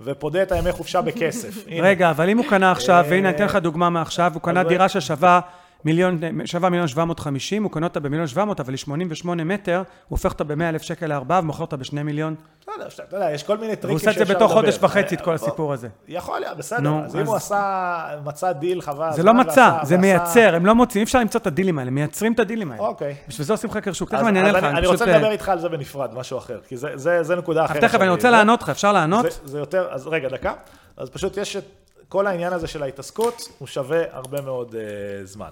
ופודה 0.00 0.42
את 0.42 0.52
הימי 0.52 0.72
חופשה 0.72 1.00
בכסף. 1.00 1.64
רגע, 1.82 2.10
אבל 2.10 2.28
אם 2.28 2.38
הוא 2.38 2.46
קנה 2.48 2.72
עכשיו, 2.72 3.04
אה, 3.04 3.10
והנה 3.10 3.28
אני 3.28 3.36
אתן 3.36 3.44
לך 3.44 3.56
דוגמה 3.56 3.90
מעכשיו, 3.90 4.30
הוא 4.34 4.42
קנה 4.42 4.64
דירה 4.64 4.88
ששווה 4.88 5.40
מיליון, 5.86 6.20
שווה 6.44 6.68
מיליון 6.70 6.88
750, 6.88 7.62
הוא 7.62 7.70
קונה 7.72 7.86
אותה 7.86 8.00
במיליון 8.00 8.26
700, 8.26 8.60
אבל 8.60 8.72
היא 8.72 8.78
88 8.78 9.44
מטר, 9.44 9.76
הוא 9.78 9.84
הופך 10.08 10.30
אותה 10.32 10.44
ב-100 10.44 10.62
אלף 10.62 10.82
שקל 10.82 11.06
לארבעה 11.06 11.38
ומוכר 11.40 11.60
אותה 11.62 11.76
בשני 11.76 12.02
מיליון. 12.02 12.34
בסדר, 12.62 12.88
שאתה- 12.88 13.02
אתה 13.02 13.16
יודע, 13.16 13.30
יש 13.30 13.42
כל 13.42 13.58
מיני 13.58 13.76
טריקים 13.76 13.88
והוא 13.88 13.96
עושה 13.96 14.10
את 14.22 14.26
זה 14.26 14.34
בתוך 14.34 14.50
לדבר. 14.50 14.54
חודש 14.62 14.78
וחצי, 14.82 15.14
את 15.14 15.20
כל 15.20 15.30
אה, 15.30 15.34
הסיפור 15.34 15.72
הזה. 15.72 15.88
יכול 16.08 16.40
להיות, 16.40 16.56
בסדר. 16.58 16.80
נו, 16.80 17.04
אז 17.04 17.16
אם 17.16 17.26
הוא 17.26 17.36
עשה, 17.36 18.04
מצא 18.24 18.52
דיל, 18.52 18.80
חבל. 18.80 19.12
זה 19.12 19.22
לא 19.22 19.34
מצא, 19.34 19.70
זה 19.82 19.96
מייצר, 19.96 20.54
הם 20.54 20.66
לא 20.66 20.74
מוצאים, 20.74 21.00
אי 21.00 21.04
אפשר 21.04 21.18
למצוא 21.20 21.40
את 21.40 21.46
הדילים 21.46 21.78
האלה, 21.78 21.90
מייצרים 21.90 22.32
את 22.32 22.40
הדילים 22.40 22.72
האלה. 22.72 22.82
אוקיי. 22.82 23.14
בשביל 23.28 23.46
זה 23.46 23.52
עושים 23.52 23.70
חקר 23.70 23.92
שוק, 23.92 24.10
תכף 24.10 24.26
אני 24.26 24.38
אענה 24.38 24.52
לך, 24.52 24.64
אני 24.64 24.86
רוצה. 24.86 25.06
לדבר 25.06 25.30
איתך 25.30 25.48
על 25.48 25.58
זה 25.58 25.68
בנפרד, 25.68 26.14
משהו 26.14 26.38
אחר, 26.38 26.58
כי 26.68 26.76
זה- 26.76 27.34
נקודה 27.36 27.64
אחרת. 27.64 27.80
תכף 27.84 28.00
אני 28.00 28.08
רוצה 28.08 28.30
לענות 28.30 28.62
לך, 28.62 28.68
אפשר 28.68 28.92
לענות? 28.92 29.26
זה- 29.44 29.58
יותר, 29.58 29.88
אז 29.90 30.06
רגע, 30.06 30.28
דקה. 30.28 30.52
אז 30.96 31.10
פשוט 31.10 31.36
יש 31.36 31.56
את 31.56 31.64
כל 32.08 32.26
העניין 32.26 32.52
הזה 32.52 32.66
של 32.66 32.82
ההתעסקות, 32.82 33.48
הוא 33.58 33.68
שווה 33.68 34.02
הרבה 34.12 34.40
מאוד 34.40 34.74
אה, 34.74 34.80
זמן. 35.24 35.50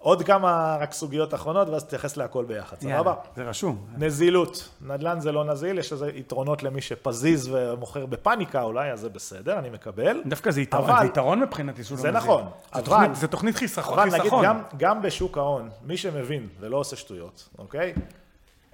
עוד 0.00 0.22
כמה 0.22 0.76
רק 0.80 0.92
סוגיות 0.92 1.34
אחרונות, 1.34 1.68
ואז 1.68 1.84
תתייחס 1.84 2.16
להכל 2.16 2.44
ביחד, 2.44 2.76
סבבה? 2.80 3.14
זה 3.36 3.42
רשום. 3.44 3.86
נזילות, 3.98 4.68
נדל"ן 4.80 5.20
זה 5.20 5.32
לא 5.32 5.44
נזיל, 5.44 5.78
יש 5.78 5.92
לזה 5.92 6.10
יתרונות 6.14 6.62
למי 6.62 6.80
שפזיז 6.80 7.48
ומוכר 7.52 8.06
בפאניקה 8.06 8.62
אולי, 8.62 8.92
אז 8.92 9.00
זה 9.00 9.08
בסדר, 9.08 9.58
אני 9.58 9.70
מקבל. 9.70 10.20
דווקא 10.26 10.50
זה 10.50 10.60
יתרון, 10.60 10.90
אבל- 10.90 11.00
זה 11.00 11.06
יתרון 11.06 11.40
מבחינתי 11.40 11.84
שהוא 11.84 11.96
לא 11.96 12.02
זה 12.02 12.08
מבין. 12.10 12.20
נכון, 12.22 12.42
זה 12.42 12.48
אבל- 12.72 12.82
תוכנית- 12.84 13.14
זה 13.14 13.28
תוכנית 13.28 13.56
חיסכון. 13.56 13.98
אבל 13.98 14.18
נגיד. 14.18 14.32
גם, 14.44 14.62
גם 14.76 15.02
בשוק 15.02 15.38
ההון, 15.38 15.70
מי 15.86 15.96
שמבין 15.96 16.48
ולא 16.60 16.76
עושה 16.76 16.96
שטויות, 16.96 17.48
אוקיי? 17.58 17.94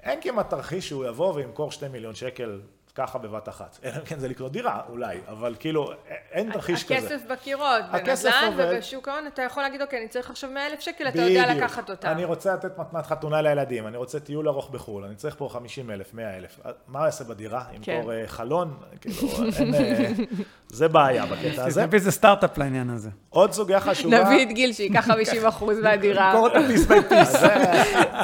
אין 0.02 0.18
כמעט 0.22 0.50
תרחיש 0.50 0.88
שהוא 0.88 1.04
יבוא 1.04 1.34
וימכור 1.34 1.70
שתי 1.70 1.88
מיליון 1.88 2.14
שקל 2.14 2.60
ככה 2.94 3.18
בבת 3.18 3.48
אחת. 3.48 3.78
אלא 3.84 3.92
אם 3.92 4.04
כן 4.04 4.18
זה 4.18 4.28
לקנות 4.28 4.52
דירה, 4.52 4.80
אולי, 4.88 5.18
אבל 5.28 5.54
כאילו, 5.58 5.92
אין 6.32 6.52
תרחיש 6.52 6.84
כזה. 6.84 6.94
הכסף 6.94 7.20
בקירות, 7.30 7.82
בנדל"ן. 7.92 8.54
ובשוק 8.56 9.08
ההון, 9.08 9.26
אתה 9.26 9.42
יכול 9.42 9.62
להגיד, 9.62 9.82
אוקיי, 9.82 9.98
אני 9.98 10.08
צריך 10.08 10.30
עכשיו 10.30 10.50
100 10.50 10.66
אלף 10.66 10.80
שקל, 10.80 11.08
אתה 11.08 11.18
יודע. 11.18 11.54
לקחת 11.54 11.90
אותם. 11.90 12.08
אני 12.08 12.24
רוצה 12.24 12.54
לתת 12.54 12.78
מתנת 12.78 13.06
חתונה 13.06 13.42
לילדים, 13.42 13.86
אני 13.86 13.96
רוצה 13.96 14.20
טיול 14.20 14.48
ארוך 14.48 14.70
בחו"ל, 14.70 15.04
אני 15.04 15.14
צריך 15.14 15.34
פה 15.38 15.48
50 15.52 15.90
אלף, 15.90 16.14
100 16.14 16.36
אלף. 16.36 16.60
מה 16.88 16.98
הוא 16.98 17.06
יעשה 17.06 17.24
בדירה? 17.24 17.64
ימכור 17.72 18.12
אה, 18.12 18.22
חלון? 18.26 18.76
כאילו, 19.00 19.16
אין... 19.58 19.74
אה, 19.74 20.08
זה 20.68 20.88
בעיה 20.88 21.26
בקטע 21.26 21.64
הזה. 21.64 21.86
נביא 21.86 21.98
איזה 21.98 22.10
סטארט-אפ 22.10 22.58
לעניין 22.58 22.90
הזה. 22.90 23.10
עוד 23.30 23.52
סוגיה 23.52 23.80
חשובה. 23.80 24.24
נביא 24.24 24.42
את 24.42 24.48
גיל 24.48 24.72
שייקח 24.72 25.06
50 25.14 25.46
אחוז 25.46 25.78
מהדירה. 25.78 26.28
למכור 26.28 26.48
אותה 26.48 26.58
piece 26.68 26.86
by 26.86 27.02
piece. 27.08 27.34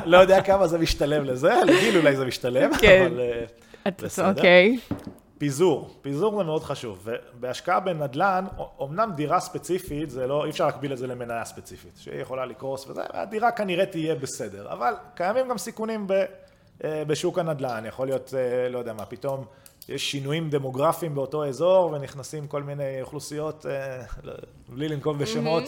לא 0.05 0.18
יודע 0.18 0.43
כמה 0.43 0.66
זה 0.66 0.79
משתלם 0.79 1.25
לזה, 1.25 1.53
לגיל 1.66 1.97
אולי 1.97 2.16
זה 2.16 2.25
משתלם, 2.25 2.71
כן. 2.81 3.07
אבל 3.07 3.21
אה, 3.21 3.45
בסדר. 3.89 4.28
אוקיי. 4.28 4.78
פיזור, 5.39 5.91
פיזור 6.03 6.39
זה 6.39 6.45
מאוד 6.45 6.62
חשוב, 6.62 7.09
ובהשקעה 7.35 7.81
בנדל"ן, 7.81 8.45
אמנם 8.83 9.11
דירה 9.16 9.41
ספציפית, 9.41 10.11
זה 10.11 10.26
לא, 10.26 10.45
אי 10.45 10.51
אפשר 10.51 10.66
להקביל 10.66 10.93
את 10.93 10.99
זה 10.99 11.07
למניה 11.07 11.45
ספציפית, 11.45 11.93
שהיא 11.97 12.20
יכולה 12.20 12.47
לקרוס 12.47 12.87
וזה, 12.87 13.03
הדירה 13.11 13.51
כנראה 13.51 13.87
תהיה 13.87 14.14
בסדר, 14.14 14.72
אבל 14.72 14.95
קיימים 15.14 15.49
גם 15.49 15.59
סיכונים 15.59 16.07
ב, 16.07 16.24
אה, 16.85 17.03
בשוק 17.07 17.39
הנדל"ן, 17.39 17.85
יכול 17.87 18.07
להיות, 18.07 18.35
אה, 18.37 18.68
לא 18.68 18.78
יודע 18.78 18.93
מה, 18.93 19.07
פתאום 19.07 19.45
יש 19.89 20.11
שינויים 20.11 20.51
דמוגרפיים 20.51 21.14
באותו 21.14 21.47
אזור, 21.49 21.93
ונכנסים 21.93 22.47
כל 22.47 22.62
מיני 22.62 23.03
אוכלוסיות, 23.03 23.66
אה, 23.66 24.03
לא- 24.22 24.35
בלי 24.68 24.89
לנקוב 24.89 25.18
בשמות, 25.18 25.64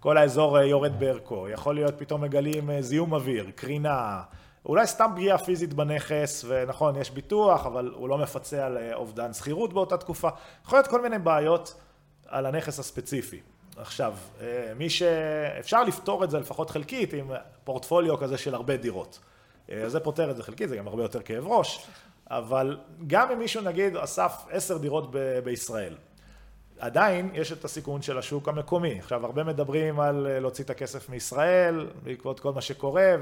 כל 0.00 0.16
האזור 0.18 0.58
יורד 0.58 0.92
בערכו, 0.98 1.48
יכול 1.48 1.74
להיות 1.74 1.94
פתאום 1.98 2.20
מגלים 2.20 2.80
זיהום 2.80 3.12
אוויר, 3.12 3.50
קרינה, 3.54 4.22
אולי 4.64 4.86
סתם 4.86 5.10
פגיעה 5.14 5.38
פיזית 5.38 5.74
בנכס, 5.74 6.44
ונכון, 6.48 6.96
יש 6.96 7.10
ביטוח, 7.10 7.66
אבל 7.66 7.92
הוא 7.94 8.08
לא 8.08 8.18
מפצה 8.18 8.66
על 8.66 8.78
אה, 8.78 8.94
אובדן 8.94 9.32
שכירות 9.32 9.72
באותה 9.72 9.96
תקופה. 9.96 10.28
יכול 10.64 10.78
להיות 10.78 10.88
כל 10.88 11.02
מיני 11.02 11.18
בעיות 11.18 11.74
על 12.26 12.46
הנכס 12.46 12.78
הספציפי. 12.78 13.40
עכשיו, 13.76 14.14
אה, 14.40 14.72
מי 14.76 14.90
ש... 14.90 15.02
אפשר 15.60 15.84
לפתור 15.84 16.24
את 16.24 16.30
זה 16.30 16.38
לפחות 16.38 16.70
חלקית 16.70 17.12
עם 17.12 17.30
פורטפוליו 17.64 18.18
כזה 18.18 18.38
של 18.38 18.54
הרבה 18.54 18.76
דירות. 18.76 19.18
אה, 19.70 19.88
זה 19.88 20.00
פותר 20.00 20.30
את 20.30 20.36
זה 20.36 20.42
חלקית, 20.42 20.68
זה 20.68 20.76
גם 20.76 20.88
הרבה 20.88 21.02
יותר 21.02 21.22
כאב 21.22 21.46
ראש, 21.46 21.86
אבל 22.30 22.78
גם 23.06 23.30
אם 23.30 23.38
מישהו 23.38 23.62
נגיד 23.62 23.96
אסף 23.96 24.44
עשר 24.50 24.78
דירות 24.78 25.10
ב- 25.10 25.38
בישראל, 25.44 25.94
עדיין 26.78 27.30
יש 27.34 27.52
את 27.52 27.64
הסיכון 27.64 28.02
של 28.02 28.18
השוק 28.18 28.48
המקומי. 28.48 28.98
עכשיו, 28.98 29.26
הרבה 29.26 29.44
מדברים 29.44 30.00
על 30.00 30.38
להוציא 30.40 30.64
את 30.64 30.70
הכסף 30.70 31.08
מישראל, 31.08 31.86
בעקבות 32.02 32.40
כל 32.40 32.52
מה 32.52 32.60
שקורה, 32.60 33.14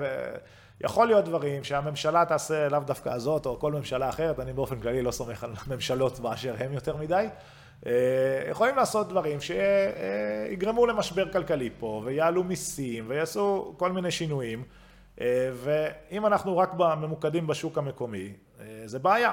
יכול 0.85 1.07
להיות 1.07 1.24
דברים 1.24 1.64
שהממשלה 1.64 2.24
תעשה 2.24 2.68
לאו 2.68 2.80
דווקא 2.80 3.09
הזאת, 3.09 3.47
או 3.47 3.59
כל 3.59 3.72
ממשלה 3.72 4.09
אחרת, 4.09 4.41
אני 4.41 4.53
באופן 4.53 4.80
כללי 4.80 5.03
לא 5.03 5.11
סומך 5.11 5.45
על 5.45 5.51
ממשלות 5.66 6.20
באשר 6.20 6.55
הם 6.59 6.72
יותר 6.72 6.97
מדי. 6.97 7.26
אה, 7.87 7.93
יכולים 8.51 8.76
לעשות 8.76 9.09
דברים 9.09 9.39
שיגרמו 9.41 10.87
למשבר 10.87 11.33
כלכלי 11.33 11.70
פה, 11.78 12.03
ויעלו 12.05 12.45
מיסים, 12.45 13.05
ויעשו 13.09 13.74
כל 13.76 13.93
מיני 13.93 14.11
שינויים. 14.11 14.64
אה, 15.20 15.51
ואם 15.55 16.26
אנחנו 16.26 16.57
רק 16.57 16.74
ממוקדים 16.74 17.47
בשוק 17.47 17.78
המקומי, 17.78 18.33
זה 18.85 18.99
בעיה. 18.99 19.33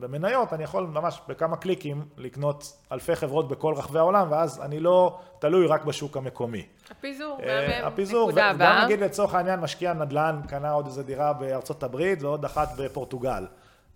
במניות 0.00 0.52
אני 0.52 0.64
יכול 0.64 0.86
ממש 0.86 1.20
בכמה 1.28 1.56
קליקים 1.56 2.04
לקנות 2.16 2.72
אלפי 2.92 3.16
חברות 3.16 3.48
בכל 3.48 3.74
רחבי 3.74 3.98
העולם, 3.98 4.26
ואז 4.30 4.62
אני 4.62 4.80
לא 4.80 5.18
תלוי 5.38 5.66
רק 5.66 5.84
בשוק 5.84 6.16
המקומי. 6.16 6.66
הפיזור, 6.90 7.38
אה, 7.42 7.86
הפיזור, 7.86 8.28
וגם 8.34 8.60
נגיד 8.84 9.00
לצורך 9.00 9.34
העניין 9.34 9.60
משקיע 9.60 9.92
נדל"ן 9.92 10.40
קנה 10.48 10.70
עוד 10.70 10.86
איזה 10.86 11.02
דירה 11.02 11.32
בארצות 11.32 11.82
הברית 11.82 12.22
ועוד 12.22 12.44
אחת 12.44 12.68
בפורטוגל. 12.78 13.44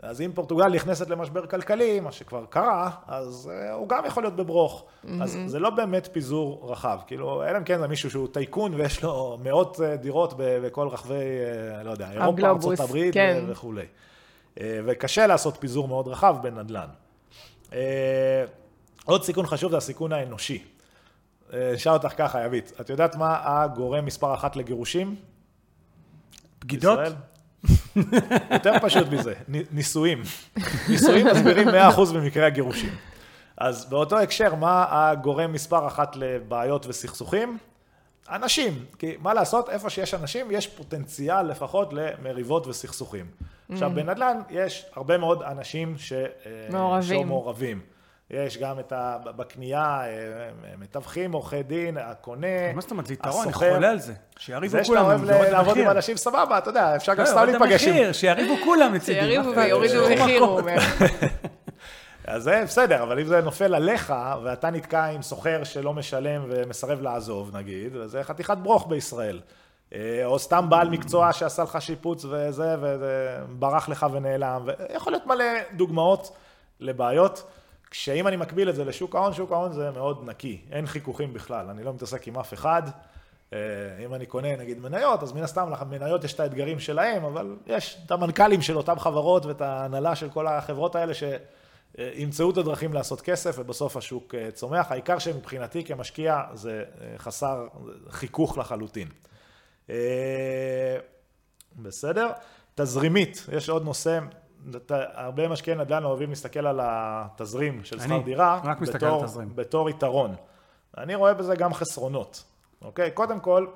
אז 0.03 0.20
אם 0.20 0.30
פורטוגל 0.35 0.68
נכנסת 0.68 1.11
למשבר 1.11 1.47
כלכלי, 1.47 2.01
מה 2.01 2.12
שכבר 2.12 2.45
קרה, 2.49 2.91
אז 3.07 3.51
uh, 3.51 3.72
הוא 3.72 3.89
גם 3.89 4.05
יכול 4.07 4.22
להיות 4.22 4.37
בברוך. 4.37 4.85
Mm-hmm. 4.85 5.09
אז 5.22 5.39
זה 5.47 5.59
לא 5.59 5.70
באמת 5.70 6.09
פיזור 6.12 6.72
רחב. 6.72 6.99
כאילו, 7.07 7.45
אלא 7.45 7.59
אם 7.59 7.64
כן 7.64 7.78
זה 7.78 7.89
מישהו 7.89 8.11
שהוא 8.11 8.28
טייקון 8.28 8.74
ויש 8.74 9.03
לו 9.03 9.39
מאות 9.43 9.76
uh, 9.76 9.97
דירות 9.97 10.35
בכל 10.37 10.89
רחבי, 10.89 11.14
לא 11.85 11.91
יודע, 11.91 12.11
אירופה, 12.11 12.47
ארה"ב 12.47 13.12
כן. 13.12 13.45
וכולי. 13.47 13.87
Uh, 14.55 14.61
וקשה 14.86 15.26
לעשות 15.26 15.57
פיזור 15.61 15.88
מאוד 15.88 16.09
רחב 16.09 16.36
בנדל"ן. 16.42 16.88
Uh, 17.70 17.74
עוד 19.05 19.24
סיכון 19.24 19.46
חשוב 19.46 19.70
זה 19.70 19.76
הסיכון 19.76 20.12
האנושי. 20.12 20.64
אשאל 21.50 21.92
אותך 21.92 22.12
ככה, 22.16 22.44
יבית, 22.44 22.72
את 22.80 22.90
יודעת 22.90 23.16
מה 23.16 23.38
הגורם 23.44 24.05
מספר 24.05 24.34
אחת 24.34 24.57
לגירושים? 24.57 25.16
בגידות? 26.61 26.98
יותר 28.50 28.72
פשוט 28.82 29.09
מזה, 29.09 29.34
נישואים. 29.48 30.22
נישואים 30.88 31.26
מסבירים 31.26 31.68
100% 31.68 31.72
במקרה 32.14 32.46
הגירושים. 32.46 32.94
אז 33.57 33.84
באותו 33.84 34.18
הקשר, 34.18 34.55
מה 34.55 34.86
הגורם 34.90 35.53
מספר 35.53 35.86
אחת 35.86 36.16
לבעיות 36.16 36.86
וסכסוכים? 36.86 37.59
אנשים, 38.30 38.84
כי 38.98 39.16
מה 39.20 39.34
לעשות, 39.34 39.68
איפה 39.68 39.90
שיש 39.90 40.14
אנשים, 40.14 40.46
יש 40.50 40.66
פוטנציאל 40.66 41.42
לפחות 41.42 41.92
למריבות 41.92 42.66
וסכסוכים. 42.66 43.26
עכשיו, 43.73 43.91
mm. 43.91 43.95
בנדל"ן 43.95 44.41
יש 44.51 44.87
הרבה 44.97 45.18
מאוד 45.18 45.43
אנשים 45.43 45.95
ש... 45.99 46.12
מעורבים. 46.70 47.23
שמעורבים. 47.23 47.81
יש 48.33 48.59
גם 48.59 48.79
את 48.79 48.93
ה... 48.93 49.16
בקנייה, 49.37 50.01
אה, 50.05 50.09
מתווכים, 50.79 51.33
עורכי 51.33 51.62
דין, 51.62 51.97
הקונה, 51.99 52.47
הסוחר. 52.47 52.75
מה 52.75 52.81
זאת 52.81 52.91
אומרת, 52.91 53.07
זה 53.07 53.14
יתרון, 53.14 53.45
אני 53.45 53.53
חולה 53.53 53.91
על 53.91 53.99
זה. 53.99 54.12
שיריבו 54.39 54.79
כולם, 54.87 55.18
זה 55.18 55.27
שאתה 55.27 55.37
אוהב 55.37 55.53
לעבוד 55.53 55.77
עם 55.77 55.91
אנשים 55.91 56.16
סבבה, 56.16 56.59
אתה 56.59 56.70
יודע, 56.70 56.97
אפשר 56.97 57.14
גם 57.14 57.25
לא, 57.25 57.31
סתם 57.31 57.47
להיפגש 57.47 57.85
עם... 57.85 58.12
שיריבו 58.12 58.55
כולם 58.64 58.93
מצידי. 58.93 59.20
שיריבו 59.20 59.57
ויורידו 59.57 60.11
מחיר, 60.11 60.43
הוא 60.43 60.61
אומר. 60.61 60.77
אז 62.27 62.43
זה 62.43 62.62
בסדר, 62.66 63.03
אבל 63.03 63.20
אם 63.20 63.27
זה 63.27 63.41
נופל 63.41 63.75
עליך, 63.75 64.14
ואתה 64.45 64.70
נתקע 64.70 65.05
עם 65.05 65.23
סוחר 65.23 65.64
שלא 65.64 65.93
משלם 65.93 66.45
ומסרב 66.49 67.03
לעזוב, 67.03 67.57
נגיד, 67.57 67.93
זה 68.05 68.25
חתיכת 68.25 68.57
ברוך 68.57 68.89
בישראל. 68.89 69.41
אה, 69.95 70.22
או 70.24 70.38
סתם 70.38 70.66
בעל 70.68 70.90
מקצוע 70.90 71.32
שעשה 71.32 71.62
לך 71.62 71.82
שיפוץ 71.82 72.24
וזה, 72.24 72.76
וברח 72.80 73.88
לך 73.88 74.07
ונעלם, 74.12 74.62
ויכול 74.64 75.12
להיות 75.12 75.26
מלא 75.26 75.45
דוגמאות 75.76 76.36
לבעיות. 76.80 77.43
כשאם 77.90 78.28
אני 78.28 78.36
מקביל 78.36 78.68
את 78.68 78.74
זה 78.74 78.84
לשוק 78.84 79.14
ההון, 79.14 79.32
שוק 79.32 79.53
ההון 79.53 79.72
זה 79.72 79.90
מאוד 79.90 80.22
נקי, 80.24 80.61
אין 80.70 80.86
חיכוכים 80.86 81.32
בכלל, 81.32 81.66
אני 81.70 81.84
לא 81.84 81.93
מתעסק 81.93 82.28
עם 82.28 82.38
אף 82.38 82.55
אחד. 82.55 82.82
אה, 83.53 83.59
אם 84.05 84.14
אני 84.14 84.26
קונה 84.26 84.57
נגיד 84.57 84.78
מניות, 84.80 85.22
אז 85.22 85.32
מן 85.32 85.43
הסתם 85.43 85.70
למניות 85.70 86.24
יש 86.24 86.34
את 86.34 86.40
האתגרים 86.40 86.80
שלהם, 86.80 87.24
אבל 87.24 87.57
יש 87.66 87.99
את 88.07 88.11
המנכ"לים 88.11 88.62
של 88.62 88.76
אותן 88.76 88.99
חברות 88.99 89.47
ואת 89.47 89.61
ההנהלה 89.61 90.16
של 90.16 90.30
כל 90.30 90.47
החברות 90.47 90.95
האלה 90.95 91.12
שימצאו 91.14 92.51
את 92.51 92.57
הדרכים 92.57 92.93
לעשות 92.93 93.20
כסף 93.20 93.55
ובסוף 93.59 93.97
השוק 93.97 94.34
אה, 94.34 94.51
צומח. 94.51 94.93
העיקר 94.93 95.18
שמבחינתי 95.18 95.84
כמשקיע 95.84 96.40
זה 96.55 96.84
חסר 97.18 97.66
חיכוך 98.11 98.59
לחלוטין. 98.59 99.09
בסדר? 101.76 102.30
תזרימית, 102.74 103.47
יש 103.53 103.68
עוד 103.68 103.85
נושא 103.85 104.18
הרבה 104.91 105.49
משקיעי 105.49 105.76
נדל"ן 105.76 106.05
אוהבים 106.05 106.30
להסתכל 106.30 106.66
על 106.66 106.80
התזרים 106.83 107.85
של 107.85 108.01
שכר 108.01 108.18
דירה, 108.18 108.61
רק 108.64 108.80
מסתכל 108.80 108.99
בתור, 108.99 109.20
על 109.20 109.26
תזרים. 109.26 109.57
בתור 109.57 109.91
יתרון. 109.91 110.35
אני 110.99 111.14
רואה 111.14 111.35
בזה 111.35 111.57
גם 111.57 111.74
חסרונות, 111.74 112.45
אוקיי? 112.83 113.11
קודם 113.11 113.41
כל, 113.41 113.66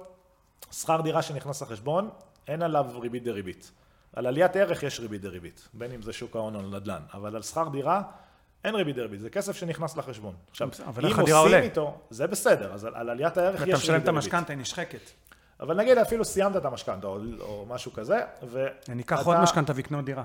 שכר 0.72 1.00
דירה 1.00 1.22
שנכנס 1.22 1.62
לחשבון, 1.62 2.10
אין 2.48 2.62
עליו 2.62 2.86
ריבית 3.00 3.24
דריבית. 3.24 3.72
על 4.12 4.26
עליית 4.26 4.56
ערך 4.56 4.82
יש 4.82 5.00
ריבית 5.00 5.20
דריבית, 5.20 5.68
בין 5.74 5.92
אם 5.92 6.02
זה 6.02 6.12
שוק 6.12 6.36
ההון 6.36 6.54
או 6.54 6.62
נדל"ן, 6.62 7.02
אבל 7.14 7.36
על 7.36 7.42
שכר 7.42 7.68
דירה 7.68 8.02
אין 8.64 8.74
ריבית 8.74 8.96
דריבית, 8.96 9.20
זה 9.20 9.30
כסף 9.30 9.56
שנכנס 9.56 9.96
לחשבון. 9.96 10.34
עכשיו, 10.50 10.68
אם 10.98 11.20
עושים 11.20 11.34
עולה. 11.36 11.60
איתו, 11.60 11.98
זה 12.10 12.26
בסדר, 12.26 12.72
אז 12.72 12.84
על, 12.84 12.94
על 12.94 13.10
עליית 13.10 13.36
הערך 13.36 13.54
יש 13.54 13.60
ריבית 13.60 13.66
דריבית. 13.66 13.88
ואתה 13.88 13.92
משלם 13.92 14.02
את 14.02 14.08
המשכנתה, 14.08 14.52
היא 14.52 14.60
נשחקת. 14.60 15.10
אבל 15.60 15.76
נגיד 15.76 15.98
אפילו 15.98 16.24
סיימת 16.24 16.56
את 16.56 16.64
המשכנתה 16.64 17.06
או, 17.06 17.18
או 17.40 17.66
משהו 17.68 17.92
כזה, 17.92 18.20
ואתה... 18.42 18.92
אני 18.92 19.02
אקח 19.02 19.26
עוד 19.26 19.36
משכנתה 19.40 19.72
ואקנה 19.76 20.02
דירה. 20.02 20.24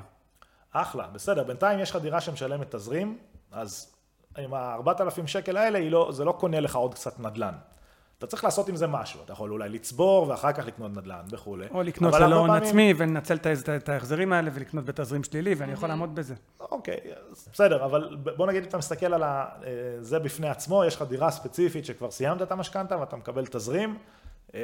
אחלה, 0.72 1.08
בסדר, 1.14 1.44
בינתיים 1.44 1.80
יש 1.80 1.92
לך 1.92 1.96
דירה 1.96 2.22
שמשלמת 2.22 2.76
תזרים, 2.76 3.18
אז 3.52 3.96
עם 4.38 4.54
ה-4,000 4.54 5.28
שקל 5.28 5.58
האלה, 5.58 5.90
לא, 5.90 6.10
זה 6.12 6.26
לא 6.26 6.32
קונה 6.32 6.60
לך 6.60 6.76
עוד 6.76 6.94
קצת 6.94 7.20
נדל"ן. 7.20 7.54
אתה 8.18 8.28
צריך 8.28 8.44
לעשות 8.44 8.70
עם 8.70 8.76
זה 8.76 8.88
משהו, 8.88 9.20
אתה 9.26 9.34
יכול 9.34 9.52
אולי 9.52 9.70
לצבור 9.70 10.28
ואחר 10.28 10.52
כך 10.52 10.66
לקנות 10.68 10.92
נדל"ן 10.92 11.26
וכולי. 11.30 11.68
או 11.72 11.84
לקנות 11.84 12.14
ללא 12.14 12.36
הון 12.36 12.48
פעמים... 12.48 12.64
עצמי 12.64 12.94
ולנצל 12.98 13.38
את 13.76 13.90
ההחזרים 13.90 14.34
האלה 14.34 14.52
ולקנות 14.54 14.86
בתזרים 14.86 15.24
שלילי 15.24 15.54
ואני 15.54 15.72
יכול 15.72 15.90
לעמוד 15.90 16.16
בזה. 16.16 16.36
אוקיי, 16.60 16.98
בסדר, 17.54 17.86
אבל 17.86 18.18
בוא 18.38 18.48
נגיד 18.48 18.64
אתה 18.64 18.78
מסתכל 18.78 19.14
על 19.14 19.24
אה, 19.24 19.46
זה 20.00 20.20
בפני 20.20 20.50
עצמו, 20.50 20.86
יש 20.86 20.96
לך 20.96 21.02
דירה 21.02 21.32
ספציפית 21.32 21.86
שכבר 21.86 22.12
סיימת 22.12 22.42
את 22.42 22.52
המשכנתה 22.52 23.00
ואתה 23.00 23.16
מקבל 23.16 23.46
תזרים. 23.46 23.98
אה, 24.56 24.60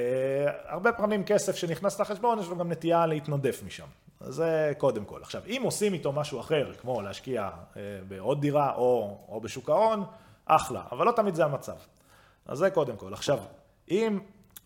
הרבה 0.66 0.92
פעמים 0.92 1.24
כסף 1.24 1.56
שנכנס 1.56 2.00
לחשבון, 2.02 2.40
יש 2.40 2.48
לו 2.48 2.58
גם 2.58 2.72
נטייה 2.72 3.06
להתנודף 3.06 3.62
משם. 3.66 3.88
זה 4.20 4.74
קודם 4.78 5.06
כל. 5.06 5.22
עכשיו, 5.22 5.42
אם 5.48 5.62
עושים 5.64 5.94
איתו 5.94 6.12
משהו 6.12 6.40
אחר, 6.40 6.74
כמו 6.82 7.02
להשקיע 7.02 7.50
אה, 7.78 7.82
בעוד 8.08 8.42
דירה 8.42 8.74
או, 8.76 9.18
או 9.30 9.42
בשוק 9.42 9.70
ההון, 9.70 10.04
אחלה, 10.46 10.84
אבל 10.92 11.06
לא 11.06 11.12
תמיד 11.12 11.36
זה 11.36 11.46
המצב. 11.46 11.76
אז 12.46 12.58
זה 12.58 12.70
קודם 12.70 12.96
כל. 12.96 13.14
עכשיו, 13.14 13.40
אם 13.92 14.20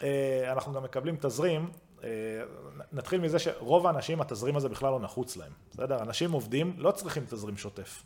אה, 0.04 0.52
אנחנו 0.52 0.74
גם 0.74 0.84
מקבלים 0.84 1.16
תזרים, 1.20 1.70
אה, 2.04 2.10
נתחיל 2.92 3.22
מזה 3.22 3.40
שרוב 3.40 3.88
האנשים, 3.88 4.22
התזרים 4.22 4.56
הזה 4.56 4.70
בכלל 4.70 4.92
לא 4.92 5.00
נחוץ 5.00 5.38
להם. 5.38 5.52
בסדר? 5.72 6.02
אנשים 6.02 6.32
עובדים, 6.32 6.74
לא 6.78 6.92
צריכים 6.92 7.24
תזרים 7.26 7.58
שוטף, 7.58 8.04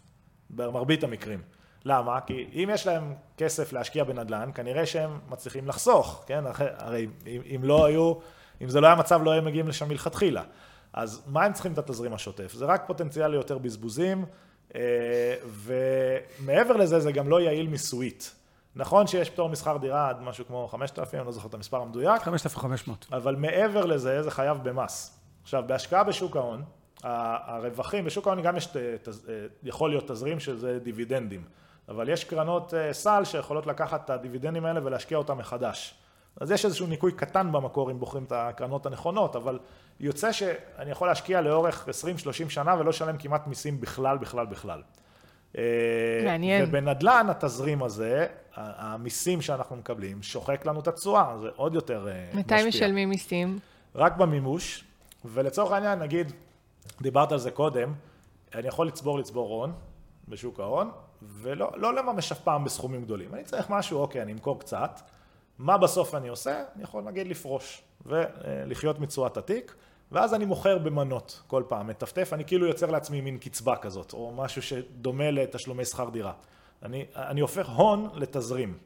במרבית 0.50 1.04
המקרים. 1.04 1.42
למה? 1.86 2.22
כי 2.22 2.48
אם 2.54 2.70
יש 2.74 2.88
להם 2.88 3.14
כסף 3.38 3.74
להשקיע 3.74 4.04
בנדל"ן, 4.04 4.50
כנראה 4.56 4.86
שהם 4.86 5.20
מצליחים 5.30 5.68
לחסוך, 5.68 6.24
כן? 6.28 6.44
הרי 6.78 7.08
אם, 7.28 7.42
אם 7.56 7.64
לא 7.64 7.86
היו, 7.86 8.14
אם 8.62 8.70
זה 8.70 8.82
לא 8.82 8.88
היה 8.88 8.96
מצב, 8.96 9.24
לא 9.24 9.32
היו 9.32 9.42
מגיעים 9.42 9.68
לשם 9.68 9.90
מלכתחילה. 9.90 10.44
אז 10.94 11.24
מה 11.28 11.44
הם 11.44 11.54
צריכים 11.54 11.74
את 11.74 11.78
התזרים 11.78 12.14
השוטף? 12.14 12.54
זה 12.54 12.66
רק 12.66 12.84
פוטנציאל 12.88 13.28
ליותר 13.28 13.58
בזבוזים, 13.58 14.26
אה, 14.76 14.82
ומעבר 15.46 16.78
לזה 16.78 17.00
זה 17.00 17.12
גם 17.12 17.30
לא 17.30 17.42
יעיל 17.42 17.68
מיסויית. 17.68 18.36
נכון 18.76 19.08
שיש 19.08 19.30
פטור 19.30 19.50
משכר 19.50 19.78
דירה 19.78 20.10
עד 20.10 20.22
משהו 20.22 20.46
כמו 20.46 20.68
5,000, 20.68 21.20
אני 21.20 21.26
לא 21.26 21.32
זוכר 21.32 21.48
את 21.48 21.54
המספר 21.54 21.82
המדויק. 21.82 22.22
5,500. 22.22 23.06
אבל 23.12 23.36
מעבר 23.36 23.86
לזה 23.86 24.24
זה 24.24 24.32
חייב 24.32 24.58
במס. 24.64 25.20
עכשיו, 25.44 25.64
בהשקעה 25.68 26.04
בשוק 26.04 26.36
ההון, 26.36 26.64
הרווחים, 27.04 28.06
בשוק 28.06 28.28
ההון 28.28 28.42
גם 28.42 28.58
יש, 28.58 28.68
אה, 28.78 28.82
יכול 29.64 29.90
להיות 29.90 30.12
תזרים 30.12 30.40
שזה 30.40 30.80
דיבידנדים, 30.80 31.44
אבל 31.90 32.10
יש 32.10 32.24
קרנות 32.24 32.74
אה, 32.74 32.94
סל 32.94 33.24
שיכולות 33.24 33.68
לקחת 33.68 34.06
את 34.06 34.10
הדיבידנדים 34.10 34.66
האלה 34.66 34.80
ולהשקיע 34.84 35.18
אותם 35.18 35.38
מחדש. 35.38 35.96
אז 36.42 36.52
יש 36.52 36.66
איזשהו 36.66 36.88
ניקוי 36.88 37.12
קטן 37.12 37.52
במקור 37.52 37.92
אם 37.92 38.00
בוחרים 38.00 38.24
את 38.24 38.32
הקרנות 38.32 38.86
הנכונות, 38.86 39.36
אבל 39.36 39.60
יוצא 40.00 40.32
שאני 40.32 40.92
יכול 40.92 41.08
להשקיע 41.08 41.42
לאורך 41.42 41.88
20-30 42.46 42.50
שנה 42.50 42.76
ולא 42.80 42.90
לשלם 42.90 43.18
כמעט 43.18 43.48
מיסים 43.48 43.82
בכלל, 43.82 44.18
בכלל, 44.18 44.46
בכלל. 44.46 44.82
אה, 45.58 45.64
מעניין. 46.26 46.64
ובנדל"ן 46.68 47.28
התזרים 47.30 47.84
הזה, 47.84 48.28
המיסים 48.56 49.42
שאנחנו 49.42 49.76
מקבלים, 49.76 50.24
שוחק 50.24 50.66
לנו 50.66 50.80
את 50.80 50.88
התשואה, 50.88 51.38
זה 51.42 51.50
עוד 51.56 51.74
יותר 51.74 52.08
אה, 52.08 52.26
משפיע. 52.34 52.58
מתי 52.58 52.68
משלמים 52.68 53.10
מיסים? 53.10 53.60
רק 53.96 54.18
במימוש, 54.18 54.84
ולצורך 55.26 55.72
העניין, 55.72 56.00
נגיד, 56.00 56.32
דיברת 57.02 57.32
על 57.32 57.38
זה 57.38 57.52
קודם, 57.52 57.94
אני 58.56 58.68
יכול 58.68 58.88
לצבור 58.88 59.20
לצבור 59.20 59.50
הון 59.50 59.74
בשוק 60.28 60.60
ההון, 60.60 60.92
ולא 61.22 61.72
לא 61.76 61.94
לממש 61.94 62.32
אף 62.32 62.40
פעם 62.40 62.64
בסכומים 62.64 63.04
גדולים. 63.04 63.34
אני 63.34 63.44
צריך 63.44 63.70
משהו, 63.70 64.00
אוקיי, 64.00 64.22
אני 64.22 64.32
אמכור 64.34 64.60
קצת. 64.60 65.02
מה 65.60 65.78
בסוף 65.78 66.16
אני 66.16 66.28
עושה? 66.28 66.64
אני 66.76 66.84
יכול 66.84 67.04
נגיד 67.04 67.28
לפרוש 67.28 67.82
ולחיות 68.06 69.00
מתשואת 69.00 69.38
התיק, 69.38 69.76
ואז 70.12 70.34
אני 70.34 70.46
מוכר 70.46 70.78
במנות 70.78 71.42
כל 71.48 71.64
פעם, 71.68 71.88
מטפטף, 71.88 72.30
אני 72.34 72.46
כאילו 72.46 72.68
יוצר 72.68 72.92
לעצמי 72.92 73.22
מין 73.22 73.38
קצבה 73.38 73.76
כזאת, 73.76 74.14
או 74.14 74.32
משהו 74.36 74.62
שדומה 74.62 75.32
לתשלומי 75.32 75.86
שכר 75.86 76.10
דירה. 76.10 76.34
אני, 76.84 77.06
אני 77.16 77.42
הופך 77.42 77.70
הון 77.70 78.10
לתזרים, 78.14 78.78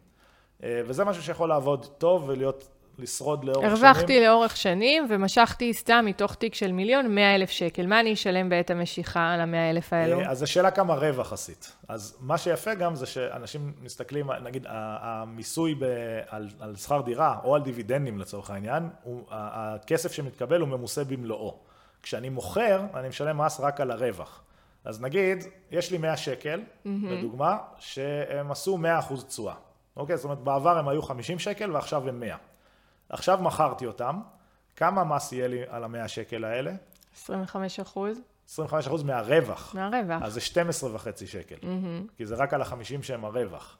אה, 0.64 0.82
וזה 0.86 1.06
משהו 1.06 1.24
שיכול 1.24 1.50
לעבוד 1.50 1.86
טוב 1.98 2.24
ולהיות 2.28 2.68
לשרוד 3.00 3.44
לאורך 3.44 3.62
שנים. 3.62 3.86
הרווחתי 3.86 4.26
לאורך 4.26 4.58
שנים 4.58 5.08
ומשכתי 5.10 5.74
סתם 5.74 6.06
מתוך 6.08 6.36
תיק 6.36 6.56
של 6.56 6.72
מיליון 6.72 7.16
100 7.16 7.36
אלף 7.36 7.50
שקל. 7.50 7.88
מה 7.88 8.00
אני 8.00 8.14
אשלם 8.14 8.50
בעת 8.50 8.70
המשיכה 8.70 9.34
על 9.34 9.42
ה-100 9.42 9.72
אלף 9.72 9.94
האלו? 9.94 10.20
אה, 10.20 10.30
אז 10.32 10.44
השאלה 10.44 10.72
כמה 10.72 10.94
רווח 10.94 11.34
עשית. 11.34 11.76
אז 11.88 12.18
מה 12.20 12.38
שיפה 12.38 12.74
גם 12.74 12.96
זה 12.96 13.06
שאנשים 13.06 13.74
מסתכלים, 13.82 14.32
נגיד 14.32 14.66
המיסוי 14.70 15.76
ב, 15.76 15.84
על, 16.30 16.50
על 16.60 16.76
שכר 16.76 17.02
דירה 17.02 17.40
או 17.44 17.56
על 17.56 17.62
דיבידנדים 17.62 18.20
לצורך 18.20 18.50
העניין, 18.50 18.90
הוא, 19.04 19.24
הכסף 19.30 20.12
שמתקבל 20.12 20.62
הוא 20.62 20.70
ממוסה 20.70 21.04
במלואו. 21.04 21.58
כשאני 22.04 22.30
מוכר, 22.30 22.82
אני 22.94 23.08
משלם 23.08 23.38
מס 23.42 23.60
רק 23.60 23.82
על 23.82 23.92
הרווח. 23.92 24.44
אז 24.86 25.02
נגיד, 25.02 25.44
יש 25.72 25.92
לי 25.92 25.98
100 25.98 26.18
שקל, 26.18 26.62
לדוגמה, 26.86 27.58
שהם 27.80 28.52
עשו 28.52 28.78
100% 29.10 29.26
תשואה. 29.28 29.54
אוקיי? 29.98 30.18
זאת 30.18 30.24
אומרת, 30.24 30.40
בעבר 30.40 30.78
הם 30.78 30.88
היו 30.88 31.02
50 31.02 31.40
שקל 31.40 31.72
ועכשיו 31.72 32.10
הם 32.10 32.20
100. 32.20 32.36
עכשיו 33.10 33.40
מכרתי 33.42 33.86
אותם, 33.86 34.20
כמה 34.76 35.04
מס 35.04 35.32
יהיה 35.32 35.48
לי 35.48 35.62
על 35.70 35.84
ה-100 35.84 36.08
שקל 36.08 36.46
האלה? 36.46 36.72
25 37.24 37.80
אחוז 37.80 38.20
25% 38.56 38.60
מהרווח. 39.06 39.76
מהרווח. 39.76 40.22
אז 40.22 40.34
זה 40.34 40.42
12 40.42 40.96
וחצי 40.96 41.28
שקל, 41.28 41.56
כי 42.18 42.26
זה 42.26 42.36
רק 42.36 42.54
על 42.54 42.62
החמישים 42.62 43.04
שהם 43.04 43.26
הרווח. 43.26 43.78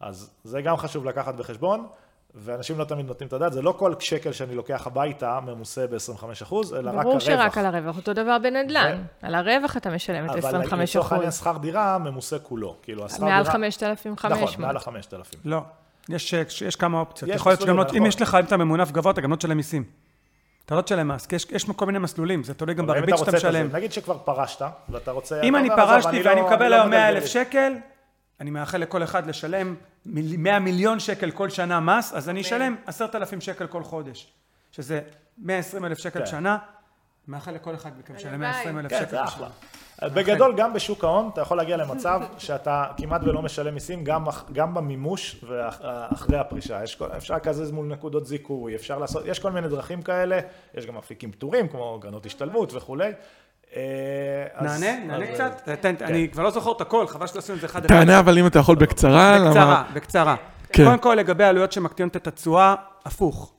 אז 0.00 0.30
זה 0.44 0.62
גם 0.62 0.76
חשוב 0.76 1.04
לקחת 1.04 1.34
בחשבון, 1.34 1.86
ואנשים 2.34 2.78
לא 2.78 2.84
תמיד 2.84 3.06
נותנים 3.06 3.28
את 3.28 3.32
הדעת, 3.32 3.52
זה 3.52 3.62
לא 3.62 3.74
כל 3.78 3.94
שקל 4.00 4.32
שאני 4.32 4.54
לוקח 4.54 4.86
הביתה 4.86 5.40
ממוסה 5.40 5.86
ב-25%, 5.86 6.54
אלא 6.72 6.90
רק 6.90 6.94
הרווח. 6.94 7.02
ברור 7.02 7.18
שרק 7.18 7.58
על 7.58 7.66
הרווח, 7.66 7.96
אותו 7.96 8.12
דבר 8.12 8.38
בנדל"ן. 8.42 9.02
על 9.22 9.34
הרווח 9.34 9.76
אתה 9.76 9.90
משלם 9.90 10.24
את 10.24 10.30
אבל 10.30 10.38
25 10.38 10.90
לצורך 10.90 11.12
העניין 11.12 11.28
אחוז. 11.28 11.40
שכר 11.40 11.56
דירה 11.56 11.98
ממוסה 11.98 12.38
כולו. 12.38 12.76
כאילו 12.82 13.04
השכר 13.04 13.18
דירה... 13.18 13.30
מעל 13.30 13.44
5,500. 13.44 14.42
נכון, 14.42 14.60
מעל 14.64 14.76
ה-5,000. 14.76 15.36
לא. 15.44 15.60
יש, 16.08 16.32
יש 16.66 16.76
כמה 16.76 17.00
אופציות. 17.00 17.30
יש 17.30 17.36
יכול 17.36 17.52
להיות 17.52 17.60
שגם 17.60 17.76
לא, 17.76 17.82
מסלולים, 17.82 18.02
אם 18.02 18.08
נכון. 18.08 18.22
יש 18.22 18.28
לך, 18.28 18.34
אם 18.34 18.44
אתה 18.44 18.56
ממונף 18.56 18.90
גבוה, 18.92 19.12
אתה 19.12 19.20
גם 19.20 19.30
לא 19.30 19.36
תשלם 19.36 19.56
מיסים. 19.56 19.84
אתה 20.66 20.74
לא 20.74 20.80
תשלם 20.80 21.08
מס, 21.08 21.26
כי 21.26 21.36
יש, 21.36 21.46
יש 21.50 21.64
כל 21.70 21.86
מיני 21.86 21.98
מסלולים, 21.98 22.44
זה 22.44 22.54
תלוי 22.54 22.74
גם 22.74 22.86
בריבית 22.86 23.14
אתה 23.14 23.24
שאתה 23.24 23.36
משלם. 23.36 23.68
נגיד 23.72 23.92
שכבר 23.92 24.18
פרשת, 24.18 24.62
ואתה 24.88 25.10
רוצה... 25.10 25.40
אם 25.42 25.56
אני 25.56 25.70
אומר, 25.70 25.82
"עזוב, 25.82 25.94
פרשתי 26.02 26.22
לא- 26.22 26.28
ואני 26.30 26.40
אני 26.40 26.50
מקבל 26.50 26.68
לא 26.68 26.74
היום 26.74 26.90
100 26.90 26.98
מגלגל 26.98 27.16
אלף 27.16 27.22
לי." 27.22 27.28
שקל, 27.28 27.72
אני 28.40 28.50
מאחל 28.50 28.78
לכל 28.78 29.02
אחד 29.02 29.26
לשלם 29.26 29.74
מיל- 30.06 30.36
100 30.36 30.58
מיליון 30.58 31.00
שקל 31.00 31.30
כל 31.30 31.50
שנה 31.50 31.80
מס, 31.80 32.12
אז 32.12 32.28
אני 32.28 32.40
אשלם 32.40 32.76
10,000 32.86 33.40
שקל 33.40 33.66
כל 33.66 33.82
חודש, 33.82 34.32
שזה 34.72 35.00
120 35.38 35.84
אלף 35.84 35.98
שקל 35.98 36.18
כן. 36.18 36.24
בשנה, 36.24 36.58
מאחל 37.28 37.52
לכל 37.52 37.74
אחד 37.74 37.90
מכם 37.98 38.14
לשלם 38.14 38.30
הלוואי. 38.32 38.50
120 38.50 38.78
אלף 38.78 38.90
כן, 38.90 39.00
שקל 39.08 39.22
בשנה. 39.26 39.46
בגדול, 40.02 40.54
גם 40.56 40.72
בשוק 40.72 41.04
ההון, 41.04 41.30
אתה 41.32 41.40
יכול 41.40 41.56
להגיע 41.56 41.76
למצב 41.76 42.20
שאתה 42.38 42.84
כמעט 42.96 43.20
ולא 43.24 43.42
משלם 43.42 43.74
מיסים, 43.74 44.04
גם, 44.04 44.24
גם 44.52 44.74
במימוש 44.74 45.44
ואחרי 45.48 46.38
הפרישה. 46.38 46.84
יש 46.84 46.94
כל, 46.94 47.06
אפשר 47.16 47.34
לקזז 47.34 47.70
מול 47.70 47.86
נקודות 47.86 48.26
זיכוי, 48.26 48.74
אפשר 48.74 48.98
לעשות, 48.98 49.22
יש 49.26 49.38
כל 49.38 49.52
מיני 49.52 49.68
דרכים 49.68 50.02
כאלה, 50.02 50.40
יש 50.74 50.86
גם 50.86 50.96
אפיקים 50.96 51.32
פטורים, 51.32 51.68
כמו 51.68 51.98
גרנות 52.02 52.26
השתלמות 52.26 52.74
וכולי. 52.74 53.12
אה, 53.76 53.82
נענה? 54.60 55.04
נענה 55.06 55.26
קצת? 55.26 55.68
תן, 55.80 55.94
אני 56.00 56.28
כבר 56.28 56.42
לא 56.42 56.50
זוכר 56.50 56.72
את 56.72 56.80
הכל, 56.80 57.06
חבל 57.06 57.26
שלא 57.26 57.38
עשינו 57.38 57.56
את 57.56 57.60
זה 57.60 57.66
אחד 57.66 57.84
אחד. 57.84 57.94
תענה, 57.94 58.18
אבל 58.18 58.38
אם 58.38 58.46
אתה 58.46 58.58
יכול 58.58 58.76
בקצרה, 58.76 59.38
למה... 59.38 59.48
בקצרה, 59.48 59.84
בקצרה. 59.94 60.36
כן. 60.72 60.84
קודם 60.84 60.98
כל, 60.98 61.14
לגבי 61.14 61.44
עלויות 61.44 61.72
שמקטינות 61.72 62.16
את 62.16 62.26
התשואה, 62.26 62.74
הפוך. 63.04 63.52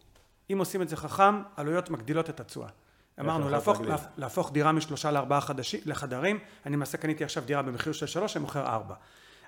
אם 0.51 0.59
עושים 0.59 0.81
את 0.81 0.89
זה 0.89 0.97
חכם, 0.97 1.41
עלויות 1.57 1.89
מגדילות 1.89 2.29
את 2.29 2.39
התשואה. 2.39 2.67
אמרנו, 3.19 3.49
להפוך, 3.49 3.77
להגדיל? 3.81 3.95
להפ- 3.95 4.07
להפוך 4.17 4.51
דירה 4.51 4.71
משלושה 4.71 5.11
לארבעה 5.11 5.41
חדשים, 5.41 5.79
לחדרים, 5.85 6.39
אני 6.65 6.75
למעשה 6.75 6.97
קניתי 6.97 7.23
עכשיו 7.23 7.43
דירה 7.45 7.61
במחיר 7.61 7.93
של 7.93 8.05
שלוש, 8.05 8.35
אני 8.37 8.41
מוכר 8.41 8.65
ארבע. 8.67 8.95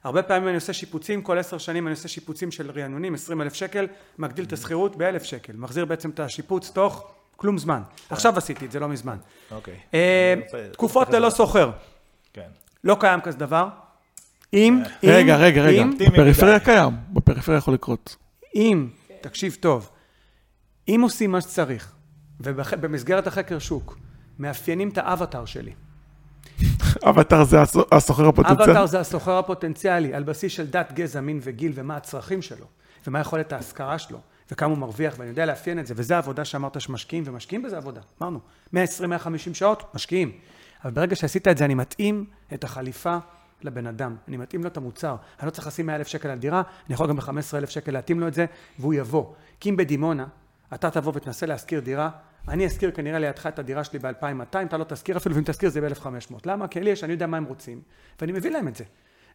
הרבה 0.04 0.24
פעמים 0.24 0.48
אני 0.48 0.56
עושה 0.56 0.74
שיפוצים, 0.74 1.22
כל 1.22 1.38
עשר 1.38 1.58
שנים 1.58 1.88
אני 1.88 1.94
עושה 1.94 2.08
שיפוצים 2.08 2.52
של 2.52 2.72
רענונים, 2.72 3.14
עשרים 3.14 3.42
אלף 3.42 3.54
שקל, 3.54 3.88
מגדיל 4.18 4.46
את 4.46 4.54
השכירות 4.54 4.96
באלף 4.96 5.24
שקל, 5.24 5.54
מחזיר 5.56 5.86
בעצם 5.86 6.10
את 6.10 6.20
השיפוץ 6.20 6.70
תוך 6.72 7.12
כלום 7.36 7.58
זמן. 7.58 7.82
עכשיו 8.10 8.38
עשיתי 8.38 8.66
את 8.66 8.72
זה, 8.72 8.80
לא 8.80 8.88
מזמן. 8.90 9.18
אוקיי. 9.52 9.78
אה, 9.94 10.34
אני 10.38 10.42
רוצה- 10.44 10.68
תקופות 10.74 11.10
ללא. 11.10 11.30
שוכר, 11.32 11.72
כן. 12.34 12.50
לא 12.84 12.98
קיים 13.00 13.22
כזה 13.22 13.38
דבר. 13.38 13.68
אם, 14.54 14.84
אם, 15.04 15.10
רגע, 15.10 15.36
רגע, 15.38 15.62
רגע. 15.62 15.84
בפריפריה. 16.08 16.60
קיים, 16.60 16.94
בפריפריה 17.10 17.58
יכול 17.58 17.74
לקרות. 17.74 18.16
אם, 18.56 18.88
תקשיב 19.22 19.58
טוב, 19.60 19.90
אם 20.88 21.00
עושים 21.04 21.32
מה 21.32 21.42
שצריך, 21.42 21.92
ובמסגרת 22.44 23.28
החקר 23.28 23.60
שוק, 23.60 23.98
מאפיינים 24.40 24.90
את 24.90 24.98
האבטר 24.98 25.46
שלי. 25.46 25.72
אבטר 27.04 27.44
זה 27.44 27.62
הסו- 27.62 27.86
הסוחר 27.92 28.28
הפוטנציאל. 28.28 28.70
אבטר 28.70 28.86
זה 28.86 29.00
הסוחר 29.00 29.38
הפוטנציאלי, 29.38 30.14
על 30.14 30.24
בסיס 30.24 30.52
של 30.52 30.68
דת, 30.68 30.92
גזע, 30.94 31.22
מין 31.22 31.40
וגיל, 31.44 31.72
ומה 31.76 31.98
הצרכים 31.98 32.42
שלו, 32.42 32.66
ומה 33.08 33.20
יכולת 33.20 33.54
ההשכרה 33.54 34.00
שלו, 34.00 34.20
וכמה 34.52 34.70
הוא 34.70 34.78
מרוויח, 34.78 35.16
ואני 35.18 35.30
יודע 35.30 35.46
לאפיין 35.46 35.80
את 35.80 35.88
זה, 35.88 35.94
וזו 35.98 36.14
העבודה 36.16 36.46
שאמרת 36.46 36.82
שמשקיעים, 36.82 37.24
ומשקיעים 37.28 37.64
בזה 37.64 37.78
עבודה, 37.78 38.02
אמרנו, 38.22 38.40
120-150 38.74 38.78
שעות, 39.54 39.84
משקיעים. 39.96 40.32
אבל 40.84 40.92
ברגע 40.92 41.16
שעשית 41.16 41.48
את 41.48 41.58
זה, 41.58 41.66
אני 41.66 41.74
מתאים 41.74 42.26
את 42.54 42.64
החליפה 42.64 43.18
לבן 43.62 43.88
אדם, 43.88 44.16
אני 44.28 44.38
מתאים 44.38 44.64
לו 44.64 44.68
את 44.68 44.78
המוצר. 44.78 45.16
אני 45.40 45.46
לא 45.46 45.52
צריך 45.52 45.68
לשים 45.68 45.86
100 45.86 45.96
אלף 45.96 46.08
שקל 46.08 46.30
על 46.30 46.38
דירה, 46.38 46.62
אני 46.88 46.94
יכול 46.94 47.08
גם 47.08 47.16
ב-15 47.16 47.30
אלף 47.58 47.70
שקל 47.70 47.92
להתאים 47.92 48.20
לו 48.20 48.28
את 48.28 48.34
זה, 48.34 48.46
והוא 48.80 48.94
יבוא. 48.94 49.26
כי 49.60 49.70
אם 49.70 49.78
בדימונה, 49.78 50.26
אתה 50.74 50.92
תבוא 50.92 51.12
ותנסה 51.16 51.46
להשכיר 51.46 51.80
דירה, 51.80 52.10
אני 52.48 52.68
אשכיר 52.68 52.92
כנראה 52.92 53.20
לידך 53.20 53.48
את 53.48 53.60
הדירה 53.60 53.84
שלי 53.84 54.00
ב-2200, 54.00 54.58
אתה 54.66 54.78
לא 54.78 54.84
תשכיר 54.84 55.18
אפילו, 55.18 55.36
ואם 55.36 55.44
תשכיר 55.44 55.70
זה 55.70 55.82
ב-1500. 55.82 56.36
למה? 56.46 56.68
כי 56.68 56.80
לי 56.80 56.90
יש, 56.90 57.04
אני 57.04 57.14
יודע 57.14 57.28
מה 57.28 57.38
הם 57.38 57.44
רוצים, 57.44 57.82
ואני 58.22 58.32
מביא 58.32 58.52
להם 58.52 58.68
את 58.68 58.76
זה. 58.76 58.84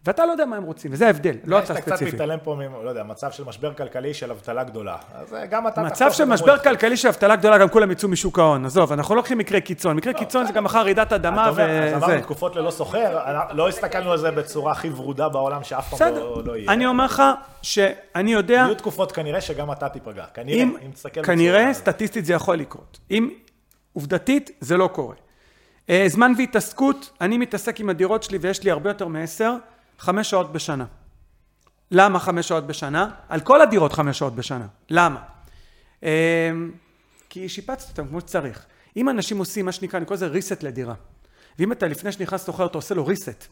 ואתה 0.04 0.26
לא 0.26 0.32
יודע 0.32 0.44
מה 0.44 0.56
הם 0.56 0.62
רוצים, 0.62 0.92
וזה 0.92 1.06
ההבדל, 1.06 1.34
לא 1.44 1.58
אתה 1.58 1.72
אתה 1.72 1.80
קצת 1.80 1.90
ספציפי. 1.96 2.14
מתעלם 2.16 2.38
פה, 2.42 2.56
לא 2.84 2.88
יודע, 2.88 3.02
מצב 3.02 3.30
של 3.30 3.44
משבר 3.44 3.74
כלכלי 3.74 4.14
של 4.14 4.30
אבטלה 4.30 4.64
גדולה. 4.64 4.96
אז 5.14 5.34
אה, 5.34 5.46
גם 5.46 5.68
אתה... 5.68 5.82
מצב 5.82 6.12
של 6.12 6.24
משבר. 6.24 6.58
כלכלי 6.58 6.96
של 6.96 7.08
אבטלה 7.08 7.36
גדולה, 7.36 7.58
גם 7.58 7.68
כולם 7.68 7.90
יצאו 7.90 8.08
משוק 8.08 8.38
ההון. 8.38 8.64
עזוב, 8.64 8.92
אנחנו 8.92 9.14
לא 9.14 9.18
לוקחים 9.18 9.38
מקרה 9.38 9.60
קיצון. 9.60 9.96
מקרה 9.96 10.12
קיצון 10.12 10.46
זה 10.46 10.52
גם 10.52 10.64
מחר 10.64 10.82
רעידת 10.82 11.12
אדמה 11.12 11.48
אומר, 11.48 11.70
אז 11.70 11.92
אמרנו 11.94 12.12
וזה. 12.12 12.20
תקופות 12.22 12.56
ללא 12.56 12.70
סוחר, 12.70 13.18
לא 13.52 13.68
הסתכלנו 13.68 14.12
על 14.12 14.18
זה 14.18 14.30
בצורה 14.30 14.72
הכי 14.72 14.88
ורודה 14.90 15.28
בעולם, 15.28 15.64
שאף 15.64 15.94
פעם. 15.94 16.14
לא 16.14 16.42
לא 16.44 16.56
יהיה. 16.56 16.72
אני 16.72 16.86
אומר 16.86 17.04
לך 17.04 17.22
שאני 17.62 18.32
יודע, 18.32 18.54
יהיו 18.54 18.74
תקופות 18.74 19.12
כנראה 19.12 19.40
שגם 19.40 19.72
אתה 19.72 19.88
תיפגע. 19.88 20.24
כנראה, 20.34 20.62
אם, 20.62 20.76
תסתכל 20.94 21.22
כנראה, 21.22 21.58
בצורה- 21.60 21.74
סטטיסטית 21.74 22.24
זה 22.24 22.32
יכול 22.32 22.56
לקרות. 22.56 22.98
אם, 23.10 23.30
עובדתית, 23.92 24.50
זה 24.60 24.76
לא 24.76 24.86
קורה. 24.92 25.14
אה, 25.90 26.04
זמן 26.08 26.32
והתעסקות, 26.38 27.10
אני 27.20 27.38
מתעסק 27.38 27.80
עם 27.80 27.88
הדירות 27.88 28.22
שלי 28.22 28.38
ויש 28.40 28.64
לי 28.64 28.70
הרבה 28.70 28.90
יותר 28.90 29.08
מעשר, 29.08 29.54
חמש 29.98 30.30
שעות 30.30 30.52
בשנה. 30.52 30.84
למה 31.90 32.18
חמש 32.18 32.48
שעות 32.48 32.66
בשנה? 32.66 33.08
על 33.28 33.40
כל 33.40 33.60
הדירות 33.62 33.92
חמש 33.92 34.18
שעות 34.18 34.34
בשנה. 34.34 34.66
למה? 34.90 35.20
אה, 36.04 36.50
כי 37.28 37.48
שיפצתי 37.48 37.90
אותם 37.90 38.08
כמו 38.08 38.20
שצריך. 38.20 38.64
אם 38.96 39.08
אנשים 39.08 39.38
עושים 39.38 39.66
מה 39.66 39.72
שנקרא, 39.72 39.98
אני 39.98 40.06
קורא 40.06 40.16
לזה 40.16 40.28
reset 40.32 40.58
לדירה. 40.62 40.94
ואם 41.58 41.72
אתה 41.72 41.86
לפני 41.86 42.12
שנכנס 42.12 42.44
סוחר, 42.44 42.66
אתה 42.66 42.78
עושה 42.78 42.94
לו 42.94 43.06
reset. 43.06 43.44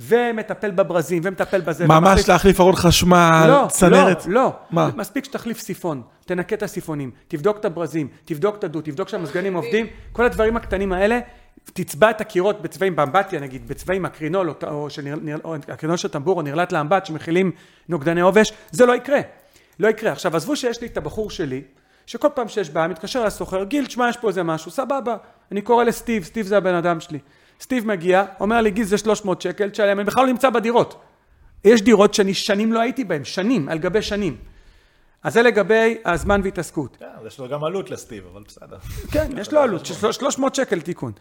ומטפל 0.00 0.70
בברזים, 0.70 1.22
ומטפל 1.24 1.60
בזה. 1.60 1.86
ממש 1.86 1.98
ומחליף- 2.20 2.28
להחליף 2.28 2.60
ארון 2.60 2.76
חשמל, 2.76 3.44
לא, 3.48 3.66
צנרת. 3.70 4.26
לא, 4.26 4.32
לא. 4.32 4.52
מה? 4.70 4.90
מספיק 4.96 5.24
שתחליף 5.24 5.60
סיפון, 5.60 6.02
תנקה 6.26 6.54
את 6.56 6.62
הסיפונים, 6.62 7.10
תבדוק 7.28 7.56
את 7.56 7.64
הברזים, 7.64 8.08
תבדוק 8.24 8.56
את 8.56 8.64
הדוד, 8.64 8.84
תבדוק 8.84 9.08
שהמזגנים 9.08 9.54
עובדים, 9.54 9.86
כל 10.12 10.24
הדברים 10.24 10.56
הקטנים 10.56 10.92
האלה, 10.92 11.20
תצבע 11.64 12.10
את 12.10 12.20
הקירות 12.20 12.62
בצבעים 12.62 12.96
באמבטיה 12.96 13.40
נגיד, 13.40 13.68
בצבעים 13.68 14.06
אקרינול 14.06 14.50
או, 14.50 14.54
או, 14.68 14.90
שנר, 14.90 15.16
נר, 15.22 15.38
או 15.44 15.56
אקרינול 15.56 15.96
של 15.96 16.08
טמבור 16.08 16.36
או 16.36 16.42
נרלט 16.42 16.72
לאמבט 16.72 17.06
שמכילים 17.06 17.50
נוגדני 17.88 18.20
עובש, 18.20 18.52
זה 18.70 18.86
לא 18.86 18.96
יקרה. 18.96 19.20
לא 19.78 19.88
יקרה. 19.88 20.12
עכשיו 20.12 20.36
עזבו 20.36 20.56
שיש 20.56 20.80
לי 20.80 20.86
את 20.86 20.96
הבחור 20.96 21.30
שלי, 21.30 21.62
שכל 22.06 22.28
פעם 22.34 22.48
שיש 22.48 22.70
בעיה 22.70 22.88
מתקשר 22.88 23.24
לסוחר, 23.24 23.64
גיל, 23.64 23.86
תשמע 23.86 24.08
יש 24.08 24.16
פה 24.16 24.28
איזה 24.28 24.42
משהו, 24.42 24.70
סבבה. 24.70 25.16
אני 25.52 25.60
קורא 25.62 25.84
לסטיב, 25.84 26.24
סטיב 26.24 26.46
זה 26.46 26.56
הבן 26.56 26.74
אדם 26.74 27.00
שלי. 27.00 27.18
סטיב 27.60 27.86
מגיע, 27.86 28.24
אומר 28.40 28.60
לי 28.60 28.70
גיל 28.70 28.84
זה 28.84 28.98
300 28.98 29.42
שקל, 29.42 29.70
תשלם, 29.70 29.98
אני 29.98 30.06
בכלל 30.06 30.24
לא 30.26 30.32
נמצא 30.32 30.50
בדירות. 30.50 31.02
יש 31.64 31.82
דירות 31.82 32.14
שאני 32.14 32.34
שנים 32.34 32.72
לא 32.72 32.80
הייתי 32.80 33.04
בהן, 33.04 33.24
שנים, 33.24 33.68
על 33.68 33.78
גבי 33.78 34.02
שנים. 34.02 34.36
אז 35.22 35.32
זה 35.32 35.42
לגבי 35.42 35.96
הזמן 36.04 36.40
והתעסקות. 36.44 36.96
כן, 36.98 37.06
יש 37.26 37.38
לו 37.38 37.48
גם 37.48 37.64
עלות 37.64 37.90
לסטיב, 37.90 38.24
אבל 38.32 38.42
בסדר. 38.48 38.76
כן, 39.10 39.30
יש 39.38 39.52
לו 39.52 39.60
עלות, 39.60 39.86
של 39.86 40.12
300 40.12 40.54
שקל 40.54 40.80
תיקון. 40.80 41.12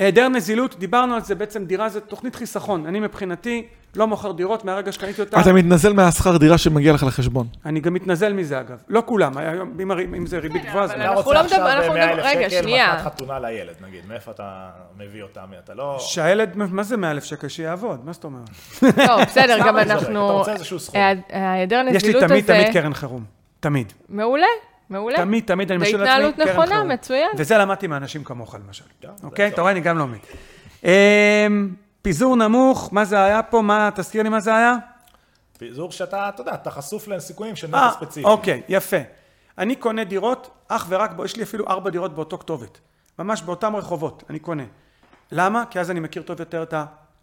אה, 0.00 0.04
היעדר 0.04 0.28
נזילות, 0.28 0.78
דיברנו 0.78 1.14
על 1.14 1.20
זה, 1.22 1.34
בעצם 1.34 1.64
דירה 1.64 1.88
זה 1.88 2.00
תוכנית 2.00 2.34
חיסכון. 2.34 2.86
אני 2.86 3.00
מבחינתי 3.00 3.66
לא 3.96 4.06
מוכר 4.06 4.32
דירות 4.32 4.64
מהרגע 4.64 4.92
שקניתי 4.92 5.20
אותה. 5.20 5.40
אתה 5.40 5.52
מתנזל 5.52 5.92
מהשכר 5.92 6.36
דירה 6.36 6.58
שמגיע 6.58 6.92
לך 6.92 7.02
לחשבון. 7.02 7.46
אני 7.66 7.80
גם 7.80 7.94
מתנזל 7.94 8.32
מזה 8.32 8.60
אגב. 8.60 8.78
לא 8.88 9.02
כולם, 9.06 9.38
היום, 9.38 9.72
אם, 9.82 9.90
אם 10.14 10.26
זה 10.26 10.38
ריבית 10.38 10.64
גבוהה, 10.68 10.86
זה 10.86 10.94
אבל 10.94 11.02
לא. 11.04 11.12
אנחנו 11.12 11.32
לא 11.32 11.44
מדבר- 11.44 11.72
אנחנו 11.72 11.92
מדבר- 11.92 12.20
רגע, 12.24 12.50
שנייה. 12.50 12.92
מתנת 12.94 13.04
חתונה 13.04 13.38
לילד, 13.40 13.74
נגיד, 13.88 14.00
מאיפה 14.08 14.30
אתה 14.30 14.68
מביא 14.98 15.22
אותה? 15.22 15.40
אתה 15.64 15.74
לא... 15.74 15.96
שהילד, 16.00 16.50
מה 16.56 16.82
זה 16.82 16.96
100 16.96 17.10
אלף 17.10 17.24
שקל? 17.24 17.48
שיעבוד, 17.48 18.04
מה 18.04 18.12
זאת 18.12 18.24
אומרת? 18.24 18.48
טוב, 18.80 19.20
בסדר, 19.26 19.58
גם 19.66 19.78
אנחנו... 19.78 20.26
אתה 20.26 20.32
רוצה 20.32 20.52
איזשהו 20.52 20.78
סכום. 20.80 21.00
ההיעד- 21.00 21.22
ההיעדר 21.32 21.76
יש 21.90 22.02
לי 22.04 22.08
נזילות 22.08 22.22
הזה... 22.22 22.28
תמיד, 22.34 22.44
תמיד 22.46 22.72
קרן 22.72 22.94
חירום. 22.94 23.24
תמיד. 23.60 23.92
מעולה, 24.08 24.46
מעולה. 24.90 25.16
תמיד, 25.16 25.44
תמיד 25.46 25.72
אני 25.72 25.82
משאיר 25.82 25.96
לעצמי 25.96 26.12
התנהלות 26.12 26.34
קרן 26.36 26.48
נכונה, 26.48 26.66
חירום. 26.66 26.88
מצוין. 26.88 27.30
וזה 27.36 27.58
למדתי 27.58 27.86
מאנשים 27.86 28.24
כמוך 28.24 28.54
למשל. 28.54 28.84
אוקיי? 29.22 29.48
אתה 29.48 29.60
רואה, 29.60 29.72
אני 29.72 29.80
גם 29.80 29.98
לומד. 29.98 30.18
אמ, 30.84 30.90
פיזור 32.02 32.36
נמוך, 32.36 32.88
מה 32.92 33.04
זה 33.04 33.24
היה 33.24 33.42
פה? 33.42 33.62
מה, 33.62 33.90
תזכיר 33.94 34.22
לי 34.22 34.28
מה 34.28 34.40
זה 34.40 34.56
היה? 34.56 34.74
פיזור 35.58 35.92
שאתה, 35.92 36.28
אתה 36.28 36.40
יודע, 36.40 36.54
אתה 36.54 36.70
חשוף 36.70 37.08
לסיכויים 37.08 37.56
של 37.56 37.74
אה, 37.74 37.86
נכס 37.86 37.96
ספציפי. 37.96 38.26
אוקיי, 38.26 38.62
יפה. 38.68 38.96
אני 39.58 39.76
קונה 39.76 40.04
דירות 40.04 40.50
אך 40.68 40.86
ורק, 40.88 41.12
בו, 41.12 41.24
יש 41.24 41.36
לי 41.36 41.42
אפילו 41.42 41.68
ארבע 41.68 41.90
דירות 41.90 42.14
באותו 42.14 42.38
כתובת. 42.38 42.78
ממש 43.18 43.42
באותם 43.42 43.76
רחובות, 43.76 44.24
אני 44.30 44.38
קונה. 44.38 44.62
למה? 45.32 45.64
כי 45.70 45.80
אז 45.80 45.90
אני 45.90 46.00
מכיר 46.00 46.22
טוב 46.22 46.40
יותר 46.40 46.62
את 46.62 46.74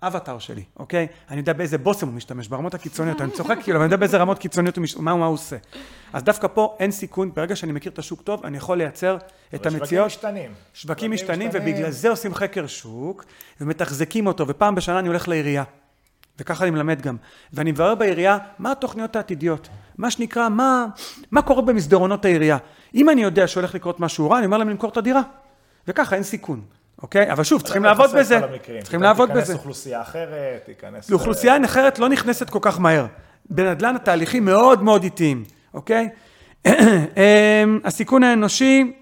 האבטר 0.06 0.40
שלי, 0.40 0.64
אוקיי? 0.78 1.08
אני 1.30 1.38
יודע 1.38 1.54
באיזה 1.54 1.78
בושם 1.78 2.08
הוא 2.08 2.16
משתמש, 2.16 2.48
ברמות 2.48 2.74
הקיצוניות. 2.74 3.22
אני 3.22 3.32
צוחק 3.32 3.58
כאילו, 3.64 3.78
אבל 3.78 3.84
אני 3.84 3.88
יודע 3.88 3.98
באיזה 3.98 4.18
רמות 4.18 4.40
קיצוניות 4.40 4.76
הוא 4.78 4.84
מש... 4.84 4.98
מה, 4.98 5.12
הוא 5.12 5.26
עושה. 5.26 5.56
אז 6.14 6.24
דווקא 6.24 6.48
פה 6.48 6.76
אין 6.80 6.92
סיכון, 6.92 7.32
ברגע 7.34 7.56
שאני 7.56 7.72
מכיר 7.72 7.92
את 7.92 8.00
השוק 8.00 8.22
טוב, 8.22 8.46
אני 8.46 8.58
יכול 8.58 8.78
לייצר 8.78 9.16
את 9.16 9.54
אבל 9.54 9.64
שווקים 9.64 9.80
המציאות. 9.82 10.06
משתנים. 10.06 10.52
שווקים 10.74 11.12
משתנים, 11.12 11.50
ובגלל 11.54 11.92
זה 11.92 12.10
עושים 12.10 12.34
חקר 12.34 12.68
שוק, 12.68 13.26
ומתחזקים 13.62 14.28
אותו, 14.28 14.48
ופעם 14.48 14.76
בשנה 14.76 15.00
אני 15.00 15.08
הולך 15.08 15.28
לעירייה. 15.28 15.64
וככה 16.40 16.64
אני 16.64 16.72
מלמד 16.72 17.02
גם. 17.02 17.18
ואני 17.54 17.72
מברר 17.72 17.96
בעירייה 17.96 18.38
מה 18.60 18.72
התוכניות 18.72 19.16
העתידיות. 19.16 19.70
מה 19.98 20.12
שנקרא, 20.12 20.50
מה, 20.50 20.86
מה 21.32 21.42
קורה 21.42 21.62
במסדרונות 21.62 22.26
העירייה. 22.26 22.58
אם 22.96 23.10
אני 23.10 23.24
יודע 23.24 23.48
שהולך 23.48 23.76
לקרות 23.76 24.00
משהו 24.00 24.30
רע, 24.30 24.38
אני 24.38 24.46
אומר 24.46 24.58
להם 24.58 24.70
למכור 24.70 24.90
את 24.90 24.98
הדירה. 24.98 25.22
וככה 25.88 26.16
אין 26.16 26.24
סיכון, 26.24 26.62
אוקיי? 27.02 27.32
אבל 27.32 27.44
שוב, 27.44 27.62
צריכים 27.62 27.84
לעבוד 27.84 28.10
בזה. 28.16 28.40
צריכים 28.82 29.02
לעבוד 29.02 29.30
תיכנס 29.30 29.44
בזה. 29.44 29.54
אוכלוסייה 29.54 30.02
אחרת, 30.02 30.66
תיכנס... 30.66 31.10
לאוכלוסייה 31.10 31.58
אחרת 31.66 32.00
לא 32.00 32.10
נכנסת 32.10 32.50
כל 32.50 32.60
כך 32.62 32.80
מהר. 32.80 33.06
בנדל"ן 33.50 33.96
התהליכים 33.96 34.46
מאוד 34.46 34.84
מאוד 34.84 35.04
איטיים, 35.04 35.44
אוקיי? 35.74 36.10
אמ, 36.68 36.72
הסיכון 37.84 38.24
האנושי, 38.24 38.94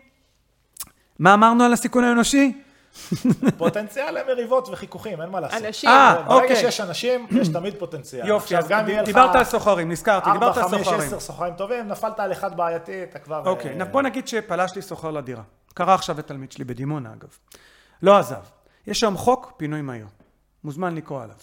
מה 1.20 1.34
אמרנו 1.34 1.64
על 1.64 1.74
הסיכון 1.74 2.04
האנושי? 2.04 2.54
פוטנציאל 3.58 4.20
למריבות 4.20 4.70
וחיכוכים, 4.70 5.22
אין 5.22 5.30
מה 5.30 5.40
לעשות. 5.40 5.64
אנשים. 5.64 5.90
אה, 5.90 6.16
ברגע 6.16 6.34
אוקיי. 6.34 6.56
שיש 6.56 6.82
אנשים, 6.82 7.28
יש 7.32 7.48
תמיד 7.48 7.74
פוטנציאל. 7.80 8.28
יופי, 8.28 8.58
אז 8.58 8.68
דיברת 9.06 9.36
על 9.36 9.44
סוחרים, 9.44 9.92
נזכרתי, 9.92 10.30
ארבע, 10.30 10.40
דיברת 10.40 10.58
על 10.58 10.64
חמש, 10.64 10.82
סוחרים. 10.82 11.02
עשר 11.02 11.20
סוחרים 11.20 11.54
טובים, 11.54 11.88
נפלת 11.88 12.20
על 12.20 12.32
אחד 12.32 12.58
בעייתי, 12.58 13.04
אתה 13.04 13.20
כבר... 13.20 13.42
אוקיי, 13.46 13.80
אה, 13.80 13.86
בוא 13.86 14.02
נגיד 14.02 14.28
שפלש 14.28 14.76
לי 14.76 14.82
סוחר 14.82 15.12
לדירה. 15.12 15.44
קרה 15.74 15.94
עכשיו 15.94 16.16
לתלמיד 16.20 16.52
שלי 16.52 16.64
בדימונה 16.64 17.10
אגב. 17.10 17.30
לא 18.04 18.18
עזב. 18.18 18.36
יש 18.88 19.04
היום 19.04 19.18
חוק 19.18 19.54
פינוי 19.58 19.82
מהיר. 19.82 20.06
מוזמן 20.64 20.96
לקרוא 20.96 21.24
עליו. 21.24 21.36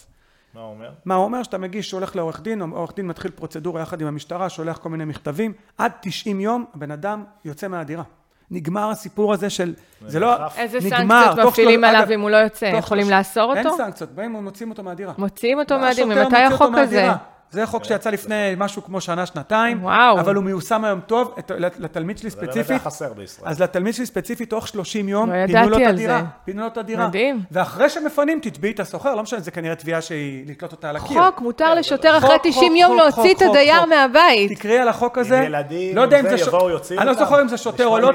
מה 0.53 0.61
הוא 0.61 0.69
אומר? 0.69 0.91
מה 1.05 1.15
הוא 1.15 1.23
אומר? 1.23 1.43
שאתה 1.43 1.57
מגיש, 1.57 1.91
הולך 1.91 2.15
לעורך 2.15 2.41
דין, 2.41 2.61
עורך 2.61 2.95
דין 2.95 3.07
מתחיל 3.07 3.31
פרוצדורה 3.31 3.81
יחד 3.81 4.01
עם 4.01 4.07
המשטרה, 4.07 4.49
שולח 4.49 4.77
כל 4.77 4.89
מיני 4.89 5.05
מכתבים, 5.05 5.53
עד 5.77 5.91
90 6.01 6.39
יום 6.39 6.65
הבן 6.73 6.91
אדם 6.91 7.23
יוצא 7.45 7.67
מהדירה. 7.67 8.03
נגמר 8.51 8.89
הסיפור 8.89 9.33
הזה 9.33 9.49
של... 9.49 9.73
זה 10.07 10.19
לא... 10.19 10.47
איזה 10.57 10.81
סנקציות 10.81 11.47
מפעילים 11.47 11.83
עליו 11.83 12.07
אם 12.13 12.21
הוא 12.21 12.29
לא 12.29 12.37
יוצא? 12.37 12.65
יכולים 12.65 13.09
לאסור 13.09 13.53
אין 13.55 13.65
אותו? 13.65 13.77
סנקציות, 13.77 14.09
באים 14.09 14.35
ומוציאים 14.35 14.69
אותו 14.69 14.83
מהדירה. 14.83 15.13
מוציאים 15.17 15.59
אותו 15.59 15.75
בא 15.75 15.81
מהדין, 15.81 16.11
השוטר, 16.11 16.25
ממתי 16.25 16.37
החוק 16.37 16.75
הזה? 16.77 17.09
זה 17.51 17.65
חוק 17.65 17.83
שיצא 17.83 18.09
לפני 18.09 18.53
משהו 18.57 18.83
כמו 18.83 19.01
שנה, 19.01 19.25
שנתיים, 19.25 19.83
וואו. 19.83 20.19
אבל 20.19 20.35
הוא 20.35 20.43
מיושם 20.43 20.85
היום 20.85 20.99
טוב, 20.99 21.33
את- 21.39 21.51
לתלמיד 21.79 22.17
שלי 22.17 22.29
זה 22.29 22.35
באמת 22.37 22.49
ספציפית, 22.49 22.69
היה 22.69 22.79
חסר 22.79 23.13
בישראל. 23.13 23.49
אז 23.49 23.61
לתלמיד 23.61 23.93
שלי 23.93 24.05
ספציפית, 24.05 24.49
תוך 24.49 24.67
30 24.67 25.09
יום, 25.09 25.29
לא 25.31 25.47
פינו 25.47 25.69
לו 25.69 25.77
את 25.77 25.81
הדירה. 25.87 26.19
זה. 26.19 26.25
פינו 26.45 26.61
לו 26.61 26.67
את 26.67 26.77
הדירה. 26.77 27.07
מדהים. 27.07 27.39
ואחרי 27.51 27.89
שמפנים, 27.89 28.39
תתביעי 28.41 28.73
את 28.73 28.79
הסוחר, 28.79 29.15
לא 29.15 29.23
משנה, 29.23 29.39
זה 29.39 29.51
כנראה 29.51 29.75
תביעה 29.75 30.01
שהיא 30.01 30.45
לתלות 30.47 30.71
אותה 30.71 30.89
על 30.89 30.95
הקיר. 30.95 31.23
חוק, 31.23 31.41
מותר 31.41 31.73
לשוטר 31.75 32.13
חוק, 32.19 32.23
אחרי 32.23 32.37
חוק, 32.37 32.47
90 32.47 32.75
יום 32.75 32.97
להוציא 32.97 33.33
את 33.35 33.41
הדייר. 33.41 33.85
מהבית. 33.85 34.51
תקראי 34.59 34.77
על 34.79 34.87
החוק 34.87 35.17
הזה. 35.17 35.35
ילדים, 35.45 35.95
לא 35.95 36.01
יודע 36.01 36.19
אם 36.19 36.23
זה, 36.23 36.29
זה... 36.29 36.37
ש- 36.37 36.47
יבואו, 36.47 36.69
יוציאו 36.69 36.99
אני 36.99 37.07
לא. 37.07 37.13
זוכר 37.13 37.41
אם 37.41 37.47
זה 37.47 37.57
שוטר 37.57 37.87
או 37.87 37.99
לא, 37.99 38.11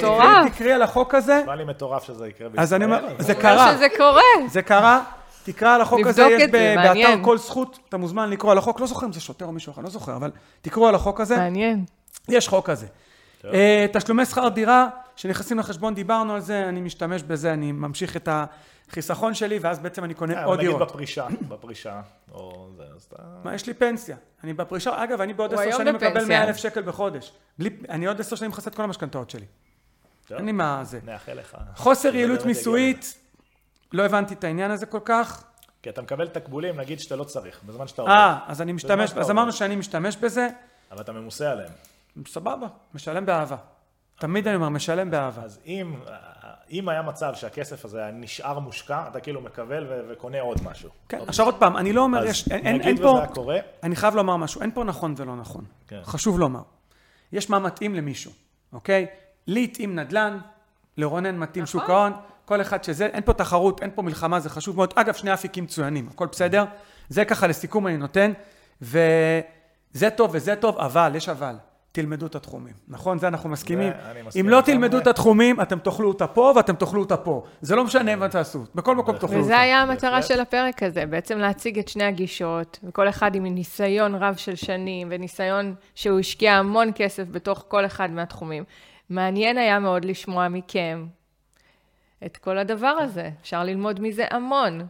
תקראי- 0.51 0.73
על 0.73 0.83
החוק 0.83 1.15
הזה. 1.15 1.39
נשמע 1.43 1.55
לי 1.57 1.65
מטורף 1.65 2.05
שזה 2.05 2.29
יקרה 2.29 2.49
בישראל. 2.49 2.63
אז 2.63 2.75
אני 2.75 2.85
אומר, 2.85 3.01
זה 3.19 3.35
קרה. 3.35 3.73
שזה 3.75 3.87
קורה. 3.97 4.23
זה 4.49 4.63
קרה, 4.63 5.01
תקרא 5.47 5.75
על 5.75 5.81
החוק 5.81 6.07
הזה, 6.07 6.23
יש 6.23 6.43
זה, 6.43 6.47
ב- 6.47 6.75
באתר. 6.75 7.19
כל 7.23 7.39
זכות, 7.39 7.79
אתה 7.89 7.97
מוזמן 7.97 8.31
לקרוא 8.31 8.53
על 8.53 8.59
החוק, 8.59 8.81
לא 8.81 8.87
זוכר 8.87 9.07
אם 9.07 9.13
זה 9.13 9.21
שוטר 9.21 9.45
או 9.45 9.53
מישהו 9.53 9.73
אחר, 9.73 9.83
לא 9.83 9.91
זוכר, 9.91 10.17
אבל 10.17 10.31
תקראו 10.63 10.89
על 10.89 10.95
החוק 10.95 11.21
הזה, 11.21 11.37
מעניין. 11.37 11.85
יש 12.29 12.49
חוק 12.49 12.71
כזה. 12.71 12.87
אה, 13.45 13.87
תשלומי 13.93 14.27
שכר 14.27 14.49
דירה 14.49 14.89
שנכנסים 15.17 15.59
לחשבון, 15.59 15.95
דיברנו 15.95 16.35
על 16.35 16.41
זה, 16.41 16.69
אני 16.69 16.81
משתמש 16.81 17.23
בזה, 17.23 17.53
אני 17.53 17.73
ממשיך 17.73 18.17
את 18.17 18.29
החיסכון 18.89 19.35
שלי, 19.35 19.59
ואז 19.59 19.79
בעצם 19.79 20.05
אני 20.05 20.15
קונה 20.15 20.35
אה, 20.35 20.45
עוד 20.45 20.59
נגיד 20.59 20.71
דירות. 20.71 20.89
בפרישה, 20.89 21.27
בפרישה, 21.49 22.01
או 22.33 22.69
זה, 22.77 22.83
אז 22.97 23.03
אתה... 23.09 23.23
מה, 23.45 23.55
יש 23.55 23.67
לי 23.67 23.75
פנסיה. 23.75 24.17
אני 24.45 24.53
בפרישה, 24.53 25.05
אגב, 25.05 25.21
אני 25.21 25.35
בעוד 25.35 25.55
עשר 25.55 25.71
שנים 25.79 25.95
מקבל 25.95 26.11
בפנסיה. 26.11 26.29
100 26.29 26.45
אלף 26.45 26.57
שקל 26.57 26.83
בחודש. 26.83 27.33
בלי, 27.59 27.71
אני 27.89 28.07
עוד 28.07 28.21
עשר 28.21 28.37
שנים 28.37 28.51
מכסה 28.51 28.71
את 28.71 28.75
כל 28.75 28.83
המשכנתאות 28.83 29.31
שלי. 29.31 29.47
טוב, 30.29 30.37
אין 30.39 30.47
לי 30.47 30.53
מה 30.53 30.81
זה. 30.85 30.99
נאחל 31.05 31.33
לך. 31.33 31.57
חוסר 31.77 32.15
יעילות 32.15 32.47
מיסויית, 32.47 33.19
לא 33.93 34.05
הבנתי 34.05 34.35
את 34.35 34.45
העניין 34.45 34.71
הזה 34.71 34.87
כל 34.87 35.01
כך. 35.05 35.45
כי 35.83 35.91
אתה 35.91 36.03
מקבל 36.03 36.29
תקבולים, 36.29 36.81
נגיד 36.81 37.01
שאתה 37.01 37.17
לא 37.17 37.25
צריך, 37.25 37.61
בזמן 37.67 37.87
שאתה 37.87 38.03
אה, 38.03 38.33
עובד. 38.33 38.41
אז 38.47 38.63
אני 38.63 38.73
משתמש, 38.73 39.13
אז. 39.13 39.31
אמרנו 39.31 39.53
שאני 39.53 39.77
משתמש 39.77 40.17
בזה, 40.17 40.49
אבל 40.91 41.01
אתה 41.01 41.13
ממוסה 41.13 41.51
עליהם. 41.51 41.71
סבבה, 42.27 42.67
משלם 42.95 43.27
באהבה. 43.27 43.57
תמיד 44.19 44.49
אני 44.49 44.57
אומר, 44.57 44.69
משלם 44.69 45.11
באהבה. 45.11 45.43
אז 45.43 45.61
אם, 45.67 45.95
אם 46.71 46.89
היה 46.89 47.03
מצב 47.03 47.35
שהכסף 47.35 47.85
הזה 47.85 47.99
היה 47.99 48.11
נשאר 48.11 48.59
מושקע, 48.59 49.05
אתה 49.11 49.21
כאילו 49.21 49.41
מקבל 49.41 49.87
ו- 49.89 50.01
וקונה 50.09 50.41
עוד 50.41 50.59
משהו. 50.65 50.91
כן, 51.09 51.21
עכשיו 51.27 51.47
עוד 51.47 51.55
פעם, 51.59 51.77
אני 51.77 51.93
לא 51.93 52.03
אומר, 52.03 52.25
יש, 52.25 52.49
אין, 52.51 52.67
אין, 52.67 52.81
אין 52.81 52.97
פה, 52.97 53.21
קורה, 53.35 53.59
אני 53.83 53.97
חייב 53.97 54.15
לומר 54.15 54.37
משהו, 54.37 54.63
אין 54.63 54.71
פה 54.75 54.85
נכון 54.85 55.15
ולא 55.17 55.37
נכון. 55.37 55.65
כן. 55.89 56.01
חשוב 56.05 56.39
לומר. 56.39 56.63
יש 57.33 57.51
מה 57.51 57.59
מתאים 57.59 57.95
למישהו, 57.95 58.33
אוקיי? 58.73 59.07
לי 59.47 59.65
התאים 59.65 59.99
נדל"ן, 59.99 60.39
לרונן 60.97 61.39
מתאים 61.39 61.65
נכון. 61.65 61.81
שוק 61.81 61.91
ההון, 61.91 62.13
כל 62.47 62.61
אחד 62.61 62.85
שזה, 62.85 63.07
אין 63.07 63.23
פה 63.23 63.33
תחרות, 63.33 63.83
אין 63.83 63.91
פה 63.95 64.03
מלחמה, 64.03 64.41
זה 64.41 64.51
חשוב 64.51 64.77
מאוד. 64.77 64.93
אגב, 64.97 65.15
שני 65.15 65.35
אפיקים 65.35 65.65
מצוינים, 65.65 66.09
הכל 66.13 66.27
בסדר. 66.27 66.65
זה 67.09 67.25
ככה 67.25 67.47
לסיכום 67.47 67.87
אני 67.87 67.97
נותן, 67.97 68.33
וזה 68.83 70.11
טוב 70.17 70.31
וזה 70.33 70.57
טוב, 70.57 70.79
אבל, 70.79 71.13
יש 71.15 71.29
אבל. 71.29 71.55
תלמדו 71.93 72.27
את 72.27 72.35
התחומים, 72.35 72.75
נכון? 72.89 73.19
זה 73.19 73.29
אנחנו 73.29 73.49
מסכימים. 73.49 73.93
זה 73.93 74.11
אני 74.11 74.23
מסכים 74.23 74.45
אם 74.45 74.51
לא. 74.51 74.61
תלמדו 74.61 74.99
את 74.99 75.07
התחומים, 75.07 75.61
אתם 75.61 75.79
תאכלו 75.79 76.09
אותה 76.09 76.27
פה 76.27 76.53
ואתם 76.57 76.75
תאכלו 76.75 77.01
אותה 77.01 77.17
פה. 77.17 77.45
זה 77.61 77.77
לא 77.77 77.85
משנה 77.85 78.17
מה 78.17 78.29
תעשו, 78.29 78.65
בכל 78.75 78.97
מקום 78.97 79.15
תאכלו 79.15 79.29
אותה. 79.29 79.41
וזה 79.41 79.59
היה 79.59 79.83
המטרה. 79.83 80.23
של 80.23 80.41
הפרק 80.41 80.83
הזה, 80.83 81.07
בעצם 81.07 81.39
להציג 81.39 81.79
את 81.79 81.89
שני 81.89 82.05
הגישות, 82.05 82.79
וכל 82.85 83.09
אחד 83.09 83.35
עם 83.35 83.45
ניסיון 83.45 84.15
רב 84.15 84.35
של 84.37 84.55
שנים, 84.55 85.09
וניסיון 85.11 85.75
שהוא 85.95 86.21
השקיע 86.21 86.53
המון 86.53 86.91
כסף 86.95 87.25
בתוך 87.31 87.65
כל 87.69 87.87
אחד 87.87 88.11
מהתחומים. 88.11 88.65
מעניין 89.11 89.59
היה 89.59 89.79
מאוד 89.79 90.05
לשמוע 90.05 90.49
מכם 90.49 91.07
את 92.27 92.37
כל 92.37 92.59
הדבר 92.59 92.87
הזה, 92.87 93.31
אפשר 93.41 93.65
ללמוד 93.65 94.01
מזה 94.01 94.25
המון. 94.31 94.87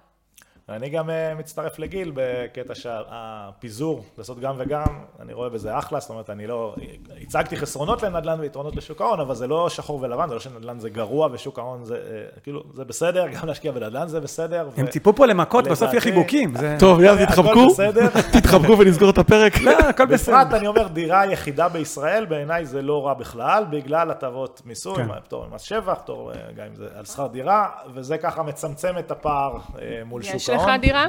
אני 0.69 0.89
גם 0.89 1.11
אה, 1.11 1.35
מצטרף 1.35 1.79
לגיל 1.79 2.13
בקטע 2.15 2.75
שהפיזור, 2.75 4.05
לעשות 4.19 4.41
גם 4.41 4.55
וגם, 4.59 4.85
אני 5.21 5.33
רואה 5.33 5.49
בזה 5.49 5.79
אחלה, 5.79 6.01
זאת 6.01 6.11
אומרת, 6.11 6.31
אני 6.31 6.47
לא... 6.47 6.75
הצגתי 7.23 7.57
חסרונות 7.57 8.03
לנדל"ן 8.03 8.41
ויתרונות 8.41 8.77
לשוק 8.77 9.01
ההון, 9.01 9.21
אבל 9.21 9.35
זה 9.35 9.47
לא 9.47 9.69
שחור 9.69 10.03
ולבן, 10.03 10.29
זה 10.29 10.35
לא 10.35 10.41
שנדל"ן 10.41 10.79
זה 10.79 10.91
גרוע 10.91 11.29
ושוק 11.33 11.59
ההון 11.59 11.85
זה 11.85 11.95
אה, 11.95 12.41
כאילו, 12.43 12.63
זה 12.75 12.85
בסדר, 12.85 13.27
גם 13.35 13.47
להשקיע 13.47 13.73
בנדל"ן 13.73 14.09
זה 14.09 14.21
בסדר. 14.21 14.69
הם 14.77 14.87
ציפו 14.87 15.13
פה 15.13 15.27
למכות, 15.27 15.67
בסוף 15.67 15.91
יהיה 15.91 16.01
חיבוקים. 16.01 16.55
טוב, 16.79 17.01
יאללה, 17.01 17.27
תתחבקו. 17.27 17.67
תתחבקו 18.39 18.79
ונסגור 18.79 19.11
את 19.11 19.19
הפרק. 19.19 19.61
לא, 19.61 19.79
הכל 19.79 20.07
בסדר. 20.07 20.37
בפרט 20.37 20.55
אני 20.55 20.67
אומר, 20.67 20.89
דירה 20.89 21.27
יחידה 21.33 21.69
בישראל, 21.69 22.27
בעיניי 22.27 22.67
זה 22.67 22.83
לא 22.83 23.07
רע 23.07 23.15
בכלל, 23.15 23.65
בגלל 23.71 24.11
הטבות 24.11 24.63
מיסוי, 24.65 24.97
כן. 24.97 25.21
פטור 25.25 25.47
ממס 25.51 25.63
שבח, 25.63 25.99
פטור 25.99 26.33
אה, 26.33 26.37
גם 26.57 26.67
אם 26.67 26.75
זה 26.75 26.89
על 26.95 27.05
שכר 27.05 27.27
דירה, 27.27 27.69
וזה 27.95 28.19
ככה 28.19 28.43
מצמצם 28.43 28.99
את 28.99 29.11
הפער 29.11 29.59
מול 30.05 30.23
שוק. 30.23 30.56
לך 30.57 30.71
דירה? 30.81 31.07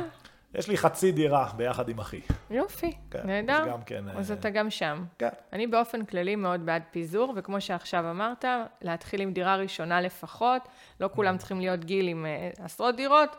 יש 0.55 0.67
לי 0.67 0.77
חצי 0.77 1.11
דירה 1.11 1.49
ביחד 1.55 1.89
עם 1.89 1.99
אחי. 1.99 2.19
יופי, 2.49 2.91
כן, 3.11 3.19
נהדר. 3.23 3.61
אז 3.61 3.67
גם 3.67 3.81
כן, 3.85 4.03
אז 4.15 4.31
אה, 4.31 4.37
אתה 4.37 4.49
גם 4.49 4.69
שם. 4.69 5.03
כן. 5.19 5.29
אני 5.53 5.67
באופן 5.67 6.05
כללי 6.05 6.35
מאוד 6.35 6.65
בעד 6.65 6.83
פיזור, 6.91 7.33
וכמו 7.35 7.61
שעכשיו 7.61 8.11
אמרת, 8.11 8.45
להתחיל 8.81 9.21
עם 9.21 9.33
דירה 9.33 9.55
ראשונה 9.55 10.01
לפחות, 10.01 10.67
לא 10.99 11.09
כולם 11.15 11.37
צריכים 11.37 11.59
להיות 11.59 11.85
גיל 11.85 12.07
עם 12.07 12.25
אה, 12.25 12.49
עשרות 12.65 12.95
דירות, 12.95 13.35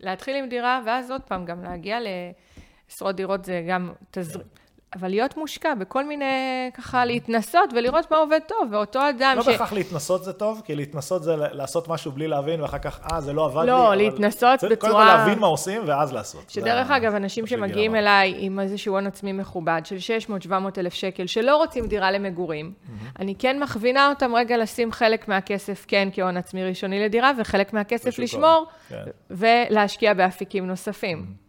להתחיל 0.00 0.36
עם 0.36 0.48
דירה, 0.48 0.80
ואז 0.86 1.10
עוד 1.10 1.22
פעם, 1.22 1.44
גם 1.44 1.62
להגיע 1.62 1.98
לעשרות 2.00 3.16
דירות 3.16 3.44
זה 3.44 3.64
גם 3.68 3.92
תזר... 4.10 4.40
אבל 5.00 5.08
להיות 5.08 5.36
מושקע 5.36 5.74
בכל 5.74 6.04
מיני, 6.04 6.24
ככה 6.74 7.04
להתנסות 7.04 7.70
ולראות 7.76 8.10
מה 8.10 8.16
עובד 8.16 8.38
טוב, 8.48 8.68
ואותו 8.70 9.00
אדם 9.10 9.34
לא 9.36 9.42
ש... 9.42 9.46
בהכרח 9.48 9.72
להתנסות 9.72 10.24
זה 10.24 10.32
טוב, 10.32 10.62
כי 10.64 10.74
להתנסות 10.74 11.22
זה 11.22 11.36
לעשות 11.36 11.88
משהו 11.88 12.12
בלי 12.12 12.28
להבין, 12.28 12.60
ואחר 12.60 12.78
כך, 12.78 13.00
אה, 13.12 13.20
זה 13.20 13.32
לא 13.32 13.44
עבד 13.44 13.60
לי. 13.60 13.66
לא, 13.66 13.86
אבל 13.88 13.96
להתנסות 13.96 14.58
צריך 14.58 14.78
קודם 14.78 14.90
בצורה- 14.92 15.04
כל 15.12 15.16
להבין 15.18 15.38
מה 15.38 15.46
עושים, 15.46 15.82
ואז 15.86 16.12
לעשות. 16.12 16.50
שדרך 16.50 16.86
זה 16.88 16.96
אגב, 16.96 17.14
אנשים 17.14 17.46
שמגיעים. 17.46 17.94
אליי 17.96 18.34
עם 18.38 18.60
איזשהו 18.60 18.94
הון 18.94 19.06
עצמי 19.06 19.32
מכובד 19.32 19.82
של 19.84 19.96
600-700 20.46 20.52
אלף 20.78 20.94
שקל, 20.94 21.26
שלא 21.26 21.56
רוצים 21.56 21.86
דירה 21.86 22.10
למגורים, 22.10 22.72
אני 23.18 23.34
כן 23.38 23.62
מכווינה 23.62 24.08
אותם 24.08 24.34
רגע 24.34 24.56
לשים 24.56 24.92
חלק 24.92 25.28
מהכסף 25.28 25.84
כן 25.88 26.08
כהון 26.12 26.36
עצמי 26.36 26.64
ראשוני 26.64 27.04
לדירה, 27.04 27.32
וחלק 27.38 27.72
מהכסף 27.72 28.18
לשמור, 28.18 28.66
כן. 28.88 28.96
ולהשקיע 29.30 30.14
באפיקים 30.14 30.66
נוספים. 30.66 31.41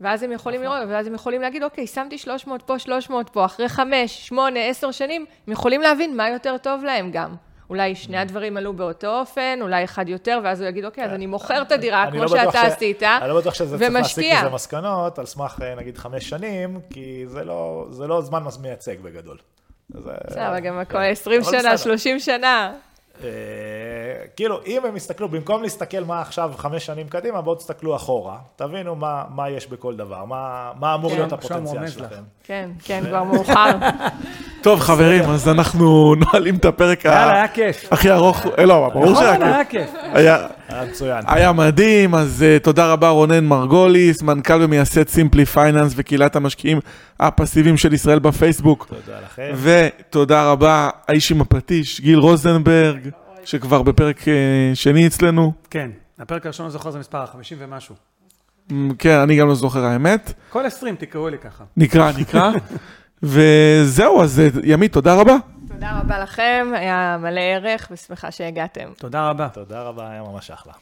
ואז 0.00 0.22
הם 0.22 0.32
יכולים 0.32 0.62
לראות, 0.62 0.78
ואז 0.88 1.06
הם 1.06 1.14
יכולים 1.14 1.42
להגיד, 1.42 1.62
אוקיי, 1.62 1.86
שמתי 1.86 2.18
300 2.18 2.62
פה, 2.62 2.78
300 2.78 3.30
פה, 3.30 3.44
אחרי 3.44 3.68
5, 3.68 4.28
8, 4.28 4.60
10 4.60 4.90
שנים, 4.90 5.26
הם 5.46 5.52
יכולים 5.52 5.80
להבין 5.80 6.16
מה 6.16 6.28
יותר 6.28 6.56
טוב 6.58 6.84
להם 6.84 7.10
גם. 7.10 7.34
אולי 7.70 7.94
שני 7.94 8.18
הדברים 8.18 8.56
עלו 8.56 8.72
באותו 8.72 9.20
אופן, 9.20 9.58
אולי 9.62 9.84
אחד 9.84 10.08
יותר, 10.08 10.40
ואז 10.44 10.60
הוא 10.60 10.68
יגיד, 10.68 10.84
אוקיי, 10.84 11.04
אז 11.04 11.12
אני 11.12 11.26
מוכר 11.26 11.62
את 11.62 11.72
הדירה 11.72 12.10
כמו 12.10 12.22
לא 12.22 12.28
שאתה 12.28 12.62
עשית, 12.62 13.02
אני 13.02 13.28
לא 13.28 13.40
בטוח 13.40 13.54
שזה 13.54 13.78
צריך 13.78 13.92
להסיק 13.92 14.16
ומשקיע. 14.18 14.40
מזה 14.40 14.54
מסקנות 14.54 15.18
על 15.18 15.26
סמך 15.26 15.58
אה, 15.62 15.74
נגיד 15.74 15.98
חמש 15.98 16.28
שנים, 16.28 16.80
כי 16.90 17.24
זה 17.26 17.44
לא, 17.44 17.86
לא 18.08 18.22
זמן 18.22 18.42
מייצג 18.60 19.00
בגדול. 19.00 19.36
בסדר, 19.90 20.48
אבל 20.48 20.60
גם 20.60 20.74
כן. 20.74 20.80
הכל 20.80 20.98
20 20.98 21.40
אבל 21.40 21.50
שנה, 21.50 21.58
בסדר. 21.58 21.76
30 21.76 22.18
שנה. 22.18 22.72
אה, 23.24 23.28
כאילו, 24.36 24.60
אם 24.66 24.80
הם 24.88 24.96
יסתכלו, 24.96 25.28
במקום 25.28 25.62
להסתכל 25.62 26.04
מה 26.06 26.20
עכשיו 26.20 26.50
חמש 26.56 26.86
שנים 26.86 27.08
קדימה, 27.08 27.40
בואו 27.40 27.54
תסתכלו 27.54 27.96
אחורה, 27.96 28.36
תבינו 28.56 28.94
מה, 28.96 29.22
מה 29.34 29.50
יש 29.50 29.66
בכל 29.66 29.96
דבר, 29.96 30.24
מה, 30.24 30.38
מה 30.80 30.94
אמור 30.94 31.10
כן, 31.10 31.16
להיות 31.16 31.32
הפוטנציאל. 31.32 31.86
שלכם. 31.88 32.14
כן, 32.44 32.70
כן, 32.84 33.02
כבר 33.08 33.22
מאוחר. 33.24 33.70
טוב, 34.62 34.80
חברים, 34.80 35.24
אז 35.24 35.48
אנחנו 35.48 36.14
נועלים 36.14 36.56
את 36.56 36.64
הפרק 36.64 37.04
יאללה, 37.04 37.26
ה- 37.30 37.32
היה 37.34 37.48
כיף. 37.48 37.92
הכי 37.92 38.10
ארוך. 38.10 38.46
אה, 38.58 38.64
לא, 38.66 38.90
ברור 38.92 39.14
שהיה 39.14 39.38
נכון, 39.38 39.48
כיף. 39.48 39.54
היה 39.54 39.64
כיף. 39.64 39.90
היה- 40.14 40.46
היה 40.68 40.84
מצוין. 40.84 41.24
היה 41.26 41.52
מדהים, 41.52 42.14
אז 42.14 42.44
uh, 42.60 42.62
תודה 42.64 42.92
רבה 42.92 43.08
רונן 43.08 43.44
מרגוליס, 43.44 44.22
מנכ"ל 44.22 44.62
ומייסד 44.62 45.08
סימפלי 45.08 45.44
פייננס 45.46 45.92
וקהילת 45.96 46.36
המשקיעים 46.36 46.80
הפסיביים 47.20 47.76
של 47.76 47.92
ישראל 47.92 48.18
בפייסבוק. 48.18 48.86
תודה 48.88 49.18
לכם. 49.24 49.52
ותודה 49.62 50.50
רבה, 50.50 50.90
האיש 51.08 51.30
עם 51.32 51.40
הפטיש, 51.40 52.00
גיל 52.00 52.18
רוזנברג, 52.18 53.08
שכבר 53.44 53.82
בפרק 53.82 54.20
uh, 54.20 54.24
שני 54.74 55.06
אצלנו. 55.06 55.52
כן, 55.70 55.90
הפרק 56.18 56.46
הראשון 56.46 56.66
לא 56.66 56.72
זוכר 56.72 56.90
זה 56.90 56.98
מספר 56.98 57.26
50 57.26 57.58
ומשהו. 57.60 57.94
כן, 58.98 59.18
אני 59.18 59.36
גם 59.36 59.48
לא 59.48 59.54
זוכר 59.54 59.84
האמת. 59.84 60.32
כל 60.50 60.66
20 60.66 60.96
תקראו 60.96 61.28
לי 61.28 61.38
ככה. 61.38 61.64
נקרא, 61.76 62.12
נקרא. 62.18 62.50
וזהו, 63.22 64.22
אז 64.22 64.40
אה, 64.40 64.48
ימית, 64.64 64.92
תודה 64.92 65.14
רבה. 65.14 65.36
תודה 65.68 65.98
רבה 66.00 66.18
לכם, 66.18 66.66
היה 66.74 67.16
מלא 67.20 67.40
ערך 67.40 67.88
ושמחה 67.90 68.30
שהגעתם. 68.30 68.88
תודה 68.98 69.28
רבה. 69.28 69.48
תודה 69.48 69.82
רבה, 69.82 70.10
היה 70.10 70.22
ממש 70.22 70.50
אחלה. 70.50 70.72